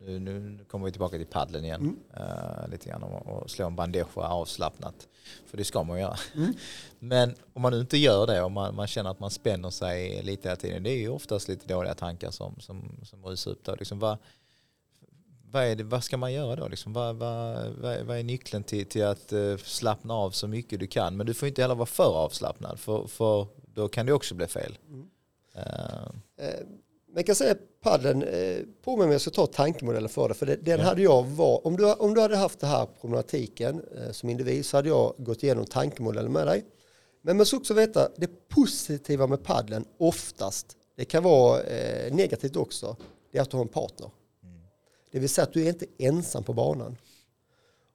nu, 0.00 0.18
nu 0.18 0.58
kommer 0.70 0.86
vi 0.86 0.92
tillbaka 0.92 1.16
till 1.16 1.26
paddeln 1.26 1.64
igen, 1.64 1.96
eh, 2.16 2.68
lite 2.70 2.88
grann, 2.88 3.02
och, 3.02 3.26
och 3.26 3.50
slå 3.50 3.66
en 3.66 3.76
bandeja 3.76 4.06
avslappnat, 4.14 5.08
för 5.46 5.56
det 5.56 5.64
ska 5.64 5.82
man 5.82 6.00
göra. 6.00 6.16
Men 6.98 7.34
om 7.52 7.62
man 7.62 7.74
inte 7.74 7.96
gör 7.96 8.26
det, 8.26 8.42
och 8.42 8.52
man, 8.52 8.74
man 8.74 8.86
känner 8.86 9.10
att 9.10 9.20
man 9.20 9.30
spänner 9.30 9.70
sig 9.70 10.22
lite 10.22 10.48
hela 10.48 10.56
tiden, 10.56 10.82
det 10.82 10.90
är 10.90 10.98
ju 10.98 11.08
oftast 11.08 11.48
lite 11.48 11.66
dåliga 11.66 11.94
tankar 11.94 12.30
som, 12.30 12.60
som, 12.60 12.96
som 13.02 13.24
rusar 13.24 13.50
upp 13.50 13.64
då. 13.64 13.74
Liksom, 13.74 13.98
vad, 13.98 14.18
vad, 15.52 15.64
är 15.64 15.76
det, 15.76 15.84
vad 15.84 16.04
ska 16.04 16.16
man 16.16 16.32
göra 16.32 16.56
då? 16.56 16.68
Liksom, 16.68 16.92
vad, 16.92 17.16
vad, 17.16 17.56
vad, 17.80 17.92
är- 17.92 18.04
vad 18.04 18.18
är 18.18 18.22
nyckeln 18.22 18.62
till, 18.64 18.86
till 18.86 19.04
att 19.04 19.32
eh, 19.32 19.56
slappna 19.56 20.14
av 20.14 20.30
så 20.30 20.48
mycket 20.48 20.80
du 20.80 20.86
kan? 20.86 21.16
Men 21.16 21.26
du 21.26 21.34
får 21.34 21.48
inte 21.48 21.62
heller 21.62 21.74
vara 21.74 21.86
för 21.86 22.14
avslappnad 22.24 22.78
för, 22.80 23.06
för 23.06 23.46
då 23.74 23.88
kan 23.88 24.06
det 24.06 24.12
också 24.12 24.34
bli 24.34 24.46
fel. 24.46 24.78
Eh, 25.54 25.62
Eh, 26.36 26.60
Men 27.06 27.16
jag 27.16 27.26
kan 27.26 27.34
säga 27.34 27.54
paddeln, 27.82 28.22
eh, 28.22 28.56
på 28.84 28.96
mig 28.96 29.08
jag 29.12 29.20
ska 29.20 29.30
ta 29.30 29.46
tankemodellen 29.46 30.08
för 30.08 30.28
det, 30.28 30.34
för 30.34 30.46
det, 30.46 30.56
den 30.56 30.80
hade 30.80 31.02
jag 31.02 31.22
var, 31.26 31.66
om 31.66 31.76
du, 31.76 31.92
om 31.92 32.14
du 32.14 32.20
hade 32.20 32.36
haft 32.36 32.60
det 32.60 32.66
här 32.66 32.86
problematiken 33.00 33.82
som 34.12 34.30
individ 34.30 34.66
så 34.66 34.76
hade 34.76 34.88
jag 34.88 35.14
gått 35.18 35.42
igenom 35.42 35.64
tankemodellen 35.64 36.32
med 36.32 36.46
dig. 36.46 36.64
Men 37.22 37.36
man 37.36 37.46
ska 37.46 37.56
också 37.56 37.74
veta, 37.74 38.08
det 38.16 38.48
positiva 38.48 39.26
med 39.26 39.44
paddeln 39.44 39.84
oftast, 39.98 40.76
det 40.96 41.04
kan 41.04 41.22
vara 41.22 41.60
negativt 42.10 42.56
också, 42.56 42.96
det 43.32 43.38
är 43.38 43.42
att 43.42 43.50
du 43.50 43.56
har 43.56 43.64
en 43.64 43.68
partner. 43.68 44.10
Det 45.12 45.18
vill 45.18 45.28
säga 45.28 45.42
att 45.42 45.52
du 45.52 45.62
är 45.62 45.68
inte 45.68 45.86
ensam 45.98 46.44
på 46.44 46.52
banan. 46.52 46.96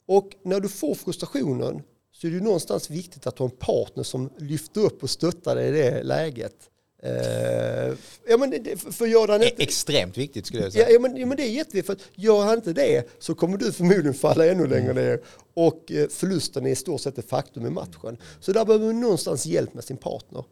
Och 0.05 0.29
när 0.43 0.59
du 0.59 0.69
får 0.69 0.95
frustrationen 0.95 1.81
så 2.11 2.27
är 2.27 2.31
det 2.31 2.37
ju 2.37 2.43
någonstans 2.43 2.89
viktigt 2.89 3.27
att 3.27 3.39
har 3.39 3.45
en 3.45 3.51
partner 3.51 4.03
som 4.03 4.29
lyfter 4.37 4.81
upp 4.81 5.03
och 5.03 5.09
stöttar 5.09 5.55
dig 5.55 5.67
i 5.67 5.71
det 5.71 6.03
läget. 6.03 6.55
Eh, 7.03 7.93
ja, 8.27 8.37
men 8.39 8.49
det, 8.49 8.77
för 8.77 9.05
gör 9.05 9.27
han 9.27 9.41
e- 9.41 9.49
inte, 9.49 9.63
extremt 9.63 10.17
viktigt 10.17 10.45
skulle 10.45 10.61
jag 10.61 10.67
ja, 10.67 10.71
säga. 10.71 10.89
ja, 10.89 10.99
men, 10.99 11.17
ja, 11.17 11.25
men 11.25 11.37
det 11.37 11.43
är 11.43 11.49
jätteviktigt 11.49 11.85
för 11.85 11.93
att 11.93 12.09
gör 12.15 12.43
han 12.45 12.55
inte 12.55 12.73
det 12.73 13.07
så 13.19 13.35
kommer 13.35 13.57
du 13.57 13.71
förmodligen 13.71 14.13
falla 14.13 14.45
ännu 14.45 14.67
längre 14.67 14.93
ner 14.93 15.21
och 15.53 15.91
eh, 15.91 16.07
förlusten 16.07 16.65
är 16.65 16.69
i 16.69 16.75
stort 16.75 17.01
sett 17.01 17.17
ett 17.17 17.29
faktum 17.29 17.65
i 17.65 17.69
matchen. 17.69 18.17
Så 18.39 18.51
där 18.51 18.65
behöver 18.65 18.85
man 18.85 19.01
någonstans 19.01 19.45
hjälp 19.45 19.73
med 19.73 19.83
sin 19.83 19.97
partner. 19.97 20.43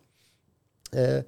Eh, 0.91 1.23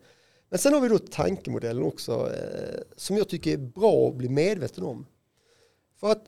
men 0.50 0.60
sen 0.60 0.74
har 0.74 0.82
vi 0.82 0.88
då 0.88 0.98
tankemodellen 0.98 1.84
också 1.84 2.32
eh, 2.34 2.82
som 2.98 3.18
jag 3.18 3.30
tycker 3.30 3.54
är 3.54 3.58
bra 3.58 4.10
att 4.10 4.16
bli 4.16 4.30
medveten 4.30 4.84
om. 4.84 5.06
För 6.00 6.12
att 6.12 6.24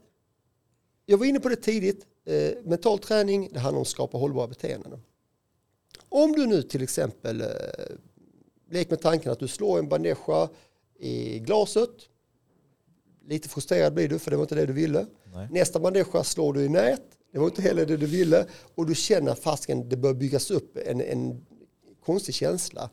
jag 1.05 1.17
var 1.17 1.25
inne 1.25 1.39
på 1.39 1.49
det 1.49 1.55
tidigt, 1.55 2.05
eh, 2.25 2.51
mental 2.63 2.99
träning 2.99 3.49
det 3.53 3.59
handlar 3.59 3.77
om 3.77 3.81
att 3.81 3.87
skapa 3.87 4.17
hållbara 4.17 4.47
beteenden. 4.47 5.01
Om 6.09 6.31
du 6.31 6.45
nu 6.45 6.61
till 6.61 6.83
exempel 6.83 7.41
eh, 7.41 7.47
lek 8.69 8.89
med 8.89 9.01
tanken 9.01 9.31
att 9.31 9.39
du 9.39 9.47
slår 9.47 9.79
en 9.79 9.89
bandeja 9.89 10.49
i 10.99 11.39
glaset, 11.39 11.89
lite 13.27 13.49
frustrerad 13.49 13.93
blir 13.93 14.09
du 14.09 14.19
för 14.19 14.31
det 14.31 14.37
var 14.37 14.43
inte 14.43 14.55
det 14.55 14.65
du 14.65 14.73
ville. 14.73 15.05
Nej. 15.33 15.47
Nästa 15.51 15.79
bandeja 15.79 16.23
slår 16.23 16.53
du 16.53 16.63
i 16.63 16.69
nät, 16.69 17.03
det 17.31 17.39
var 17.39 17.45
inte 17.45 17.61
heller 17.61 17.85
det 17.85 17.97
du 17.97 18.05
ville 18.05 18.45
och 18.75 18.85
du 18.85 18.95
känner 18.95 19.35
fasken 19.35 19.89
det 19.89 19.97
börjar 19.97 20.15
byggas 20.15 20.51
upp 20.51 20.77
en, 20.85 21.01
en 21.01 21.45
konstig 22.05 22.35
känsla. 22.35 22.89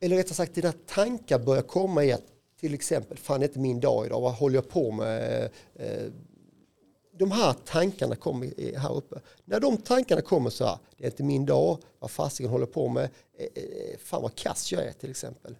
Eller 0.00 0.16
rättare 0.16 0.34
sagt 0.34 0.54
dina 0.54 0.72
tankar 0.72 1.38
börjar 1.38 1.62
komma 1.62 2.04
i 2.04 2.12
att 2.12 2.33
till 2.60 2.74
exempel, 2.74 3.18
fan 3.18 3.40
det 3.40 3.46
är 3.46 3.48
inte 3.48 3.58
min 3.58 3.80
dag 3.80 4.06
idag, 4.06 4.20
vad 4.20 4.34
håller 4.34 4.54
jag 4.54 4.68
på 4.68 4.90
med? 4.90 5.42
Eh, 5.74 5.86
eh, 5.86 6.10
de 7.16 7.30
här 7.30 7.52
tankarna 7.64 8.16
kommer 8.16 8.76
här 8.78 8.96
uppe. 8.96 9.20
När 9.44 9.60
de 9.60 9.76
tankarna 9.76 10.20
kommer 10.20 10.50
så 10.50 10.64
här, 10.64 10.78
det 10.96 11.04
är 11.04 11.10
inte 11.10 11.22
min 11.22 11.46
dag, 11.46 11.78
vad 11.98 12.10
fasiken 12.10 12.50
håller 12.50 12.66
på 12.66 12.88
med, 12.88 13.10
eh, 13.38 13.98
fan 13.98 14.22
vad 14.22 14.34
kass 14.34 14.72
jag 14.72 14.84
är 14.84 14.92
till 14.92 15.10
exempel. 15.10 15.56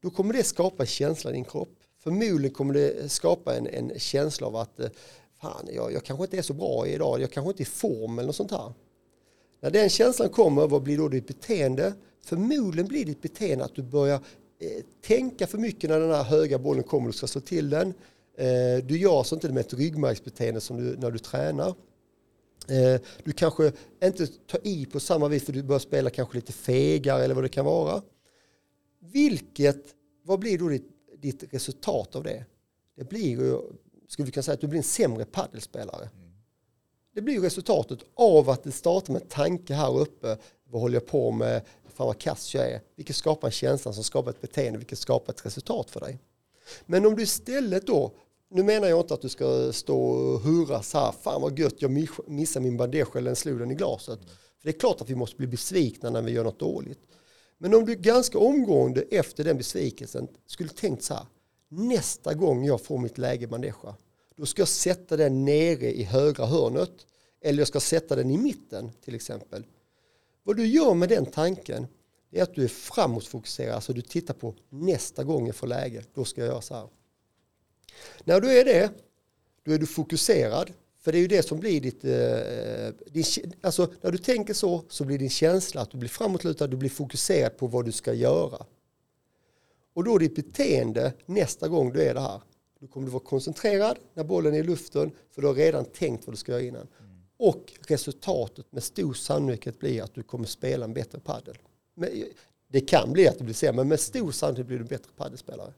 Då 0.00 0.10
kommer 0.10 0.34
det 0.34 0.44
skapa 0.44 0.82
en 0.82 0.86
känsla 0.86 1.30
i 1.30 1.34
din 1.34 1.44
kropp. 1.44 1.74
Förmodligen 1.98 2.54
kommer 2.54 2.74
det 2.74 3.12
skapa 3.12 3.56
en, 3.56 3.66
en 3.66 3.98
känsla 3.98 4.46
av 4.46 4.56
att 4.56 4.80
fan, 5.40 5.68
jag, 5.72 5.92
jag 5.92 6.04
kanske 6.04 6.24
inte 6.24 6.38
är 6.38 6.42
så 6.42 6.54
bra 6.54 6.86
idag, 6.86 7.20
jag 7.20 7.30
kanske 7.30 7.50
inte 7.50 7.62
är 7.62 7.64
i 7.64 7.66
form 7.66 8.18
eller 8.18 8.26
något 8.26 8.36
sånt 8.36 8.50
här. 8.50 8.72
När 9.60 9.70
den 9.70 9.88
känslan 9.88 10.28
kommer, 10.28 10.66
vad 10.66 10.82
blir 10.82 10.98
då 10.98 11.08
ditt 11.08 11.26
beteende? 11.26 11.92
Förmodligen 12.24 12.88
blir 12.88 13.04
ditt 13.04 13.22
beteende 13.22 13.64
att 13.64 13.74
du 13.74 13.82
börjar 13.82 14.20
Eh, 14.58 14.84
tänka 15.00 15.46
för 15.46 15.58
mycket 15.58 15.90
när 15.90 16.00
den 16.00 16.10
här 16.10 16.22
höga 16.22 16.58
bollen 16.58 16.84
kommer 16.84 17.08
och 17.08 17.14
ska 17.14 17.26
slå 17.26 17.40
till 17.40 17.70
den. 17.70 17.94
Eh, 18.36 18.84
du 18.84 18.98
gör 18.98 19.18
alltså 19.18 19.34
inte 19.34 19.46
det 19.48 19.54
med 19.54 19.60
ett 19.60 19.74
ryggmärgsbeteende 19.74 20.60
som 20.60 20.76
du, 20.76 20.96
när 20.96 21.10
du 21.10 21.18
tränar. 21.18 21.74
Eh, 22.68 23.00
du 23.24 23.32
kanske 23.32 23.72
inte 24.04 24.26
tar 24.26 24.66
i 24.66 24.86
på 24.86 25.00
samma 25.00 25.28
vis 25.28 25.44
för 25.44 25.52
du 25.52 25.62
börjar 25.62 25.80
spela 25.80 26.10
kanske 26.10 26.34
lite 26.34 26.52
fegare 26.52 27.24
eller 27.24 27.34
vad 27.34 27.44
det 27.44 27.48
kan 27.48 27.64
vara. 27.64 28.02
Vilket, 29.00 29.94
vad 30.22 30.38
blir 30.38 30.58
då 30.58 30.68
ditt, 30.68 30.90
ditt 31.18 31.54
resultat 31.54 32.16
av 32.16 32.22
det? 32.22 32.44
Det 32.96 33.04
blir 33.04 33.28
ju, 33.28 33.60
skulle 34.08 34.26
vi 34.26 34.32
kunna 34.32 34.42
säga 34.42 34.54
att 34.54 34.60
du 34.60 34.66
blir 34.66 34.78
en 34.78 34.82
sämre 34.82 35.24
paddelspelare. 35.24 36.08
Det 37.14 37.22
blir 37.22 37.40
resultatet 37.40 37.98
av 38.14 38.50
att 38.50 38.62
det 38.62 38.72
startar 38.72 39.12
med 39.12 39.28
tanke 39.28 39.74
här 39.74 39.98
uppe. 39.98 40.38
Vad 40.70 40.82
håller 40.82 40.94
jag 40.94 41.06
på 41.06 41.30
med? 41.30 41.62
Fan 41.96 42.06
vad 42.06 42.18
kass 42.18 42.54
jag 42.54 42.70
är. 42.70 42.80
Vilket 42.96 43.16
skapar 43.16 43.48
en 43.48 43.52
känsla 43.52 43.92
som 43.92 44.04
skapar 44.04 44.30
ett 44.30 44.40
beteende, 44.40 44.78
vilket 44.78 44.98
skapar 44.98 45.32
ett 45.32 45.46
resultat 45.46 45.90
för 45.90 46.00
dig. 46.00 46.18
Men 46.86 47.06
om 47.06 47.16
du 47.16 47.22
istället 47.22 47.86
då 47.86 48.12
nu 48.50 48.62
menar 48.62 48.88
jag 48.88 49.00
inte 49.00 49.14
att 49.14 49.22
du 49.22 49.28
ska 49.28 49.72
stå 49.72 50.00
och 50.00 50.40
hurra 50.40 50.82
så 50.82 50.98
här, 50.98 51.12
fan 51.12 51.42
vad 51.42 51.58
gött, 51.58 51.74
jag 51.78 51.90
missar 52.26 52.60
min 52.60 52.76
bandage 52.76 53.16
eller 53.16 53.34
slog 53.34 53.58
den 53.58 53.70
i 53.70 53.74
glaset. 53.74 54.18
För 54.58 54.62
det 54.62 54.70
är 54.70 54.78
klart 54.78 55.00
att 55.00 55.10
vi 55.10 55.14
måste 55.14 55.36
bli 55.36 55.46
besvikna 55.46 56.10
när 56.10 56.22
vi 56.22 56.32
gör 56.32 56.44
något 56.44 56.58
dåligt. 56.58 57.00
Men 57.58 57.74
om 57.74 57.84
du 57.84 57.94
ganska 57.94 58.38
omgående 58.38 59.04
efter 59.10 59.44
den 59.44 59.56
besvikelsen 59.56 60.28
skulle 60.46 60.68
tänkt 60.68 61.02
så 61.02 61.14
här, 61.14 61.26
nästa 61.68 62.34
gång 62.34 62.64
jag 62.64 62.80
får 62.80 62.98
mitt 62.98 63.18
läge 63.18 63.46
bandage, 63.46 63.94
då 64.36 64.46
ska 64.46 64.60
jag 64.60 64.68
sätta 64.68 65.16
den 65.16 65.44
nere 65.44 65.92
i 65.92 66.02
högra 66.02 66.46
hörnet 66.46 66.92
eller 67.40 67.58
jag 67.58 67.68
ska 67.68 67.80
sätta 67.80 68.16
den 68.16 68.30
i 68.30 68.38
mitten 68.38 68.90
till 69.04 69.14
exempel. 69.14 69.64
Vad 70.46 70.56
du 70.56 70.66
gör 70.66 70.94
med 70.94 71.08
den 71.08 71.26
tanken 71.26 71.86
är 72.30 72.42
att 72.42 72.54
du 72.54 72.64
är 72.64 72.68
framåtfokuserad, 72.68 73.74
alltså 73.74 73.92
du 73.92 74.02
tittar 74.02 74.34
på 74.34 74.54
nästa 74.70 75.24
gång 75.24 75.46
jag 75.46 75.56
får 75.56 75.66
läge, 75.66 76.04
då 76.14 76.24
ska 76.24 76.40
jag 76.40 76.48
göra 76.48 76.60
så 76.60 76.74
här. 76.74 76.88
När 78.24 78.40
du 78.40 78.58
är 78.58 78.64
det, 78.64 78.90
då 79.64 79.72
är 79.72 79.78
du 79.78 79.86
fokuserad. 79.86 80.72
För 81.00 81.12
det 81.12 81.18
är 81.18 81.20
ju 81.20 81.26
det 81.26 81.42
som 81.42 81.60
blir 81.60 81.80
ditt... 81.80 82.04
Eh, 82.04 83.12
din, 83.12 83.52
alltså 83.60 83.92
när 84.00 84.12
du 84.12 84.18
tänker 84.18 84.54
så, 84.54 84.84
så 84.88 85.04
blir 85.04 85.18
din 85.18 85.30
känsla 85.30 85.80
att 85.80 85.90
du 85.90 85.98
blir 85.98 86.08
framåtlutad, 86.08 86.66
du 86.66 86.76
blir 86.76 86.90
fokuserad 86.90 87.56
på 87.56 87.66
vad 87.66 87.84
du 87.84 87.92
ska 87.92 88.12
göra. 88.12 88.66
Och 89.94 90.04
då 90.04 90.18
ditt 90.18 90.34
beteende 90.34 91.12
nästa 91.26 91.68
gång 91.68 91.92
du 91.92 92.02
är 92.02 92.14
det 92.14 92.20
här. 92.20 92.42
Då 92.80 92.86
kommer 92.86 93.06
du 93.06 93.12
vara 93.12 93.24
koncentrerad 93.24 93.98
när 94.14 94.24
bollen 94.24 94.54
är 94.54 94.58
i 94.58 94.62
luften, 94.62 95.10
för 95.30 95.42
du 95.42 95.48
har 95.48 95.54
redan 95.54 95.84
tänkt 95.84 96.26
vad 96.26 96.34
du 96.34 96.38
ska 96.38 96.52
göra 96.52 96.62
innan. 96.62 96.86
Och 97.38 97.72
resultatet 97.88 98.72
med 98.72 98.82
stor 98.82 99.14
sannolikhet 99.14 99.78
blir 99.78 100.02
att 100.02 100.14
du 100.14 100.22
kommer 100.22 100.46
spela 100.46 100.84
en 100.84 100.94
bättre 100.94 101.20
padel. 101.20 101.58
Det 102.68 102.80
kan 102.80 103.12
bli 103.12 103.28
att 103.28 103.38
det 103.38 103.44
blir 103.44 103.54
sämre, 103.54 103.76
men 103.76 103.88
med 103.88 104.00
stor 104.00 104.32
sannolikhet 104.32 104.66
blir 104.66 104.76
du 104.76 104.82
en 104.82 104.88
bättre 104.88 105.10
paddelspelare. 105.16 105.72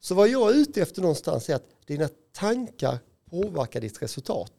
Så 0.00 0.14
vad 0.14 0.28
jag 0.28 0.50
är 0.50 0.54
ute 0.54 0.82
efter 0.82 1.02
någonstans 1.02 1.50
är 1.50 1.54
att 1.54 1.66
dina 1.86 2.08
tankar 2.32 2.98
påverkar 3.30 3.80
ditt 3.80 4.02
resultat. 4.02 4.52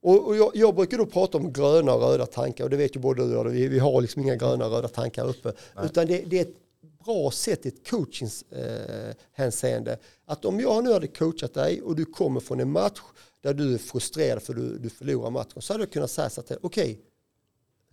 Och, 0.00 0.26
och 0.26 0.36
jag, 0.36 0.50
jag, 0.54 0.74
brukar 0.74 0.98
då 0.98 1.06
prata 1.06 1.38
om 1.38 1.52
gröna 1.52 1.94
och 1.94 2.00
röda 2.00 2.26
tankar 2.26 2.64
och 2.64 2.70
det 2.70 2.76
vet 2.76 2.96
ju 2.96 3.00
både 3.00 3.28
du 3.28 3.36
och 3.36 3.54
vi, 3.54 3.68
vi 3.68 3.78
har 3.78 4.00
liksom 4.00 4.22
inga 4.22 4.36
gröna 4.36 4.66
och 4.66 4.72
röda 4.72 4.88
tankar 4.88 5.28
uppe. 5.28 5.52
Nej. 5.74 5.86
Utan 5.86 6.06
det, 6.06 6.22
det, 6.26 6.38
är 6.38 6.42
ett 6.42 6.56
bra 7.04 7.30
sätt 7.30 7.66
i 7.66 7.68
ett 7.68 7.88
coachingshänseende. 7.88 9.92
Eh, 9.92 9.98
att 10.26 10.44
om 10.44 10.60
jag 10.60 10.84
nu 10.84 10.92
hade 10.92 11.06
coachat 11.06 11.54
dig 11.54 11.82
och 11.82 11.96
du 11.96 12.04
kommer 12.04 12.40
från 12.40 12.60
en 12.60 12.70
match 12.70 13.00
där 13.44 13.54
du 13.54 13.74
är 13.74 13.78
frustrerad 13.78 14.42
för 14.42 14.54
du, 14.54 14.78
du 14.78 14.90
förlorar 14.90 15.30
matchen 15.30 15.62
så 15.62 15.72
hade 15.72 15.84
jag 15.84 15.92
kunnat 15.92 16.10
säga 16.10 16.30
så 16.30 16.42
här, 16.48 16.58
okej, 16.62 16.92
okay, 16.92 17.04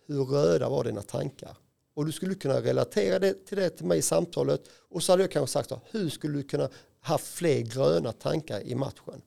hur 0.06 0.26
röda 0.26 0.70
var 0.70 0.84
dina 0.84 1.02
tankar? 1.02 1.58
och 1.94 2.06
du 2.06 2.12
skulle 2.12 2.36
kunna 2.36 2.62
relatera 2.62 3.20
det 3.20 3.46
till 3.46 3.58
det 3.58 3.70
till 3.70 3.86
mig 3.86 3.98
i 3.98 4.02
samtalet 4.02 4.62
och 4.90 5.04
så 5.04 5.12
hade 5.12 5.24
jag 5.24 5.32
kanske 5.32 5.54
sagt 5.54 5.70
så, 5.70 5.82
hur 5.92 6.10
skulle 6.10 6.38
du 6.38 6.44
kunna 6.44 6.70
ha 7.06 7.18
fler 7.18 7.62
gröna 7.62 8.12
tankar 8.12 8.62
i 8.62 8.76
matchen? 8.76 9.22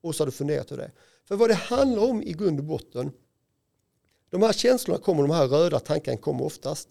Och 0.00 0.14
så 0.14 0.22
hade 0.22 0.30
du 0.30 0.36
funderat 0.36 0.72
över 0.72 0.82
det. 0.82 0.92
För 1.24 1.36
vad 1.36 1.50
det 1.50 1.54
handlar 1.54 2.02
om 2.10 2.22
i 2.22 2.32
grund 2.32 2.58
och 2.58 2.64
botten, 2.64 3.12
de 4.30 4.42
här 4.42 4.52
känslorna 4.52 5.00
kommer, 5.00 5.22
de 5.22 5.30
här 5.30 5.46
röda 5.46 5.80
tankarna 5.80 6.16
kommer 6.16 6.44
oftast. 6.44 6.88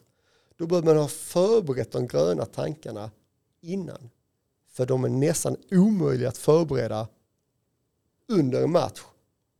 Då 0.58 0.68
behöver 0.68 0.88
man 0.88 0.98
ha 0.98 1.08
förberett 1.08 1.92
de 1.92 2.08
gröna 2.08 2.46
tankarna 2.46 3.12
innan. 3.62 4.10
För 4.68 4.86
de 4.86 5.04
är 5.04 5.10
nästan 5.10 5.58
omöjliga 5.72 6.30
att 6.30 6.38
förbereda 6.38 7.08
under 8.28 8.64
en 8.64 8.72
match 8.72 9.02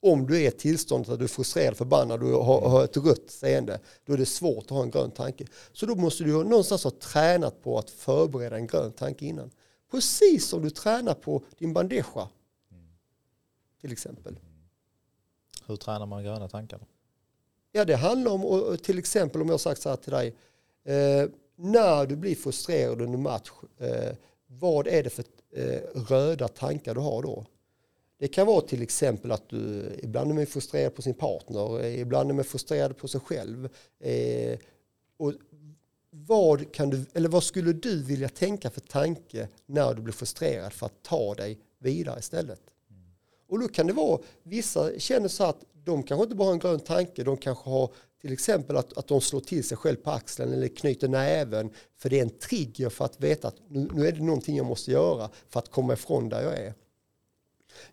om 0.06 0.28
du 0.28 0.42
är 0.42 0.48
i 0.48 0.52
tillståndet 0.52 1.10
att 1.10 1.20
du 1.20 1.24
är 1.24 1.30
frustrerad, 1.30 1.78
förbannad 1.78 2.24
och 2.24 2.46
har, 2.46 2.70
har 2.70 2.84
ett 2.84 2.98
rött 2.98 3.30
seende, 3.32 3.80
då 4.06 4.14
är 4.14 4.18
det 4.18 4.26
svårt 4.26 4.64
att 4.64 4.70
ha 4.70 4.84
en 4.84 4.92
grön 4.92 5.12
tanke. 5.12 5.46
Så 5.72 5.86
då 5.86 5.96
måste 5.96 6.24
du 6.24 6.32
någonstans 6.32 6.84
ha 6.84 6.92
tränat 6.92 7.64
på 7.64 7.78
att 7.80 7.90
förbereda 7.90 8.56
en 8.56 8.68
grön 8.68 8.92
tanke 8.92 9.26
innan. 9.26 9.52
Precis 9.92 10.48
som 10.48 10.62
du 10.62 10.70
tränar 10.70 11.14
på 11.14 11.44
din 11.58 11.74
bandeja. 11.74 12.30
Till 13.82 13.92
exempel. 13.92 14.40
Hur 15.66 15.76
tränar 15.76 16.06
man 16.06 16.24
gröna 16.24 16.48
tankar? 16.48 16.80
Ja, 17.72 17.86
det 17.86 17.96
handlar 17.96 18.32
om, 18.32 18.78
till 18.78 19.00
exempel 19.00 19.42
om 19.42 19.48
jag 19.48 19.54
har 19.54 19.58
sagt 19.58 19.82
så 19.82 19.90
här 19.90 19.96
till 19.96 20.12
dig, 20.12 20.36
eh, 20.84 21.30
när 21.56 22.06
du 22.06 22.16
blir 22.16 22.36
frustrerad 22.36 23.02
under 23.02 23.18
match, 23.18 23.52
eh, 23.78 24.16
vad 24.48 24.88
är 24.88 25.04
det 25.04 25.10
för 25.10 25.24
eh, 25.52 25.80
röda 25.94 26.48
tankar 26.48 26.96
du 26.96 27.02
har 27.02 27.22
då? 27.22 27.46
Det 28.18 28.28
kan 28.28 28.48
vara 28.48 28.62
till 28.62 28.82
exempel 28.82 29.32
att 29.32 29.50
du 29.50 29.92
ibland 30.04 30.32
är 30.32 30.36
man 30.36 30.46
frustrerad 30.46 30.96
på 30.96 31.02
sin 31.02 31.14
partner, 31.14 31.86
ibland 31.86 32.30
är 32.30 32.34
man 32.34 32.44
frustrerad 32.44 32.98
på 32.98 33.08
sig 33.08 33.22
själv. 33.22 33.70
Eh, 34.00 34.60
och 35.18 35.34
vad, 36.10 36.74
kan 36.74 36.90
du, 36.90 37.06
eller 37.14 37.30
vad 37.30 37.44
skulle 37.44 37.74
du 37.74 38.04
vilja 38.04 38.30
tänka 38.30 38.70
för 38.70 38.82
tanke 38.82 39.48
när 39.66 39.94
du 39.94 40.02
blir 40.02 40.14
frustrerad 40.14 40.74
för 40.74 40.86
att 40.86 41.04
ta 41.04 41.36
dig 41.36 41.60
vidare 41.80 42.20
istället? 42.20 42.62
Mm. 42.90 43.04
Och 43.48 43.60
då 43.60 43.68
kan 43.68 43.88
det 43.88 43.94
vara, 43.94 44.20
vissa 44.44 45.00
känner 45.00 45.28
så 45.28 45.44
att 45.44 45.64
de 45.84 46.04
kanske 46.04 46.24
inte 46.24 46.36
bara 46.36 46.46
har 46.46 46.54
en 46.54 46.60
grön 46.60 46.80
tanke, 46.80 47.24
de 47.24 47.38
kanske 47.38 47.70
har 47.70 47.92
till 48.22 48.34
exempel 48.34 48.78
att, 48.78 48.98
att 48.98 49.08
de 49.08 49.22
slår 49.22 49.40
till 49.40 49.64
sig 49.64 49.78
själv 49.78 49.96
på 49.96 50.12
axeln 50.12 50.54
eller 50.54 50.68
knyter 50.68 51.08
näven 51.08 51.70
för 51.98 52.10
det 52.10 52.20
är 52.20 52.24
en 52.24 52.30
trigger 52.30 52.90
för 52.90 53.06
att 53.06 53.20
veta 53.20 53.48
att 53.48 53.56
nu, 53.68 53.90
nu 53.94 54.08
är 54.08 54.12
det 54.12 54.24
någonting 54.24 54.58
jag 54.58 54.66
måste 54.66 54.92
göra 54.92 55.30
för 55.50 55.60
att 55.60 55.72
komma 55.72 55.94
ifrån 55.94 56.30
där 56.30 56.44
jag 56.44 56.58
är. 56.58 56.74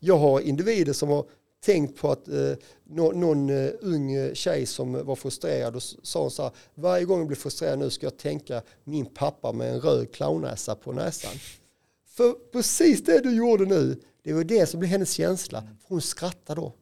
Jag 0.01 0.19
har 0.19 0.41
individer 0.41 0.93
som 0.93 1.09
har 1.09 1.25
tänkt 1.65 2.01
på 2.01 2.11
att 2.11 2.29
eh, 2.29 2.53
någon, 2.85 3.21
någon 3.21 3.51
uh, 3.51 3.73
ung 3.81 4.35
tjej 4.35 4.67
som 4.67 5.07
var 5.07 5.17
frustrerad 5.17 5.77
och 5.77 5.83
sa 5.83 6.31
så 6.31 6.43
här, 6.43 6.53
varje 6.75 7.05
gång 7.05 7.19
jag 7.19 7.27
blir 7.27 7.37
frustrerad 7.37 7.79
nu 7.79 7.91
ska 7.91 8.07
jag 8.07 8.17
tänka 8.17 8.63
min 8.85 9.07
pappa 9.07 9.53
med 9.53 9.73
en 9.73 9.81
röd 9.81 10.13
clownnäsa 10.13 10.75
på 10.75 10.93
näsan. 10.93 11.33
För 12.07 12.33
precis 12.53 13.05
det 13.05 13.21
du 13.21 13.37
gjorde 13.37 13.65
nu, 13.65 14.01
det 14.23 14.33
var 14.33 14.45
det 14.45 14.67
som 14.67 14.81
blev 14.81 14.91
hennes 14.91 15.13
känsla. 15.13 15.61
För 15.61 15.89
hon 15.89 16.03
skrattade 16.03 16.61
då. 16.61 16.73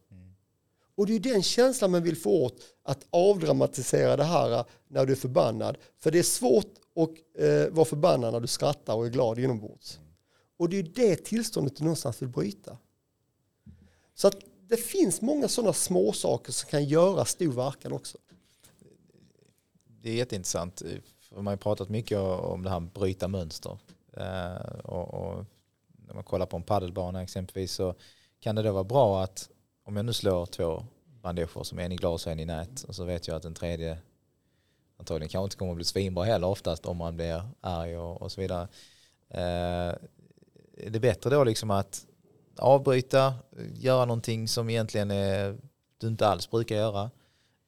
Och 1.01 1.07
det 1.07 1.15
är 1.15 1.21
den 1.21 1.43
känslan 1.43 1.91
man 1.91 2.03
vill 2.03 2.17
få 2.17 2.45
åt 2.45 2.57
att 2.83 3.07
avdramatisera 3.11 4.17
det 4.17 4.25
här 4.25 4.53
eh, 4.53 4.65
när 4.89 5.07
du 5.07 5.13
är 5.13 5.17
förbannad. 5.17 5.77
För 5.99 6.11
det 6.11 6.19
är 6.19 6.23
svårt 6.23 6.75
att 6.97 7.43
eh, 7.43 7.75
vara 7.75 7.85
förbannad 7.85 8.33
när 8.33 8.41
du 8.41 8.47
skrattar 8.47 8.95
och 8.95 9.07
är 9.07 9.11
glad 9.11 9.39
inombords. 9.39 9.99
Och 10.59 10.69
det 10.69 10.79
är 10.79 10.83
det 10.83 11.17
tillståndet 11.17 11.77
du 11.77 11.85
någonstans 11.85 12.23
vill 12.23 12.29
bryta. 12.29 12.79
Så 14.21 14.29
att 14.29 14.37
det 14.69 14.77
finns 14.77 15.21
många 15.21 15.49
sådana 15.49 15.73
små 15.73 16.13
saker 16.13 16.53
som 16.53 16.71
kan 16.71 16.85
göra 16.85 17.25
stor 17.25 17.53
verkan 17.53 17.93
också. 17.93 18.19
Det 19.85 20.11
är 20.11 20.15
jätteintressant. 20.15 20.83
Man 21.37 21.47
har 21.47 21.57
pratat 21.57 21.89
mycket 21.89 22.19
om 22.19 22.63
det 22.63 22.71
här 22.71 22.81
med 22.81 22.91
bryta 22.91 23.29
mönster. 23.29 23.79
Eh, 24.17 24.79
och, 24.85 25.15
och 25.15 25.45
när 26.07 26.15
man 26.15 26.25
kollar 26.25 26.47
på 26.47 26.57
en 26.57 26.63
paddelbana 26.63 27.23
exempelvis 27.23 27.73
så 27.73 27.95
kan 28.41 28.57
det 28.57 28.63
då 28.63 28.73
vara 28.73 28.85
bra 28.85 29.23
att 29.23 29.51
om 29.85 29.97
jag 29.97 30.05
nu 30.05 30.13
slår 30.13 30.47
två 30.47 30.85
bandager 31.23 31.65
som 31.65 31.79
en 31.79 31.93
i 31.93 31.97
glas 31.97 32.27
och 32.27 32.33
en 32.33 32.41
i 32.41 32.45
nät 32.45 32.83
och 32.83 32.95
så 32.95 33.05
vet 33.05 33.29
jag 33.29 33.37
att 33.37 33.43
den 33.43 33.55
tredje 33.55 33.99
antagligen 34.97 35.29
kanske 35.29 35.45
inte 35.45 35.57
kommer 35.57 35.73
att 35.73 35.77
bli 35.77 35.85
svinbra 35.85 36.25
heller 36.25 36.47
oftast 36.47 36.87
om 36.87 36.97
man 36.97 37.17
blir 37.17 37.49
arg 37.61 37.99
och, 37.99 38.23
och 38.23 38.33
så 38.33 38.41
vidare. 38.41 38.69
Eh, 39.29 39.95
är 40.77 40.91
det 40.91 41.01
bättre 41.01 41.31
då 41.31 41.45
liksom 41.45 41.71
att 41.71 42.07
avbryta, 42.61 43.35
göra 43.75 44.05
någonting 44.05 44.49
som 44.49 44.71
egentligen 44.71 45.11
är, 45.11 45.59
du 45.99 46.07
inte 46.07 46.29
alls 46.29 46.51
brukar 46.51 46.77
göra. 46.77 47.11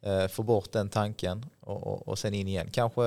Eh, 0.02 0.28
få 0.28 0.42
bort 0.42 0.72
den 0.72 0.88
tanken 0.88 1.46
och, 1.60 1.86
och, 1.86 2.08
och, 2.08 2.18
sen 2.18 2.34
in 2.34 2.48
igen. 2.48 2.68
Kanske 2.72 3.02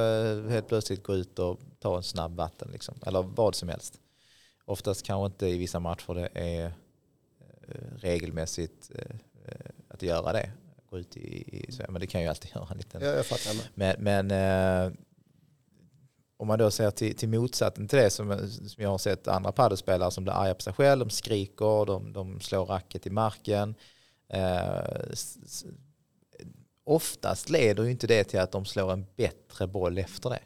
helt 0.50 0.68
plötsligt 0.68 1.04
gå 1.04 1.16
ut 1.16 1.40
och 1.40 1.60
ta 1.80 1.98
en 1.98 2.04
snabb 2.04 2.36
vatten 2.36 2.70
liksom, 2.72 2.96
eller 3.06 3.22
vad 3.22 3.56
som 3.56 3.70
helst. 3.70 4.00
Oftast 4.66 5.06
kanske 5.06 5.26
inte 5.26 5.48
i 5.48 5.58
vissa 5.58 5.80
matcher 5.80 6.14
det 6.14 6.30
är 6.34 6.66
eh, 6.66 6.72
regelmässigt 7.98 8.92
eh, 8.96 9.16
att 9.88 10.02
göra 10.02 10.34
det. 10.34 10.52
Gå 10.90 11.00
ut 11.00 11.18
i, 11.18 11.58
i, 11.58 11.70
men 11.90 12.02
det 12.02 12.08
kan 12.08 12.22
ju 12.22 12.28
alltid 12.28 12.52
göra 12.56 12.68
en 12.72 12.78
liten... 12.78 13.02
Ja, 13.02 13.08
jag 13.08 13.26
fattar. 13.26 13.54
Men, 13.74 13.96
men 14.00 14.32
om 16.38 16.48
man 16.48 16.60
då 16.60 16.72
ser 16.72 16.92
till, 16.92 17.16
till 17.16 17.30
motsatsen 17.30 17.88
till 17.88 18.00
det 18.00 18.10
som, 18.10 18.50
som 18.50 18.84
jag 18.84 18.90
har 18.90 18.98
sett 18.98 19.28
andra 19.28 19.52
paddelspelare 19.52 20.12
som 20.12 20.24
blir 20.24 20.34
arga 20.34 20.54
på 20.54 20.62
sig 20.62 20.74
själv, 20.74 21.00
de 21.00 21.10
skriker, 21.10 21.86
de, 21.86 22.14
de 22.14 22.40
slår 22.42 22.66
racket 22.66 23.08
i 23.08 23.10
marken. 23.10 23.76
Eh, 24.30 25.10
oftast 26.84 27.50
leder 27.50 27.84
ju 27.84 27.92
inte 27.92 28.08
det 28.08 28.24
till 28.24 28.40
att 28.40 28.52
de 28.52 28.66
slår 28.66 28.92
en 28.92 29.06
bättre 29.16 29.68
boll 29.68 29.98
efter 29.98 30.30
det. 30.30 30.40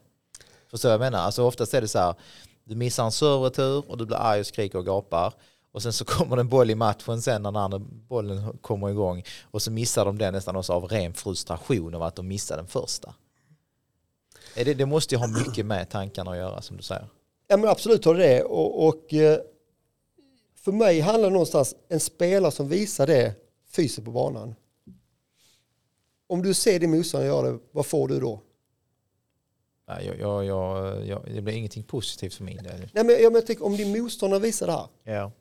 Förstår 0.71 0.91
jag 0.91 0.99
menar? 0.99 1.19
Alltså 1.19 1.43
oftast 1.43 1.73
är 1.73 1.81
det 1.81 1.87
så 1.87 1.99
här, 1.99 2.15
du 2.63 2.75
missar 2.75 3.05
en 3.05 3.11
serveretur 3.11 3.91
och 3.91 3.97
du 3.97 4.05
blir 4.05 4.17
arg 4.17 4.39
och 4.39 4.45
skriker 4.45 4.77
och 4.77 4.85
gapar. 4.85 5.33
Och 5.71 5.83
sen 5.83 5.93
så 5.93 6.05
kommer 6.15 6.35
det 6.35 6.41
en 6.41 6.49
boll 6.49 6.69
i 6.69 6.75
matchen 6.75 7.21
sen 7.21 7.43
när 7.43 7.51
den 7.51 7.61
andra 7.61 7.79
bollen 7.79 8.57
kommer 8.57 8.89
igång 8.89 9.23
och 9.43 9.61
så 9.61 9.71
missar 9.71 10.05
de 10.05 10.17
den 10.17 10.33
nästan 10.33 10.55
också 10.55 10.73
av 10.73 10.85
ren 10.85 11.13
frustration 11.13 11.95
av 11.95 12.03
att 12.03 12.15
de 12.15 12.27
missade 12.27 12.61
den 12.61 12.67
första. 12.67 13.13
Det, 14.55 14.73
det 14.73 14.85
måste 14.85 15.15
ju 15.15 15.19
ha 15.19 15.27
mycket 15.27 15.65
med 15.65 15.89
tankarna 15.89 16.31
att 16.31 16.37
göra 16.37 16.61
som 16.61 16.77
du 16.77 16.83
säger. 16.83 17.07
Ja 17.47 17.57
men 17.57 17.69
absolut 17.69 18.05
har 18.05 18.15
det 18.15 18.27
det. 18.27 18.43
Och, 18.43 18.87
och 18.87 19.13
eh, 19.13 19.39
för 20.55 20.71
mig 20.71 20.99
handlar 20.99 21.29
det 21.29 21.33
någonstans 21.33 21.75
en 21.89 21.99
spelare 21.99 22.51
som 22.51 22.67
visar 22.69 23.07
det 23.07 23.35
fysiskt 23.71 24.05
på 24.05 24.11
banan. 24.11 24.55
Om 26.27 26.41
du 26.41 26.53
ser 26.53 26.79
din 26.79 26.91
motståndare 26.91 27.27
göra 27.29 27.51
det, 27.51 27.59
vad 27.71 27.85
får 27.85 28.07
du 28.07 28.19
då? 28.19 28.41
Jag, 29.87 30.19
jag, 30.19 30.45
jag, 30.45 31.05
jag, 31.07 31.21
det 31.33 31.41
blir 31.41 31.53
ingenting 31.53 31.83
positivt 31.83 32.33
för 32.33 32.43
min 32.43 32.57
del. 32.57 32.89
Nej, 32.93 33.03
men 33.03 33.21
jag, 33.21 33.45
tänker, 33.45 33.65
om 33.65 33.77
din 33.77 34.01
motståndare 34.01 34.39
visar 34.39 34.65
det 34.67 34.71
här, 34.73 34.87
Ja. 35.03 35.31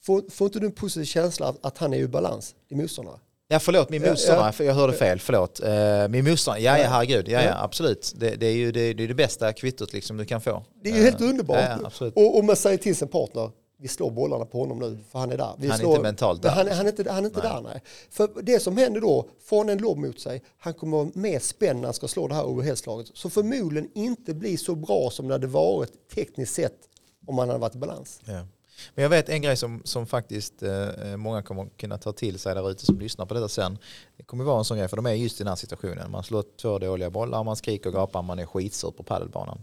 får, 0.00 0.30
får 0.30 0.46
inte 0.46 0.58
du 0.60 0.66
en 0.66 0.72
positiv 0.72 1.04
känsla 1.04 1.48
att, 1.48 1.64
att 1.64 1.78
han 1.78 1.94
är 1.94 1.98
ur 1.98 2.08
balans, 2.08 2.54
din 2.68 2.78
motståndare? 2.78 3.18
Ja 3.48 3.58
förlåt, 3.58 3.90
min 3.90 4.02
motståndare, 4.02 4.52
ja. 4.58 4.64
jag 4.64 4.74
hörde 4.74 4.92
fel, 4.92 5.20
förlåt. 5.20 5.60
Uh, 5.60 6.08
min 6.08 6.24
motståndare, 6.24 6.62
ja 6.62 6.78
ja 6.78 6.88
herregud, 6.88 7.28
ja 7.28 7.42
ja 7.42 7.62
absolut. 7.64 8.12
Det, 8.16 8.36
det 8.36 8.46
är 8.46 8.54
ju 8.54 8.72
det, 8.72 8.94
det, 8.94 9.04
är 9.04 9.08
det 9.08 9.14
bästa 9.14 9.52
kvittot 9.52 9.92
liksom 9.92 10.16
du 10.16 10.24
kan 10.24 10.40
få. 10.40 10.62
Det 10.82 10.90
är 10.90 10.94
ju 10.94 11.02
helt 11.02 11.20
Eh, 11.20 11.28
underbart. 11.28 11.58
Ja, 11.60 11.90
ja, 12.00 12.06
och, 12.14 12.38
och 12.38 12.44
man 12.44 12.56
säger 12.56 12.78
till 12.78 12.96
sin 12.96 13.08
partner, 13.08 13.50
vi 13.78 13.88
slår 13.88 14.10
bollarna 14.10 14.44
på 14.44 14.58
honom 14.58 14.78
nu, 14.78 14.98
för 15.10 15.18
han 15.18 15.30
är 15.32 15.36
där. 15.36 15.54
Vi 15.58 15.66
Han 15.66 15.74
är 15.74 15.80
slår, 15.80 15.90
inte 15.90 16.02
mentalt 16.02 16.42
där. 16.42 16.50
Han, 16.50 16.68
han 16.68 16.86
är 16.86 16.90
inte, 16.90 17.12
han 17.12 17.24
är 17.24 17.28
inte 17.28 17.40
Nej. 17.42 17.52
där, 17.52 17.60
nej. 17.60 17.82
För 18.10 18.28
det 18.42 18.60
som 18.60 18.76
händer 18.76 19.00
då, 19.00 19.28
får 19.44 19.58
han 19.58 19.68
en 19.68 19.78
lobb 19.78 19.98
mot 19.98 20.20
sig, 20.20 20.42
han 20.58 20.74
kommer 20.74 20.96
vara 20.96 21.08
mer 21.14 21.38
spänd 21.38 21.80
när 21.80 21.86
han 21.86 21.94
ska 21.94 22.08
slå 22.08 22.28
det 22.28 22.34
här 22.34 22.44
overheadslaget. 22.44 23.10
Så 23.14 23.30
förmodligen 23.30 23.90
inte 23.94 24.34
bli 24.34 24.56
så 24.56 24.74
bra 24.74 25.10
som 25.10 25.28
det 25.28 25.34
hade 25.34 25.46
varit 25.46 26.08
tekniskt 26.14 26.54
sett 26.54 26.78
om 27.26 27.38
han 27.38 27.48
hade 27.48 27.60
varit 27.60 27.74
i 27.74 27.78
balans. 27.78 28.20
Ja. 28.24 28.46
Men 28.94 29.02
jag 29.02 29.10
vet 29.10 29.28
en 29.28 29.42
grej 29.42 29.56
som, 29.56 29.82
som 29.84 30.06
faktiskt 30.06 30.62
eh, 30.62 31.16
många 31.16 31.42
kommer 31.42 31.68
kunna 31.76 31.98
ta 31.98 32.12
till 32.12 32.38
sig 32.38 32.54
där 32.54 32.70
ute 32.70 32.86
som 32.86 32.98
lyssnar 32.98 33.26
på 33.26 33.34
detta 33.34 33.48
sen. 33.48 33.78
Det 34.16 34.22
kommer 34.22 34.44
vara 34.44 34.58
en 34.58 34.64
sån 34.64 34.78
grej, 34.78 34.88
för 34.88 34.96
de 34.96 35.06
är 35.06 35.12
just 35.12 35.40
i 35.40 35.44
den 35.44 35.48
här 35.48 35.56
situationen. 35.56 36.10
Man 36.10 36.24
slår 36.24 36.44
två 36.56 36.78
dåliga 36.78 37.10
bollar, 37.10 37.44
man 37.44 37.56
skriker 37.56 37.86
och 37.88 37.94
gapar, 37.94 38.22
man 38.22 38.38
är 38.38 38.46
skitsur 38.46 38.90
på 38.90 39.02
padelbanan. 39.02 39.62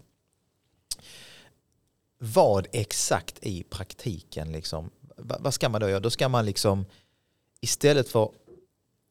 Vad 2.18 2.68
exakt 2.72 3.39
i 3.41 3.64
praktiken, 3.64 4.51
liksom, 4.51 4.89
va- 5.18 5.38
vad 5.39 5.53
ska 5.53 5.70
man 5.70 5.82
då 5.82 5.89
göra? 5.89 5.99
Då 5.99 6.09
ska 6.09 6.30
man 6.30 6.45
liksom, 6.45 6.86
istället 7.61 8.09
för, 8.09 8.32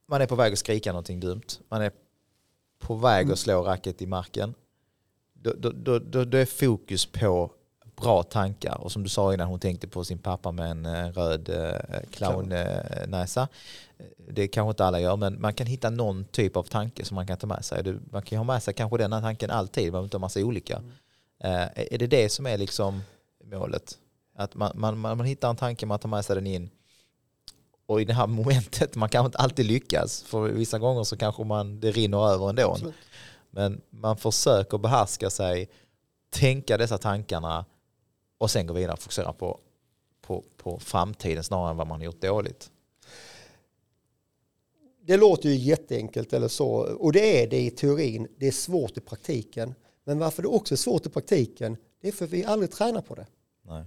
man 0.09 0.21
är 0.23 0.27
på 0.27 0.35
väg 0.35 0.53
att 0.53 0.59
skrika 0.59 0.93
någonting 0.93 1.21
dumt, 1.21 1.43
man 1.69 1.83
är 1.83 1.93
på 2.79 2.95
väg 2.95 3.33
att 3.33 3.39
slå 3.39 3.63
racket 3.63 4.03
i 4.03 4.07
marken, 4.07 4.55
då, 5.33 5.53
då, 5.59 5.71
då, 5.71 5.99
då, 5.99 6.25
då 6.25 6.39
är 6.39 6.47
fokus 6.47 7.07
på 7.07 7.53
bra 8.03 8.23
tankar. 8.23 8.81
Och 8.81 8.93
som 8.93 9.03
du 9.03 9.09
sa 9.09 9.35
innan, 9.35 9.49
hon 9.49 9.61
tänkte 9.61 9.89
på 9.89 10.05
sin 10.05 10.19
pappa 10.19 10.53
med 10.53 10.71
en 10.71 10.87
eh, 10.87 11.13
röd 11.13 11.49
eh, 11.49 12.01
clownnäsa. 12.11 13.49
Det 14.29 14.49
kanske 14.49 14.71
inte 14.71 14.85
alla 14.85 15.01
gör, 15.01 15.17
men 15.17 15.41
man 15.41 15.55
kan 15.55 15.67
hitta 15.67 15.91
någon 15.91 16.25
typ 16.25 16.57
av 16.57 16.63
tanke 16.63 17.05
som 17.05 17.15
man 17.15 17.27
kan 17.27 17.37
ta 17.39 17.47
med 17.47 17.65
sig. 17.65 17.95
Man 18.11 18.23
kan 18.23 18.39
ha 18.39 18.45
med 18.45 18.63
sig 18.63 18.75
kanske 18.75 18.99
den 18.99 19.13
här 19.13 19.21
tanken 19.21 19.51
alltid, 19.51 19.85
man 19.85 19.93
behöver 19.93 20.05
inte 20.05 20.17
ha 20.17 20.21
massa 20.21 20.41
olika. 20.41 20.83
Eh, 21.45 21.69
Är 21.93 21.99
det 21.99 22.07
det 22.07 22.29
som 22.33 22.47
är 22.47 22.59
liksom 22.59 23.03
målet? 23.45 23.99
Att 24.37 24.55
man, 24.55 24.73
man, 24.75 24.99
man, 24.99 25.17
man 25.17 25.27
hittar 25.27 25.51
en 25.51 25.57
tanke, 25.57 25.87
man 25.87 25.99
tar 25.99 26.09
med 26.09 26.25
sig 26.25 26.37
den 26.37 26.47
in. 26.47 26.71
Och 27.87 28.01
i 28.01 28.05
det 28.05 28.15
här 28.15 28.27
momentet, 28.39 28.95
man 28.95 29.09
kanske 29.09 29.27
inte 29.27 29.39
alltid 29.39 29.67
lyckas. 29.67 30.23
För 30.23 30.49
vissa 30.49 30.79
gånger 30.79 31.05
så 31.05 31.17
kanske 31.17 31.45
man, 31.45 31.81
det 31.81 31.91
rinner 31.91 32.29
över 32.29 32.49
ändå. 32.49 32.71
Absolut. 32.71 32.95
Men 33.51 33.81
man 33.91 34.17
försöker 34.17 34.79
behärska 34.79 35.31
sig, 35.31 35.69
tänka 36.31 36.79
dessa 36.79 36.99
tankarna 36.99 37.65
och 38.43 38.51
sen 38.51 38.67
gå 38.67 38.75
vidare 38.75 38.93
och 38.93 38.99
fokusera 38.99 39.33
på, 39.33 39.61
på, 40.21 40.45
på 40.57 40.79
framtiden 40.79 41.45
snarare 41.45 41.71
än 41.71 41.77
vad 41.77 41.87
man 41.87 42.01
har 42.01 42.05
gjort 42.05 42.21
dåligt. 42.21 42.71
Det 45.01 45.17
låter 45.17 45.49
ju 45.49 45.55
jätteenkelt 45.55 46.33
eller 46.33 46.49
så, 46.49 46.69
och 46.77 47.13
det 47.13 47.43
är 47.43 47.47
det 47.47 47.61
i 47.61 47.71
teorin. 47.71 48.29
Det 48.37 48.47
är 48.47 48.53
svårt 48.53 48.97
i 48.97 49.01
praktiken. 49.01 49.75
Men 50.05 50.19
varför 50.19 50.43
det 50.43 50.49
också 50.49 50.75
är 50.75 50.77
svårt 50.77 51.07
i 51.07 51.11
praktiken, 51.11 51.77
det 52.01 52.09
är 52.09 52.13
för 52.13 52.25
att 52.25 52.31
vi 52.31 52.45
aldrig 52.45 52.71
tränar 52.71 53.01
på 53.01 53.15
det. 53.15 53.27
Nej. 53.63 53.85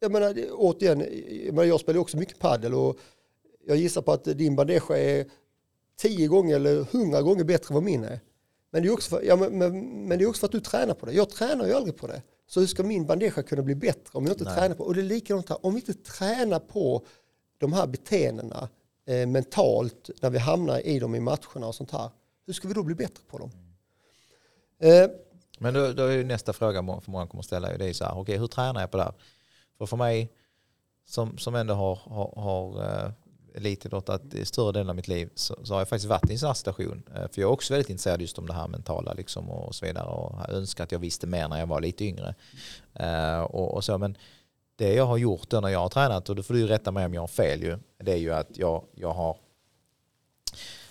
Jag 0.00 0.12
menar, 0.12 0.34
återigen, 0.52 1.00
jag, 1.44 1.54
menar, 1.54 1.64
jag 1.64 1.80
spelar 1.80 2.00
också 2.00 2.16
mycket 2.16 2.38
paddel 2.38 2.74
och 2.74 2.98
jag 3.66 3.76
gissar 3.76 4.02
på 4.02 4.12
att 4.12 4.24
din 4.24 4.56
bandage 4.56 4.90
är 4.90 5.26
tio 5.96 6.28
gånger 6.28 6.56
eller 6.56 6.82
hundra 6.82 7.22
gånger 7.22 7.44
bättre 7.44 7.72
än 7.72 7.74
vad 7.74 7.84
min 7.84 8.04
är. 8.04 8.20
Men 8.70 8.82
det, 8.82 8.88
är 8.88 8.92
också 8.92 9.10
för, 9.10 9.22
ja, 9.22 9.36
men, 9.36 9.58
men, 9.58 10.08
men 10.08 10.18
det 10.18 10.24
är 10.24 10.28
också 10.28 10.40
för 10.40 10.46
att 10.46 10.52
du 10.52 10.60
tränar 10.60 10.94
på 10.94 11.06
det. 11.06 11.12
Jag 11.12 11.30
tränar 11.30 11.66
ju 11.66 11.72
aldrig 11.72 11.96
på 11.96 12.06
det. 12.06 12.22
Så 12.48 12.60
hur 12.60 12.66
ska 12.66 12.82
min 12.82 13.06
bandage 13.06 13.46
kunna 13.46 13.62
bli 13.62 13.74
bättre 13.74 14.10
om 14.12 14.24
jag 14.24 14.34
inte 14.34 14.44
Nej. 14.44 14.54
tränar 14.54 14.74
på 14.74 14.84
Och 14.84 14.94
det 14.94 15.00
är 15.00 15.04
likadant 15.04 15.48
här, 15.48 15.66
om 15.66 15.74
vi 15.74 15.80
inte 15.80 15.94
tränar 15.94 16.58
på 16.58 17.06
de 17.58 17.72
här 17.72 17.86
beteendena 17.86 18.68
eh, 19.06 19.26
mentalt 19.26 20.10
när 20.22 20.30
vi 20.30 20.38
hamnar 20.38 20.86
i 20.86 20.98
dem 20.98 21.14
i 21.14 21.20
matcherna 21.20 21.66
och 21.66 21.74
sånt 21.74 21.90
här. 21.90 22.10
Hur 22.46 22.52
ska 22.52 22.68
vi 22.68 22.74
då 22.74 22.82
bli 22.82 22.94
bättre 22.94 23.22
på 23.28 23.38
dem? 23.38 23.50
Eh, 24.78 25.10
Men 25.58 25.74
då, 25.74 25.92
då 25.92 26.02
är 26.02 26.16
ju 26.16 26.24
nästa 26.24 26.52
fråga 26.52 27.00
för 27.00 27.10
många 27.10 27.26
kommer 27.26 27.42
att 27.42 27.46
ställa, 27.46 27.76
det 27.76 27.88
är 27.88 27.92
så 27.92 28.04
här, 28.04 28.18
okej 28.18 28.38
hur 28.38 28.46
tränar 28.46 28.80
jag 28.80 28.90
på 28.90 28.96
det 28.96 29.02
här? 29.02 29.14
För 29.78 29.86
för 29.86 29.96
mig 29.96 30.32
som, 31.06 31.38
som 31.38 31.54
ändå 31.54 31.74
har, 31.74 31.94
har, 31.94 32.32
har 32.36 33.12
elitidrott 33.58 34.08
att 34.08 34.34
i 34.34 34.44
större 34.44 34.72
delen 34.72 34.90
av 34.90 34.96
mitt 34.96 35.08
liv 35.08 35.30
så, 35.34 35.58
så 35.64 35.74
har 35.74 35.80
jag 35.80 35.88
faktiskt 35.88 36.08
varit 36.08 36.30
i 36.30 36.32
en 36.32 36.38
sån 36.38 36.46
här 36.46 36.54
situation. 36.54 37.02
Eh, 37.14 37.14
för 37.14 37.40
jag 37.40 37.48
är 37.48 37.52
också 37.52 37.74
väldigt 37.74 37.90
intresserad 37.90 38.20
just 38.20 38.38
om 38.38 38.46
det 38.46 38.52
här 38.52 38.68
mentala 38.68 39.12
liksom 39.12 39.50
och 39.50 39.74
så 39.74 39.86
vidare 39.86 40.08
och 40.08 40.48
önskar 40.48 40.84
att 40.84 40.92
jag 40.92 40.98
visste 40.98 41.26
mer 41.26 41.48
när 41.48 41.58
jag 41.58 41.66
var 41.66 41.80
lite 41.80 42.04
yngre. 42.04 42.34
Uh, 43.00 43.40
och, 43.40 43.74
och 43.74 43.84
så, 43.84 43.98
men 43.98 44.16
det 44.76 44.94
jag 44.94 45.06
har 45.06 45.16
gjort 45.16 45.50
då 45.50 45.60
när 45.60 45.68
jag 45.68 45.80
har 45.80 45.88
tränat, 45.88 46.28
och 46.28 46.36
då 46.36 46.42
får 46.42 46.54
du 46.54 46.66
rätta 46.66 46.92
mig 46.92 47.06
om 47.06 47.14
jag 47.14 47.22
har 47.22 47.28
fel 47.28 47.62
ju, 47.62 47.78
det 47.98 48.12
är 48.12 48.16
ju 48.16 48.34
att 48.34 48.58
jag, 48.58 48.84
jag 48.94 49.12
har 49.12 49.36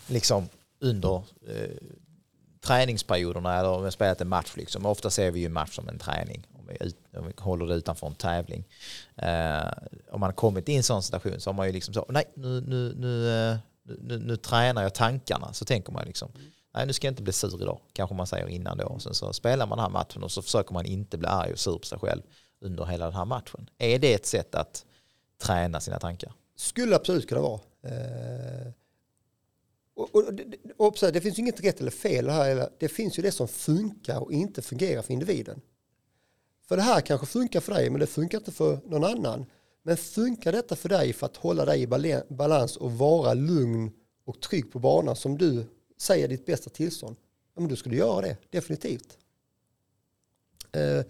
liksom 0.08 0.50
under 0.80 1.16
eh, 1.48 1.78
träningsperioderna 2.62 3.60
eller 3.60 3.70
om 3.70 3.76
jag 3.76 3.84
har 3.84 3.92
spelat 3.92 4.22
en 4.22 4.28
match. 4.28 4.54
Liksom. 4.56 4.86
Ofta 4.86 5.10
ser 5.10 5.32
vi 5.32 5.40
ju 5.40 5.50
match 5.50 5.76
som 5.76 5.88
en 5.90 6.00
träning. 6.00 6.48
Ut, 6.70 6.98
håller 7.40 7.66
det 7.66 7.76
utanför 7.76 8.08
en 8.08 8.16
tävling. 8.16 8.68
Eh, 9.16 9.72
om 10.12 10.20
man 10.20 10.28
har 10.28 10.32
kommit 10.32 10.70
i 10.70 10.76
en 10.76 10.84
sån 10.84 11.04
situation 11.04 11.40
så 11.40 11.50
har 11.50 11.56
man 11.56 11.68
ju 11.68 11.74
liksom 11.74 11.94
så, 11.94 12.06
nej 12.10 12.26
nu, 12.34 12.62
nu, 12.62 12.94
nu, 12.96 13.32
eh, 13.32 13.58
nu, 13.84 14.20
nu, 14.20 14.38
tränar 14.38 14.84
jag 14.84 14.94
tankarna. 14.94 15.54
Så 15.54 15.66
tänker 15.66 15.92
man 15.92 16.06
liksom, 16.06 16.32
nej 16.74 16.86
nu 16.86 16.94
ska 16.94 17.08
jag 17.08 17.12
inte 17.12 17.24
bli 17.24 17.34
sur 17.34 17.62
idag. 17.62 17.80
Kanske 17.94 18.16
man 18.16 18.28
säger 18.28 18.48
innan 18.48 18.78
då. 18.78 18.86
Och 18.86 19.02
sen 19.02 19.14
så 19.14 19.34
spelar 19.34 19.68
man 19.68 19.78
den 19.78 19.84
här 19.84 19.92
matchen 19.92 20.24
och 20.24 20.32
så 20.32 20.42
försöker 20.42 20.74
man 20.74 20.86
inte 20.86 21.18
bli 21.18 21.28
arg 21.28 21.52
och 21.52 21.60
sur 21.60 21.78
på 21.78 21.86
sig 21.86 22.00
själv 22.00 22.22
under 22.62 22.86
hela 22.86 23.06
den 23.06 23.16
här 23.16 23.26
matchen. 23.26 23.70
Är 23.78 24.00
det 24.00 24.14
ett 24.14 24.26
sätt 24.26 24.56
att 24.56 24.86
träna 25.42 25.80
sina 25.80 26.00
tankar? 26.00 26.34
Skulle 26.56 26.96
absolut 26.96 27.30
kunna 27.30 27.42
vara. 27.42 27.60
Eh, 27.84 28.72
och, 29.98 30.16
och, 30.16 30.24
och 30.78 30.88
observera, 30.88 31.14
det 31.14 31.22
finns 31.22 31.38
ju 31.38 31.42
inget 31.42 31.64
rätt 31.64 31.80
eller 31.80 31.92
fel 31.92 32.30
här. 32.30 32.70
Det 32.80 32.90
finns 32.90 33.20
ju 33.20 33.24
det 33.24 33.32
som 33.32 33.48
funkar 33.48 34.20
och 34.20 34.32
inte 34.32 34.62
fungerar 34.62 35.02
för 35.02 35.14
individen. 35.14 35.62
För 36.68 36.76
det 36.78 36.82
här 36.84 37.02
kanske 37.02 37.28
funkar 37.28 37.60
för 37.60 37.74
dig 37.74 37.90
men 37.90 38.00
det 38.00 38.08
funkar 38.08 38.38
inte 38.38 38.52
för 38.52 38.80
någon 38.86 39.04
annan. 39.04 39.46
Men 39.84 39.98
funkar 39.98 40.52
detta 40.52 40.76
för 40.76 40.90
dig 40.90 41.14
för 41.14 41.26
att 41.26 41.38
hålla 41.38 41.66
dig 41.66 41.82
i 41.82 41.88
balans 42.30 42.78
och 42.78 42.92
vara 42.92 43.34
lugn 43.34 43.92
och 44.26 44.42
trygg 44.42 44.72
på 44.72 44.80
banan 44.80 45.16
som 45.16 45.38
du 45.38 45.66
säger 45.98 46.28
ditt 46.28 46.46
bästa 46.46 46.70
tillstånd. 46.70 47.16
Ja, 47.56 47.62
men 47.62 47.70
då 47.70 47.76
ska 47.76 47.90
du 47.90 47.96
göra 47.98 48.22
det, 48.22 48.38
definitivt. 48.50 49.18
Eh, 50.72 51.06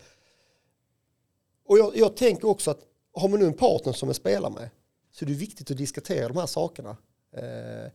och 1.65 1.77
jag, 1.77 1.97
jag 1.97 2.15
tänker 2.17 2.47
också 2.47 2.71
att 2.71 2.79
har 3.13 3.29
man 3.29 3.39
nu 3.39 3.45
en 3.45 3.53
partner 3.53 3.93
som 3.93 4.07
man 4.07 4.13
spelar 4.13 4.49
med 4.49 4.69
så 5.11 5.25
är 5.25 5.27
det 5.29 5.33
viktigt 5.33 5.71
att 5.71 5.77
diskutera 5.77 6.27
de 6.27 6.37
här 6.37 6.45
sakerna. 6.45 6.97
Eh, 7.31 7.91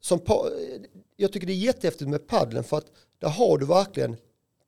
som 0.00 0.18
pa- 0.18 0.50
jag 1.16 1.32
tycker 1.32 1.46
det 1.46 1.52
är 1.52 1.56
jättehäftigt 1.56 2.10
med 2.10 2.26
paddeln 2.26 2.64
för 2.64 2.76
att 2.78 2.86
där 3.18 3.28
har 3.28 3.58
du 3.58 3.66
verkligen 3.66 4.16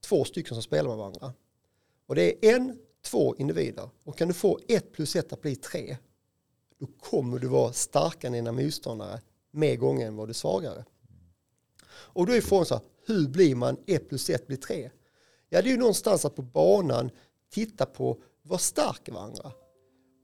två 0.01 0.25
stycken 0.25 0.55
som 0.55 0.63
spelar 0.63 0.89
med 0.89 0.99
varandra. 0.99 1.33
Och 2.07 2.15
det 2.15 2.47
är 2.47 2.55
en, 2.55 2.79
två 3.05 3.37
individer. 3.37 3.89
Och 4.05 4.19
kan 4.19 4.29
du 4.29 4.35
få 4.35 4.59
ett 4.69 4.93
plus 4.93 5.17
ett 5.17 5.33
att 5.33 5.43
bli 5.43 5.57
tre, 5.57 5.97
då 6.79 6.87
kommer 7.01 7.39
du 7.39 7.49
vara 7.49 7.73
starkare 7.73 8.29
än 8.29 8.33
dina 8.33 8.53
motståndare 8.53 9.21
mer 9.51 9.77
gånger 9.77 10.07
än 10.07 10.17
vad 10.17 10.29
du 10.29 10.31
är 10.31 10.35
svagare. 10.35 10.85
Och 11.89 12.27
då 12.27 12.33
är 12.33 12.41
frågan 12.41 12.67
så 12.67 12.75
här, 12.75 12.85
hur 13.07 13.29
blir 13.29 13.55
man 13.55 13.77
ett 13.87 14.09
plus 14.09 14.31
ett 14.31 14.47
blir 14.47 14.57
tre? 14.57 14.91
Ja, 15.49 15.63
det 15.63 15.69
är 15.69 15.73
ju 15.73 15.77
någonstans 15.77 16.25
att 16.25 16.37
på 16.37 16.43
banan 16.43 17.11
titta 17.51 17.87
på 17.87 18.23
vad 18.43 18.61
stark 18.61 19.09
varandra. 19.09 19.53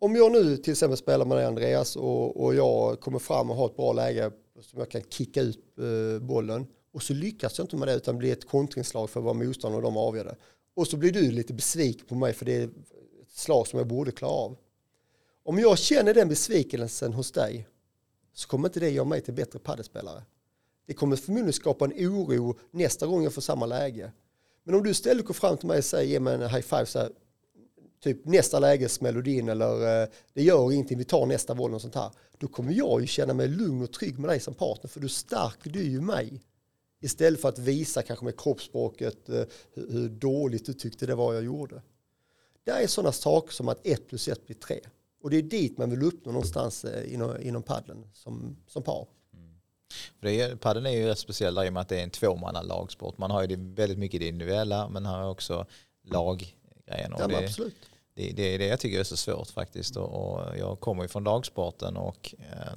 Om 0.01 0.17
jag 0.17 0.33
nu 0.33 0.57
till 0.57 0.73
exempel 0.73 0.97
spelar 0.97 1.25
med 1.25 1.37
dig 1.37 1.47
Andreas 1.47 1.97
och, 1.97 2.45
och 2.45 2.55
jag 2.55 3.01
kommer 3.01 3.19
fram 3.19 3.51
och 3.51 3.57
har 3.57 3.67
ett 3.67 3.77
bra 3.77 3.93
läge 3.93 4.31
som 4.61 4.79
jag 4.79 4.91
kan 4.91 5.03
kicka 5.03 5.41
ut 5.41 5.79
eh, 5.79 6.27
bollen 6.27 6.67
Och 6.93 7.03
så 7.03 7.13
lyckas 7.15 7.59
jag 7.59 7.65
inte 7.65 7.77
med 7.77 7.89
det 7.89 7.95
utan 7.95 8.19
blir 8.19 8.33
ett 8.33 8.49
kontringslag 8.49 9.11
för 9.11 9.21
att 9.21 9.25
vara 9.25 9.35
motståndare 9.35 9.77
och 9.79 9.83
de 9.83 9.97
avgör 9.97 10.25
det. 10.25 10.37
Och 10.75 10.89
så 10.89 10.97
blir 10.97 11.13
du 11.13 11.31
lite 11.31 11.55
besviken 11.55 12.07
på 12.07 12.15
mig 12.15 12.33
för 12.33 12.45
det 12.45 12.57
är 12.57 12.65
ett 12.65 13.31
slag 13.31 13.67
som 13.67 13.79
jag 13.79 13.89
borde 13.89 14.13
klara 14.13 14.33
av. 14.33 14.57
Om 15.45 15.59
jag 15.59 15.79
känner 15.79 16.15
den 16.15 16.29
besvikelsen 16.29 17.13
hos 17.13 17.33
dig 17.33 17.69
så 18.33 18.49
kommer 18.49 18.69
inte 18.69 18.81
det 18.81 18.91
göra 18.91 19.05
mig 19.05 19.21
till 19.21 19.35
bättre 19.35 19.59
paddelspelare. 19.59 20.23
Det 20.87 20.95
kommer 20.95 21.17
förmodligen 21.17 21.53
skapa 21.53 21.85
en 21.85 21.93
oro 21.93 22.59
nästa 22.71 23.07
gång 23.07 23.25
jag 23.25 23.35
får 23.35 23.43
samma 23.43 23.67
läge. 23.67 24.13
Men 24.65 24.75
om 24.75 24.83
du 24.83 24.91
istället 24.91 25.27
går 25.27 25.35
fram 25.35 25.57
till 25.57 25.69
mig 25.69 25.79
och 25.79 25.85
säger 25.85 26.11
ge 26.11 26.21
mig 26.21 26.35
en 26.35 26.41
high 26.41 26.61
five 26.61 26.87
så 26.87 26.99
här, 26.99 27.11
typ 28.03 28.25
nästa 28.25 28.61
du 29.23 29.31
in 29.31 29.49
eller 29.49 30.03
eh, 30.03 30.09
det 30.33 30.43
gör 30.43 30.73
ingenting, 30.73 30.99
vi 30.99 31.05
tar 31.05 31.27
nästa 31.27 31.55
boll 31.55 31.75
och 31.75 31.81
sånt 31.81 31.95
här. 31.95 32.11
Då 32.39 32.49
kommer 32.49 32.73
jag 32.73 33.01
ju 33.01 33.07
känna 33.07 33.35
mig 33.35 33.49
lugn 33.49 33.83
och 33.83 33.93
trygg 33.93 34.19
med 34.19 34.31
dig 34.31 34.41
som 34.41 34.55
partner 34.55 34.89
för 34.89 35.01
då 35.01 35.09
stärker 35.09 35.71
du 35.71 35.83
ju 35.83 36.01
mig. 36.01 36.43
Istället 37.03 37.41
för 37.41 37.49
att 37.49 37.59
visa 37.59 38.03
kanske 38.03 38.25
med 38.25 38.41
kroppsspråket 38.41 39.29
eh, 39.29 39.45
hur, 39.75 40.09
dåligt 40.09 40.67
du 40.67 40.73
tyckte 40.73 41.07
det 41.07 41.15
var 41.15 41.35
jag 41.35 41.45
gjorde. 41.45 41.83
Det 42.65 42.71
är 42.71 42.87
sådana 42.87 43.13
saker 43.13 43.53
som 43.53 43.69
att 43.69 43.87
ett 43.87 44.09
plus 44.09 44.29
ett 44.29 44.47
blir 44.47 44.57
tre. 44.57 44.81
Och 45.23 45.31
det 45.31 45.37
är 45.37 45.43
dit 45.43 45.79
man 45.79 45.91
vill 45.91 46.03
uppnå 46.03 46.33
någonstans 46.33 46.85
eh, 46.85 47.15
inom, 47.15 47.43
inom 47.43 47.63
padden 47.63 48.05
som, 48.13 48.57
som 48.67 48.83
par. 48.83 49.07
Mm. 50.23 50.59
padden 50.59 50.87
är 50.87 50.91
ju 50.91 51.07
rätt 51.07 51.19
speciell 51.19 51.59
i 51.65 51.69
och 51.69 51.73
med 51.73 51.81
att 51.81 51.89
det 51.89 51.99
är 51.99 52.03
en 52.03 52.11
tvåmanna 52.11 52.63
lagsport. 52.63 53.19
Man 53.19 53.31
har 53.31 53.43
ju 53.43 53.47
det 53.47 53.57
väldigt 53.57 53.99
mycket 53.99 54.21
det 54.21 54.29
individuella 54.29 54.89
men 54.89 55.07
har 55.07 55.29
också 55.29 55.67
laggrejen. 56.03 57.15
Ja, 57.19 57.27
det, 57.27 57.37
absolut. 57.37 57.77
Det, 58.15 58.33
det 58.33 58.43
är 58.55 58.59
det 58.59 58.67
jag 58.67 58.81
tycker 58.81 59.01
är 59.01 59.05
så 59.05 59.17
svårt 59.17 59.51
faktiskt. 59.51 59.97
Och, 59.97 60.09
och 60.09 60.59
jag 60.59 60.81
kommer 60.81 61.03
ju 61.03 61.09
från 61.09 61.25
lagsporten 61.25 61.97
och 61.97 62.35
eh, 62.39 62.73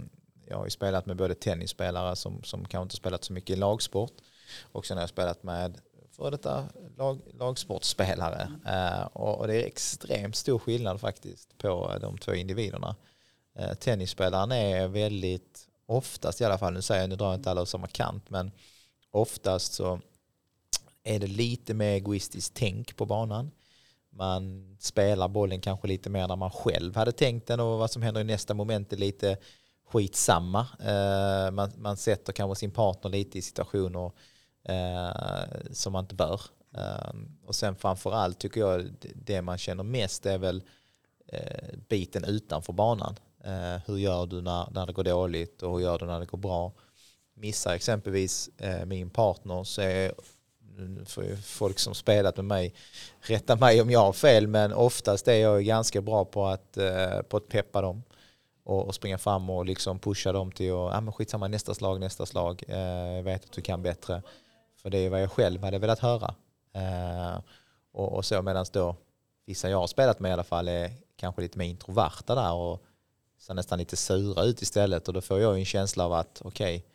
jag 0.48 0.58
har 0.58 0.66
ju 0.66 0.72
spelat 0.72 1.06
med 1.06 1.18
både 1.18 1.36
tennisspelare 1.36 2.16
som, 2.16 2.44
som 2.44 2.66
kanske 2.66 2.84
inte 2.84 2.96
spelat 2.96 3.24
så 3.24 3.34
mycket 3.34 3.50
i 3.50 3.60
lagsport 3.60 4.14
och 4.62 4.86
sen 4.86 4.98
har 4.98 5.02
jag 5.02 5.10
spelat 5.10 5.44
med 5.44 5.78
för 6.16 6.32
detta 6.32 6.66
lag, 6.98 7.22
lagsportspelare. 7.34 8.52
Eh, 8.66 9.06
och, 9.06 9.40
och, 9.40 9.48
det 9.48 9.64
är 9.64 9.66
extremt 9.66 10.36
stor 10.36 10.60
skillnad 10.60 11.02
faktiskt 11.02 11.58
på 11.58 11.92
eh, 11.94 12.00
de 12.00 12.18
två 12.18 12.34
individerna. 12.34 12.96
Eh, 13.56 13.74
tennisspelaren 13.74 14.52
är 14.52 14.88
väldigt, 14.88 15.68
oftast 15.86 16.42
i 16.42 16.46
alla 16.46 16.58
fall, 16.58 16.74
nu 16.74 16.82
säger 16.82 17.02
jag, 17.02 17.10
nu 17.10 17.16
drar 17.16 17.26
jag 17.26 17.36
inte 17.36 17.52
alla 17.52 17.62
åt 17.62 17.70
samma 17.70 17.88
kant, 17.88 18.30
men 18.30 18.52
oftast 19.12 19.74
så 19.74 20.00
är 21.04 21.20
det 21.20 21.28
lite 21.28 21.74
mer 21.74 21.92
egoistiskt 21.92 22.54
tänk 22.54 22.96
på 22.96 23.06
banan. 23.06 23.52
Man 24.10 24.78
spelar 24.80 25.28
bollen 25.28 25.62
kanske 25.62 25.88
lite 25.88 26.10
mer 26.10 26.28
när 26.28 26.36
man 26.36 26.52
själv 26.52 26.96
hade 26.96 27.12
tänkt 27.12 27.48
den 27.48 27.60
och 27.60 27.80
vad 27.80 27.92
som 27.92 28.02
händer 28.02 28.22
i 28.22 28.24
nästa 28.24 28.54
moment 28.54 28.94
är 28.94 28.98
lite 28.98 29.38
skitsamma. 29.96 30.68
Eh, 30.80 31.52
man, 31.52 31.72
man 31.78 31.98
sätter 31.98 32.34
kanske 32.34 32.60
sin 32.60 32.72
partner 32.72 33.12
lite 33.12 33.38
i 33.38 33.42
situationer 33.42 34.12
eh, 34.64 35.72
som 35.72 35.94
man 35.94 36.04
inte 36.04 36.16
bör. 36.16 36.42
Eh, 36.78 37.14
och 37.46 37.56
sen 37.56 37.76
framförallt 37.76 38.40
tycker 38.40 38.62
jag 38.62 38.94
det 39.16 39.42
man 39.42 39.58
känner 39.58 39.84
mest 39.84 40.26
är 40.26 40.38
väl 40.38 40.64
eh, 41.28 41.78
biten 41.90 42.24
utanför 42.24 42.74
banan. 42.74 43.16
Eh, 43.44 43.82
hur 43.86 43.98
gör 43.98 44.26
du 44.26 44.42
när, 44.42 44.68
när 44.72 44.86
det 44.86 44.94
går 44.94 45.04
dåligt 45.04 45.64
och 45.64 45.72
hur 45.72 45.80
gör 45.80 46.00
du 46.00 46.06
när 46.06 46.20
det 46.20 46.26
går 46.26 46.38
bra? 46.38 46.74
Missar 47.34 47.74
exempelvis 47.74 48.50
eh, 48.58 48.86
min 48.86 49.10
partner 49.10 49.64
så 49.64 49.82
är 49.82 50.14
för 51.06 51.36
folk 51.36 51.80
som 51.80 51.96
spelat 51.96 52.36
med 52.36 52.46
mig 52.46 52.74
rätta 53.20 53.56
mig 53.56 53.82
om 53.82 53.92
jag 53.92 54.00
har 54.00 54.14
fel 54.14 54.48
men 54.48 54.74
oftast 54.74 55.28
är 55.28 55.36
jag 55.36 55.66
ganska 55.66 56.02
bra 56.02 56.26
på 56.26 56.46
att, 56.46 56.78
eh, 56.78 57.22
på 57.22 57.38
att 57.38 57.48
peppa 57.48 57.82
dem 57.82 58.04
och, 58.66 58.88
och 58.88 58.96
springa 58.96 59.18
fram 59.18 59.50
och 59.50 59.66
liksom 59.66 60.00
pusha 60.00 60.32
dem 60.32 60.52
till 60.52 60.72
att 60.72 60.96
ah, 60.96 61.02
men 61.02 61.14
skitsamma 61.14 61.48
nästa 61.48 61.74
slag, 61.74 62.00
nästa 62.00 62.26
slag, 62.26 62.64
eh, 62.68 63.24
vet 63.24 63.46
att 63.46 63.52
du 63.52 63.62
kan 63.62 63.84
bättre. 63.84 64.22
För 64.82 64.90
det 64.90 64.98
är 64.98 65.10
vad 65.10 65.22
jag 65.22 65.32
själv 65.32 65.64
hade 65.64 65.80
velat 65.80 66.00
höra. 66.00 66.36
Eh, 66.74 67.40
och, 67.94 68.14
och, 68.14 68.26
så 68.26 68.42
medan 68.42 68.66
då 68.72 68.96
vissa 69.46 69.70
jag 69.70 69.78
har 69.78 69.88
spelat 69.88 70.20
med 70.20 70.30
i 70.30 70.34
alla 70.34 70.44
fall 70.44 70.68
är 70.68 70.92
kanske 71.16 71.42
lite 71.42 71.58
mer 71.58 71.66
introverta 71.66 72.36
där 72.36 72.54
och 72.54 72.84
ser 73.40 73.54
nästan 73.54 73.80
lite 73.80 73.96
sura 73.96 74.44
ut 74.44 74.62
istället 74.62 75.08
och 75.08 75.14
då 75.14 75.22
får 75.22 75.40
jag 75.40 75.60
en 75.60 75.66
känsla 75.66 76.06
av 76.06 76.14
att 76.14 76.42
okej, 76.46 76.76
okay, 76.78 76.90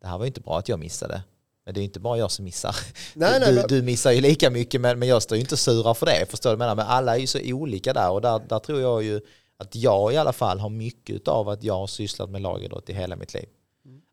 det 0.00 0.06
här 0.06 0.18
var 0.18 0.24
ju 0.24 0.28
inte 0.28 0.40
bra 0.40 0.58
att 0.58 0.68
jag 0.68 0.78
missade. 0.78 1.22
Men 1.64 1.74
det 1.74 1.80
är 1.80 1.84
inte 1.84 2.00
bara 2.00 2.18
jag 2.18 2.30
som 2.30 2.44
missar. 2.44 2.76
Nej, 3.14 3.40
du, 3.40 3.54
nej, 3.54 3.64
du, 3.68 3.82
missar 3.82 4.10
ju 4.12 4.20
lika 4.20 4.50
mycket 4.50 4.80
men, 4.80 4.98
men 4.98 5.08
jag 5.08 5.22
står 5.22 5.36
ju 5.36 5.42
inte 5.42 5.56
sura 5.56 5.94
för 5.94 6.06
det. 6.06 6.26
Förstår 6.30 6.50
du? 6.50 6.56
Men 6.56 6.78
alla 6.78 7.14
är 7.14 7.20
ju 7.20 7.26
så 7.26 7.38
olika 7.44 7.92
där 7.92 8.10
och 8.10 8.20
där, 8.20 8.38
där 8.48 8.58
tror 8.58 8.80
jag 8.80 9.02
ju 9.02 9.20
att 9.62 9.74
jag 9.76 10.12
i 10.12 10.16
alla 10.16 10.32
fall 10.32 10.60
har 10.60 10.68
mycket 10.68 11.28
av 11.28 11.48
att 11.48 11.62
jag 11.62 11.74
har 11.74 11.86
sysslat 11.86 12.30
med 12.30 12.42
lagidrott 12.42 12.90
i 12.90 12.92
hela 12.92 13.16
mitt 13.16 13.34
liv 13.34 13.46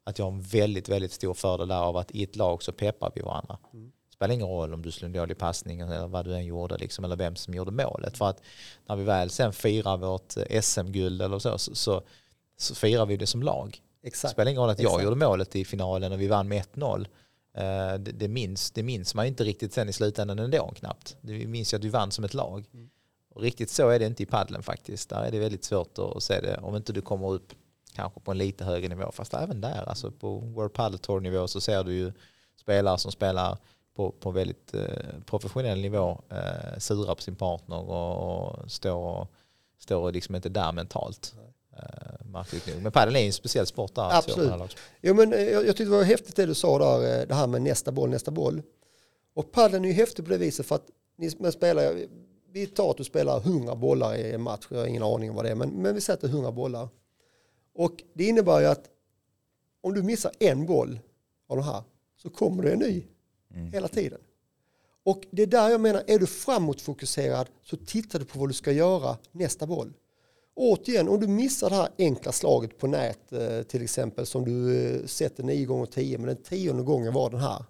att 0.10 0.20
jag 0.20 0.26
har 0.26 0.32
en 0.32 0.42
väldigt, 0.42 0.90
väldigt 0.90 1.12
stor 1.12 1.34
fördel 1.34 1.68
där 1.68 1.76
av 1.82 1.98
att 1.98 2.12
i 2.12 2.24
ett 2.24 2.36
lag 2.36 2.64
så 2.64 2.72
peppar 2.72 3.12
vi 3.16 3.22
varandra. 3.22 3.58
Mm. 3.74 3.92
Det 4.08 4.14
spelar 4.14 4.34
ingen 4.34 4.48
roll 4.48 4.74
om 4.74 4.82
du 4.82 4.92
slog 4.92 5.06
en 5.06 5.14
dålig 5.14 5.38
passning 5.38 5.80
eller 5.80 6.08
vad 6.08 6.26
du 6.26 6.36
än 6.36 6.46
gjorde 6.46 6.78
liksom, 6.78 7.06
eller 7.06 7.16
vem 7.16 7.36
som 7.36 7.54
gjorde 7.54 7.72
målet. 7.72 8.18
För 8.18 8.30
att 8.30 8.42
när 8.88 8.96
vi 8.96 9.04
väl 9.04 9.30
sen 9.30 9.54
firar 9.54 9.98
vårt 9.98 10.38
eh, 10.38 10.62
SM-guld 10.62 11.22
eller 11.22 11.40
så, 11.40 11.58
så, 11.58 11.76
så, 11.76 12.02
så 12.58 12.76
firar 12.76 13.06
vi 13.06 13.18
det 13.18 13.28
som 13.28 13.44
lag. 13.44 13.78
Exakt. 14.04 14.32
Det 14.32 14.34
spelar 14.34 14.52
ingen 14.52 14.62
roll 14.62 14.70
att 14.70 14.80
jag 14.80 14.90
Exakt. 14.90 15.04
gjorde 15.04 15.16
målet 15.16 15.56
i 15.56 15.66
finalen 15.66 16.12
och 16.12 16.22
vi 16.22 16.28
vann 16.28 16.48
med 16.48 16.64
1-0. 16.74 17.08
Eh, 17.54 18.00
det, 18.00 18.12
det, 18.12 18.28
minns, 18.28 18.72
det 18.72 18.84
minns 18.84 19.16
man 19.16 19.26
inte 19.26 19.44
riktigt 19.44 19.74
sen 19.74 19.90
i 19.90 19.94
slutändan 19.94 20.40
ändå 20.40 20.74
knappt. 20.76 21.18
Det 21.22 21.48
minns 21.48 21.74
ju 21.74 21.78
att 21.78 21.84
vi 21.84 21.90
vann 21.90 22.12
som 22.12 22.24
ett 22.24 22.34
lag. 22.34 22.66
Mm. 22.74 22.90
Och 23.30 23.42
riktigt 23.42 23.70
så 23.70 23.90
är 23.90 24.00
det 24.00 24.06
inte 24.06 24.24
i 24.24 24.26
paddeln 24.26 24.64
faktiskt. 24.64 25.10
Där 25.10 25.24
är 25.24 25.32
det 25.32 25.40
väldigt 25.40 25.64
svårt 25.64 26.00
att 26.00 26.24
se 26.24 26.42
det 26.42 26.58
om 26.58 26.76
inte 26.76 26.94
du 26.94 27.02
kommer 27.02 27.32
upp 27.32 27.54
kanske 27.94 28.20
på 28.20 28.32
en 28.32 28.38
lite 28.38 28.64
högre 28.64 28.88
nivå. 28.88 29.12
Fast 29.12 29.34
även 29.34 29.62
där, 29.62 29.90
alltså 29.90 30.12
på 30.12 30.40
World 30.40 30.74
Padel 30.74 31.00
Tour 31.00 31.20
nivå 31.20 31.48
så 31.48 31.62
ser 31.62 31.84
du 31.84 31.94
ju 31.94 32.12
spelare 32.62 32.98
som 32.98 33.12
spelar 33.12 33.58
på, 33.96 34.12
på 34.12 34.32
väldigt 34.32 34.74
eh, 34.74 35.20
professionell 35.26 35.82
nivå 35.82 36.22
eh, 36.30 36.78
sura 36.78 37.16
på 37.16 37.22
sin 37.22 37.36
partner 37.36 37.90
och, 37.90 38.52
och 38.62 38.72
står, 38.72 39.28
står 39.80 40.12
liksom 40.12 40.36
inte 40.36 40.50
där 40.50 40.72
mentalt. 40.72 41.36
Eh, 41.78 42.76
men 42.82 42.92
padel 42.92 43.16
är 43.16 43.20
en 43.20 43.34
speciell 43.34 43.66
sport 43.66 43.96
där. 43.96 44.18
Absolut. 44.18 44.78
jo, 45.02 45.14
men 45.14 45.34
eh, 45.34 45.42
jag, 45.42 45.68
jag 45.68 45.78
tyckte 45.78 45.84
det 45.84 45.98
var 45.98 46.04
häftigt 46.04 46.36
det 46.36 46.46
du 46.46 46.54
sa 46.54 46.80
där, 46.80 47.20
eh, 47.22 47.28
det 47.28 47.36
här 47.36 47.48
med 47.48 47.62
nästa 47.62 47.92
boll, 47.92 48.10
nästa 48.10 48.32
boll. 48.32 48.62
Och 49.34 49.52
padden 49.52 49.86
är 49.86 49.90
ju 49.90 49.96
häftig 49.96 50.26
på 50.26 50.32
det 50.32 50.38
viset 50.38 50.66
för 50.66 50.76
att 50.76 50.88
ni 51.18 51.52
spelar, 51.52 52.06
vi 52.52 52.68
tar 52.68 52.92
att 52.92 52.98
du 52.98 53.04
spelar 53.04 53.38
100 53.38 53.76
bollar 53.76 54.16
i 54.16 54.32
en 54.32 54.42
match, 54.42 54.68
jag 54.70 54.78
har 54.80 54.86
ingen 54.86 55.04
aning 55.04 55.30
om 55.30 55.36
vad 55.36 55.46
det 55.46 55.52
är, 55.52 55.56
men, 55.56 55.70
men 55.70 55.96
vi 55.96 56.02
sätter 56.02 56.28
100 56.28 56.52
bollar. 56.52 56.90
Och 57.74 58.04
det 58.14 58.24
innebär 58.24 58.60
ju 58.60 58.66
att 58.66 58.90
om 59.82 59.94
du 59.94 60.04
missar 60.04 60.32
en 60.40 60.66
boll 60.66 61.00
av 61.48 61.58
de 61.58 61.66
här 61.66 61.84
så 62.18 62.30
kommer 62.30 62.64
det 62.64 62.72
en 62.72 62.80
ny 62.80 63.04
mm. 63.54 63.72
hela 63.72 63.88
tiden. 63.88 64.20
Och 65.04 65.28
det 65.32 65.42
är 65.42 65.48
där 65.48 65.70
jag 65.70 65.82
menar, 65.82 66.04
är 66.08 66.20
du 66.20 66.28
framåtfokuserad 66.28 67.48
så 67.64 67.78
tittar 67.78 68.20
du 68.20 68.26
på 68.26 68.40
vad 68.40 68.50
du 68.50 68.54
ska 68.54 68.72
göra 68.72 69.18
nästa 69.32 69.68
boll. 69.68 69.94
återigen, 70.56 71.10
om 71.10 71.20
du 71.20 71.28
missar 71.28 71.70
det 71.70 71.76
här 71.76 71.90
enkla 71.98 72.32
slaget 72.32 72.78
på 72.78 72.88
nät 72.88 73.34
eh, 73.34 73.62
till 73.62 73.84
exempel 73.84 74.26
som 74.26 74.46
du 74.46 74.86
eh, 74.86 75.06
sätter 75.06 75.44
9 75.44 75.66
gånger 75.66 75.86
10 75.86 76.18
men 76.18 76.28
den 76.28 76.44
tionde 76.44 76.84
gången 76.84 77.14
var 77.14 77.30
den 77.30 77.40
här. 77.40 77.66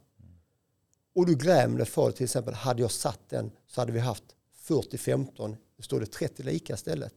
Och 1.16 1.26
du 1.26 1.36
grämer 1.36 1.86
för 1.86 2.12
till 2.12 2.24
exempel, 2.24 2.54
hade 2.54 2.82
jag 2.82 2.92
satt 2.92 3.30
den 3.30 3.52
så 3.68 3.82
hade 3.82 3.92
vi 3.92 4.00
haft 4.00 4.24
40-15, 4.70 5.56
står 5.80 6.00
det 6.00 6.06
30 6.06 6.44
lika 6.44 6.74
istället. 6.74 7.14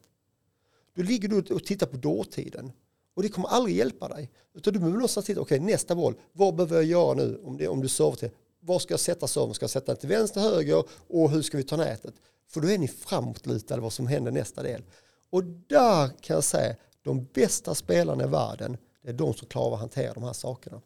Då 0.95 1.03
ligger 1.03 1.29
du 1.29 1.55
och 1.55 1.63
tittar 1.63 1.87
på 1.87 1.97
dåtiden. 1.97 2.71
Och 3.13 3.23
det 3.23 3.29
kommer 3.29 3.47
aldrig 3.47 3.75
hjälpa 3.75 4.07
dig. 4.07 4.31
Utan 4.53 4.73
du 4.73 4.79
behöver 4.79 4.97
någonstans 4.97 5.25
titta, 5.25 5.41
okej 5.41 5.59
okay, 5.59 5.71
nästa 5.71 5.95
boll, 5.95 6.15
vad 6.31 6.55
behöver 6.55 6.75
jag 6.75 6.85
göra 6.85 7.13
nu 7.13 7.41
om, 7.43 7.57
det, 7.57 7.67
om 7.67 7.81
du 7.81 7.87
sover 7.87 8.17
till? 8.17 8.29
Var 8.59 8.79
ska 8.79 8.93
jag 8.93 8.99
sätta 8.99 9.27
servern? 9.27 9.53
Ska 9.53 9.63
jag 9.63 9.69
sätta 9.69 9.85
den 9.85 9.97
till 9.97 10.09
vänster, 10.09 10.41
höger 10.41 10.83
och 11.07 11.31
hur 11.31 11.41
ska 11.41 11.57
vi 11.57 11.63
ta 11.63 11.77
nätet? 11.77 12.13
För 12.47 12.61
då 12.61 12.69
är 12.69 12.77
ni 12.77 12.87
framåtlutade 12.87 13.81
vad 13.81 13.93
som 13.93 14.07
händer 14.07 14.31
nästa 14.31 14.63
del. 14.63 14.83
Och 15.29 15.43
där 15.43 16.07
kan 16.07 16.33
jag 16.33 16.43
säga, 16.43 16.75
de 17.01 17.25
bästa 17.33 17.75
spelarna 17.75 18.23
i 18.23 18.27
världen, 18.27 18.77
det 19.01 19.09
är 19.09 19.13
de 19.13 19.33
som 19.33 19.47
klarar 19.47 19.73
att 19.73 19.79
hantera 19.79 20.13
de 20.13 20.23
här 20.23 20.33
sakerna. 20.33 20.81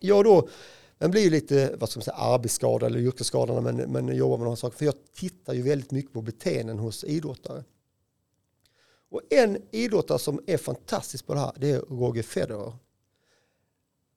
Jag 0.00 0.24
då, 0.24 0.48
men 0.98 1.10
blir 1.10 1.30
lite 1.30 1.76
vad 1.80 1.88
ska 1.88 1.98
man 1.98 2.04
säga, 2.04 2.16
arbetsskadad 2.16 2.90
eller 2.90 3.00
yrkesskadad 3.00 3.62
men, 3.62 3.76
men 3.76 4.16
jobbar 4.16 4.38
med 4.38 4.46
de 4.46 4.50
här 4.50 4.56
sakerna. 4.56 4.78
För 4.78 4.84
jag 4.84 5.12
tittar 5.14 5.54
ju 5.54 5.62
väldigt 5.62 5.90
mycket 5.90 6.12
på 6.12 6.22
beteenden 6.22 6.78
hos 6.78 7.04
idrottare. 7.04 7.64
Och 9.10 9.22
en 9.30 9.62
idrottare 9.70 10.18
som 10.18 10.40
är 10.46 10.56
fantastisk 10.56 11.26
på 11.26 11.34
det 11.34 11.40
här, 11.40 11.52
det 11.56 11.70
är 11.70 11.80
Roger 11.80 12.22
Federer. 12.22 12.72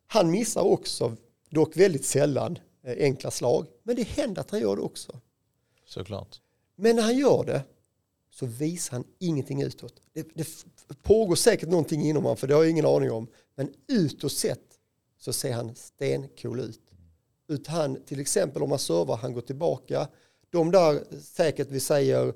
Han 0.08 0.32
missar 0.32 0.62
också, 0.62 1.16
dock 1.50 1.78
väldigt 1.78 2.06
sällan, 2.06 2.60
eh, 2.84 2.96
enkla 3.04 3.32
slag. 3.32 3.68
Men 3.84 3.96
det 3.96 4.04
händer 4.04 4.42
att 4.42 4.52
han 4.52 4.60
gör 4.60 4.76
det 4.76 4.82
också. 4.82 5.20
Såklart. 5.86 6.42
Men 6.76 6.96
när 6.96 7.04
han 7.04 7.18
gör 7.18 7.44
det 7.44 7.64
så 8.30 8.46
visar 8.46 8.98
han 8.98 9.06
ingenting 9.20 9.62
utåt. 9.62 10.02
Det, 10.14 10.28
det 10.36 10.48
pågår 11.02 11.36
säkert 11.36 11.70
någonting 11.70 12.02
inom 12.02 12.24
honom, 12.24 12.38
för 12.38 12.48
det 12.48 12.54
har 12.54 12.64
jag 12.64 12.72
ingen 12.72 12.86
aning 12.86 13.12
om. 13.12 13.28
Men 13.56 13.74
utåt 13.88 14.32
sett 14.32 14.71
så 15.24 15.34
ser 15.34 15.54
han 15.54 15.76
stencool 15.76 16.60
ut. 16.60 16.82
Ut 17.48 17.68
han, 17.68 18.04
till 18.06 18.20
exempel 18.20 18.64
om 18.64 18.70
man 18.70 18.80
servar, 18.80 19.18
han 19.18 19.34
går 19.34 19.42
tillbaka. 19.42 20.08
De 20.50 20.72
där 20.72 21.20
säkert, 21.22 21.68
vi 21.72 21.80
säger, 21.80 22.34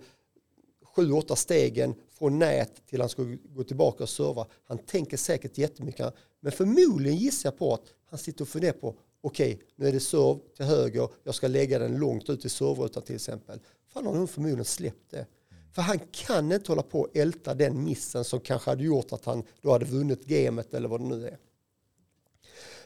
sju, 0.96 1.12
åtta 1.12 1.36
stegen 1.36 1.96
från 2.10 2.40
nät 2.40 2.88
till 2.88 3.00
han 3.00 3.10
ska 3.10 3.38
gå 3.44 3.64
tillbaka 3.64 4.04
och 4.04 4.10
serva. 4.10 4.48
Han 4.64 4.78
tänker 4.78 5.18
säkert 5.18 5.58
jättemycket. 5.58 6.14
Men 6.40 6.52
förmodligen 6.52 7.18
gissar 7.18 7.50
jag 7.50 7.58
på 7.58 7.74
att 7.74 7.84
han 8.10 8.20
sitter 8.20 8.42
och 8.42 8.48
funderar 8.48 8.74
på, 8.74 8.96
okej 9.22 9.54
okay, 9.54 9.68
nu 9.76 9.88
är 9.88 9.92
det 9.92 10.00
serv 10.00 10.40
till 10.56 10.66
höger, 10.66 11.10
jag 11.24 11.36
ska 11.36 11.48
lägga 11.48 11.80
den 11.80 11.98
långt 11.98 12.30
ut 12.30 12.46
i 12.46 12.50
servrutan 12.50 13.04
till 13.04 13.16
exempel. 13.16 13.60
Fan 13.94 14.06
har 14.06 14.14
hon 14.14 14.28
förmodligen 14.28 14.66
släppt 14.66 15.12
det. 15.12 15.26
För 15.74 15.82
han 15.82 16.00
kan 16.12 16.52
inte 16.52 16.72
hålla 16.72 16.84
på 16.84 17.02
och 17.02 17.18
älta 17.18 17.54
den 17.54 17.84
missen 17.84 18.24
som 18.24 18.40
kanske 18.40 18.70
hade 18.70 18.84
gjort 18.84 19.12
att 19.12 19.26
han 19.26 19.44
då 19.62 19.72
hade 19.72 19.86
vunnit 19.86 20.26
gamet 20.26 20.74
eller 20.74 20.88
vad 20.88 21.02
det 21.02 21.06
nu 21.06 21.28
är. 21.28 21.38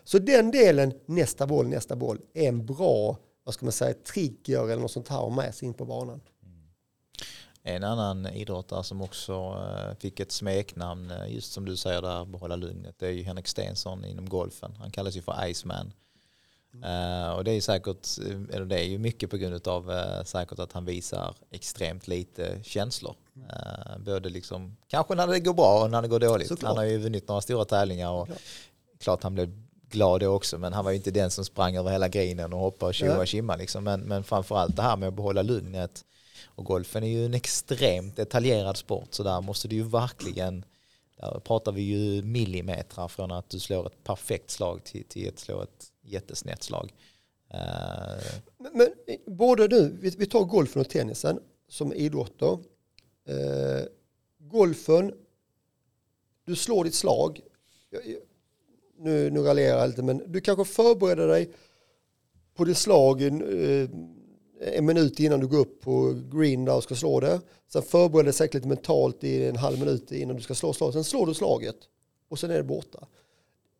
Så 0.10 0.20
den 0.20 0.52
delen, 0.52 0.94
nästa 1.06 1.48
boll, 1.48 1.68
nästa 1.68 1.96
boll, 1.96 2.20
är 2.34 2.48
en 2.48 2.66
bra, 2.66 3.18
vad 3.44 3.54
ska 3.54 3.66
man 3.66 3.72
säga, 3.72 3.94
trigger 3.94 4.64
eller 4.64 4.82
något 4.82 4.92
sånt 4.92 5.08
här 5.08 5.28
att 5.28 5.34
med 5.34 5.56
sig 5.56 5.68
in 5.68 5.74
på 5.74 5.86
banan. 5.86 6.22
En 7.64 7.84
annan 7.84 8.28
idrottare 8.28 8.84
som 8.84 9.02
också 9.02 9.34
eh, 9.34 9.98
fick 10.00 10.20
ett 10.20 10.32
smeknamn, 10.32 11.12
eh, 11.12 11.34
just 11.34 11.52
som 11.52 11.66
du 11.66 11.78
säger 11.78 12.02
där, 12.02 12.26
behålla 12.26 12.56
lugnet, 12.56 12.96
det 13.00 13.08
är 13.08 13.12
ju 13.12 13.24
Henrik 13.24 13.48
Stensson 13.48 14.06
inom 14.06 14.30
golfen. 14.30 14.76
Han 14.80 14.92
kallas 14.92 15.16
ju 15.16 15.22
för 15.22 15.48
Iceman. 15.48 15.94
Uh, 16.76 17.30
och 17.30 17.44
det 17.44 17.52
är 17.52 17.62
säkert, 17.62 18.08
eller 18.54 18.66
det 18.66 18.80
är 18.80 18.88
ju 18.88 18.98
mycket 18.98 19.30
på 19.30 19.38
grund 19.38 19.68
av 19.68 19.92
säkert 20.24 20.60
att 20.60 20.72
han 20.72 20.86
visar 20.86 21.36
extremt 21.52 22.08
lite 22.08 22.64
känslor. 22.64 23.16
Uh, 23.38 23.98
både 24.00 24.30
liksom, 24.30 24.78
kanske 24.88 25.16
när 25.16 25.28
det 25.28 25.40
går 25.40 25.54
bra 25.54 25.84
och 25.84 25.92
när 25.92 26.02
det 26.02 26.08
går 26.08 26.20
dåligt. 26.20 26.48
Såklart. 26.48 26.68
Han 26.68 26.78
har 26.78 26.86
ju 26.86 26.98
vunnit 26.98 27.28
några 27.28 27.42
stora 27.42 27.66
tävlingar 27.66 28.12
och 28.12 28.30
ja. 28.30 28.36
klart 29.00 29.24
han 29.24 29.34
blev 29.34 29.69
glad 29.90 30.20
då 30.20 30.28
också, 30.28 30.58
men 30.58 30.74
han 30.74 30.86
var 30.86 30.92
ju 30.92 30.98
inte 30.98 31.12
den 31.12 31.32
som 31.32 31.46
sprang 31.46 31.76
över 31.76 31.92
hela 31.92 32.08
grinen 32.08 32.54
och 32.54 32.60
hoppade 32.60 32.88
och 32.90 32.96
tjoa 32.96 33.52
och 33.52 33.58
liksom. 33.58 33.84
Men, 33.84 34.02
men 34.02 34.24
framförallt 34.24 34.76
det 34.76 34.82
här 34.82 34.98
med 34.98 35.08
att 35.08 35.16
behålla 35.16 35.42
lugnet. 35.42 36.06
Och 36.46 36.66
golfen 36.66 37.04
är 37.04 37.08
ju 37.08 37.26
en 37.26 37.34
extremt 37.34 38.16
detaljerad 38.16 38.78
sport, 38.78 39.14
så 39.14 39.24
där 39.24 39.42
måste 39.42 39.68
du 39.68 39.76
ju 39.76 39.84
verkligen 39.84 40.66
där 41.20 41.40
pratar 41.40 41.72
vi 41.72 41.82
ju 41.82 42.24
millimeter 42.24 43.08
från 43.08 43.32
att 43.32 43.50
du 43.50 43.60
slår 43.60 43.88
ett 43.88 44.04
perfekt 44.04 44.50
slag 44.50 44.84
till, 44.84 45.06
till 45.06 45.30
att 45.30 45.40
slå 45.40 45.62
ett 45.62 45.92
jättesnett 46.02 46.64
slag. 46.64 46.94
Uh. 47.54 48.24
Men, 48.58 48.72
men 48.74 48.88
både 49.38 49.68
nu, 49.68 49.98
vi, 50.02 50.10
vi, 50.10 50.26
tar 50.26 50.44
golfen 50.44 50.82
och 50.82 50.90
tennisen 50.90 51.40
som 51.68 51.94
idrotter. 51.94 52.52
Uh, 53.30 53.86
golfen, 54.38 55.14
du 56.46 56.56
slår 56.56 56.84
ditt 56.84 56.96
slag. 56.96 57.42
Nu, 59.02 59.30
nu 59.30 59.40
raljerar 59.40 59.80
jag 59.80 59.90
lite, 59.90 60.04
men 60.04 60.32
du 60.32 60.42
kanske 60.42 60.66
förbereder 60.66 61.28
dig 61.28 61.50
på 62.56 62.64
det 62.66 62.76
slag 62.76 63.22
eh, 63.22 63.90
en 64.62 64.86
minut 64.86 65.20
innan 65.20 65.40
du 65.40 65.48
går 65.48 65.58
upp 65.58 65.82
på 65.82 66.22
green 66.32 66.66
där 66.66 66.76
och 66.76 66.84
ska 66.84 66.96
slå 66.96 67.20
det. 67.20 67.42
Sen 67.68 67.82
förbereder 67.82 68.24
dig 68.24 68.34
säkert 68.34 68.54
lite 68.54 68.68
mentalt 68.68 69.24
i 69.24 69.46
en 69.46 69.56
halv 69.56 69.80
minut 69.80 70.12
innan 70.12 70.36
du 70.36 70.42
ska 70.42 70.56
slå 70.56 70.74
slaget. 70.74 70.94
Sen 70.94 71.04
slår 71.04 71.26
du 71.26 71.34
slaget 71.34 71.76
och 72.30 72.40
sen 72.40 72.52
är 72.52 72.58
det 72.58 72.64
borta. 72.64 73.08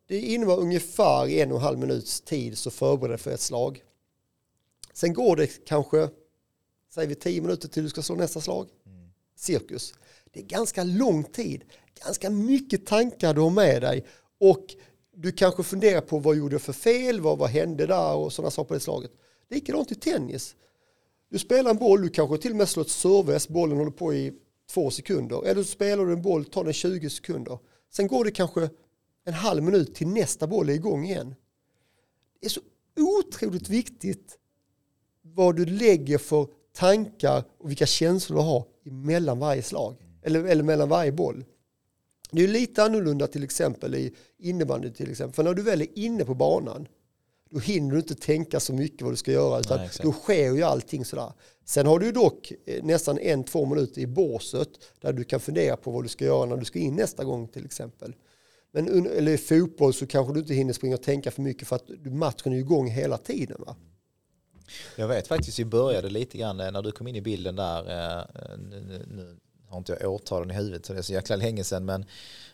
Det 0.06 0.20
innebär 0.20 0.58
ungefär 0.58 1.28
en 1.28 1.52
och 1.52 1.58
en 1.58 1.62
halv 1.62 1.78
minuts 1.78 2.20
tid 2.20 2.58
så 2.58 2.70
förbereder 2.70 3.16
för 3.16 3.30
ett 3.30 3.40
slag. 3.40 3.82
Sen 4.92 5.12
går 5.12 5.36
det 5.36 5.66
kanske, 5.66 6.08
säger 6.94 7.08
vi 7.08 7.14
tio 7.14 7.42
minuter 7.42 7.68
till 7.68 7.82
du 7.82 7.88
ska 7.88 8.02
slå 8.02 8.14
nästa 8.14 8.40
slag. 8.40 8.68
Cirkus. 9.36 9.94
Det 10.32 10.40
är 10.40 10.44
ganska 10.44 10.84
lång 10.84 11.24
tid, 11.24 11.64
ganska 12.04 12.30
mycket 12.30 12.86
tankar 12.86 13.34
du 13.34 13.40
har 13.40 13.50
med 13.50 13.82
dig 13.82 14.06
och 14.38 14.66
du 15.22 15.32
kanske 15.32 15.62
funderar 15.62 16.00
på 16.00 16.18
vad 16.18 16.36
gjorde 16.36 16.54
jag 16.54 16.62
för 16.62 16.72
fel, 16.72 17.20
vad, 17.20 17.38
vad 17.38 17.50
hände 17.50 17.86
där 17.86 18.14
och 18.14 18.32
sådana 18.32 18.50
saker 18.50 18.68
på 18.68 18.74
det 18.74 18.80
slaget. 18.80 19.10
Likadant 19.50 19.92
i 19.92 19.94
tennis. 19.94 20.56
Du 21.30 21.38
spelar 21.38 21.70
en 21.70 21.76
boll, 21.76 22.02
du 22.02 22.08
kanske 22.08 22.38
till 22.38 22.50
och 22.50 22.56
med 22.56 22.68
slår 22.68 22.82
ett 22.82 22.90
serves, 22.90 23.48
bollen 23.48 23.78
håller 23.78 23.90
på 23.90 24.14
i 24.14 24.32
två 24.70 24.90
sekunder. 24.90 25.46
Eller 25.46 25.62
så 25.62 25.68
spelar 25.68 26.06
du 26.06 26.12
en 26.12 26.22
boll, 26.22 26.44
tar 26.44 26.64
den 26.64 26.72
20 26.72 27.10
sekunder. 27.10 27.58
Sen 27.92 28.06
går 28.06 28.24
det 28.24 28.30
kanske 28.30 28.70
en 29.24 29.32
halv 29.32 29.62
minut 29.62 29.94
till 29.94 30.08
nästa 30.08 30.46
boll 30.46 30.68
är 30.68 30.74
igång 30.74 31.04
igen. 31.04 31.34
Det 32.40 32.46
är 32.46 32.50
så 32.50 32.60
otroligt 32.96 33.68
viktigt 33.68 34.38
vad 35.22 35.56
du 35.56 35.66
lägger 35.66 36.18
för 36.18 36.48
tankar 36.74 37.44
och 37.58 37.70
vilka 37.70 37.86
känslor 37.86 38.38
du 38.38 38.42
har 38.44 38.64
mellan 38.84 39.38
varje 39.38 39.62
slag. 39.62 39.96
Eller, 40.22 40.44
eller 40.44 40.62
mellan 40.62 40.88
varje 40.88 41.12
boll. 41.12 41.44
Det 42.30 42.44
är 42.44 42.48
lite 42.48 42.82
annorlunda 42.82 43.26
till 43.26 43.44
exempel 43.44 43.94
i 43.94 44.14
innebandy 44.38 44.90
till 44.90 45.10
exempel. 45.10 45.34
För 45.34 45.42
när 45.42 45.54
du 45.54 45.62
väl 45.62 45.82
är 45.82 45.98
inne 45.98 46.24
på 46.24 46.34
banan 46.34 46.88
då 47.50 47.58
hinner 47.58 47.90
du 47.90 47.98
inte 47.98 48.14
tänka 48.14 48.60
så 48.60 48.72
mycket 48.72 49.02
vad 49.02 49.12
du 49.12 49.16
ska 49.16 49.32
göra 49.32 49.60
utan 49.60 49.78
Nej, 49.78 49.90
då 50.02 50.12
sker 50.12 50.54
ju 50.54 50.62
allting 50.62 51.04
sådär. 51.04 51.32
Sen 51.64 51.86
har 51.86 51.98
du 51.98 52.12
dock 52.12 52.52
eh, 52.66 52.84
nästan 52.84 53.18
en, 53.18 53.44
två 53.44 53.66
minuter 53.66 54.00
i 54.00 54.06
båset 54.06 54.68
där 55.00 55.12
du 55.12 55.24
kan 55.24 55.40
fundera 55.40 55.76
på 55.76 55.90
vad 55.90 56.04
du 56.04 56.08
ska 56.08 56.24
göra 56.24 56.46
när 56.46 56.56
du 56.56 56.64
ska 56.64 56.78
in 56.78 56.94
nästa 56.94 57.24
gång 57.24 57.48
till 57.48 57.64
exempel. 57.64 58.14
Men 58.72 59.06
eller 59.06 59.32
i 59.32 59.38
fotboll 59.38 59.94
så 59.94 60.06
kanske 60.06 60.34
du 60.34 60.40
inte 60.40 60.54
hinner 60.54 60.72
springa 60.72 60.94
och 60.94 61.02
tänka 61.02 61.30
för 61.30 61.42
mycket 61.42 61.68
för 61.68 61.76
att 61.76 61.90
matchen 62.04 62.52
är 62.52 62.56
igång 62.56 62.90
hela 62.90 63.18
tiden. 63.18 63.56
Va? 63.66 63.76
Jag 64.96 65.08
vet 65.08 65.28
faktiskt, 65.28 65.58
vi 65.58 65.64
började 65.64 66.10
lite 66.10 66.38
grann 66.38 66.60
eh, 66.60 66.70
när 66.70 66.82
du 66.82 66.92
kom 66.92 67.08
in 67.08 67.16
i 67.16 67.20
bilden 67.20 67.56
där, 67.56 67.78
eh, 67.78 68.58
nu, 68.58 69.06
nu 69.08 69.36
har 69.70 69.78
inte 69.78 69.98
jag 70.00 70.12
årtalen 70.12 70.50
i 70.50 70.54
huvudet 70.54 70.86
så 70.86 70.92
det 70.92 70.98
är 70.98 71.02
så 71.02 71.12
jäkla 71.12 71.36
länge 71.36 71.64
sedan, 71.64 71.84
men 71.84 72.04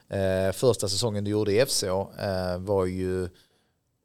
eh, 0.09 0.53
första 0.53 0.89
säsongen 0.89 1.25
du 1.25 1.31
gjorde 1.31 1.53
i 1.53 1.67
FC 1.67 1.83
eh, 1.83 2.59
var 2.59 2.87
ju 2.87 3.29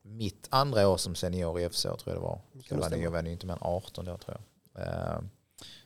mitt 0.02 0.48
andra 0.50 0.90
år 0.90 0.98
som 0.98 1.16
senior 1.16 1.60
i 1.60 1.70
FC 1.70 1.82
tror 1.82 2.02
jag 2.06 2.16
det 2.16 2.20
var. 2.20 2.40
Så 2.70 2.76
var 2.76 2.90
det, 2.90 2.98
jag 2.98 3.12
var 3.12 3.28
inte 3.28 3.46
mer 3.46 3.54
än 3.54 3.60
18 3.62 4.06
då 4.06 4.18
tror 4.18 4.38
jag. 4.38 4.88
Eh, 4.88 5.20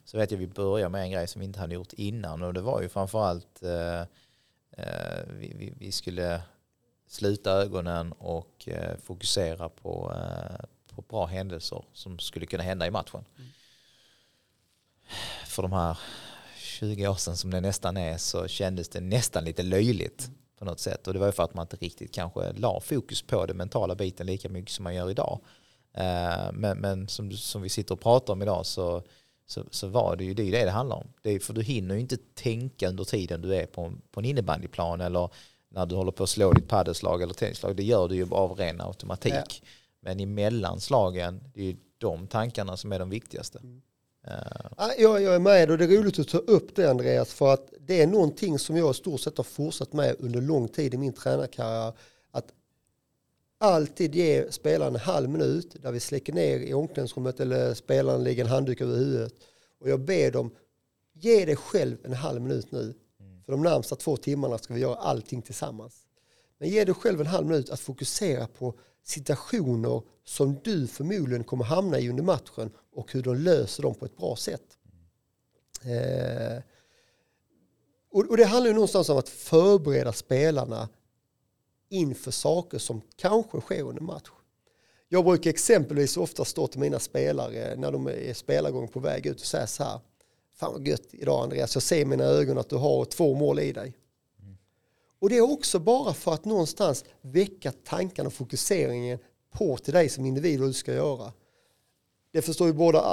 så 0.06 0.18
vet 0.18 0.32
jag 0.32 0.38
vi 0.38 0.48
började 0.48 0.90
med 0.90 1.02
en 1.02 1.12
grej 1.12 1.28
som 1.28 1.40
vi 1.40 1.46
inte 1.46 1.60
hade 1.60 1.76
gjort 1.76 1.94
innan 1.94 2.44
och 2.44 2.54
det 2.54 2.62
var 2.62 2.82
ju 2.82 2.90
framförallt 2.90 3.64
eh, 3.64 4.02
eh, 4.72 5.26
vi, 5.28 5.54
vi, 5.56 5.74
vi 5.78 5.92
skulle 5.92 6.42
sluta 7.08 7.52
ögonen 7.52 8.12
och 8.12 8.70
fokusera 9.04 9.70
på, 9.70 10.14
på 10.96 11.02
bra 11.02 11.26
händelser 11.26 11.84
som 11.94 12.20
skulle 12.20 12.46
kunna 12.46 12.64
hända 12.64 12.88
i 12.88 12.92
matchen. 12.92 13.26
Mm. 13.38 13.50
För 15.46 15.62
de 15.62 15.74
här 15.74 15.98
20 16.76 17.08
år 17.08 17.16
sedan 17.16 17.38
som 17.38 17.52
det 17.52 17.62
nästan 17.62 17.98
är 17.98 18.18
så 18.18 18.48
kändes 18.48 18.90
det 18.90 19.02
nästan 19.02 19.46
lite 19.46 19.64
löjligt. 19.64 20.30
På 20.60 20.66
något 20.66 20.80
sätt. 20.80 21.08
Och 21.08 21.14
det 21.14 21.20
var 21.20 21.26
ju 21.26 21.32
för 21.32 21.44
att 21.44 21.54
man 21.54 21.64
inte 21.64 21.76
riktigt 21.76 22.14
kanske 22.14 22.54
la 22.54 22.80
fokus 22.80 23.22
på 23.22 23.46
den 23.46 23.58
mentala 23.58 23.96
biten 23.96 24.28
lika 24.28 24.50
mycket 24.50 24.72
som 24.72 24.84
man 24.84 24.96
gör 24.96 25.10
idag. 25.10 25.40
Eh, 25.94 26.52
men, 26.54 26.78
men 26.78 27.08
som, 27.08 27.32
som 27.32 27.62
vi 27.62 27.70
sitter 27.70 27.94
och 27.94 28.02
pratar 28.02 28.34
om 28.34 28.42
idag 28.42 28.66
så, 28.66 29.04
så, 29.48 29.64
så 29.72 29.88
var 29.88 30.16
det 30.16 30.24
ju 30.24 30.34
det 30.34 30.52
det, 30.52 30.66
det 30.66 30.72
handlar 30.72 30.96
om. 30.96 31.08
Det 31.22 31.30
är, 31.30 31.40
för 31.40 31.54
du 31.54 31.62
hinner 31.64 31.96
ju 31.96 32.02
inte 32.02 32.18
tänka 32.34 32.90
under 32.90 33.04
tiden 33.04 33.42
du 33.42 33.56
är 33.56 33.66
på, 33.66 33.94
på 34.12 34.20
en 34.20 34.26
innebandyplan 34.26 35.02
eller 35.02 35.30
när 35.70 35.86
du 35.86 35.96
håller 35.96 36.12
på 36.12 36.24
att 36.24 36.30
slå 36.30 36.54
ditt 36.54 36.68
paddelslag 36.68 37.22
eller 37.22 37.34
tennislag. 37.34 37.76
Det 37.76 37.84
gör 37.84 38.08
du 38.08 38.16
ju 38.16 38.28
av 38.32 38.52
ren 38.52 38.82
automatik. 38.82 39.34
Ja. 39.34 39.68
Men 40.00 40.20
i 40.20 40.26
mellanslagen, 40.26 41.44
det 41.54 41.62
är 41.62 41.66
ju 41.66 41.78
de 41.98 42.28
tankarna 42.28 42.78
som 42.78 42.92
är 42.92 43.00
de 43.00 43.10
viktigaste. 43.10 43.60
Mm. 43.60 43.82
Uh. 44.28 44.92
Jag, 44.98 45.22
jag 45.22 45.36
är 45.36 45.40
med 45.40 45.72
och 45.72 45.78
det 45.78 45.84
är 45.84 45.88
roligt 45.88 46.20
att 46.20 46.28
ta 46.28 46.38
upp 46.38 46.76
det 46.76 46.90
Andreas 46.90 47.34
för 47.34 47.54
att 47.54 47.74
det 47.80 48.02
är 48.02 48.08
någonting 48.08 48.60
som 48.60 48.78
jag 48.78 48.92
i 48.92 48.94
stort 48.94 49.22
sett 49.22 49.38
har 49.38 49.44
fortsatt 49.44 49.94
med 49.94 50.16
under 50.20 50.42
lång 50.42 50.68
tid 50.68 50.94
i 50.94 50.98
min 50.98 51.14
tränarkarriär. 51.14 51.94
Att 52.32 52.54
alltid 53.58 54.16
ge 54.16 54.52
spelaren 54.52 54.94
en 54.94 55.02
halv 55.02 55.30
minut 55.30 55.76
där 55.82 55.92
vi 55.92 56.00
släcker 56.00 56.34
ner 56.34 56.60
i 56.60 56.74
omklädningsrummet 56.74 57.40
eller 57.40 57.74
spelaren 57.74 58.24
lägger 58.24 58.44
en 58.44 58.50
handduk 58.50 58.82
över 58.82 58.96
huvudet. 58.96 59.34
Och 59.80 59.90
jag 59.90 60.00
ber 60.00 60.32
dem, 60.32 60.52
ge 61.14 61.46
dig 61.46 61.56
själv 61.56 61.98
en 62.04 62.14
halv 62.14 62.42
minut 62.42 62.72
nu. 62.72 62.94
Mm. 63.20 63.44
För 63.44 63.52
de 63.52 63.64
närmsta 63.64 63.96
två 63.96 64.18
timmarna 64.18 64.58
ska 64.58 64.74
vi 64.74 64.80
göra 64.80 64.96
allting 64.96 65.42
tillsammans. 65.42 66.06
Men 66.58 66.70
ge 66.70 66.86
dig 66.86 66.96
själv 66.96 67.22
en 67.22 67.28
halv 67.28 67.48
minut 67.48 67.70
att 67.70 67.80
fokusera 67.80 68.48
på 68.48 68.74
situationer 69.06 70.02
som 70.24 70.60
du 70.64 70.88
förmodligen 70.88 71.44
kommer 71.44 71.64
hamna 71.64 72.00
i 72.00 72.10
under 72.10 72.24
matchen 72.24 72.72
och 72.96 73.12
hur 73.12 73.24
de 73.24 73.36
löser 73.36 73.84
dem 73.84 73.96
på 73.96 74.06
ett 74.06 74.18
bra 74.18 74.36
sätt. 74.36 74.78
Eh, 75.84 76.64
och, 78.12 78.30
och, 78.30 78.38
det 78.38 78.46
handlar 78.46 78.68
ju 78.68 78.74
någonstans 78.74 79.10
om 79.10 79.18
att 79.18 79.30
förbereda 79.30 80.14
spelarna 80.14 80.90
inför 81.90 82.32
saker 82.32 82.78
som 82.78 83.02
kanske 83.16 83.62
sker 83.62 83.84
under 83.84 84.02
match. 84.02 84.30
Jag 85.10 85.26
brukar 85.26 85.50
exempelvis 85.50 86.18
ofta 86.18 86.46
stå 86.46 86.68
till 86.68 86.80
mina 86.80 87.00
spelare 87.00 87.76
när 87.76 87.92
de 87.92 88.08
är 88.08 88.34
spelargång 88.34 88.88
på 88.88 89.00
väg 89.00 89.26
ut 89.26 89.40
och 89.40 89.48
säga 89.48 89.68
så 89.68 89.84
här. 89.84 90.00
Fan 90.56 90.74
vad 90.74 90.88
gött 90.88 91.08
idag 91.12 91.44
Andreas, 91.44 91.76
jag 91.76 91.84
ser 91.84 92.00
i 92.00 92.06
mina 92.06 92.24
ögon 92.24 92.58
att 92.58 92.70
du 92.70 92.76
har 92.76 93.06
två 93.06 93.36
mål 93.36 93.60
i 93.60 93.72
dig. 93.72 93.94
Och 95.26 95.30
det 95.30 95.38
är 95.38 95.52
också 95.52 95.80
bara 95.80 96.14
för 96.14 96.34
att 96.34 96.46
någonstans 96.46 97.06
väcka 97.22 97.72
tankarna 97.72 98.28
och 98.28 98.34
fokuseringen 98.34 99.20
på 99.52 99.78
till 99.78 99.94
dig 99.94 100.10
som 100.10 100.26
individ 100.26 100.60
vad 100.60 100.70
du 100.70 100.74
ska 100.74 100.94
göra. 100.94 101.34
Det 102.34 102.42
förstår 102.42 102.68
ju 102.68 102.74
både, 102.74 103.04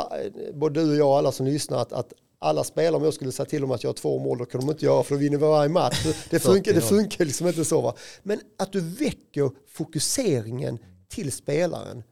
både 0.54 0.80
du 0.80 0.90
och 0.90 0.96
jag 0.96 1.08
och 1.08 1.18
alla 1.18 1.32
som 1.32 1.46
lyssnar 1.46 1.78
att, 1.78 1.92
att 1.92 2.12
alla 2.38 2.64
spelare, 2.64 2.96
om 2.96 3.04
jag 3.04 3.14
skulle 3.14 3.32
säga 3.32 3.46
till 3.46 3.60
dem 3.60 3.70
att 3.70 3.82
jag 3.82 3.88
har 3.88 3.94
två 3.94 4.18
mål, 4.18 4.38
då 4.38 4.44
kan 4.44 4.60
de 4.60 4.70
inte 4.70 4.84
göra 4.84 5.02
för 5.02 5.14
då 5.14 5.18
vinner 5.18 5.38
vi 5.38 5.44
varje 5.44 5.68
match. 5.68 6.06
Det 6.30 6.38
funkar, 6.38 6.72
det 6.72 6.80
funkar 6.80 7.24
liksom 7.24 7.48
inte 7.48 7.64
så. 7.64 7.80
Va? 7.80 7.94
Men 8.22 8.40
att 8.58 8.72
du 8.72 8.80
väcker 8.80 9.50
fokuseringen 9.68 10.78
till 11.08 11.32
spelaren, 11.32 12.02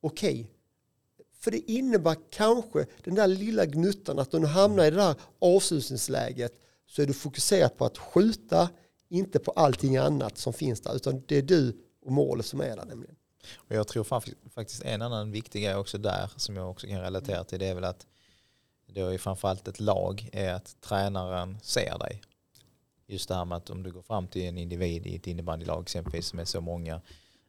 okej. 0.00 0.30
Okay. 0.30 0.46
För 1.40 1.50
det 1.50 1.70
innebär 1.70 2.16
kanske 2.30 2.86
den 3.04 3.14
där 3.14 3.26
lilla 3.26 3.66
gnuttan 3.66 4.18
att 4.18 4.32
när 4.32 4.40
du 4.40 4.46
hamnar 4.46 4.84
i 4.84 4.90
det 4.90 4.96
där 4.96 5.14
avslutningsläget 5.38 6.52
så 6.86 7.02
är 7.02 7.06
du 7.06 7.12
fokuserad 7.12 7.76
på 7.76 7.84
att 7.84 7.98
skjuta, 7.98 8.68
inte 9.10 9.38
på 9.38 9.50
allting 9.50 9.96
annat 9.96 10.38
som 10.38 10.52
finns 10.52 10.80
där, 10.80 10.94
utan 10.94 11.22
det 11.26 11.36
är 11.36 11.42
du 11.42 11.76
och 12.02 12.12
målet 12.12 12.46
som 12.46 12.60
är 12.60 12.76
där 12.76 12.84
nämligen. 12.84 13.16
Och 13.56 13.76
jag 13.76 13.88
tror 13.88 14.04
faktiskt 14.50 14.82
en 14.84 15.02
annan 15.02 15.30
viktig 15.30 15.64
grej 15.64 15.74
också 15.74 15.98
där 15.98 16.30
som 16.36 16.56
jag 16.56 16.70
också 16.70 16.86
kan 16.86 17.00
relatera 17.00 17.44
till 17.44 17.58
det 17.58 17.66
är 17.66 17.74
väl 17.74 17.84
att 17.84 18.06
Det 18.86 19.00
är 19.00 19.18
framförallt 19.18 19.68
ett 19.68 19.80
lag 19.80 20.28
är 20.32 20.54
att 20.54 20.76
tränaren 20.80 21.58
ser 21.62 21.98
dig. 21.98 22.22
Just 23.06 23.28
det 23.28 23.34
här 23.34 23.44
med 23.44 23.56
att 23.58 23.70
om 23.70 23.82
du 23.82 23.92
går 23.92 24.02
fram 24.02 24.28
till 24.28 24.42
en 24.42 24.58
individ 24.58 25.06
i 25.06 25.16
ett 25.16 25.26
innebandylag 25.26 25.82
exempelvis 25.82 26.26
som 26.26 26.38
är 26.38 26.44
så 26.44 26.60
många 26.60 27.00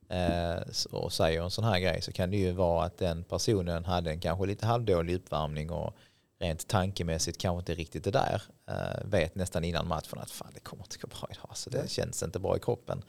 eh, 0.09 0.61
och 0.91 1.13
säger 1.13 1.43
en 1.43 1.51
sån 1.51 1.63
här 1.63 1.79
grej 1.79 2.01
så 2.01 2.11
kan 2.11 2.31
det 2.31 2.37
ju 2.37 2.51
vara 2.51 2.85
att 2.85 2.97
den 2.97 3.23
personen 3.23 3.85
hade 3.85 4.11
en 4.11 4.19
kanske 4.19 4.45
lite 4.45 4.65
halvdålig 4.65 5.15
uppvärmning 5.15 5.71
och 5.71 5.95
rent 6.39 6.67
tankemässigt 6.67 7.37
kanske 7.37 7.59
inte 7.59 7.73
riktigt 7.73 8.03
det 8.03 8.11
där. 8.11 8.41
Eh, 8.71 9.05
vet 9.05 9.35
nästan 9.35 9.63
innan 9.63 9.87
matchen 9.87 10.19
att 10.19 10.31
fan 10.31 10.51
det 10.53 10.59
kommer 10.59 10.83
inte 10.83 10.97
gå 10.97 11.07
bra 11.07 11.29
idag. 11.31 11.57
Så 11.57 11.69
det 11.69 11.89
känns 11.89 12.23
inte 12.23 12.39
bra 12.39 12.57
i 12.57 12.59
kroppen. 12.59 13.03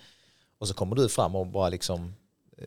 Och 0.59 0.68
så 0.68 0.74
kommer 0.74 0.97
du 0.97 1.09
fram 1.09 1.36
och 1.36 1.47
bara 1.47 1.68
liksom 1.68 2.14
eh, 2.59 2.64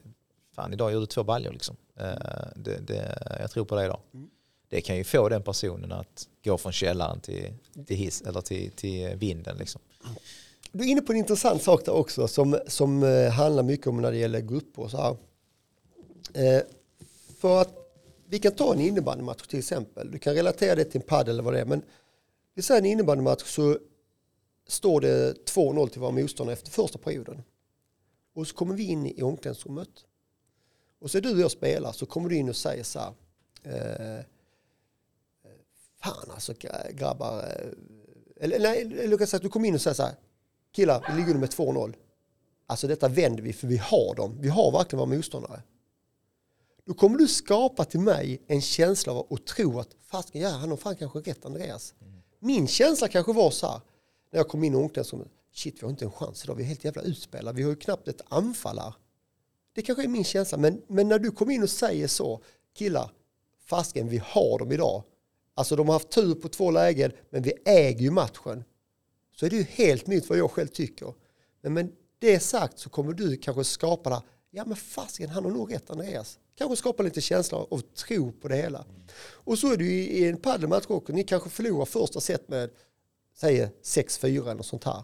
fan 0.55 0.73
idag 0.73 0.91
gjorde 0.91 1.03
du 1.03 1.07
två 1.07 1.23
baljor 1.23 1.51
liksom. 1.51 1.75
Eh, 1.95 2.47
det, 2.55 2.87
det, 2.87 3.17
jag 3.39 3.51
tror 3.51 3.65
på 3.65 3.75
det 3.75 3.85
idag. 3.85 3.99
Mm. 4.13 4.29
Det 4.69 4.81
kan 4.81 4.97
ju 4.97 5.03
få 5.03 5.29
den 5.29 5.43
personen 5.43 5.91
att 5.91 6.27
gå 6.43 6.57
från 6.57 6.71
källaren 6.71 7.19
till, 7.19 7.53
till, 7.87 7.97
hiss, 7.97 8.21
eller 8.21 8.41
till, 8.41 8.71
till 8.71 9.15
vinden. 9.15 9.57
Liksom. 9.57 9.81
Du 10.71 10.83
är 10.83 10.87
inne 10.87 11.01
på 11.01 11.11
en 11.11 11.17
intressant 11.17 11.63
sak 11.63 11.85
där 11.85 11.91
också 11.91 12.27
som, 12.27 12.59
som 12.67 13.03
handlar 13.33 13.63
mycket 13.63 13.87
om 13.87 14.01
när 14.01 14.11
det 14.11 14.17
gäller 14.17 14.39
grupper 14.39 14.81
och 14.81 14.91
så 14.91 14.97
här. 14.97 15.17
För 17.39 17.61
att 17.61 17.85
vi 18.29 18.39
kan 18.39 18.51
ta 18.51 18.73
en 18.73 18.79
innebandymatch 18.79 19.47
till 19.47 19.59
exempel. 19.59 20.11
Du 20.11 20.19
kan 20.19 20.33
relatera 20.33 20.75
det 20.75 20.83
till 20.83 21.01
en 21.01 21.07
padel 21.07 21.33
eller 21.33 21.43
vad 21.43 21.53
det 21.53 21.59
är. 21.59 21.65
Men 21.65 21.81
vi 22.55 22.61
säger 22.61 22.81
en 22.81 22.85
innebandymatch 22.85 23.43
så 23.43 23.79
står 24.67 25.01
det 25.01 25.33
2-0 25.33 25.87
till 25.87 26.01
våra 26.01 26.11
motståndare 26.11 26.53
efter 26.53 26.71
första 26.71 26.97
perioden. 26.97 27.43
Och 28.33 28.47
så 28.47 28.55
kommer 28.55 28.75
vi 28.75 28.83
in 28.83 29.05
i 29.05 29.21
omklädningsrummet. 29.21 29.89
Och 30.99 31.11
så 31.11 31.17
är 31.17 31.21
du 31.21 31.33
och 31.33 31.39
jag 31.39 31.51
spelar 31.51 31.91
så 31.91 32.05
kommer 32.05 32.29
du 32.29 32.35
in 32.35 32.49
och 32.49 32.55
säger 32.55 32.83
så 32.83 32.99
här. 32.99 33.13
Eh, 33.63 34.25
fan 36.01 36.31
alltså 36.31 36.53
grabbar. 36.93 37.37
Eh, 37.37 37.69
eller 38.35 38.59
nej, 38.59 38.81
eller 38.81 39.17
kan 39.17 39.27
säga 39.27 39.37
att 39.37 39.43
du 39.43 39.49
kommer 39.49 39.67
in 39.67 39.75
och 39.75 39.81
säger 39.81 39.95
så 39.95 40.03
här. 40.03 40.15
Killar, 40.71 41.05
vi 41.09 41.15
ligger 41.15 41.29
under 41.29 41.39
med 41.39 41.49
2-0. 41.49 41.95
Alltså 42.67 42.87
detta 42.87 43.07
vänder 43.07 43.43
vi 43.43 43.53
för 43.53 43.67
vi 43.67 43.77
har 43.77 44.15
dem. 44.15 44.37
Vi 44.41 44.49
har 44.49 44.71
verkligen 44.71 44.99
våra 44.99 45.15
motståndare. 45.15 45.61
Då 46.85 46.93
kommer 46.93 47.17
du 47.17 47.27
skapa 47.27 47.85
till 47.85 47.99
mig 47.99 48.41
en 48.47 48.61
känsla 48.61 49.13
av 49.13 49.33
att 49.33 49.45
tro 49.45 49.79
att 49.79 49.95
fast, 50.01 50.35
ja 50.35 50.49
han 50.49 50.69
har 50.69 50.77
fan 50.77 50.95
kanske 50.95 51.19
rätt 51.19 51.45
Andreas. 51.45 51.93
Mm. 52.01 52.14
Min 52.45 52.67
känsla 52.67 53.07
kanske 53.07 53.33
var 53.33 53.51
så 53.51 53.67
här, 53.67 53.81
när 54.31 54.39
jag 54.39 54.47
kom 54.47 54.63
in 54.63 54.73
i 54.73 54.75
omklädningsrummet, 54.75 55.27
shit 55.53 55.75
vi 55.79 55.81
har 55.81 55.89
inte 55.89 56.05
en 56.05 56.11
chans 56.11 56.43
idag, 56.43 56.55
vi 56.55 56.63
är 56.63 56.67
helt 56.67 56.83
jävla 56.83 57.01
utspelade, 57.01 57.57
vi 57.57 57.63
har 57.63 57.69
ju 57.69 57.75
knappt 57.75 58.07
ett 58.07 58.21
anfall 58.27 58.79
här. 58.79 58.93
Det 59.73 59.81
kanske 59.81 60.03
är 60.03 60.07
min 60.07 60.23
känsla, 60.23 60.57
men, 60.57 60.81
men 60.87 61.09
när 61.09 61.19
du 61.19 61.31
kommer 61.31 61.53
in 61.53 61.63
och 61.63 61.69
säger 61.69 62.07
så, 62.07 62.41
killar, 62.73 63.11
fasken 63.59 64.09
vi 64.09 64.17
har 64.17 64.59
dem 64.59 64.71
idag. 64.71 65.03
Alltså 65.53 65.75
de 65.75 65.87
har 65.87 65.93
haft 65.93 66.09
tur 66.09 66.35
på 66.35 66.49
två 66.49 66.71
lägen, 66.71 67.11
men 67.29 67.43
vi 67.43 67.53
äger 67.65 68.01
ju 68.01 68.11
matchen. 68.11 68.63
Så 69.35 69.45
är 69.45 69.49
det 69.49 69.55
ju 69.55 69.63
helt 69.63 70.07
nytt 70.07 70.29
vad 70.29 70.37
jag 70.37 70.51
själv 70.51 70.67
tycker. 70.67 71.13
Men 71.61 71.73
med 71.73 71.91
det 72.19 72.39
sagt 72.39 72.79
så 72.79 72.89
kommer 72.89 73.13
du 73.13 73.37
kanske 73.37 73.63
skapa 73.63 74.09
det, 74.09 74.21
ja 74.49 74.65
men 74.65 74.75
fasken 74.75 75.29
han 75.29 75.43
har 75.43 75.51
nog 75.51 75.73
rätt 75.73 75.89
Andreas. 75.89 76.39
Kanske 76.57 76.75
skapa 76.75 77.03
lite 77.03 77.21
känsla 77.21 77.57
av 77.57 77.81
tro 77.81 78.31
på 78.31 78.47
det 78.47 78.55
hela. 78.55 78.79
Mm. 78.79 79.01
Och 79.17 79.59
så 79.59 79.73
är 79.73 79.77
det 79.77 79.83
ju 79.83 79.91
i 79.91 80.27
en 80.29 80.37
padelmatch 80.37 80.85
också. 80.87 81.13
Ni 81.13 81.23
kanske 81.23 81.49
förlorar 81.49 81.85
första 81.85 82.21
set 82.21 82.49
med, 82.49 82.69
säg 83.35 83.69
6-4 83.83 84.51
eller 84.51 84.63
sånt 84.63 84.83
här. 84.83 85.03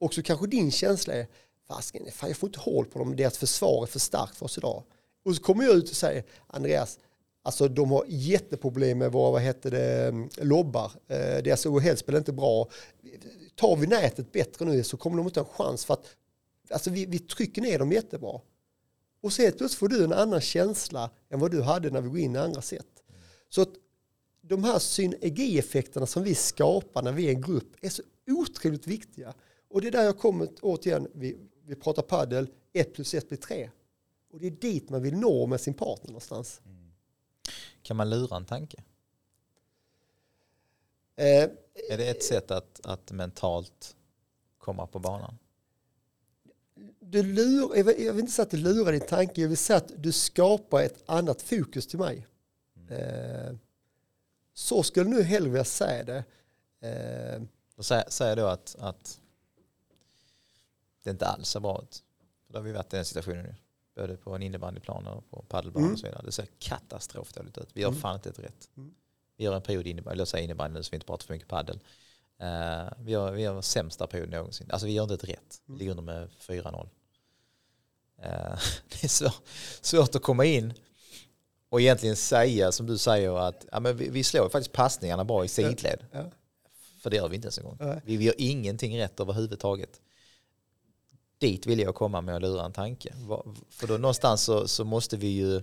Och 0.00 0.14
så 0.14 0.22
kanske 0.22 0.46
din 0.46 0.70
känsla 0.70 1.14
är, 1.14 1.26
fasken, 1.68 2.06
fan 2.12 2.30
jag 2.30 2.36
får 2.36 2.48
inte 2.48 2.60
hål 2.60 2.86
på 2.86 2.98
dem, 2.98 3.16
deras 3.16 3.38
försvar 3.38 3.82
är 3.82 3.86
för 3.86 3.98
starkt 3.98 4.36
för 4.36 4.46
oss 4.46 4.58
idag. 4.58 4.82
Och 5.24 5.36
så 5.36 5.42
kommer 5.42 5.64
jag 5.64 5.74
ut 5.74 5.90
och 5.90 5.96
säger, 5.96 6.24
Andreas, 6.46 6.98
Alltså 7.46 7.68
de 7.68 7.90
har 7.90 8.04
jätteproblem 8.08 8.98
med 8.98 9.12
våra, 9.12 9.30
vad 9.30 9.42
heter 9.42 9.70
det, 9.70 10.12
lobbar. 10.44 10.92
Eh, 11.08 11.42
deras 11.42 11.66
OHL-spel 11.66 12.14
är 12.14 12.18
inte 12.18 12.32
bra. 12.32 12.68
Tar 13.54 13.76
vi 13.76 13.86
nätet 13.86 14.32
bättre 14.32 14.64
nu 14.64 14.82
så 14.84 14.96
kommer 14.96 15.16
de 15.16 15.26
inte 15.26 15.40
ha 15.40 15.46
en 15.46 15.52
chans 15.52 15.84
för 15.84 15.94
att 15.94 16.06
alltså 16.70 16.90
vi, 16.90 17.06
vi 17.06 17.18
trycker 17.18 17.62
ner 17.62 17.78
dem 17.78 17.92
jättebra. 17.92 18.40
Och 19.26 19.32
så 19.32 19.42
helt 19.42 19.58
plötsligt 19.58 19.78
får 19.78 19.88
du 19.88 20.04
en 20.04 20.12
annan 20.12 20.40
känsla 20.40 21.10
än 21.28 21.40
vad 21.40 21.50
du 21.50 21.62
hade 21.62 21.90
när 21.90 22.00
vi 22.00 22.08
går 22.08 22.18
in 22.18 22.36
i 22.36 22.38
andra 22.38 22.62
sätt. 22.62 23.02
Så 23.48 23.62
att 23.62 23.68
de 24.40 24.64
här 24.64 24.78
synergieffekterna 24.78 26.06
som 26.06 26.22
vi 26.22 26.34
skapar 26.34 27.02
när 27.02 27.12
vi 27.12 27.26
är 27.26 27.30
en 27.30 27.40
grupp 27.40 27.76
är 27.80 27.88
så 27.88 28.02
otroligt 28.26 28.86
viktiga. 28.86 29.34
Och 29.68 29.80
det 29.80 29.86
är 29.86 29.92
där 29.92 30.02
jag 30.02 30.18
kommer 30.18 30.48
återigen, 30.62 31.08
vi, 31.14 31.36
vi 31.64 31.74
pratar 31.74 32.02
paddel, 32.02 32.48
ett 32.72 32.94
plus 32.94 33.14
ett 33.14 33.28
blir 33.28 33.38
tre. 33.38 33.70
Och 34.32 34.40
det 34.40 34.46
är 34.46 34.50
dit 34.50 34.90
man 34.90 35.02
vill 35.02 35.16
nå 35.16 35.46
med 35.46 35.60
sin 35.60 35.74
partner 35.74 36.06
någonstans. 36.06 36.60
Mm. 36.64 36.92
Kan 37.82 37.96
man 37.96 38.10
lura 38.10 38.36
en 38.36 38.44
tanke? 38.44 38.82
Eh, 41.16 41.50
är 41.90 41.98
det 41.98 42.08
ett 42.08 42.24
sätt 42.24 42.50
att, 42.50 42.80
att 42.84 43.12
mentalt 43.12 43.96
komma 44.58 44.86
på 44.86 44.98
banan? 44.98 45.38
Du 47.10 47.22
lur, 47.22 47.76
jag, 47.76 47.84
vill, 47.84 48.20
inte 48.20 48.32
säga 48.32 48.44
att 48.44 48.50
du 48.50 48.56
lurar 48.56 48.92
din 48.92 49.00
tanke, 49.00 49.40
jag 49.40 49.48
vill 49.48 49.58
säga 49.58 49.76
att 49.76 49.92
du 49.96 50.12
skapar 50.12 50.82
ett 50.82 51.02
annat 51.06 51.42
fokus 51.42 51.86
till 51.86 51.98
mig. 51.98 52.26
Mm. 52.76 52.92
Eh, 52.92 53.56
så 54.54 54.82
skulle 54.82 55.10
nu 55.10 55.22
hellre 55.22 55.50
vilja 55.50 55.64
säga 55.64 56.04
det. 56.04 56.24
Eh, 56.88 57.42
Säg, 57.78 58.04
säg 58.08 58.36
då 58.36 58.46
att, 58.46 58.76
att 58.78 59.20
det 61.02 61.10
inte 61.10 61.26
alls 61.26 61.48
ser 61.48 61.60
bra 61.60 61.82
ut. 61.82 62.04
För 62.46 62.52
då 62.52 62.58
har 62.58 62.64
vi 62.64 62.72
varit 62.72 62.92
i 62.92 62.96
den 62.96 63.04
situationen 63.04 63.42
nu. 63.42 63.54
Både 63.94 64.16
på 64.16 64.34
en 64.34 64.42
innebandyplan 64.42 65.06
och 65.06 65.30
på 65.30 65.42
padelbanan 65.48 65.84
mm. 65.84 65.92
och 65.92 65.98
så 65.98 66.06
vidare. 66.06 66.22
Det 66.24 66.32
ser 66.32 66.46
katastrofdåligt 66.58 67.58
ut. 67.58 67.68
Vi 67.72 67.80
gör 67.80 67.88
mm. 67.88 68.00
fan 68.00 68.14
inte 68.14 68.28
ett 68.28 68.38
rätt. 68.38 68.68
Mm. 68.76 68.94
Vi 69.36 69.44
gör 69.44 69.54
en 69.54 69.62
period 69.62 69.86
innebandy, 69.86 70.18
låt 70.18 70.28
säga 70.28 70.44
innebandy 70.44 70.74
nu 70.78 70.82
så 70.82 70.90
vi 70.90 70.96
inte 70.96 71.06
pratar 71.06 71.26
för 71.26 71.34
mycket 71.34 71.48
padel. 71.48 71.80
Uh, 72.42 72.92
vi, 72.98 73.12
gör, 73.12 73.32
vi 73.32 73.42
gör 73.42 73.62
sämsta 73.62 74.06
period 74.06 74.30
någonsin. 74.30 74.70
Alltså 74.70 74.86
vi 74.86 74.92
gör 74.92 75.02
inte 75.02 75.14
ett 75.14 75.24
rätt. 75.24 75.60
Vi 75.66 75.70
mm. 75.70 75.78
ligger 75.78 75.90
under 75.90 76.02
med 76.02 76.28
4-0. 76.40 76.82
Uh, 76.82 76.88
det 78.88 79.04
är 79.04 79.08
svår, 79.08 79.34
svårt 79.80 80.14
att 80.14 80.22
komma 80.22 80.44
in 80.44 80.74
och 81.68 81.80
egentligen 81.80 82.16
säga 82.16 82.72
som 82.72 82.86
du 82.86 82.98
säger 82.98 83.38
att 83.38 83.66
ja, 83.72 83.80
men 83.80 83.96
vi, 83.96 84.08
vi 84.08 84.24
slår 84.24 84.48
faktiskt 84.48 84.72
passningarna 84.72 85.24
bra 85.24 85.44
i 85.44 85.48
sidled. 85.48 86.06
Ja. 86.12 86.18
Ja. 86.18 86.30
För 87.00 87.10
det 87.10 87.16
gör 87.16 87.28
vi 87.28 87.36
inte 87.36 87.46
ens 87.46 87.58
en 87.58 87.64
gång. 87.64 87.76
Ja. 87.80 88.00
Vi, 88.04 88.16
vi 88.16 88.24
gör 88.24 88.34
ingenting 88.38 88.98
rätt 88.98 89.20
överhuvudtaget. 89.20 90.00
Dit 91.38 91.66
vill 91.66 91.80
jag 91.80 91.94
komma 91.94 92.20
med 92.20 92.36
att 92.36 92.42
lura 92.42 92.64
en 92.64 92.72
tanke. 92.72 93.14
För 93.70 93.86
då 93.86 93.98
någonstans 93.98 94.42
så, 94.42 94.68
så 94.68 94.84
måste 94.84 95.16
vi 95.16 95.26
ju 95.26 95.62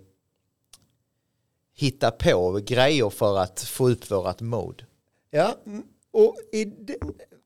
hitta 1.74 2.12
på 2.12 2.60
grejer 2.66 3.10
för 3.10 3.38
att 3.38 3.60
få 3.60 3.90
upp 3.90 4.12
vårat 4.12 4.42
mode. 4.42 4.86
Ja, 5.30 5.58
och 6.14 6.38
det, 6.52 6.98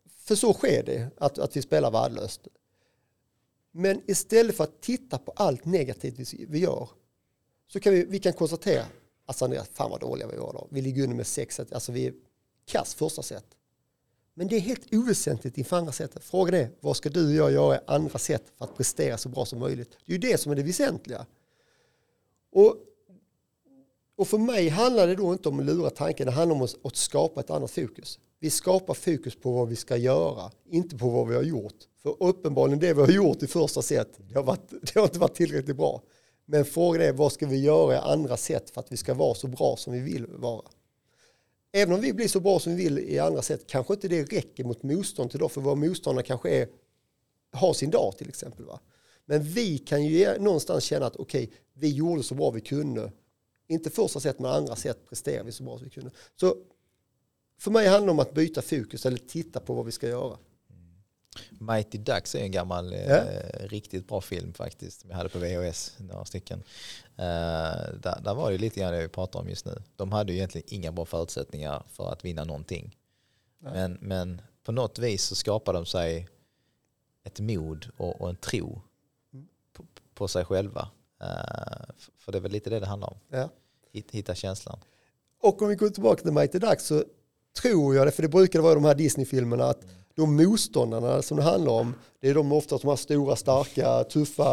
för 0.08 0.36
så 0.36 0.54
sker 0.54 0.84
det, 0.84 1.10
att, 1.18 1.40
att 1.40 1.58
vi 1.58 1.62
spelar 1.62 1.92
värdelöst. 1.92 2.48
Men 3.72 4.02
istället 4.08 4.56
för 4.56 4.64
att 4.64 4.82
titta 4.82 5.18
på 5.18 5.34
allt 5.36 5.66
negativt 5.66 6.20
vi, 6.20 6.46
vi 6.50 6.60
gör 6.60 6.90
så 7.68 7.80
kan 7.80 7.94
vi, 7.94 8.06
vi 8.06 8.20
kan 8.20 8.34
konstatera 8.34 8.86
att 9.26 9.42
Andreas, 9.42 9.70
fan 9.74 9.92
vad 9.92 10.00
dåliga 10.00 10.28
vi 10.28 10.38
var 10.38 10.54
då. 10.54 10.68
Vi 10.72 10.82
ligger 10.82 11.04
under 11.04 11.16
med 11.16 11.28
sex, 11.28 11.60
alltså 11.60 11.92
vi 11.92 12.06
är 12.08 12.14
kass 12.66 12.96
första 12.96 13.22
set. 13.22 13.46
Men 14.34 14.48
det 14.48 14.56
är 14.56 14.60
helt 14.60 14.94
oväsentligt 14.94 15.58
inför 15.58 15.78
andra 15.78 15.92
sättet. 15.92 16.24
Frågan 16.24 16.54
är, 16.54 16.70
vad 16.80 16.98
ska 16.98 17.10
du 17.10 17.28
och 17.28 17.34
jag 17.36 17.52
göra 17.52 17.76
i 17.76 17.80
andra 17.88 18.20
sätt 18.20 18.44
för 18.58 18.66
att 18.66 18.78
prestera 18.78 19.18
så 19.18 19.30
bra 19.30 19.46
som 19.46 19.60
möjligt? 19.60 19.98
Det 20.06 20.12
är 20.12 20.14
ju 20.14 20.32
det 20.32 20.38
som 20.38 20.52
är 20.52 20.56
det 20.56 20.64
väsentliga. 20.64 21.26
Och, 22.52 22.76
och 24.16 24.28
för 24.28 24.38
mig 24.38 24.70
handlar 24.70 25.08
det 25.08 25.16
då 25.16 25.34
inte 25.34 25.50
om 25.50 25.60
att 25.60 25.66
lura 25.66 25.90
tanken, 25.90 26.26
det 26.26 26.32
handlar 26.32 26.56
om 26.56 26.62
att, 26.62 26.86
att 26.86 26.96
skapa 26.96 27.40
ett 27.40 27.50
annat 27.50 27.72
fokus. 27.72 28.20
Vi 28.40 28.50
skapar 28.50 28.94
fokus 28.94 29.36
på 29.36 29.52
vad 29.52 29.70
vi 29.70 29.76
ska 29.76 29.98
göra, 29.98 30.52
inte 30.70 30.98
på 30.98 31.10
vad 31.10 31.28
vi 31.28 31.36
har 31.36 31.44
gjort. 31.44 31.76
För 32.04 32.24
uppenbarligen 32.24 32.80
det 32.80 32.94
vi 32.94 33.02
har 33.02 33.12
gjort 33.12 33.44
i 33.44 33.48
första 33.48 33.82
set, 33.82 34.20
det 34.30 34.36
har, 34.36 34.44
varit, 34.44 34.70
det 34.82 34.96
har 34.96 35.04
inte 35.04 35.20
varit 35.20 35.36
tillräckligt 35.36 35.78
bra. 35.78 36.02
Men 36.46 36.66
frågan 36.66 37.02
är 37.02 37.14
vad 37.14 37.32
ska 37.32 37.48
vi 37.48 37.62
göra 37.62 37.94
i 37.94 37.98
andra 37.98 38.38
sätt 38.38 38.70
för 38.70 38.82
att 38.82 38.92
vi 38.92 38.98
ska 38.98 39.14
vara 39.14 39.34
så 39.34 39.48
bra 39.48 39.76
som 39.78 39.94
vi 39.94 40.00
vill 40.00 40.26
vara. 40.28 40.62
Även 41.72 41.94
om 41.94 42.02
vi 42.02 42.14
blir 42.14 42.28
så 42.28 42.40
bra 42.40 42.60
som 42.60 42.76
vi 42.76 42.84
vill 42.84 43.00
i 43.00 43.20
andra 43.20 43.42
sätt 43.42 43.68
kanske 43.68 43.94
inte 43.94 44.08
det 44.08 44.24
räcker 44.24 44.64
mot 44.64 44.84
motstånd 44.84 45.32
till 45.32 45.40
då 45.40 45.50
för 45.50 45.62
våra 45.62 45.76
motståndare 45.76 46.26
kanske 46.26 46.50
är, 46.50 46.68
har 47.52 47.74
sin 47.74 47.90
dag 47.90 48.18
till 48.18 48.30
exempel. 48.30 48.66
Va? 48.66 48.80
Men 49.26 49.44
vi 49.44 49.78
kan 49.78 50.06
ju 50.06 50.40
någonstans 50.40 50.84
känna 50.84 51.06
att 51.06 51.16
okej, 51.16 51.44
okay, 51.44 51.58
vi 51.74 51.92
gjorde 51.92 52.24
så 52.24 52.36
bra 52.36 52.52
vi 52.52 52.62
kunde. 52.62 53.12
Inte 53.68 53.90
första 53.90 54.20
sätt 54.20 54.40
men 54.40 54.52
andra 54.52 54.76
sätt 54.76 55.06
presterade 55.10 55.46
vi 55.46 55.52
så 55.52 55.64
bra 55.64 55.78
som 55.78 55.84
vi 55.84 55.90
kunde. 55.90 56.12
Så 56.36 56.56
för 57.58 57.72
mig 57.72 57.88
handlar 57.88 58.06
det 58.06 58.12
om 58.12 58.20
att 58.20 58.34
byta 58.34 58.62
fokus 58.62 59.06
eller 59.06 59.18
titta 59.18 59.60
på 59.60 59.74
vad 59.74 59.86
vi 59.86 59.92
ska 59.92 60.08
göra. 60.08 60.38
Mighty 61.50 61.98
Ducks 61.98 62.36
är 62.36 62.40
en 62.40 62.52
gammal 62.52 62.94
ja. 62.94 63.00
eh, 63.00 63.68
riktigt 63.68 64.08
bra 64.08 64.22
film 64.22 64.54
faktiskt. 64.54 65.06
Vi 65.06 65.14
hade 65.14 65.30
på 65.30 65.40
VHS 65.40 65.96
några 65.98 66.26
stycken. 66.26 66.64
Eh, 67.16 67.24
där, 68.02 68.22
där, 68.24 68.34
var 68.34 68.52
det 68.52 68.58
lite 68.58 68.80
grann 68.80 68.94
det 68.94 69.02
vi 69.02 69.08
pratar 69.08 69.40
om 69.40 69.50
just 69.50 69.66
nu. 69.66 69.82
De 69.96 70.12
hade 70.12 70.32
ju 70.32 70.38
egentligen 70.38 70.68
inga 70.72 70.92
bra 70.92 71.06
förutsättningar 71.06 71.84
för 71.90 72.12
att 72.12 72.26
vinna 72.26 72.44
någonting. 72.44 72.98
Men, 73.60 73.98
men 74.02 74.42
på 74.64 74.72
något 74.72 75.00
vis 75.00 75.24
så 75.24 75.36
skapade 75.36 75.78
de 75.78 75.86
sig 75.86 76.28
ett 77.24 77.40
mod 77.40 77.88
och, 77.98 78.22
och 78.22 78.30
en 78.30 78.36
tro 78.36 78.82
mm. 79.34 79.48
på, 79.74 79.86
på, 80.14 80.28
sig 80.28 80.46
själva. 80.46 80.90
Uh, 81.22 81.94
för 82.18 82.32
det 82.32 82.38
är 82.38 82.42
väl 82.42 82.52
lite 82.52 82.70
det 82.70 82.80
det 82.80 82.86
handlar 82.86 83.10
om. 83.10 83.20
Ja. 83.30 83.50
Hitta 83.92 84.36
känslan. 84.36 84.80
Och 85.42 85.62
om 85.62 85.68
vi 85.68 85.76
går 85.76 85.90
tillbaka 85.90 86.22
till 86.22 86.32
Mighty 86.32 86.60
Ducks 86.60 86.86
så 86.86 87.04
tror 87.62 87.96
jag 87.96 88.08
det, 88.08 88.12
för 88.12 88.22
det 88.22 88.30
brukar 88.30 88.60
vara 88.60 88.74
de 88.74 88.86
här 88.86 88.96
Disney-filmerna, 88.96 89.66
att 89.66 89.82
de 90.16 90.36
motståndarna 90.36 91.22
som 91.22 91.38
det 91.38 91.44
handlar 91.44 91.74
om, 91.74 91.94
det 92.20 92.30
är 92.30 92.34
de 92.34 92.52
oftast 92.52 92.82
de 92.82 92.88
här 92.88 92.96
stora, 92.96 93.36
starka, 93.36 94.04
tuffa. 94.04 94.46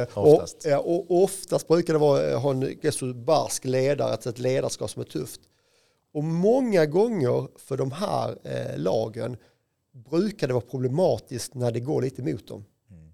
Eh, 0.00 0.18
oftast. 0.18 0.56
Och, 0.56 0.70
ja, 0.70 0.78
och 0.78 1.22
oftast 1.22 1.68
brukar 1.68 1.92
det 1.92 1.98
vara, 1.98 2.30
eh, 2.30 2.40
ha 2.40 2.50
en 2.50 2.64
rätt 2.64 3.16
barsk 3.16 3.64
ledare, 3.64 4.14
ett 4.14 4.38
ledarskap 4.38 4.90
som 4.90 5.02
är 5.02 5.06
tufft. 5.06 5.40
Och 6.12 6.24
många 6.24 6.86
gånger 6.86 7.48
för 7.58 7.76
de 7.76 7.92
här 7.92 8.38
eh, 8.42 8.78
lagen 8.78 9.36
brukar 10.10 10.48
det 10.48 10.54
vara 10.54 10.64
problematiskt 10.70 11.54
när 11.54 11.72
det 11.72 11.80
går 11.80 12.02
lite 12.02 12.22
emot 12.22 12.48
dem. 12.48 12.64
Mm. 12.90 13.12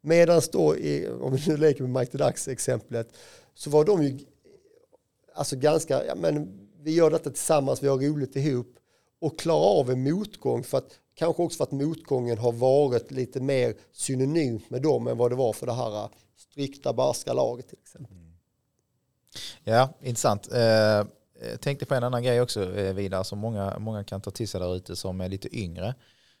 Medan 0.00 0.42
då, 0.52 0.76
i, 0.76 1.08
om 1.08 1.32
vi 1.32 1.50
nu 1.50 1.56
leker 1.56 1.84
med 1.84 2.00
Mike 2.00 2.18
Ducks 2.18 2.48
exemplet, 2.48 3.08
så 3.54 3.70
var 3.70 3.84
de 3.84 4.02
ju 4.02 4.18
alltså 5.34 5.56
ganska, 5.56 6.04
ja 6.04 6.14
men 6.14 6.57
vi 6.82 6.94
gör 6.94 7.10
detta 7.10 7.30
tillsammans, 7.30 7.82
vi 7.82 7.88
har 7.88 7.98
roligt 7.98 8.36
ihop 8.36 8.74
och 9.20 9.38
klara 9.38 9.80
av 9.80 9.90
en 9.90 10.02
motgång 10.02 10.62
för 10.62 10.78
att 10.78 10.98
kanske 11.14 11.42
också 11.42 11.56
för 11.56 11.64
att 11.64 11.72
motgången 11.72 12.38
har 12.38 12.52
varit 12.52 13.10
lite 13.10 13.40
mer 13.40 13.74
synonymt 13.92 14.70
med 14.70 14.82
dem 14.82 15.06
än 15.06 15.16
vad 15.16 15.30
det 15.30 15.36
var 15.36 15.52
för 15.52 15.66
det 15.66 15.72
här 15.72 16.04
äh, 16.04 16.10
strikta 16.36 16.92
barska 16.92 17.32
laget 17.32 17.68
till 17.68 17.78
exempel. 17.78 18.16
Mm. 18.16 18.32
Ja, 19.64 19.88
intressant. 20.02 20.52
Eh, 20.52 21.06
jag 21.50 21.60
tänkte 21.60 21.86
på 21.86 21.94
en 21.94 22.04
annan 22.04 22.22
grej 22.22 22.40
också 22.40 22.76
eh, 22.76 22.94
vidare 22.94 23.24
som 23.24 23.38
många, 23.38 23.78
många 23.78 24.04
kan 24.04 24.20
ta 24.20 24.30
till 24.30 24.48
sig 24.48 24.60
där 24.60 24.76
ute 24.76 24.96
som 24.96 25.20
är 25.20 25.28
lite 25.28 25.58
yngre 25.58 25.94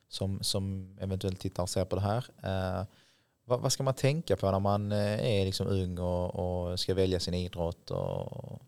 som, 0.08 0.42
som 0.42 0.96
eventuellt 1.00 1.40
tittar 1.40 1.62
och 1.62 1.70
ser 1.70 1.84
på 1.84 1.96
det 1.96 2.02
här. 2.02 2.24
Eh, 2.42 2.86
vad, 3.44 3.60
vad, 3.60 3.72
ska 3.72 3.82
man 3.82 3.94
tänka 3.94 4.36
på 4.36 4.50
när 4.50 4.60
man 4.60 4.92
eh, 4.92 5.40
är 5.40 5.44
liksom 5.44 5.66
ung 5.66 5.98
och, 5.98 6.70
och 6.70 6.80
ska 6.80 6.94
välja 6.94 7.20
sin 7.20 7.34
idrott? 7.34 7.90
Och, 7.90 8.62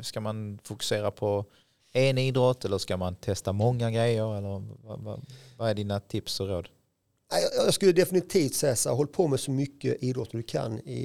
ska 0.00 0.20
man 0.20 0.58
fokusera 0.62 1.10
på 1.10 1.44
en 1.92 2.18
idrott 2.18 2.64
eller 2.64 2.78
ska 2.78 2.96
man 2.96 3.14
testa 3.14 3.52
många 3.52 3.90
grejer? 3.90 4.38
Eller 4.38 4.48
vad, 4.84 5.00
vad, 5.00 5.26
vad 5.56 5.70
är 5.70 5.74
dina 5.74 6.00
tips 6.00 6.40
och 6.40 6.48
råd? 6.48 6.68
Jag 7.56 7.74
skulle 7.74 7.92
definitivt 7.92 8.54
säga 8.54 8.76
så 8.76 8.88
här, 8.88 8.96
håll 8.96 9.06
på 9.06 9.28
med 9.28 9.40
så 9.40 9.50
mycket 9.50 10.02
idrott 10.02 10.30
du 10.32 10.42
kan 10.42 10.78
i, 10.78 11.00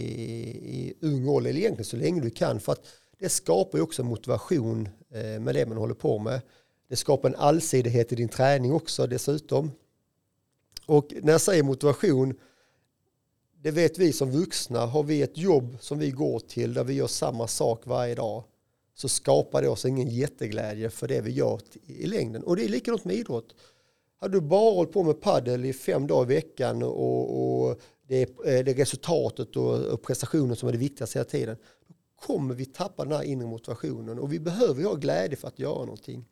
i 0.64 0.94
ung 1.02 1.28
ålder, 1.28 1.50
eller 1.50 1.60
egentligen 1.60 1.86
så 1.86 1.98
länge 1.98 2.22
du 2.22 2.30
kan. 2.30 2.60
För 2.60 2.72
att 2.72 2.86
det 3.20 3.30
skapar 3.30 3.78
ju 3.78 3.84
också 3.84 4.04
motivation 4.04 4.90
eh, 5.10 5.40
med 5.40 5.56
det 5.56 5.66
man 5.66 5.78
håller 5.78 5.94
på 5.94 6.20
med. 6.20 6.42
Det 6.90 6.96
skapar 6.96 7.30
en 7.30 7.36
allsidighet 7.36 8.12
i 8.12 8.16
din 8.16 8.30
träning 8.30 8.74
också 8.74 9.08
dessutom. 9.08 9.72
Och 10.86 11.14
när 11.22 11.32
jag 11.32 11.42
säger 11.42 11.64
motivation, 11.64 12.34
det 13.62 13.72
vet 13.72 13.98
vi 13.98 14.14
som 14.14 14.32
vuxna, 14.32 14.86
har 14.86 15.04
vi 15.04 15.22
ett 15.22 15.38
jobb 15.38 15.78
som 15.80 16.00
vi 16.00 16.12
går 16.12 16.40
till 16.40 16.74
där 16.74 16.84
vi 16.84 16.94
gör 16.94 17.08
samma 17.08 17.48
sak 17.48 17.82
varje 17.86 18.16
dag 18.16 18.44
så 18.98 19.10
skapar 19.10 19.62
det 19.62 19.70
oss 19.70 19.86
ingen 19.86 20.10
jätteglädje 20.10 20.90
för 20.90 21.08
det 21.08 21.22
vi 21.22 21.32
gör 21.32 21.62
i 21.86 22.08
längden. 22.08 22.44
Och 22.44 22.56
det 22.56 22.64
är 22.64 22.70
likadant 22.70 23.06
med 23.06 23.16
idrott. 23.16 23.56
Hade 24.20 24.34
du 24.34 24.42
bara 24.42 24.74
hållit 24.74 24.92
på 24.92 25.04
med 25.04 25.22
paddel 25.22 25.66
i 25.66 25.74
fem 25.74 26.08
dagar 26.08 26.32
i 26.32 26.36
veckan 26.36 26.84
och, 26.84 27.70
och 27.70 27.82
det, 28.08 28.22
är, 28.22 28.28
eh, 28.28 28.64
det 28.64 28.72
är 28.72 28.76
resultatet 28.76 29.56
och, 29.56 29.80
och 29.80 30.02
prestationen 30.02 30.56
som 30.56 30.68
är 30.68 30.74
det 30.74 30.78
viktigaste 30.78 31.20
hela 31.20 31.30
tiden, 31.30 31.58
då 31.88 31.94
kommer 32.26 32.56
vi 32.56 32.66
tappa 32.66 33.04
den 33.04 33.14
här 33.14 33.24
inre 33.24 33.48
motivationen 33.48 34.20
och 34.20 34.34
vi 34.34 34.40
behöver 34.40 34.84
ha 34.84 34.94
glädje 34.94 35.38
för 35.38 35.48
att 35.48 35.60
göra 35.60 35.80
någonting. 35.80 36.26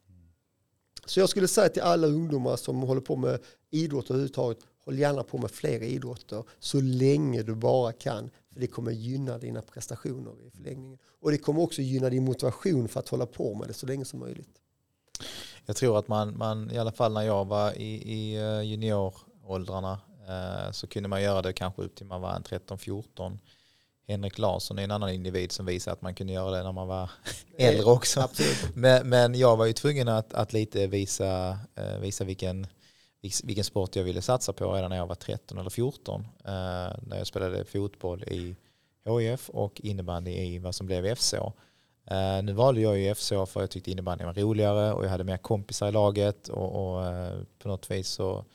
Så 1.06 1.20
jag 1.20 1.30
skulle 1.30 1.48
säga 1.48 1.70
till 1.70 1.82
alla 1.82 2.08
ungdomar 2.08 2.56
som 2.56 2.82
håller 2.82 3.02
på 3.02 3.16
med 3.16 3.40
idrott 3.72 4.10
överhuvudtaget, 4.10 4.58
håll 4.86 5.00
gärna 5.00 5.24
på 5.24 5.38
med 5.38 5.52
fler 5.52 5.84
idrotter 5.84 6.44
så 6.60 6.82
länge 6.82 7.44
du 7.44 7.56
bara 7.56 7.92
kan. 7.92 8.30
För 8.56 8.62
det 8.62 8.68
kommer 8.68 8.92
gynna 8.92 9.38
dina 9.38 9.62
prestationer 9.62 10.34
i 10.48 10.52
förlängningen. 10.52 11.00
Och 11.22 11.32
det 11.32 11.38
kommer 11.38 11.62
också 11.62 11.82
gynna 11.82 12.10
din 12.10 12.26
motivation 12.26 12.88
för 12.88 13.00
att 13.00 13.10
hålla 13.10 13.26
på 13.26 13.56
med 13.56 13.68
det 13.68 13.74
så 13.74 13.86
länge 13.86 14.06
som 14.06 14.20
möjligt. 14.20 14.62
Jag 15.66 15.76
tror 15.76 16.00
att 16.00 16.08
man, 16.08 16.38
man 16.38 16.72
i 16.72 16.78
alla 16.78 16.92
fall 16.92 17.14
när 17.14 17.22
jag 17.22 17.46
var 17.46 17.78
i, 17.78 18.14
i 18.14 18.36
eh, 18.36 18.62
junioråldrarna 18.62 20.00
eh, 20.28 20.72
så 20.72 20.88
kunde 20.88 21.10
man 21.10 21.22
göra 21.22 21.42
det 21.42 21.54
kanske 21.54 21.82
upp 21.82 21.96
till 21.96 22.06
man 22.06 22.22
var 22.22 22.32
13-14. 22.40 23.38
Henrik 24.08 24.38
Larsson 24.38 24.80
är 24.80 24.84
en 24.84 24.92
annan 24.92 25.10
individ 25.10 25.52
som 25.52 25.66
visar 25.66 25.92
att 25.92 26.02
man 26.02 26.16
kunde 26.16 26.34
göra 26.34 26.52
det 26.52 26.64
när 26.64 26.72
man 26.72 26.88
var 26.88 27.12
äldre 27.58 27.86
också. 27.86 28.30
Men, 28.74 29.10
men, 29.10 29.36
jag 29.36 29.58
var 29.58 29.66
ju 29.66 29.74
tvungen 29.74 30.08
att, 30.08 30.34
att 30.34 30.54
lite 30.54 30.88
visa, 30.88 31.60
eh, 31.76 32.00
visa 32.00 32.24
vilken 32.24 32.68
vilken 33.44 33.64
sport 33.64 33.96
jag 33.96 34.04
ville 34.04 34.22
satsa 34.22 34.54
på 34.54 34.74
redan 34.74 34.90
när 34.90 34.98
jag 34.98 35.08
var 35.08 35.16
13 35.16 35.58
eller 35.58 35.70
14. 35.70 36.22
Eh, 36.22 36.52
när 37.02 37.18
jag 37.18 37.28
spelade 37.28 37.66
fotboll 37.66 38.24
i 38.24 38.56
HIF 39.06 39.50
och 39.50 39.82
innebandy 39.82 40.32
i 40.32 40.60
vad 40.60 40.76
som 40.76 40.88
blev 40.88 41.06
FSÅ. 41.06 41.54
Eh, 42.06 42.44
nu 42.44 42.54
valde 42.54 42.82
jag 42.82 42.98
ju 42.98 43.16
FSÅ 43.16 43.46
för 43.46 43.60
jag 43.60 43.70
tyckte 43.70 43.92
innebandy 43.92 44.26
var 44.26 44.34
roligare 44.34 44.94
och 44.94 45.06
jag 45.06 45.10
hade 45.10 45.24
mer 45.24 45.38
kompisar 45.38 45.88
i 45.88 45.92
laget 45.92 46.48
och, 46.48 46.96
och 46.96 47.06
eh, 47.06 47.40
på 47.60 47.68
något 47.68 47.92
vis 47.92 48.08
så 48.08 48.46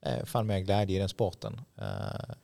eh, 0.00 0.24
fann 0.24 0.46
mer 0.46 0.58
glädje 0.58 0.96
i 0.96 0.98
den 0.98 1.08
sporten. 1.08 1.60
Eh, 1.78 2.34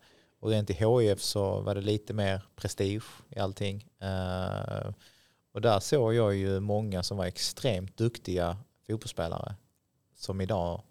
och 0.41 0.51
rent 0.51 0.71
i 0.71 0.73
HIF 0.73 1.21
så 1.21 1.61
var 1.61 1.75
det 1.75 1.81
lite 1.81 2.15
mer 2.15 2.43
prestige 2.57 3.05
i 3.31 3.39
allting. 3.39 3.87
Eh, 4.01 4.93
och 5.53 5.61
där 5.61 5.81
såg 5.81 6.15
jag 6.15 6.35
ju 6.35 6.61
många 6.61 7.03
som 7.03 7.17
var 7.17 7.27
extremt 7.27 7.97
duktiga 7.97 8.57
fotbollsspelare 8.87 9.55
som 10.17 10.41
idag 10.41 10.83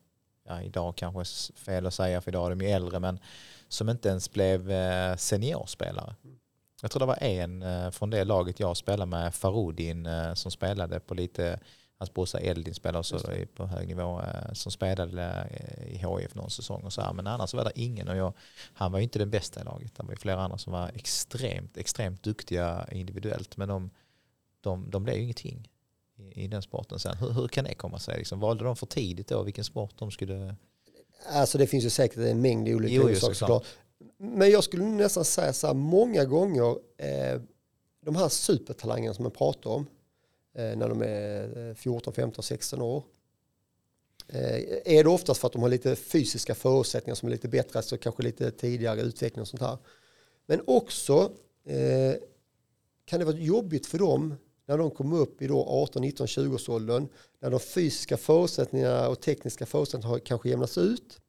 ja, 0.51 0.61
idag 0.61 0.95
kanske 0.95 1.53
fel 1.55 1.87
att 1.87 1.93
säga 1.93 2.21
för 2.21 2.31
idag 2.31 2.45
är 2.45 2.55
de 2.55 2.65
ju 2.65 2.71
äldre, 2.71 2.99
men 2.99 3.19
som 3.67 3.89
inte 3.89 4.09
ens 4.09 4.31
blev 4.31 4.71
eh, 4.71 5.15
seniorspelare. 5.15 6.15
Jag 6.81 6.91
tror 6.91 6.99
det 6.99 7.05
var 7.05 7.23
en 7.23 7.61
eh, 7.61 7.91
från 7.91 8.09
det 8.09 8.23
laget 8.23 8.59
jag 8.59 8.77
spelade 8.77 9.09
med, 9.09 9.35
Farudin, 9.35 10.05
eh, 10.05 10.33
som 10.33 10.51
spelade 10.51 10.99
på 10.99 11.13
lite, 11.13 11.59
hans 11.97 12.13
brorsa 12.13 12.39
Eldin 12.39 12.73
spelade 12.73 12.99
också 12.99 13.19
på 13.55 13.65
hög 13.65 13.87
nivå, 13.87 14.21
som 14.53 14.71
spelade 14.71 15.47
i 15.87 15.97
HIF 15.97 16.35
någon 16.35 16.49
säsong 16.49 16.83
och 16.83 16.93
så 16.93 17.01
här. 17.01 17.13
Men 17.13 17.27
annars 17.27 17.53
var 17.53 17.63
det 17.63 17.71
ingen 17.75 18.07
och 18.07 18.15
jag, 18.15 18.33
han 18.73 18.91
var 18.91 18.99
ju 18.99 19.03
inte 19.03 19.19
den 19.19 19.29
bästa 19.29 19.61
i 19.61 19.63
laget. 19.63 19.95
Det 19.95 20.03
var 20.03 20.11
ju 20.11 20.17
flera 20.17 20.41
andra 20.41 20.57
som 20.57 20.73
var 20.73 20.91
extremt, 20.95 21.77
extremt 21.77 22.23
duktiga 22.23 22.87
individuellt, 22.91 23.57
men 23.57 23.67
de, 23.67 23.89
de, 24.61 24.89
de 24.89 25.03
blev 25.03 25.15
ju 25.15 25.23
ingenting 25.23 25.70
i, 26.35 26.47
den 26.47 26.61
sporten 26.61 26.99
sen. 26.99 27.17
Hur, 27.17 27.29
hur 27.31 27.47
kan 27.47 27.65
det 27.65 27.73
komma 27.73 27.99
sig? 27.99 28.17
Liksom, 28.17 28.39
valde 28.39 28.63
de 28.63 28.75
för 28.75 28.85
tidigt 28.85 29.27
då 29.27 29.43
vilken 29.43 29.63
sport 29.63 29.93
de 29.97 30.11
skulle... 30.11 30.55
Alltså 31.29 31.57
det 31.57 31.67
finns 31.67 31.85
ju 31.85 31.89
säkert 31.89 32.17
en 32.17 32.41
mängd 32.41 32.69
olika 32.69 33.03
orsaker 33.03 33.33
såklart. 33.33 33.65
Men 34.17 34.49
jag 34.49 34.63
skulle 34.63 34.85
nästan 34.85 35.25
säga 35.25 35.53
så 35.53 35.67
här, 35.67 35.73
många 35.73 36.25
gånger, 36.25 36.75
eh, 36.97 37.41
de 38.05 38.15
här 38.15 38.29
supertalangerna 38.29 39.13
som 39.13 39.23
man 39.23 39.31
pratar 39.31 39.69
om, 39.69 39.87
eh, 40.55 40.75
när 40.77 40.89
de 40.89 41.01
är 41.01 41.73
14, 41.73 42.13
15, 42.13 42.43
16 42.43 42.81
år, 42.81 43.03
eh, 44.27 44.95
är 44.97 45.03
det 45.03 45.09
oftast 45.09 45.41
för 45.41 45.47
att 45.47 45.53
de 45.53 45.61
har 45.61 45.69
lite 45.69 45.95
fysiska 45.95 46.55
förutsättningar 46.55 47.15
som 47.15 47.27
är 47.27 47.31
lite 47.31 47.47
bättre, 47.47 47.79
alltså 47.79 47.97
kanske 47.97 48.23
lite 48.23 48.51
tidigare 48.51 49.01
utveckling 49.01 49.41
och 49.41 49.47
sånt 49.47 49.61
här. 49.61 49.77
Men 50.45 50.61
också 50.67 51.31
eh, 51.65 52.15
kan 53.05 53.19
det 53.19 53.25
vara 53.25 53.37
jobbigt 53.37 53.85
för 53.85 53.97
dem 53.97 54.35
när 54.71 54.77
de 54.77 54.91
kommer 54.91 55.17
upp 55.17 55.41
i 55.41 55.47
då 55.47 55.65
18, 55.67 56.01
19, 56.01 56.27
20 56.27 56.55
års 56.55 56.69
åldern, 56.69 57.07
när 57.39 57.49
de 57.49 57.59
fysiska 57.59 58.17
förutsättningarna 58.17 59.09
och 59.09 59.21
tekniska 59.21 59.65
förutsättningarna 59.65 60.13
har 60.13 60.19
kanske 60.19 60.49
jämnats 60.49 60.77
ut. 60.77 61.21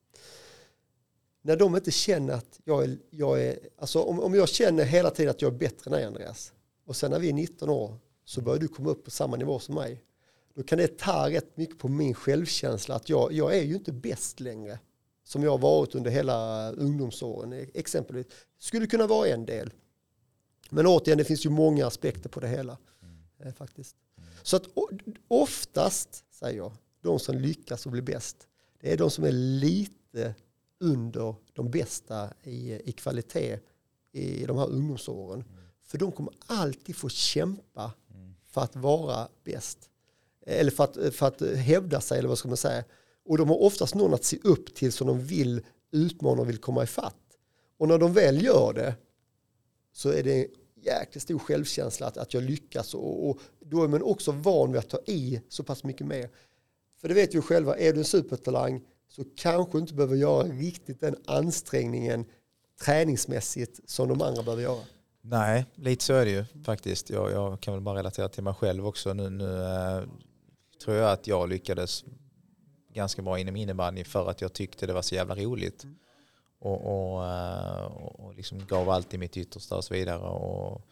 När 1.42 1.56
de 1.56 1.76
inte 1.76 1.90
känner 1.90 2.34
att 2.34 2.60
jag 2.64 2.84
är, 2.84 2.98
jag 3.10 3.42
är 3.42 3.58
alltså 3.78 4.02
om, 4.02 4.20
om 4.20 4.34
jag 4.34 4.48
känner 4.48 4.84
hela 4.84 5.10
tiden 5.10 5.30
att 5.30 5.42
jag 5.42 5.54
är 5.54 5.58
bättre 5.58 5.88
än 5.88 5.92
dig 5.92 6.04
Andreas, 6.04 6.52
och 6.86 6.96
sen 6.96 7.10
när 7.10 7.18
vi 7.18 7.28
är 7.28 7.32
19 7.32 7.68
år 7.68 7.96
så 8.24 8.40
börjar 8.40 8.58
du 8.58 8.68
komma 8.68 8.90
upp 8.90 9.04
på 9.04 9.10
samma 9.10 9.36
nivå 9.36 9.58
som 9.58 9.74
mig. 9.74 10.04
Då 10.54 10.62
kan 10.62 10.78
det 10.78 10.98
ta 10.98 11.30
rätt 11.30 11.56
mycket 11.56 11.78
på 11.78 11.88
min 11.88 12.14
självkänsla 12.14 12.94
att 12.94 13.08
jag, 13.08 13.32
jag 13.32 13.56
är 13.56 13.62
ju 13.62 13.74
inte 13.74 13.92
bäst 13.92 14.40
längre. 14.40 14.78
Som 15.24 15.42
jag 15.42 15.50
har 15.50 15.58
varit 15.58 15.94
under 15.94 16.10
hela 16.10 16.70
ungdomsåren 16.70 17.52
e-, 17.52 17.66
exempelvis. 17.74 18.26
Skulle 18.58 18.86
kunna 18.86 19.06
vara 19.06 19.28
en 19.28 19.46
del. 19.46 19.72
Men 20.70 20.86
återigen, 20.86 21.18
det 21.18 21.24
finns 21.24 21.46
ju 21.46 21.50
många 21.50 21.86
aspekter 21.86 22.28
på 22.28 22.40
det 22.40 22.48
hela. 22.48 22.78
Eh, 23.42 23.52
faktiskt. 23.52 23.96
Så 24.42 24.56
att 24.56 24.68
oftast, 25.28 26.24
säger 26.30 26.56
jag, 26.56 26.72
de 27.00 27.18
som 27.18 27.36
lyckas 27.36 27.86
och 27.86 27.92
blir 27.92 28.02
bäst, 28.02 28.48
det 28.80 28.92
är 28.92 28.96
de 28.96 29.10
som 29.10 29.24
är 29.24 29.32
lite 29.32 30.34
under 30.80 31.34
de 31.52 31.70
bästa 31.70 32.32
i, 32.42 32.72
i 32.72 32.92
kvalitet 32.92 33.58
i 34.12 34.44
de 34.46 34.58
här 34.58 34.66
ungdomsåren. 34.66 35.40
Mm. 35.40 35.64
För 35.82 35.98
de 35.98 36.12
kommer 36.12 36.34
alltid 36.46 36.96
få 36.96 37.08
kämpa 37.08 37.92
mm. 38.14 38.34
för 38.46 38.60
att 38.60 38.76
vara 38.76 39.28
bäst. 39.44 39.90
Eh, 40.46 40.60
eller 40.60 40.70
för 40.70 40.84
att, 40.84 40.96
eh, 40.96 41.10
för 41.10 41.26
att 41.26 41.40
hävda 41.40 42.00
sig, 42.00 42.18
eller 42.18 42.28
vad 42.28 42.38
ska 42.38 42.48
man 42.48 42.56
säga. 42.56 42.84
Och 43.24 43.38
de 43.38 43.48
har 43.48 43.62
oftast 43.62 43.94
någon 43.94 44.14
att 44.14 44.24
se 44.24 44.38
upp 44.42 44.74
till 44.74 44.92
som 44.92 45.06
de 45.06 45.20
vill 45.20 45.62
utmana 45.90 46.40
och 46.40 46.48
vill 46.48 46.58
komma 46.58 46.82
ifatt. 46.82 47.16
Och 47.78 47.88
när 47.88 47.98
de 47.98 48.12
väl 48.12 48.44
gör 48.44 48.72
det 48.72 48.94
så 49.92 50.08
är 50.08 50.22
det 50.22 50.48
jäkligt 50.82 51.22
stor 51.22 51.38
självkänsla 51.38 52.06
att, 52.06 52.16
att 52.16 52.34
jag 52.34 52.42
lyckas 52.42 52.94
och, 52.94 53.28
och 53.28 53.40
då 53.60 53.84
är 53.84 53.88
man 53.88 54.02
också 54.02 54.32
van 54.32 54.72
vid 54.72 54.78
att 54.78 54.88
ta 54.88 54.98
i 55.06 55.40
så 55.48 55.64
pass 55.64 55.84
mycket 55.84 56.06
mer. 56.06 56.30
För 57.00 57.08
det 57.08 57.14
vet 57.14 57.34
vi 57.34 57.40
själva, 57.40 57.76
är 57.76 57.92
du 57.92 57.98
en 57.98 58.04
supertalang 58.04 58.82
så 59.08 59.24
kanske 59.36 59.78
du 59.78 59.78
inte 59.78 59.94
behöver 59.94 60.16
göra 60.16 60.42
riktigt 60.42 61.00
den 61.00 61.16
ansträngningen 61.26 62.24
träningsmässigt 62.84 63.90
som 63.90 64.08
de 64.08 64.22
andra 64.22 64.42
behöver 64.42 64.62
göra? 64.62 64.82
Nej, 65.20 65.66
lite 65.74 66.04
så 66.04 66.12
är 66.12 66.24
det 66.24 66.30
ju 66.30 66.44
faktiskt. 66.64 67.10
Jag, 67.10 67.32
jag 67.32 67.60
kan 67.60 67.74
väl 67.74 67.80
bara 67.80 67.98
relatera 67.98 68.28
till 68.28 68.42
mig 68.42 68.54
själv 68.54 68.86
också. 68.86 69.12
Nu, 69.12 69.30
nu 69.30 69.62
äh, 69.62 70.02
tror 70.84 70.96
jag 70.96 71.12
att 71.12 71.26
jag 71.26 71.48
lyckades 71.48 72.04
ganska 72.92 73.22
bra 73.22 73.38
inom 73.38 73.56
innebandy 73.56 74.04
för 74.04 74.30
att 74.30 74.40
jag 74.40 74.52
tyckte 74.52 74.86
det 74.86 74.92
var 74.92 75.02
så 75.02 75.14
jävla 75.14 75.34
roligt. 75.34 75.84
Mm. 75.84 75.96
Och, 76.62 77.14
och, 77.14 77.26
äh, 77.26 77.84
och 77.84 78.34
liksom 78.34 78.66
gav 78.66 78.90
alltid 78.90 79.20
mitt 79.20 79.36
yttersta 79.36 79.76
och 79.76 79.84
så 79.84 79.94
vidare. 79.94 80.18
Och 80.18 80.82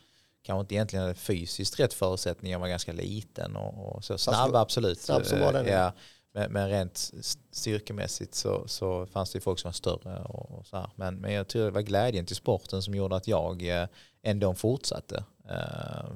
kanske 0.43 0.61
inte 0.61 0.75
egentligen 0.75 1.03
hade 1.03 1.15
fysiskt 1.15 1.81
rätt 1.81 1.95
förutsättningar. 1.95 2.55
Jag 2.55 2.61
var 2.61 2.69
ganska 2.69 2.93
liten 2.93 3.57
och, 3.57 3.97
och 3.97 4.05
så 4.05 4.19
snabb 4.19 4.55
absolut. 4.55 5.01
Snabb 5.01 5.27
som 5.27 5.41
var 5.41 5.53
den. 5.53 5.67
Ja, 5.67 5.93
men, 6.33 6.53
men 6.53 6.69
rent 6.69 7.11
styrkemässigt 7.51 8.35
så, 8.35 8.69
så 8.69 9.07
fanns 9.07 9.33
det 9.33 9.41
folk 9.41 9.59
som 9.59 9.69
var 9.69 9.73
större. 9.73 10.23
Och, 10.23 10.59
och 10.59 10.67
så 10.67 10.77
här. 10.77 10.91
Men, 10.97 11.17
men 11.17 11.33
jag 11.33 11.49
tror 11.49 11.65
det 11.65 11.71
var 11.71 11.81
glädjen 11.81 12.27
till 12.27 12.37
sporten 12.37 12.83
som 12.83 12.95
gjorde 12.95 13.17
att 13.17 13.29
jag 13.29 13.69
eh, 13.69 13.89
ändå 14.23 14.55
fortsatte. 14.55 15.25
Eh, 15.49 16.07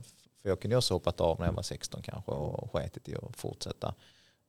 för 0.43 0.49
jag 0.49 0.61
kunde 0.61 0.77
också 0.77 0.95
hoppat 0.95 1.21
av 1.21 1.39
när 1.39 1.47
jag 1.47 1.53
var 1.53 1.63
16 1.63 2.03
kanske 2.03 2.31
och 2.31 2.73
sketit 2.73 3.09
i 3.09 3.17
att 3.17 3.37
fortsätta. 3.37 3.95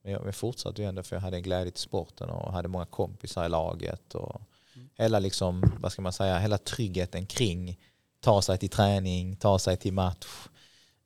Men 0.03 0.11
jag, 0.11 0.27
jag 0.27 0.36
fortsatte 0.36 0.82
ju 0.82 0.88
ändå 0.88 1.03
för 1.03 1.15
jag 1.15 1.22
hade 1.22 1.38
en 1.38 1.44
glädje 1.44 1.72
till 1.72 1.82
sporten 1.82 2.30
och 2.30 2.53
hade 2.53 2.68
många 2.68 2.86
kompisar 2.86 3.45
i 3.45 3.49
laget. 3.49 4.15
Och. 4.15 4.41
Hela, 4.95 5.19
liksom, 5.19 5.77
vad 5.80 5.91
ska 5.91 6.02
man 6.02 6.14
säga, 6.14 6.39
hela 6.39 6.57
tryggheten 6.57 7.26
kring 7.26 7.80
ta 8.19 8.41
sig 8.41 8.57
till 8.57 8.69
träning, 8.69 9.35
ta 9.35 9.60
sig 9.60 9.77
till 9.77 9.93
match, 9.93 10.47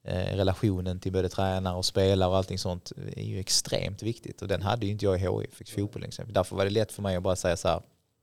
eh, 0.03 0.35
relationen 0.35 0.99
till 0.99 1.11
både 1.11 1.29
tränare 1.29 1.75
och 1.75 1.85
spelare 1.85 2.29
och 2.29 2.37
allting 2.37 2.59
sånt 2.59 2.91
är 3.15 3.23
ju 3.23 3.39
extremt 3.39 4.03
viktigt. 4.03 4.41
Och 4.41 4.47
den 4.47 4.61
hade 4.61 4.85
ju 4.85 4.91
inte 4.91 5.05
jag 5.05 5.15
i 5.15 5.19
HI, 5.19 5.47
fick 5.51 5.71
fotboll 5.71 6.03
exempel. 6.03 6.33
Därför 6.33 6.55
var 6.55 6.63
det 6.63 6.71
lätt 6.71 6.91
för 6.91 7.01
mig 7.01 7.15
att 7.15 7.23
bara 7.23 7.35
säga 7.35 7.57
så 7.57 7.67
här, 7.67 7.81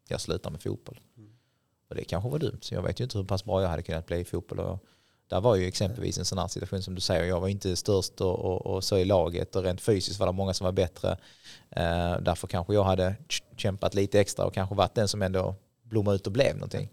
jag 0.09 0.21
slutar 0.21 0.51
med 0.51 0.63
fotboll. 0.63 1.01
Mm. 1.17 1.31
Och 1.89 1.95
det 1.95 2.05
kanske 2.05 2.31
var 2.31 2.39
dumt, 2.39 2.59
så 2.61 2.75
jag 2.75 2.83
vet 2.83 3.01
ju 3.01 3.05
inte 3.05 3.19
hur 3.19 3.25
pass 3.25 3.45
bra 3.45 3.63
jag 3.63 3.69
hade 3.69 3.83
kunnat 3.83 4.07
bli 4.07 4.17
i 4.17 4.25
fotboll. 4.25 4.61
Och 4.61 4.85
där 5.29 5.41
var 5.41 5.57
ju 5.57 5.67
exempelvis 5.67 6.19
en 6.19 6.25
sån 6.25 6.39
här 6.39 6.49
situation 6.49 6.83
som 6.83 6.95
du 6.95 7.01
säger, 7.01 7.25
jag 7.25 7.41
var 7.41 7.49
inte 7.49 7.77
störst 7.77 8.21
och, 8.21 8.39
och, 8.39 8.67
och 8.67 8.85
så 8.85 8.99
i 8.99 9.05
laget 9.05 9.57
och 9.57 9.63
rent 9.63 9.81
fysiskt 9.81 10.21
var 10.21 10.27
det 10.27 10.33
många 10.33 10.55
som 10.55 10.65
var 10.65 10.73
bättre. 10.73 11.11
Eh, 11.71 12.17
därför 12.21 12.47
kanske 12.47 12.75
jag 12.75 12.85
hade 12.85 13.15
kämpat 13.57 13.95
lite 13.95 14.21
extra 14.21 14.45
och 14.45 14.55
kanske 14.55 14.75
varit 14.75 14.95
den 14.95 15.09
som 15.09 15.23
ändå 15.23 15.55
blommade 15.83 16.17
ut 16.17 16.27
och 16.27 16.33
blev 16.33 16.55
någonting. 16.55 16.89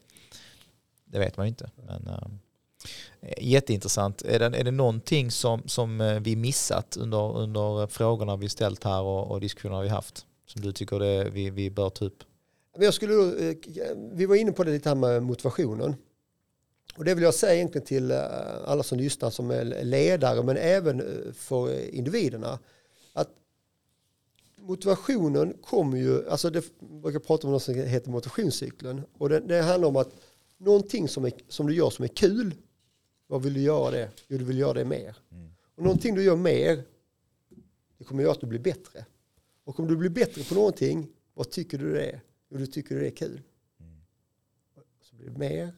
Det 1.06 1.20
vet 1.20 1.38
man 1.38 1.46
ju 1.46 1.50
inte. 1.50 1.70
Men, 1.88 2.08
eh, 2.08 2.28
jätteintressant. 3.38 4.22
Är 4.22 4.40
det, 4.40 4.46
är 4.58 4.64
det 4.64 4.72
någonting 4.72 5.32
som, 5.32 5.68
som 5.68 6.02
eh, 6.02 6.20
vi 6.20 6.36
missat 6.36 6.98
under, 6.98 7.38
under 7.38 7.88
frågorna 7.88 8.36
vi 8.36 8.50
ställt 8.50 8.84
här 8.84 9.02
och, 9.02 9.32
och 9.32 9.42
diskussionerna 9.42 9.82
vi 9.82 9.90
haft? 9.90 10.26
Som 10.46 10.62
du 10.62 10.72
tycker 10.72 11.00
det, 11.00 11.30
vi, 11.30 11.50
vi 11.50 11.70
bör 11.70 11.90
ta 11.90 12.06
upp? 12.06 12.24
Jag 12.78 12.94
skulle 12.94 13.50
eh, 13.50 13.56
vi 14.12 14.26
var 14.26 14.36
inne 14.36 14.52
på 14.52 14.64
det 14.64 14.72
lite 14.72 14.90
här 14.90 14.96
med 14.96 15.24
motivationen. 15.24 15.96
Och 16.98 17.06
det 17.06 17.14
vill 17.14 17.24
jag 17.24 17.34
säga 17.34 17.56
egentligen 17.56 17.88
till 17.88 18.12
alla 18.12 18.84
som 18.84 18.98
lyssnar 18.98 19.30
som 19.30 19.52
är 19.52 19.84
ledare 19.84 20.44
men 20.44 20.58
även 20.58 21.04
för 21.34 21.90
individerna. 21.90 22.60
Att 23.14 23.30
motivationen 24.56 25.54
kommer 25.62 25.98
ju, 25.98 26.30
alltså 26.30 26.50
det 26.50 26.80
brukar 26.80 27.20
prata 27.20 27.48
om 27.48 27.54
något 27.54 27.64
som 27.64 27.76
heter 27.76 28.12
motivationscykeln. 28.12 29.02
Och 29.18 29.30
det, 29.30 29.40
det 29.40 29.62
handlar 29.62 29.88
om 29.88 29.96
att 29.96 30.14
någonting 30.58 31.08
som, 31.08 31.26
är, 31.26 31.32
som 31.48 31.68
du 31.68 31.76
gör 31.76 31.90
som 31.90 32.04
är 32.04 32.10
kul, 32.10 32.56
vad 33.28 33.44
vill 33.44 33.54
du 33.54 33.62
göra 33.62 33.92
det? 33.92 34.10
Jo, 34.28 34.38
du 34.38 34.44
vill 34.44 34.58
göra 34.58 34.74
det 34.74 34.86
mer. 34.86 35.18
Mm. 35.32 35.50
Och 35.76 35.84
någonting 35.84 36.16
du 36.16 36.24
gör 36.24 36.36
mer, 36.36 36.84
det 37.98 38.04
kommer 38.04 38.24
göra 38.24 38.32
att 38.32 38.42
du 38.42 38.48
blir 38.48 38.60
bättre. 38.60 39.06
Och 39.64 39.80
om 39.80 39.88
du 39.88 39.96
blir 39.96 40.10
bättre 40.10 40.44
på 40.44 40.56
någonting, 40.56 41.08
vad 41.34 41.50
tycker 41.50 41.78
du 41.78 41.94
det 41.94 42.06
är? 42.06 42.22
Jo, 42.50 42.58
du 42.58 42.68
tycker 42.68 42.96
det 42.96 43.08
är 43.08 43.16
kul. 43.16 43.42
Mm. 43.80 43.96
Så 45.02 45.16
blir 45.16 45.30
det 45.30 45.38
mer, 45.38 45.74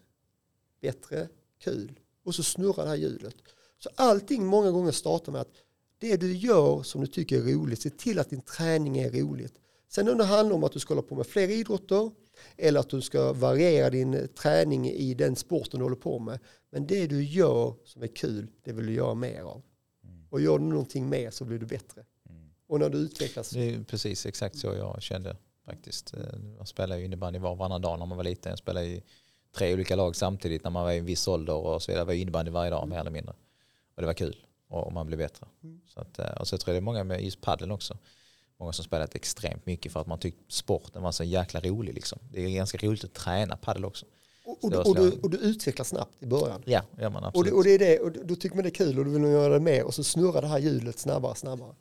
bättre, 0.85 1.27
kul. 1.59 1.99
Och 2.23 2.35
så 2.35 2.43
snurrar 2.43 2.83
det 2.83 2.89
här 2.89 2.95
hjulet. 2.95 3.35
Så 3.77 3.89
allting 3.95 4.45
många 4.45 4.71
gånger 4.71 4.91
startar 4.91 5.31
med 5.31 5.41
att 5.41 5.53
det 5.99 6.17
du 6.17 6.35
gör 6.35 6.83
som 6.83 7.01
du 7.01 7.07
tycker 7.07 7.37
är 7.37 7.53
roligt, 7.53 7.81
se 7.81 7.89
till 7.89 8.19
att 8.19 8.29
din 8.29 8.41
träning 8.41 8.97
är 8.97 9.11
roligt. 9.11 9.53
Sen 9.89 10.09
om 10.09 10.17
det 10.17 10.23
handlar 10.23 10.55
om 10.55 10.63
att 10.63 10.71
du 10.71 10.79
ska 10.79 10.93
hålla 10.93 11.07
på 11.07 11.15
med 11.15 11.27
fler 11.27 11.49
idrotter, 11.49 12.11
eller 12.57 12.79
att 12.79 12.89
du 12.89 13.01
ska 13.01 13.33
variera 13.33 13.89
din 13.89 14.27
träning 14.27 14.89
i 14.89 15.13
den 15.13 15.35
sporten 15.35 15.79
du 15.79 15.85
håller 15.85 15.95
på 15.95 16.19
med. 16.19 16.39
Men 16.69 16.87
det 16.87 17.07
du 17.07 17.23
gör 17.23 17.75
som 17.85 18.03
är 18.03 18.07
kul, 18.07 18.47
det 18.63 18.71
vill 18.73 18.85
du 18.85 18.93
göra 18.93 19.13
mer 19.13 19.41
av. 19.41 19.61
Mm. 20.03 20.27
Och 20.29 20.41
gör 20.41 20.59
du 20.59 20.65
någonting 20.65 21.09
mer 21.09 21.31
så 21.31 21.45
blir 21.45 21.59
du 21.59 21.65
bättre. 21.65 22.05
Mm. 22.29 22.49
Och 22.67 22.79
när 22.79 22.89
du 22.89 22.97
utvecklas. 22.97 23.49
Det 23.49 23.73
är 23.73 23.83
precis 23.83 24.25
exakt 24.25 24.57
så 24.57 24.67
jag 24.67 25.01
kände 25.01 25.37
faktiskt. 25.65 26.13
Eh, 26.13 26.21
jag 26.57 26.67
spelade 26.67 26.99
ju 26.99 27.05
innebandy 27.05 27.39
var 27.39 27.51
och 27.51 27.57
varannan 27.57 27.81
dag 27.81 27.99
när 27.99 28.05
man 28.05 28.17
var 28.17 28.23
liten. 28.23 28.49
Jag 28.49 28.59
spelade 28.59 28.85
i 28.85 29.03
tre 29.55 29.73
olika 29.73 29.95
lag 29.95 30.15
samtidigt 30.15 30.63
när 30.63 30.71
man 30.71 30.83
var 30.83 30.91
i 30.91 30.97
en 30.97 31.05
viss 31.05 31.27
ålder 31.27 31.53
och 31.53 31.81
så 31.81 31.91
vidare. 31.91 32.01
Jag 32.01 32.05
var 32.05 32.13
innebandy 32.13 32.51
varje 32.51 32.71
dag 32.71 32.87
mer 32.87 32.99
eller 32.99 33.11
mindre. 33.11 33.33
Och 33.95 34.01
det 34.01 34.05
var 34.05 34.13
kul 34.13 34.35
och 34.67 34.93
man 34.93 35.07
blev 35.07 35.19
bättre. 35.19 35.47
Mm. 35.63 35.81
Så 35.87 35.99
att, 35.99 36.19
eh, 36.19 36.25
och 36.25 36.47
så 36.47 36.57
tror 36.57 36.75
jag 36.75 36.81
det 36.81 36.83
är 36.83 36.85
många 36.85 37.03
med 37.03 37.23
just 37.23 37.41
paddeln 37.41 37.71
också 37.71 37.97
många 38.57 38.73
som 38.73 38.85
spelat 38.85 39.15
extremt 39.15 39.65
mycket 39.65 39.91
för 39.91 39.99
att 40.01 40.07
man 40.07 40.19
tyckte 40.19 40.53
sporten 40.53 41.01
var 41.01 41.11
så 41.11 41.23
jäkla 41.23 41.59
rolig. 41.59 41.93
Liksom. 41.93 42.19
Det 42.31 42.45
är 42.45 42.49
ganska 42.49 42.77
roligt 42.77 43.03
att 43.03 43.13
träna 43.13 43.57
padel 43.57 43.85
också. 43.85 44.05
Och, 44.45 44.63
och, 44.63 44.87
och, 44.87 44.95
du, 44.95 45.11
och, 45.11 45.29
du, 45.29 45.37
utvecklas 45.37 45.87
snabbt 45.87 46.23
i 46.23 46.25
början. 46.25 46.63
Ja, 46.65 46.81
gör 46.99 47.09
man 47.09 47.23
absolut. 47.23 47.53
Och, 47.53 47.63
det, 47.63 47.71
och, 47.71 47.79
det 47.79 47.85
är 47.85 47.97
det, 47.97 47.99
och 47.99 48.11
då 48.11 48.35
tycker 48.35 48.55
man 48.55 48.63
det 48.63 48.69
är 48.69 48.73
kul 48.73 48.99
och 48.99 49.05
du 49.05 49.11
vill 49.11 49.23
göra 49.23 49.53
det 49.53 49.59
mer 49.59 49.83
och 49.83 49.93
så 49.93 50.03
snurrar 50.03 50.41
det 50.41 50.47
här 50.47 50.59
hjulet 50.59 50.99
snabbare 50.99 51.31
och 51.31 51.37
snabbare. 51.37 51.75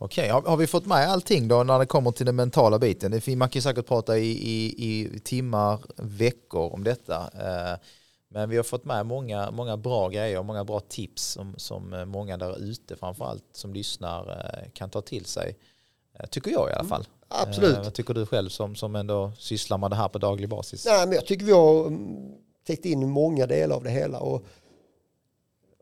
Okej, 0.00 0.28
har, 0.28 0.42
har, 0.42 0.56
vi 0.56 0.66
fått 0.66 0.86
med 0.86 1.08
allting 1.08 1.48
då 1.48 1.62
när 1.62 1.78
det 1.78 1.86
kommer 1.86 2.10
till 2.10 2.26
den 2.26 2.36
mentala 2.36 2.78
biten? 2.78 3.10
Det, 3.10 3.36
man 3.36 3.48
kan 3.48 3.62
säkert 3.62 3.86
prata 3.86 4.18
i, 4.18 4.30
i, 4.30 4.86
i 4.88 5.20
timmar, 5.20 5.80
veckor 5.96 6.72
om 6.72 6.84
detta. 6.84 7.30
Eh, 7.34 7.78
men 8.28 8.50
vi 8.50 8.56
har 8.56 8.64
fått 8.64 8.84
med 8.84 9.06
många, 9.06 9.50
många 9.50 9.76
bra 9.76 10.08
grejer 10.08 10.38
och 10.38 10.44
många 10.44 10.64
bra 10.64 10.80
tips 10.80 11.22
som, 11.22 11.54
som 11.56 11.92
eh, 11.92 12.04
många 12.04 12.36
där 12.36 12.58
ute 12.58 12.96
framförallt 12.96 13.44
som 13.52 13.74
lyssnar 13.74 14.30
eh, 14.30 14.70
kan 14.72 14.90
ta 14.90 15.00
till 15.00 15.24
sig. 15.24 15.56
Tycker 16.30 16.50
jag 16.50 16.70
i 16.70 16.72
alla 16.72 16.80
mm, 16.80 16.88
fall. 16.88 17.06
Mm, 17.30 17.48
absolut. 17.48 17.76
Vad 17.76 17.94
tycker 17.94 18.14
du 18.14 18.26
själv 18.26 18.48
som, 18.48 18.76
som 18.76 18.96
ändå 18.96 19.32
sysslar 19.38 19.78
med 19.78 19.90
det 19.90 19.96
här 19.96 20.08
på 20.08 20.18
daglig 20.18 20.48
basis? 20.48 20.86
Nej, 20.86 21.06
men 21.06 21.14
jag 21.14 21.26
tycker 21.26 21.44
vi 21.46 21.52
har 21.52 21.86
mm, 21.86 22.32
täckt 22.66 22.84
in 22.84 23.10
många 23.10 23.46
delar 23.46 23.76
av 23.76 23.84
det 23.84 23.90
hela. 23.90 24.18
Och 24.18 24.46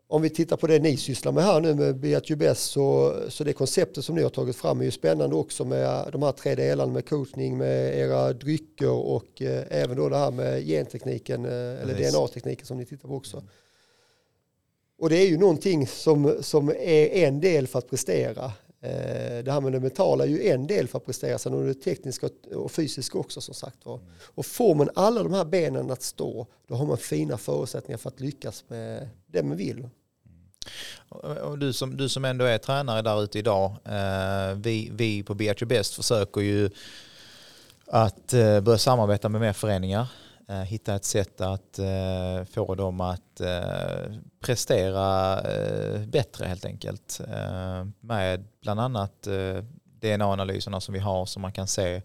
om 0.09 0.21
vi 0.21 0.29
tittar 0.29 0.57
på 0.57 0.67
det 0.67 0.79
ni 0.79 0.97
sysslar 0.97 1.31
med 1.31 1.43
här 1.43 1.61
nu 1.61 1.75
med 1.75 1.95
BHUBS 1.99 2.59
så, 2.59 3.15
så 3.29 3.43
det 3.43 3.53
konceptet 3.53 4.05
som 4.05 4.15
ni 4.15 4.23
har 4.23 4.29
tagit 4.29 4.55
fram 4.55 4.79
är 4.79 4.85
ju 4.85 4.91
spännande 4.91 5.35
också 5.35 5.65
med 5.65 6.09
de 6.11 6.23
här 6.23 6.31
tre 6.31 6.55
delarna 6.55 6.93
med 6.93 7.09
coachning 7.09 7.57
med 7.57 7.97
era 7.97 8.33
drycker 8.33 8.91
och 8.91 9.41
eh, 9.41 9.63
även 9.69 9.97
då 9.97 10.09
det 10.09 10.17
här 10.17 10.31
med 10.31 10.65
gentekniken 10.65 11.45
eh, 11.45 11.51
eller 11.51 11.93
DNA-tekniken 11.93 12.65
som 12.65 12.77
ni 12.77 12.85
tittar 12.85 13.07
på 13.07 13.15
också. 13.15 13.43
Och 14.99 15.09
det 15.09 15.17
är 15.17 15.27
ju 15.27 15.37
någonting 15.37 15.87
som, 15.87 16.37
som 16.41 16.69
är 16.69 17.07
en 17.07 17.39
del 17.39 17.67
för 17.67 17.79
att 17.79 17.89
prestera. 17.89 18.51
Eh, 18.81 19.43
det 19.43 19.51
här 19.51 19.61
med 19.61 19.71
det 19.71 19.79
mentala 19.79 20.23
är 20.23 20.27
ju 20.27 20.47
en 20.47 20.67
del 20.67 20.87
för 20.87 20.97
att 20.97 21.05
prestera, 21.05 21.37
sen 21.37 21.53
är 21.53 21.67
det 21.67 21.73
tekniska 21.73 22.29
och 22.55 22.71
fysiska 22.71 23.17
också 23.17 23.41
som 23.41 23.53
sagt 23.53 23.85
var. 23.85 23.99
Och 24.35 24.45
får 24.45 24.75
man 24.75 24.89
alla 24.95 25.23
de 25.23 25.33
här 25.33 25.45
benen 25.45 25.91
att 25.91 26.01
stå, 26.01 26.47
då 26.67 26.75
har 26.75 26.85
man 26.85 26.97
fina 26.97 27.37
förutsättningar 27.37 27.97
för 27.97 28.09
att 28.09 28.19
lyckas 28.19 28.63
med 28.67 29.09
det 29.27 29.43
man 29.43 29.57
vill. 29.57 29.89
Och 31.41 31.59
du, 31.59 31.73
som, 31.73 31.97
du 31.97 32.09
som 32.09 32.25
ändå 32.25 32.45
är 32.45 32.57
tränare 32.57 33.01
där 33.01 33.23
ute 33.23 33.39
idag, 33.39 33.75
eh, 33.85 34.55
vi, 34.55 34.89
vi 34.93 35.23
på 35.23 35.33
BH 35.33 35.65
Best 35.65 35.93
försöker 35.93 36.41
ju 36.41 36.69
att 37.85 38.33
eh, 38.33 38.59
börja 38.59 38.77
samarbeta 38.77 39.29
med 39.29 39.41
mer 39.41 39.53
föreningar. 39.53 40.07
Eh, 40.49 40.61
hitta 40.61 40.95
ett 40.95 41.05
sätt 41.05 41.41
att 41.41 41.79
eh, 41.79 42.43
få 42.51 42.75
dem 42.75 43.01
att 43.01 43.41
eh, 43.41 44.13
prestera 44.39 45.39
eh, 45.41 45.99
bättre 46.01 46.45
helt 46.45 46.65
enkelt. 46.65 47.21
Eh, 47.27 47.85
med 47.99 48.45
bland 48.61 48.79
annat 48.79 49.27
eh, 49.27 49.63
DNA-analyserna 50.01 50.81
som 50.81 50.93
vi 50.93 50.99
har 50.99 51.25
som 51.25 51.41
man 51.41 51.51
kan 51.51 51.67
se 51.67 52.01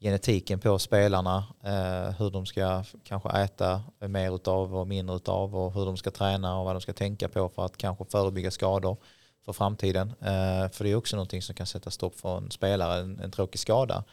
genetiken 0.00 0.58
på 0.60 0.78
spelarna, 0.78 1.44
eh, 1.64 2.10
hur 2.18 2.30
de 2.30 2.46
ska 2.46 2.84
kanske 3.04 3.28
äta 3.28 3.82
mer 4.00 4.34
utav 4.34 4.76
och 4.76 4.88
mindre 4.88 5.16
utav 5.16 5.56
och 5.56 5.74
hur 5.74 5.86
de 5.86 5.96
ska 5.96 6.10
träna 6.10 6.58
och 6.58 6.64
vad 6.64 6.74
de 6.74 6.80
ska 6.80 6.92
tänka 6.92 7.28
på 7.28 7.48
för 7.48 7.64
att 7.64 7.76
kanske 7.76 8.04
förebygga 8.04 8.50
skador 8.50 8.96
för 9.44 9.52
framtiden. 9.52 10.08
Eh, 10.08 10.70
för 10.70 10.84
det 10.84 10.90
är 10.90 10.94
också 10.94 11.16
någonting 11.16 11.42
som 11.42 11.54
kan 11.54 11.66
sätta 11.66 11.90
stopp 11.90 12.20
för 12.20 12.36
en 12.36 12.50
spelare, 12.50 13.00
en, 13.00 13.20
en 13.20 13.30
tråkig 13.30 13.60
skada. 13.60 14.04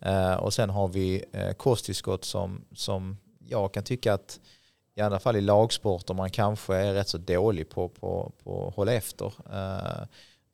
Eh, 0.00 0.34
och 0.34 0.54
sen 0.54 0.70
har 0.70 0.88
vi 0.88 1.24
eh, 1.32 1.52
kosttillskott 1.52 2.24
som, 2.24 2.64
som 2.74 3.16
jag 3.38 3.74
kan 3.74 3.84
tycka 3.84 4.14
att 4.14 4.40
i 4.96 5.00
alla 5.00 5.18
fall 5.18 5.36
i 5.36 5.40
lagsporter 5.40 6.14
man 6.14 6.30
kanske 6.30 6.74
är 6.74 6.94
rätt 6.94 7.08
så 7.08 7.18
dålig 7.18 7.70
på, 7.70 7.88
på, 7.88 8.32
på 8.42 8.68
att 8.68 8.74
hålla 8.74 8.92
efter. 8.92 9.26
Eh, 9.26 10.06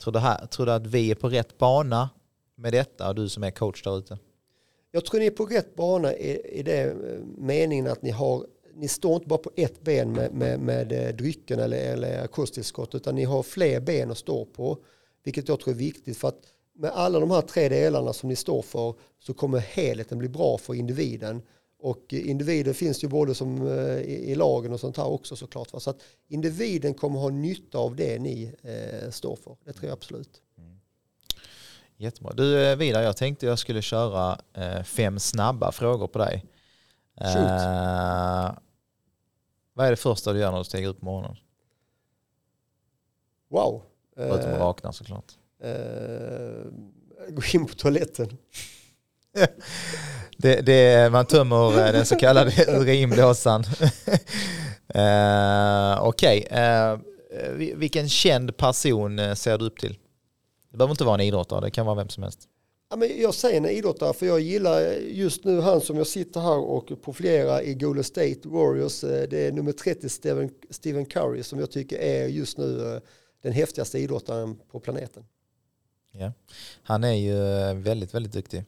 tror, 0.03 0.13
du 0.13 0.19
här, 0.19 0.45
tror 0.45 0.65
du 0.65 0.71
att 0.71 0.87
vi 0.87 1.11
är 1.11 1.15
på 1.15 1.29
rätt 1.29 1.57
bana 1.57 2.09
med 2.55 2.73
detta, 2.73 3.13
du 3.13 3.29
som 3.29 3.43
är 3.43 3.51
coach 3.51 3.83
där 3.83 3.97
ute? 3.97 4.17
Jag 4.91 5.05
tror 5.05 5.19
ni 5.19 5.25
är 5.25 5.31
på 5.31 5.45
rätt 5.45 5.75
bana 5.75 6.13
i, 6.13 6.59
i 6.59 6.63
det 6.63 6.81
eh, 6.81 6.95
meningen 7.37 7.87
att 7.87 8.01
ni 8.01 8.11
har 8.11 8.45
ni 8.75 8.87
står 8.87 9.15
inte 9.15 9.27
bara 9.27 9.39
på 9.39 9.51
ett 9.55 9.81
ben 9.81 10.11
med, 10.11 10.33
med, 10.33 10.59
med 10.59 10.91
eh, 10.91 11.15
drycken 11.15 11.59
eller, 11.59 11.93
eller 11.93 12.27
kosttillskott 12.27 12.95
utan 12.95 13.15
ni 13.15 13.23
har 13.23 13.43
fler 13.43 13.79
ben 13.79 14.11
att 14.11 14.17
stå 14.17 14.45
på. 14.45 14.77
Vilket 15.23 15.47
jag 15.47 15.59
tror 15.59 15.73
är 15.73 15.77
viktigt 15.77 16.17
för 16.17 16.27
att 16.27 16.41
med 16.73 16.91
alla 16.91 17.19
de 17.19 17.31
här 17.31 17.41
tre 17.41 17.69
delarna 17.69 18.13
som 18.13 18.29
ni 18.29 18.35
står 18.35 18.61
för 18.61 18.95
så 19.19 19.33
kommer 19.33 19.59
helheten 19.59 20.17
bli 20.17 20.29
bra 20.29 20.57
för 20.57 20.73
individen 20.73 21.41
Och 21.79 22.13
individer 22.13 22.73
finns 22.73 23.03
ju 23.03 23.07
både 23.07 23.35
som 23.35 23.67
eh, 23.67 23.99
i, 24.01 24.35
lagen 24.35 24.73
och 24.73 24.79
sånt 24.79 24.97
här 24.97 25.07
också 25.07 25.35
såklart. 25.35 25.81
Så 25.81 25.89
att 25.89 26.01
individen 26.27 26.93
kommer 26.93 27.19
ha 27.19 27.29
nytta 27.29 27.77
av 27.77 27.95
det 27.95 28.19
ni 28.19 28.53
eh, 28.61 29.09
står 29.11 29.35
för. 29.35 29.55
Det 29.65 29.73
tror 29.73 29.85
jag 29.85 29.93
absolut. 29.93 30.41
Mm. 30.57 30.79
Jättebra. 31.97 32.33
Du 32.33 32.75
Vidar, 32.75 33.01
jag 33.01 33.17
tänkte 33.17 33.45
jag 33.45 33.59
skulle 33.59 33.81
köra 33.81 34.37
fem 34.83 35.19
snabba 35.19 35.71
frågor 35.71 36.07
på 36.07 36.19
dig. 36.19 36.45
Eh, 37.25 38.51
vad 39.73 39.85
är 39.85 39.89
det 39.89 39.97
första 39.97 40.33
du 40.33 40.39
gör 40.39 40.51
när 40.51 40.57
du 40.57 40.63
stiger 40.63 40.87
upp 40.87 40.99
på 40.99 41.05
morgonen? 41.05 41.37
Wow. 43.49 43.83
Förutom 44.15 44.53
att 44.53 44.59
vakna 44.59 44.93
såklart. 44.93 45.25
Eh, 45.63 46.71
gå 47.29 47.41
in 47.53 47.65
på 47.65 47.73
toaletten. 47.73 48.37
det, 50.37 50.61
det, 50.61 51.11
man 51.11 51.25
tömmer 51.25 51.87
eh, 51.87 51.91
den 51.93 52.05
så 52.05 52.15
kallade 52.15 52.65
urinblåsan. 52.67 53.63
uh, 54.95 56.01
Okej, 56.01 56.47
okay. 56.49 56.93
uh, 56.93 57.77
vilken 57.77 58.09
känd 58.09 58.57
person 58.57 59.35
ser 59.35 59.57
du 59.57 59.65
upp 59.65 59.79
till? 59.79 59.97
Det 60.71 60.77
behöver 60.77 60.91
inte 60.91 61.03
vara 61.03 61.15
en 61.15 61.21
idrottare, 61.21 61.61
det 61.61 61.71
kan 61.71 61.85
vara 61.85 61.95
vem 61.95 62.09
som 62.09 62.23
helst. 62.23 62.47
Ja, 62.91 62.97
men 62.97 63.21
jag 63.21 63.33
säger 63.33 63.57
en 63.57 63.65
idrottare 63.65 64.13
för 64.13 64.25
jag 64.25 64.39
gillar 64.39 64.81
just 64.93 65.43
nu 65.43 65.59
han 65.59 65.81
som 65.81 65.97
jag 65.97 66.07
sitter 66.07 66.39
här 66.39 66.57
och 66.57 66.91
profilerar 67.01 67.61
i 67.61 67.73
Golden 67.73 68.03
State 68.03 68.39
Warriors. 68.43 69.01
Det 69.01 69.47
är 69.47 69.51
nummer 69.51 69.71
30 69.71 70.09
Stephen, 70.09 70.49
Stephen 70.69 71.05
Curry 71.05 71.43
som 71.43 71.59
jag 71.59 71.71
tycker 71.71 71.97
är 71.97 72.27
just 72.27 72.57
nu 72.57 73.01
den 73.41 73.53
häftigaste 73.53 73.99
idrottaren 73.99 74.59
på 74.71 74.79
planeten. 74.79 75.25
Ja. 76.11 76.33
Han 76.83 77.03
är 77.03 77.13
ju 77.13 77.33
väldigt, 77.79 78.13
väldigt 78.13 78.33
duktig. 78.33 78.63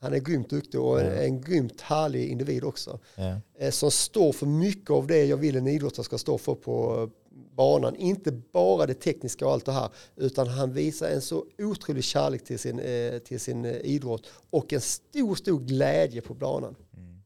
Han 0.00 0.12
är 0.12 0.18
grymt 0.18 0.50
duktig 0.50 0.80
och 0.80 1.00
en, 1.00 1.12
en 1.12 1.40
grymt 1.40 1.80
härlig 1.80 2.28
individ 2.28 2.64
också. 2.64 2.98
Yeah. 3.18 3.70
Som 3.70 3.90
står 3.90 4.32
för 4.32 4.46
mycket 4.46 4.90
av 4.90 5.06
det 5.06 5.24
jag 5.24 5.36
vill 5.36 5.56
en 5.56 5.66
idrottare 5.66 6.04
ska 6.04 6.18
stå 6.18 6.38
för 6.38 6.54
på 6.54 7.10
banan. 7.58 7.96
Inte 7.96 8.32
bara 8.32 8.86
det 8.86 8.94
tekniska 8.94 9.46
och 9.46 9.52
allt 9.52 9.64
det 9.64 9.72
här, 9.72 9.88
utan 10.16 10.48
han 10.48 10.72
visar 10.72 11.08
en 11.08 11.22
så 11.22 11.44
otrolig 11.58 12.04
kärlek 12.04 12.44
till 12.44 12.58
sin, 12.58 12.78
eh, 12.80 13.18
till 13.18 13.40
sin 13.40 13.64
eh, 13.64 13.72
idrott 13.72 14.26
och 14.50 14.72
en 14.72 14.80
stor, 14.80 15.34
stor 15.34 15.60
glädje 15.60 16.20
på 16.20 16.34
banan. 16.34 16.74
Mm. 16.96 17.22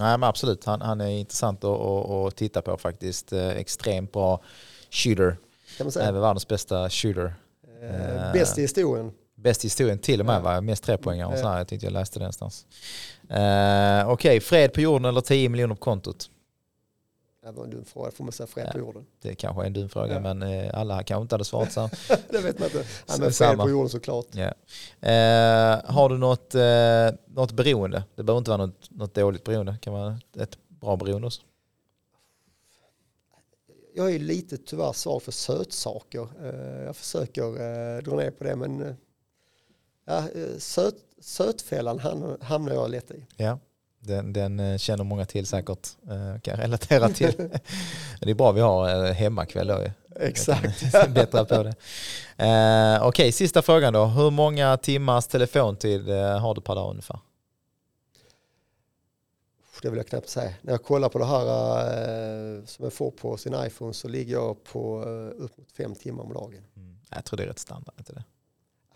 Nej, 0.00 0.18
men 0.18 0.22
absolut, 0.28 0.64
han, 0.64 0.80
han 0.80 1.00
är 1.00 1.08
intressant 1.08 1.64
att, 1.64 1.80
att, 1.80 2.10
att 2.10 2.36
titta 2.36 2.62
på 2.62 2.76
faktiskt. 2.76 3.32
Extremt 3.32 4.12
bra 4.12 4.40
shooter. 4.90 5.36
Kan 5.76 5.86
man 5.86 5.92
säga. 5.92 6.08
Även 6.08 6.20
världens 6.20 6.48
bästa 6.48 6.90
shooter. 6.90 7.34
Eh, 7.82 8.32
bäst 8.32 8.58
i 8.58 8.60
historien. 8.60 9.12
Bäst 9.34 9.64
i 9.64 9.66
historien 9.66 9.98
till 9.98 10.20
och 10.20 10.26
med, 10.26 10.36
ja. 10.36 10.40
va? 10.40 10.60
mest 10.60 10.84
trepoängare 10.84 11.32
och 11.32 11.38
så 11.38 11.48
här. 11.48 11.58
Jag 11.58 11.68
tyckte 11.68 11.86
jag 11.86 11.92
läste 11.92 12.18
det 12.18 12.22
någonstans. 12.22 12.66
Uh, 13.30 13.30
Okej, 13.30 14.12
okay. 14.12 14.40
fred 14.40 14.72
på 14.72 14.80
jorden 14.80 15.04
eller 15.04 15.20
10 15.20 15.48
miljoner 15.48 15.74
på 15.74 15.80
kontot? 15.80 16.30
Det 17.44 17.52
var 17.52 17.64
en 17.64 17.70
dum 17.70 17.84
fråga, 17.84 18.10
får 18.10 18.24
man 18.24 18.32
säga 18.32 18.46
fred 18.46 18.72
på 18.72 18.78
jorden? 18.78 19.06
Det 19.22 19.34
kanske 19.34 19.62
är 19.62 19.66
en 19.66 19.72
dum 19.72 19.88
fråga, 19.88 20.14
ja. 20.14 20.20
men 20.20 20.42
uh, 20.42 20.70
alla 20.74 21.02
kanske 21.02 21.22
inte 21.22 21.34
hade 21.34 21.44
svarat 21.44 21.72
så. 21.72 21.90
det 22.30 22.40
vet 22.40 22.58
man 22.58 22.68
inte. 22.68 22.84
Ja, 23.06 23.14
men 23.18 23.32
fred 23.32 23.58
på 23.58 23.70
jorden 23.70 23.88
såklart. 23.88 24.26
Ja. 24.32 24.46
Uh, 24.46 25.94
har 25.94 26.08
du 26.08 26.18
något, 26.18 26.54
uh, 26.54 27.34
något 27.34 27.52
beroende? 27.52 28.04
Det 28.14 28.22
behöver 28.22 28.38
inte 28.38 28.50
vara 28.50 28.66
något, 28.66 28.90
något 28.90 29.14
dåligt 29.14 29.44
beroende, 29.44 29.72
det 29.72 29.78
kan 29.78 29.92
vara 29.92 30.18
ett 30.36 30.58
bra 30.68 30.96
beroende 30.96 31.26
också 31.26 31.42
jag 33.94 34.14
är 34.14 34.18
lite 34.18 34.56
tyvärr 34.56 34.92
svag 34.92 35.22
för 35.22 35.32
sötsaker. 35.32 36.28
Eh, 36.42 36.84
jag 36.84 36.96
försöker 36.96 37.42
eh, 37.42 38.02
dra 38.02 38.16
ner 38.16 38.30
på 38.30 38.44
det 38.44 38.56
men 38.56 38.82
eh, 38.82 38.94
ja, 40.04 40.28
söt, 40.58 40.96
sötfällan 41.20 41.98
hamnar 42.40 42.74
jag 42.74 42.90
lätt 42.90 43.10
i. 43.10 43.26
Ja, 43.36 43.58
den, 44.06 44.32
den 44.32 44.78
känner 44.78 45.04
många 45.04 45.24
till 45.24 45.46
säkert. 45.46 45.88
Kan 46.42 46.56
relatera 46.56 47.08
till. 47.08 47.32
det 48.20 48.30
är 48.30 48.34
bra 48.34 48.52
vi 48.52 48.60
har 48.60 49.12
hemmakväll 49.12 49.66
då 49.66 49.80
Exakt. 50.20 50.92
Bättra 51.08 51.44
på 51.44 51.62
det. 51.62 51.74
Okej, 52.98 53.08
okay, 53.08 53.32
sista 53.32 53.62
frågan 53.62 53.92
då. 53.92 54.04
Hur 54.04 54.30
många 54.30 54.76
timmars 54.76 55.26
telefontid 55.26 56.08
har 56.10 56.54
du 56.54 56.60
per 56.60 56.74
dag 56.74 56.90
ungefär? 56.90 57.18
det 59.84 59.90
vill 59.90 59.96
jag 59.96 60.06
knappt 60.06 60.28
säga. 60.28 60.54
När 60.62 60.72
jag 60.72 60.82
kollar 60.82 61.08
på 61.08 61.18
det 61.18 61.24
här 61.24 61.46
eh, 62.58 62.64
som 62.64 62.84
jag 62.84 62.92
får 62.92 63.10
på 63.10 63.36
sin 63.36 63.54
iPhone 63.66 63.94
så 63.94 64.08
ligger 64.08 64.32
jag 64.34 64.64
på 64.64 65.02
eh, 65.02 65.44
upp 65.44 65.58
mot 65.58 65.72
fem 65.72 65.94
timmar 65.94 66.24
om 66.24 66.32
dagen. 66.34 66.62
Mm. 66.76 66.98
Jag 67.10 67.24
tror 67.24 67.36
det 67.36 67.42
är 67.42 67.46
rätt 67.46 67.58
standard. 67.58 67.94
Inte 67.98 68.12
det? 68.12 68.24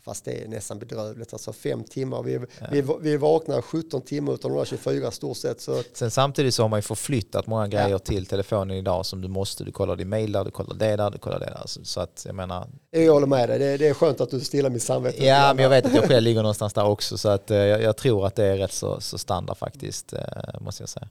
Fast 0.08 0.24
det 0.24 0.44
är 0.44 0.48
nästan 0.48 0.78
bedrövligt. 0.78 1.32
Alltså 1.32 1.52
fem 1.52 1.84
timmar. 1.84 2.22
Vi, 2.22 2.34
ja. 2.34 2.66
vi, 2.70 2.84
vi 3.00 3.16
vaknar 3.16 3.62
17 3.62 4.02
timmar 4.02 4.34
utan 4.34 4.54
de 4.54 4.64
24 4.64 5.10
stort 5.10 5.36
sett. 5.36 5.60
Så. 5.60 5.82
Sen 5.92 6.10
samtidigt 6.10 6.54
så 6.54 6.62
har 6.62 6.68
man 6.68 6.78
ju 6.78 6.82
förflyttat 6.82 7.46
många 7.46 7.68
grejer 7.68 7.88
ja. 7.88 7.98
till 7.98 8.26
telefonen 8.26 8.76
idag 8.76 9.06
som 9.06 9.20
du 9.20 9.28
måste. 9.28 9.64
Du 9.64 9.72
kollar 9.72 9.96
din 9.96 10.08
mail 10.08 10.32
där, 10.32 10.44
du 10.44 10.50
kollar 10.50 10.74
det 10.74 10.96
där, 10.96 11.10
du 11.10 11.18
kollar 11.18 11.38
det 11.38 11.46
där. 11.46 11.62
Så 11.66 12.00
att 12.00 12.22
jag 12.26 12.34
menar. 12.34 12.68
Jag 12.90 13.12
håller 13.12 13.26
med 13.26 13.48
dig. 13.48 13.58
Det, 13.58 13.76
det 13.76 13.88
är 13.88 13.94
skönt 13.94 14.20
att 14.20 14.30
du 14.30 14.40
stillar 14.40 14.70
mitt 14.70 14.82
samvete. 14.82 15.24
Ja, 15.24 15.54
men 15.54 15.62
jag 15.62 15.70
vet 15.70 15.86
att 15.86 15.94
jag 15.94 16.04
själv 16.04 16.22
ligger 16.22 16.42
någonstans 16.42 16.72
där 16.72 16.84
också. 16.84 17.18
Så 17.18 17.28
att 17.28 17.50
eh, 17.50 17.56
jag, 17.56 17.82
jag 17.82 17.96
tror 17.96 18.26
att 18.26 18.34
det 18.34 18.44
är 18.44 18.56
rätt 18.56 18.72
så, 18.72 19.00
så 19.00 19.18
standard 19.18 19.56
faktiskt, 19.56 20.12
eh, 20.12 20.20
måste 20.60 20.82
jag 20.82 20.88
säga. 20.88 21.08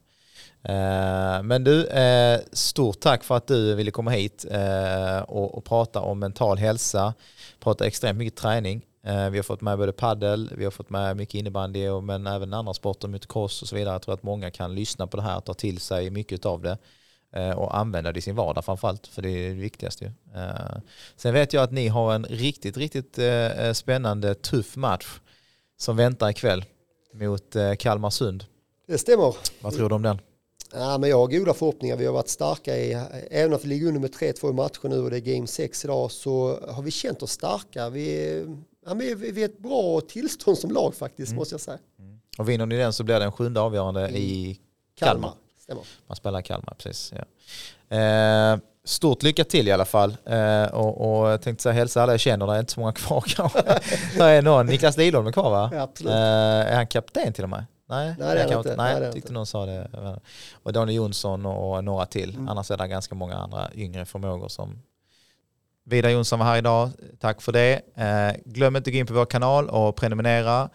Eh, 0.64 1.44
men 1.44 1.64
du, 1.64 1.90
stort 2.52 3.00
tack 3.00 3.24
för 3.24 3.38
att 3.38 3.48
du 3.48 3.76
ville 3.76 3.92
komma 3.92 4.12
hit 4.12 4.46
och, 5.28 5.58
och 5.58 5.66
prata 5.66 6.02
om 6.02 6.20
mental 6.20 6.58
hälsa, 6.58 7.14
prata 7.60 7.86
extremt 7.86 8.18
mycket 8.18 8.36
träning. 8.40 8.87
Eh, 9.08 9.30
vi 9.30 9.38
har 9.38 9.44
fått 9.44 9.62
med 9.62 9.78
både 9.78 9.92
paddel, 9.92 10.54
vi 10.58 10.64
har 10.64 10.72
fått 10.72 10.90
med 10.90 11.18
mycket 11.18 11.36
innebandy 11.36 11.90
men 12.02 12.28
även 12.28 12.54
andra 12.54 12.74
sporter, 12.74 13.08
motocross 13.08 13.62
och 13.62 13.68
så 13.68 13.76
vidare. 13.76 13.94
Jag 13.94 14.02
tror 14.02 14.14
att 14.14 14.24
många 14.24 14.52
kan 14.52 14.76
lyssna 14.76 15.08
på 15.08 15.18
det 15.18 15.24
här, 15.24 15.40
ta 15.40 15.54
till 15.54 15.80
sig 15.80 16.10
mycket 16.10 16.46
av 16.46 16.62
det 16.62 16.78
eh, 17.34 17.52
och 17.52 17.78
använda 17.78 18.12
det 18.12 18.18
i 18.18 18.22
sin 18.22 18.36
vardag 18.36 18.66
framförallt, 18.66 19.08
för 19.08 19.22
det 19.22 19.30
är 19.30 19.50
det 19.50 19.56
viktigaste. 19.56 20.14
Eh, 20.36 20.82
sen 21.16 21.34
vet 21.34 21.54
jag 21.54 21.64
att 21.64 21.72
ni 21.72 21.88
har 21.88 22.14
en 22.14 22.26
riktigt, 22.26 22.78
riktigt 22.78 23.20
spännande, 23.74 24.36
tuff 24.36 24.76
match 24.76 25.20
som 25.78 25.98
väntar 25.98 26.30
ikväll 26.30 26.66
mot 27.14 27.56
Kalmarsund. 27.80 28.46
Det 28.88 28.98
stämmer. 28.98 29.36
Vad 29.62 29.74
tror 29.74 29.90
du 29.90 29.96
om 29.96 30.02
den? 30.02 30.20
Ja, 30.74 30.98
men 30.98 31.10
jag 31.10 31.18
har 31.18 31.28
goda 31.28 31.54
förhoppningar. 31.54 31.96
Vi 31.98 32.06
har 32.06 32.14
varit 32.14 32.30
starka 32.30 32.78
i, 32.78 32.94
även 33.32 33.54
om 33.54 33.60
vi 33.64 33.68
ligger 33.68 33.88
under 33.88 34.02
med 34.02 34.12
3-2 34.12 34.50
i 34.50 34.54
matchen 34.54 34.90
nu 34.90 35.00
och 35.00 35.10
det 35.10 35.18
är 35.18 35.36
game 35.36 35.48
6 35.48 35.86
idag, 35.86 36.12
så 36.12 36.60
har 36.68 36.84
vi 36.84 36.92
känt 36.92 37.24
oss 37.24 37.32
starka. 37.32 37.90
Vi, 37.90 38.46
ja, 38.88 38.94
vi, 38.94 39.32
vi 39.32 39.42
är 39.42 39.46
ett 39.46 39.60
bra 39.60 40.02
tillstånd 40.02 40.58
som 40.58 40.72
lag 40.72 40.96
faktiskt, 40.96 41.30
mm. 41.30 41.40
måste 41.40 41.54
jag 41.54 41.62
säga. 41.62 41.78
Mm. 42.00 42.20
Och 42.38 42.50
vinner 42.50 42.66
ni 42.66 42.78
den 42.78 42.94
så 42.94 43.04
blir 43.04 43.20
det 43.20 43.26
en 43.26 43.32
sjunde 43.32 43.60
avgörande 43.60 44.10
i, 44.10 44.18
i 44.18 44.60
Kalmar. 44.96 45.32
Stämmer. 45.60 45.84
Man 46.08 46.16
spelar 46.16 46.40
i 46.40 46.44
Kalmar, 46.44 46.76
precis. 46.78 47.14
Ja. 47.16 47.98
Eh, 47.98 48.58
stort 48.84 49.24
lycka 49.24 49.44
till 49.44 49.68
i 49.68 49.72
alla 49.72 49.86
fall. 49.86 50.18
Eh, 50.26 50.66
och, 50.66 51.22
och 51.22 51.30
jag 51.30 51.42
tänkte 51.42 51.64
säga 51.64 51.74
hälsa 51.74 52.04
alla 52.04 52.14
jag 52.14 52.20
känner, 52.20 52.48
det 52.48 52.54
är 52.54 52.60
inte 52.60 52.74
så 52.74 52.80
många 52.80 52.94
kvar 52.94 53.22
kanske. 53.28 53.62
det 54.18 54.24
är 54.24 54.42
någon, 54.42 54.66
Niklas 54.66 54.98
Lidholm 54.98 55.28
är 55.28 55.32
kvar 55.32 55.50
va? 55.50 55.70
Ja, 55.74 55.82
absolut. 55.82 56.14
Eh, 56.14 56.20
är 56.72 56.76
han 56.76 56.88
kapten 56.88 57.34
till 57.34 57.44
och 57.44 57.50
med? 57.50 57.66
Nej, 57.90 58.16
Nej 58.20 58.36
det 58.36 58.42
är 58.42 58.58
inte. 58.58 58.76
Nej, 58.76 59.04
jag 59.04 59.14
tyckte 59.14 59.34
någon 59.34 59.46
sa 59.46 59.66
det. 59.66 60.20
Och 60.64 60.74
Daniel 60.74 60.96
Jonsson 60.96 61.46
och 61.46 61.84
några 61.84 62.06
till. 62.06 62.36
Mm. 62.36 62.50
Annars 62.50 62.72
är 62.72 62.78
det 62.78 62.88
ganska 62.88 63.16
många 63.16 63.36
andra 63.36 63.70
yngre 63.74 64.06
förmågor 64.06 64.48
som 64.48 64.82
Vidar 65.90 66.10
Jonsson 66.10 66.40
var 66.40 66.46
här 66.46 66.58
idag. 66.58 66.92
Tack 67.20 67.42
för 67.42 67.52
det. 67.52 67.82
Eh, 67.96 68.42
glöm 68.46 68.76
inte 68.76 68.90
att 68.90 68.94
gå 68.94 69.00
in 69.00 69.06
på 69.06 69.14
vår 69.14 69.26
kanal 69.26 69.70
och 69.70 69.96
prenumerera. 69.96 70.70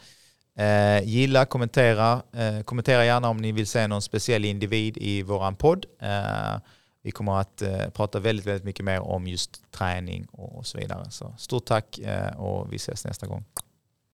Eh, 0.59 1.05
gilla, 1.05 1.45
kommentera. 1.45 2.23
Eh, 2.33 2.63
kommentera 2.63 3.05
gärna 3.05 3.29
om 3.29 3.37
ni 3.37 3.53
vill 3.53 3.67
se 3.67 3.87
någon 3.87 4.03
speciell 4.03 4.45
individ 4.45 4.97
i 4.97 5.23
våran 5.23 5.57
podd. 5.57 5.87
Eh, 6.03 6.61
vi 7.03 7.11
kommer 7.11 7.41
att 7.41 7.63
eh, 7.63 7.89
prata 7.89 8.21
väldigt, 8.21 8.47
väldigt 8.47 8.65
mycket 8.65 8.85
mer 8.85 9.01
om 9.01 9.27
just 9.27 9.71
träning 9.71 10.27
och 10.33 10.67
så 10.67 10.79
vidare. 10.79 11.11
Så 11.11 11.35
stort 11.39 11.67
tack 11.67 11.99
eh, 11.99 12.41
och 12.41 12.73
vi 12.73 12.77
ses 12.77 13.05
nästa 13.05 13.27
gång. 13.27 13.45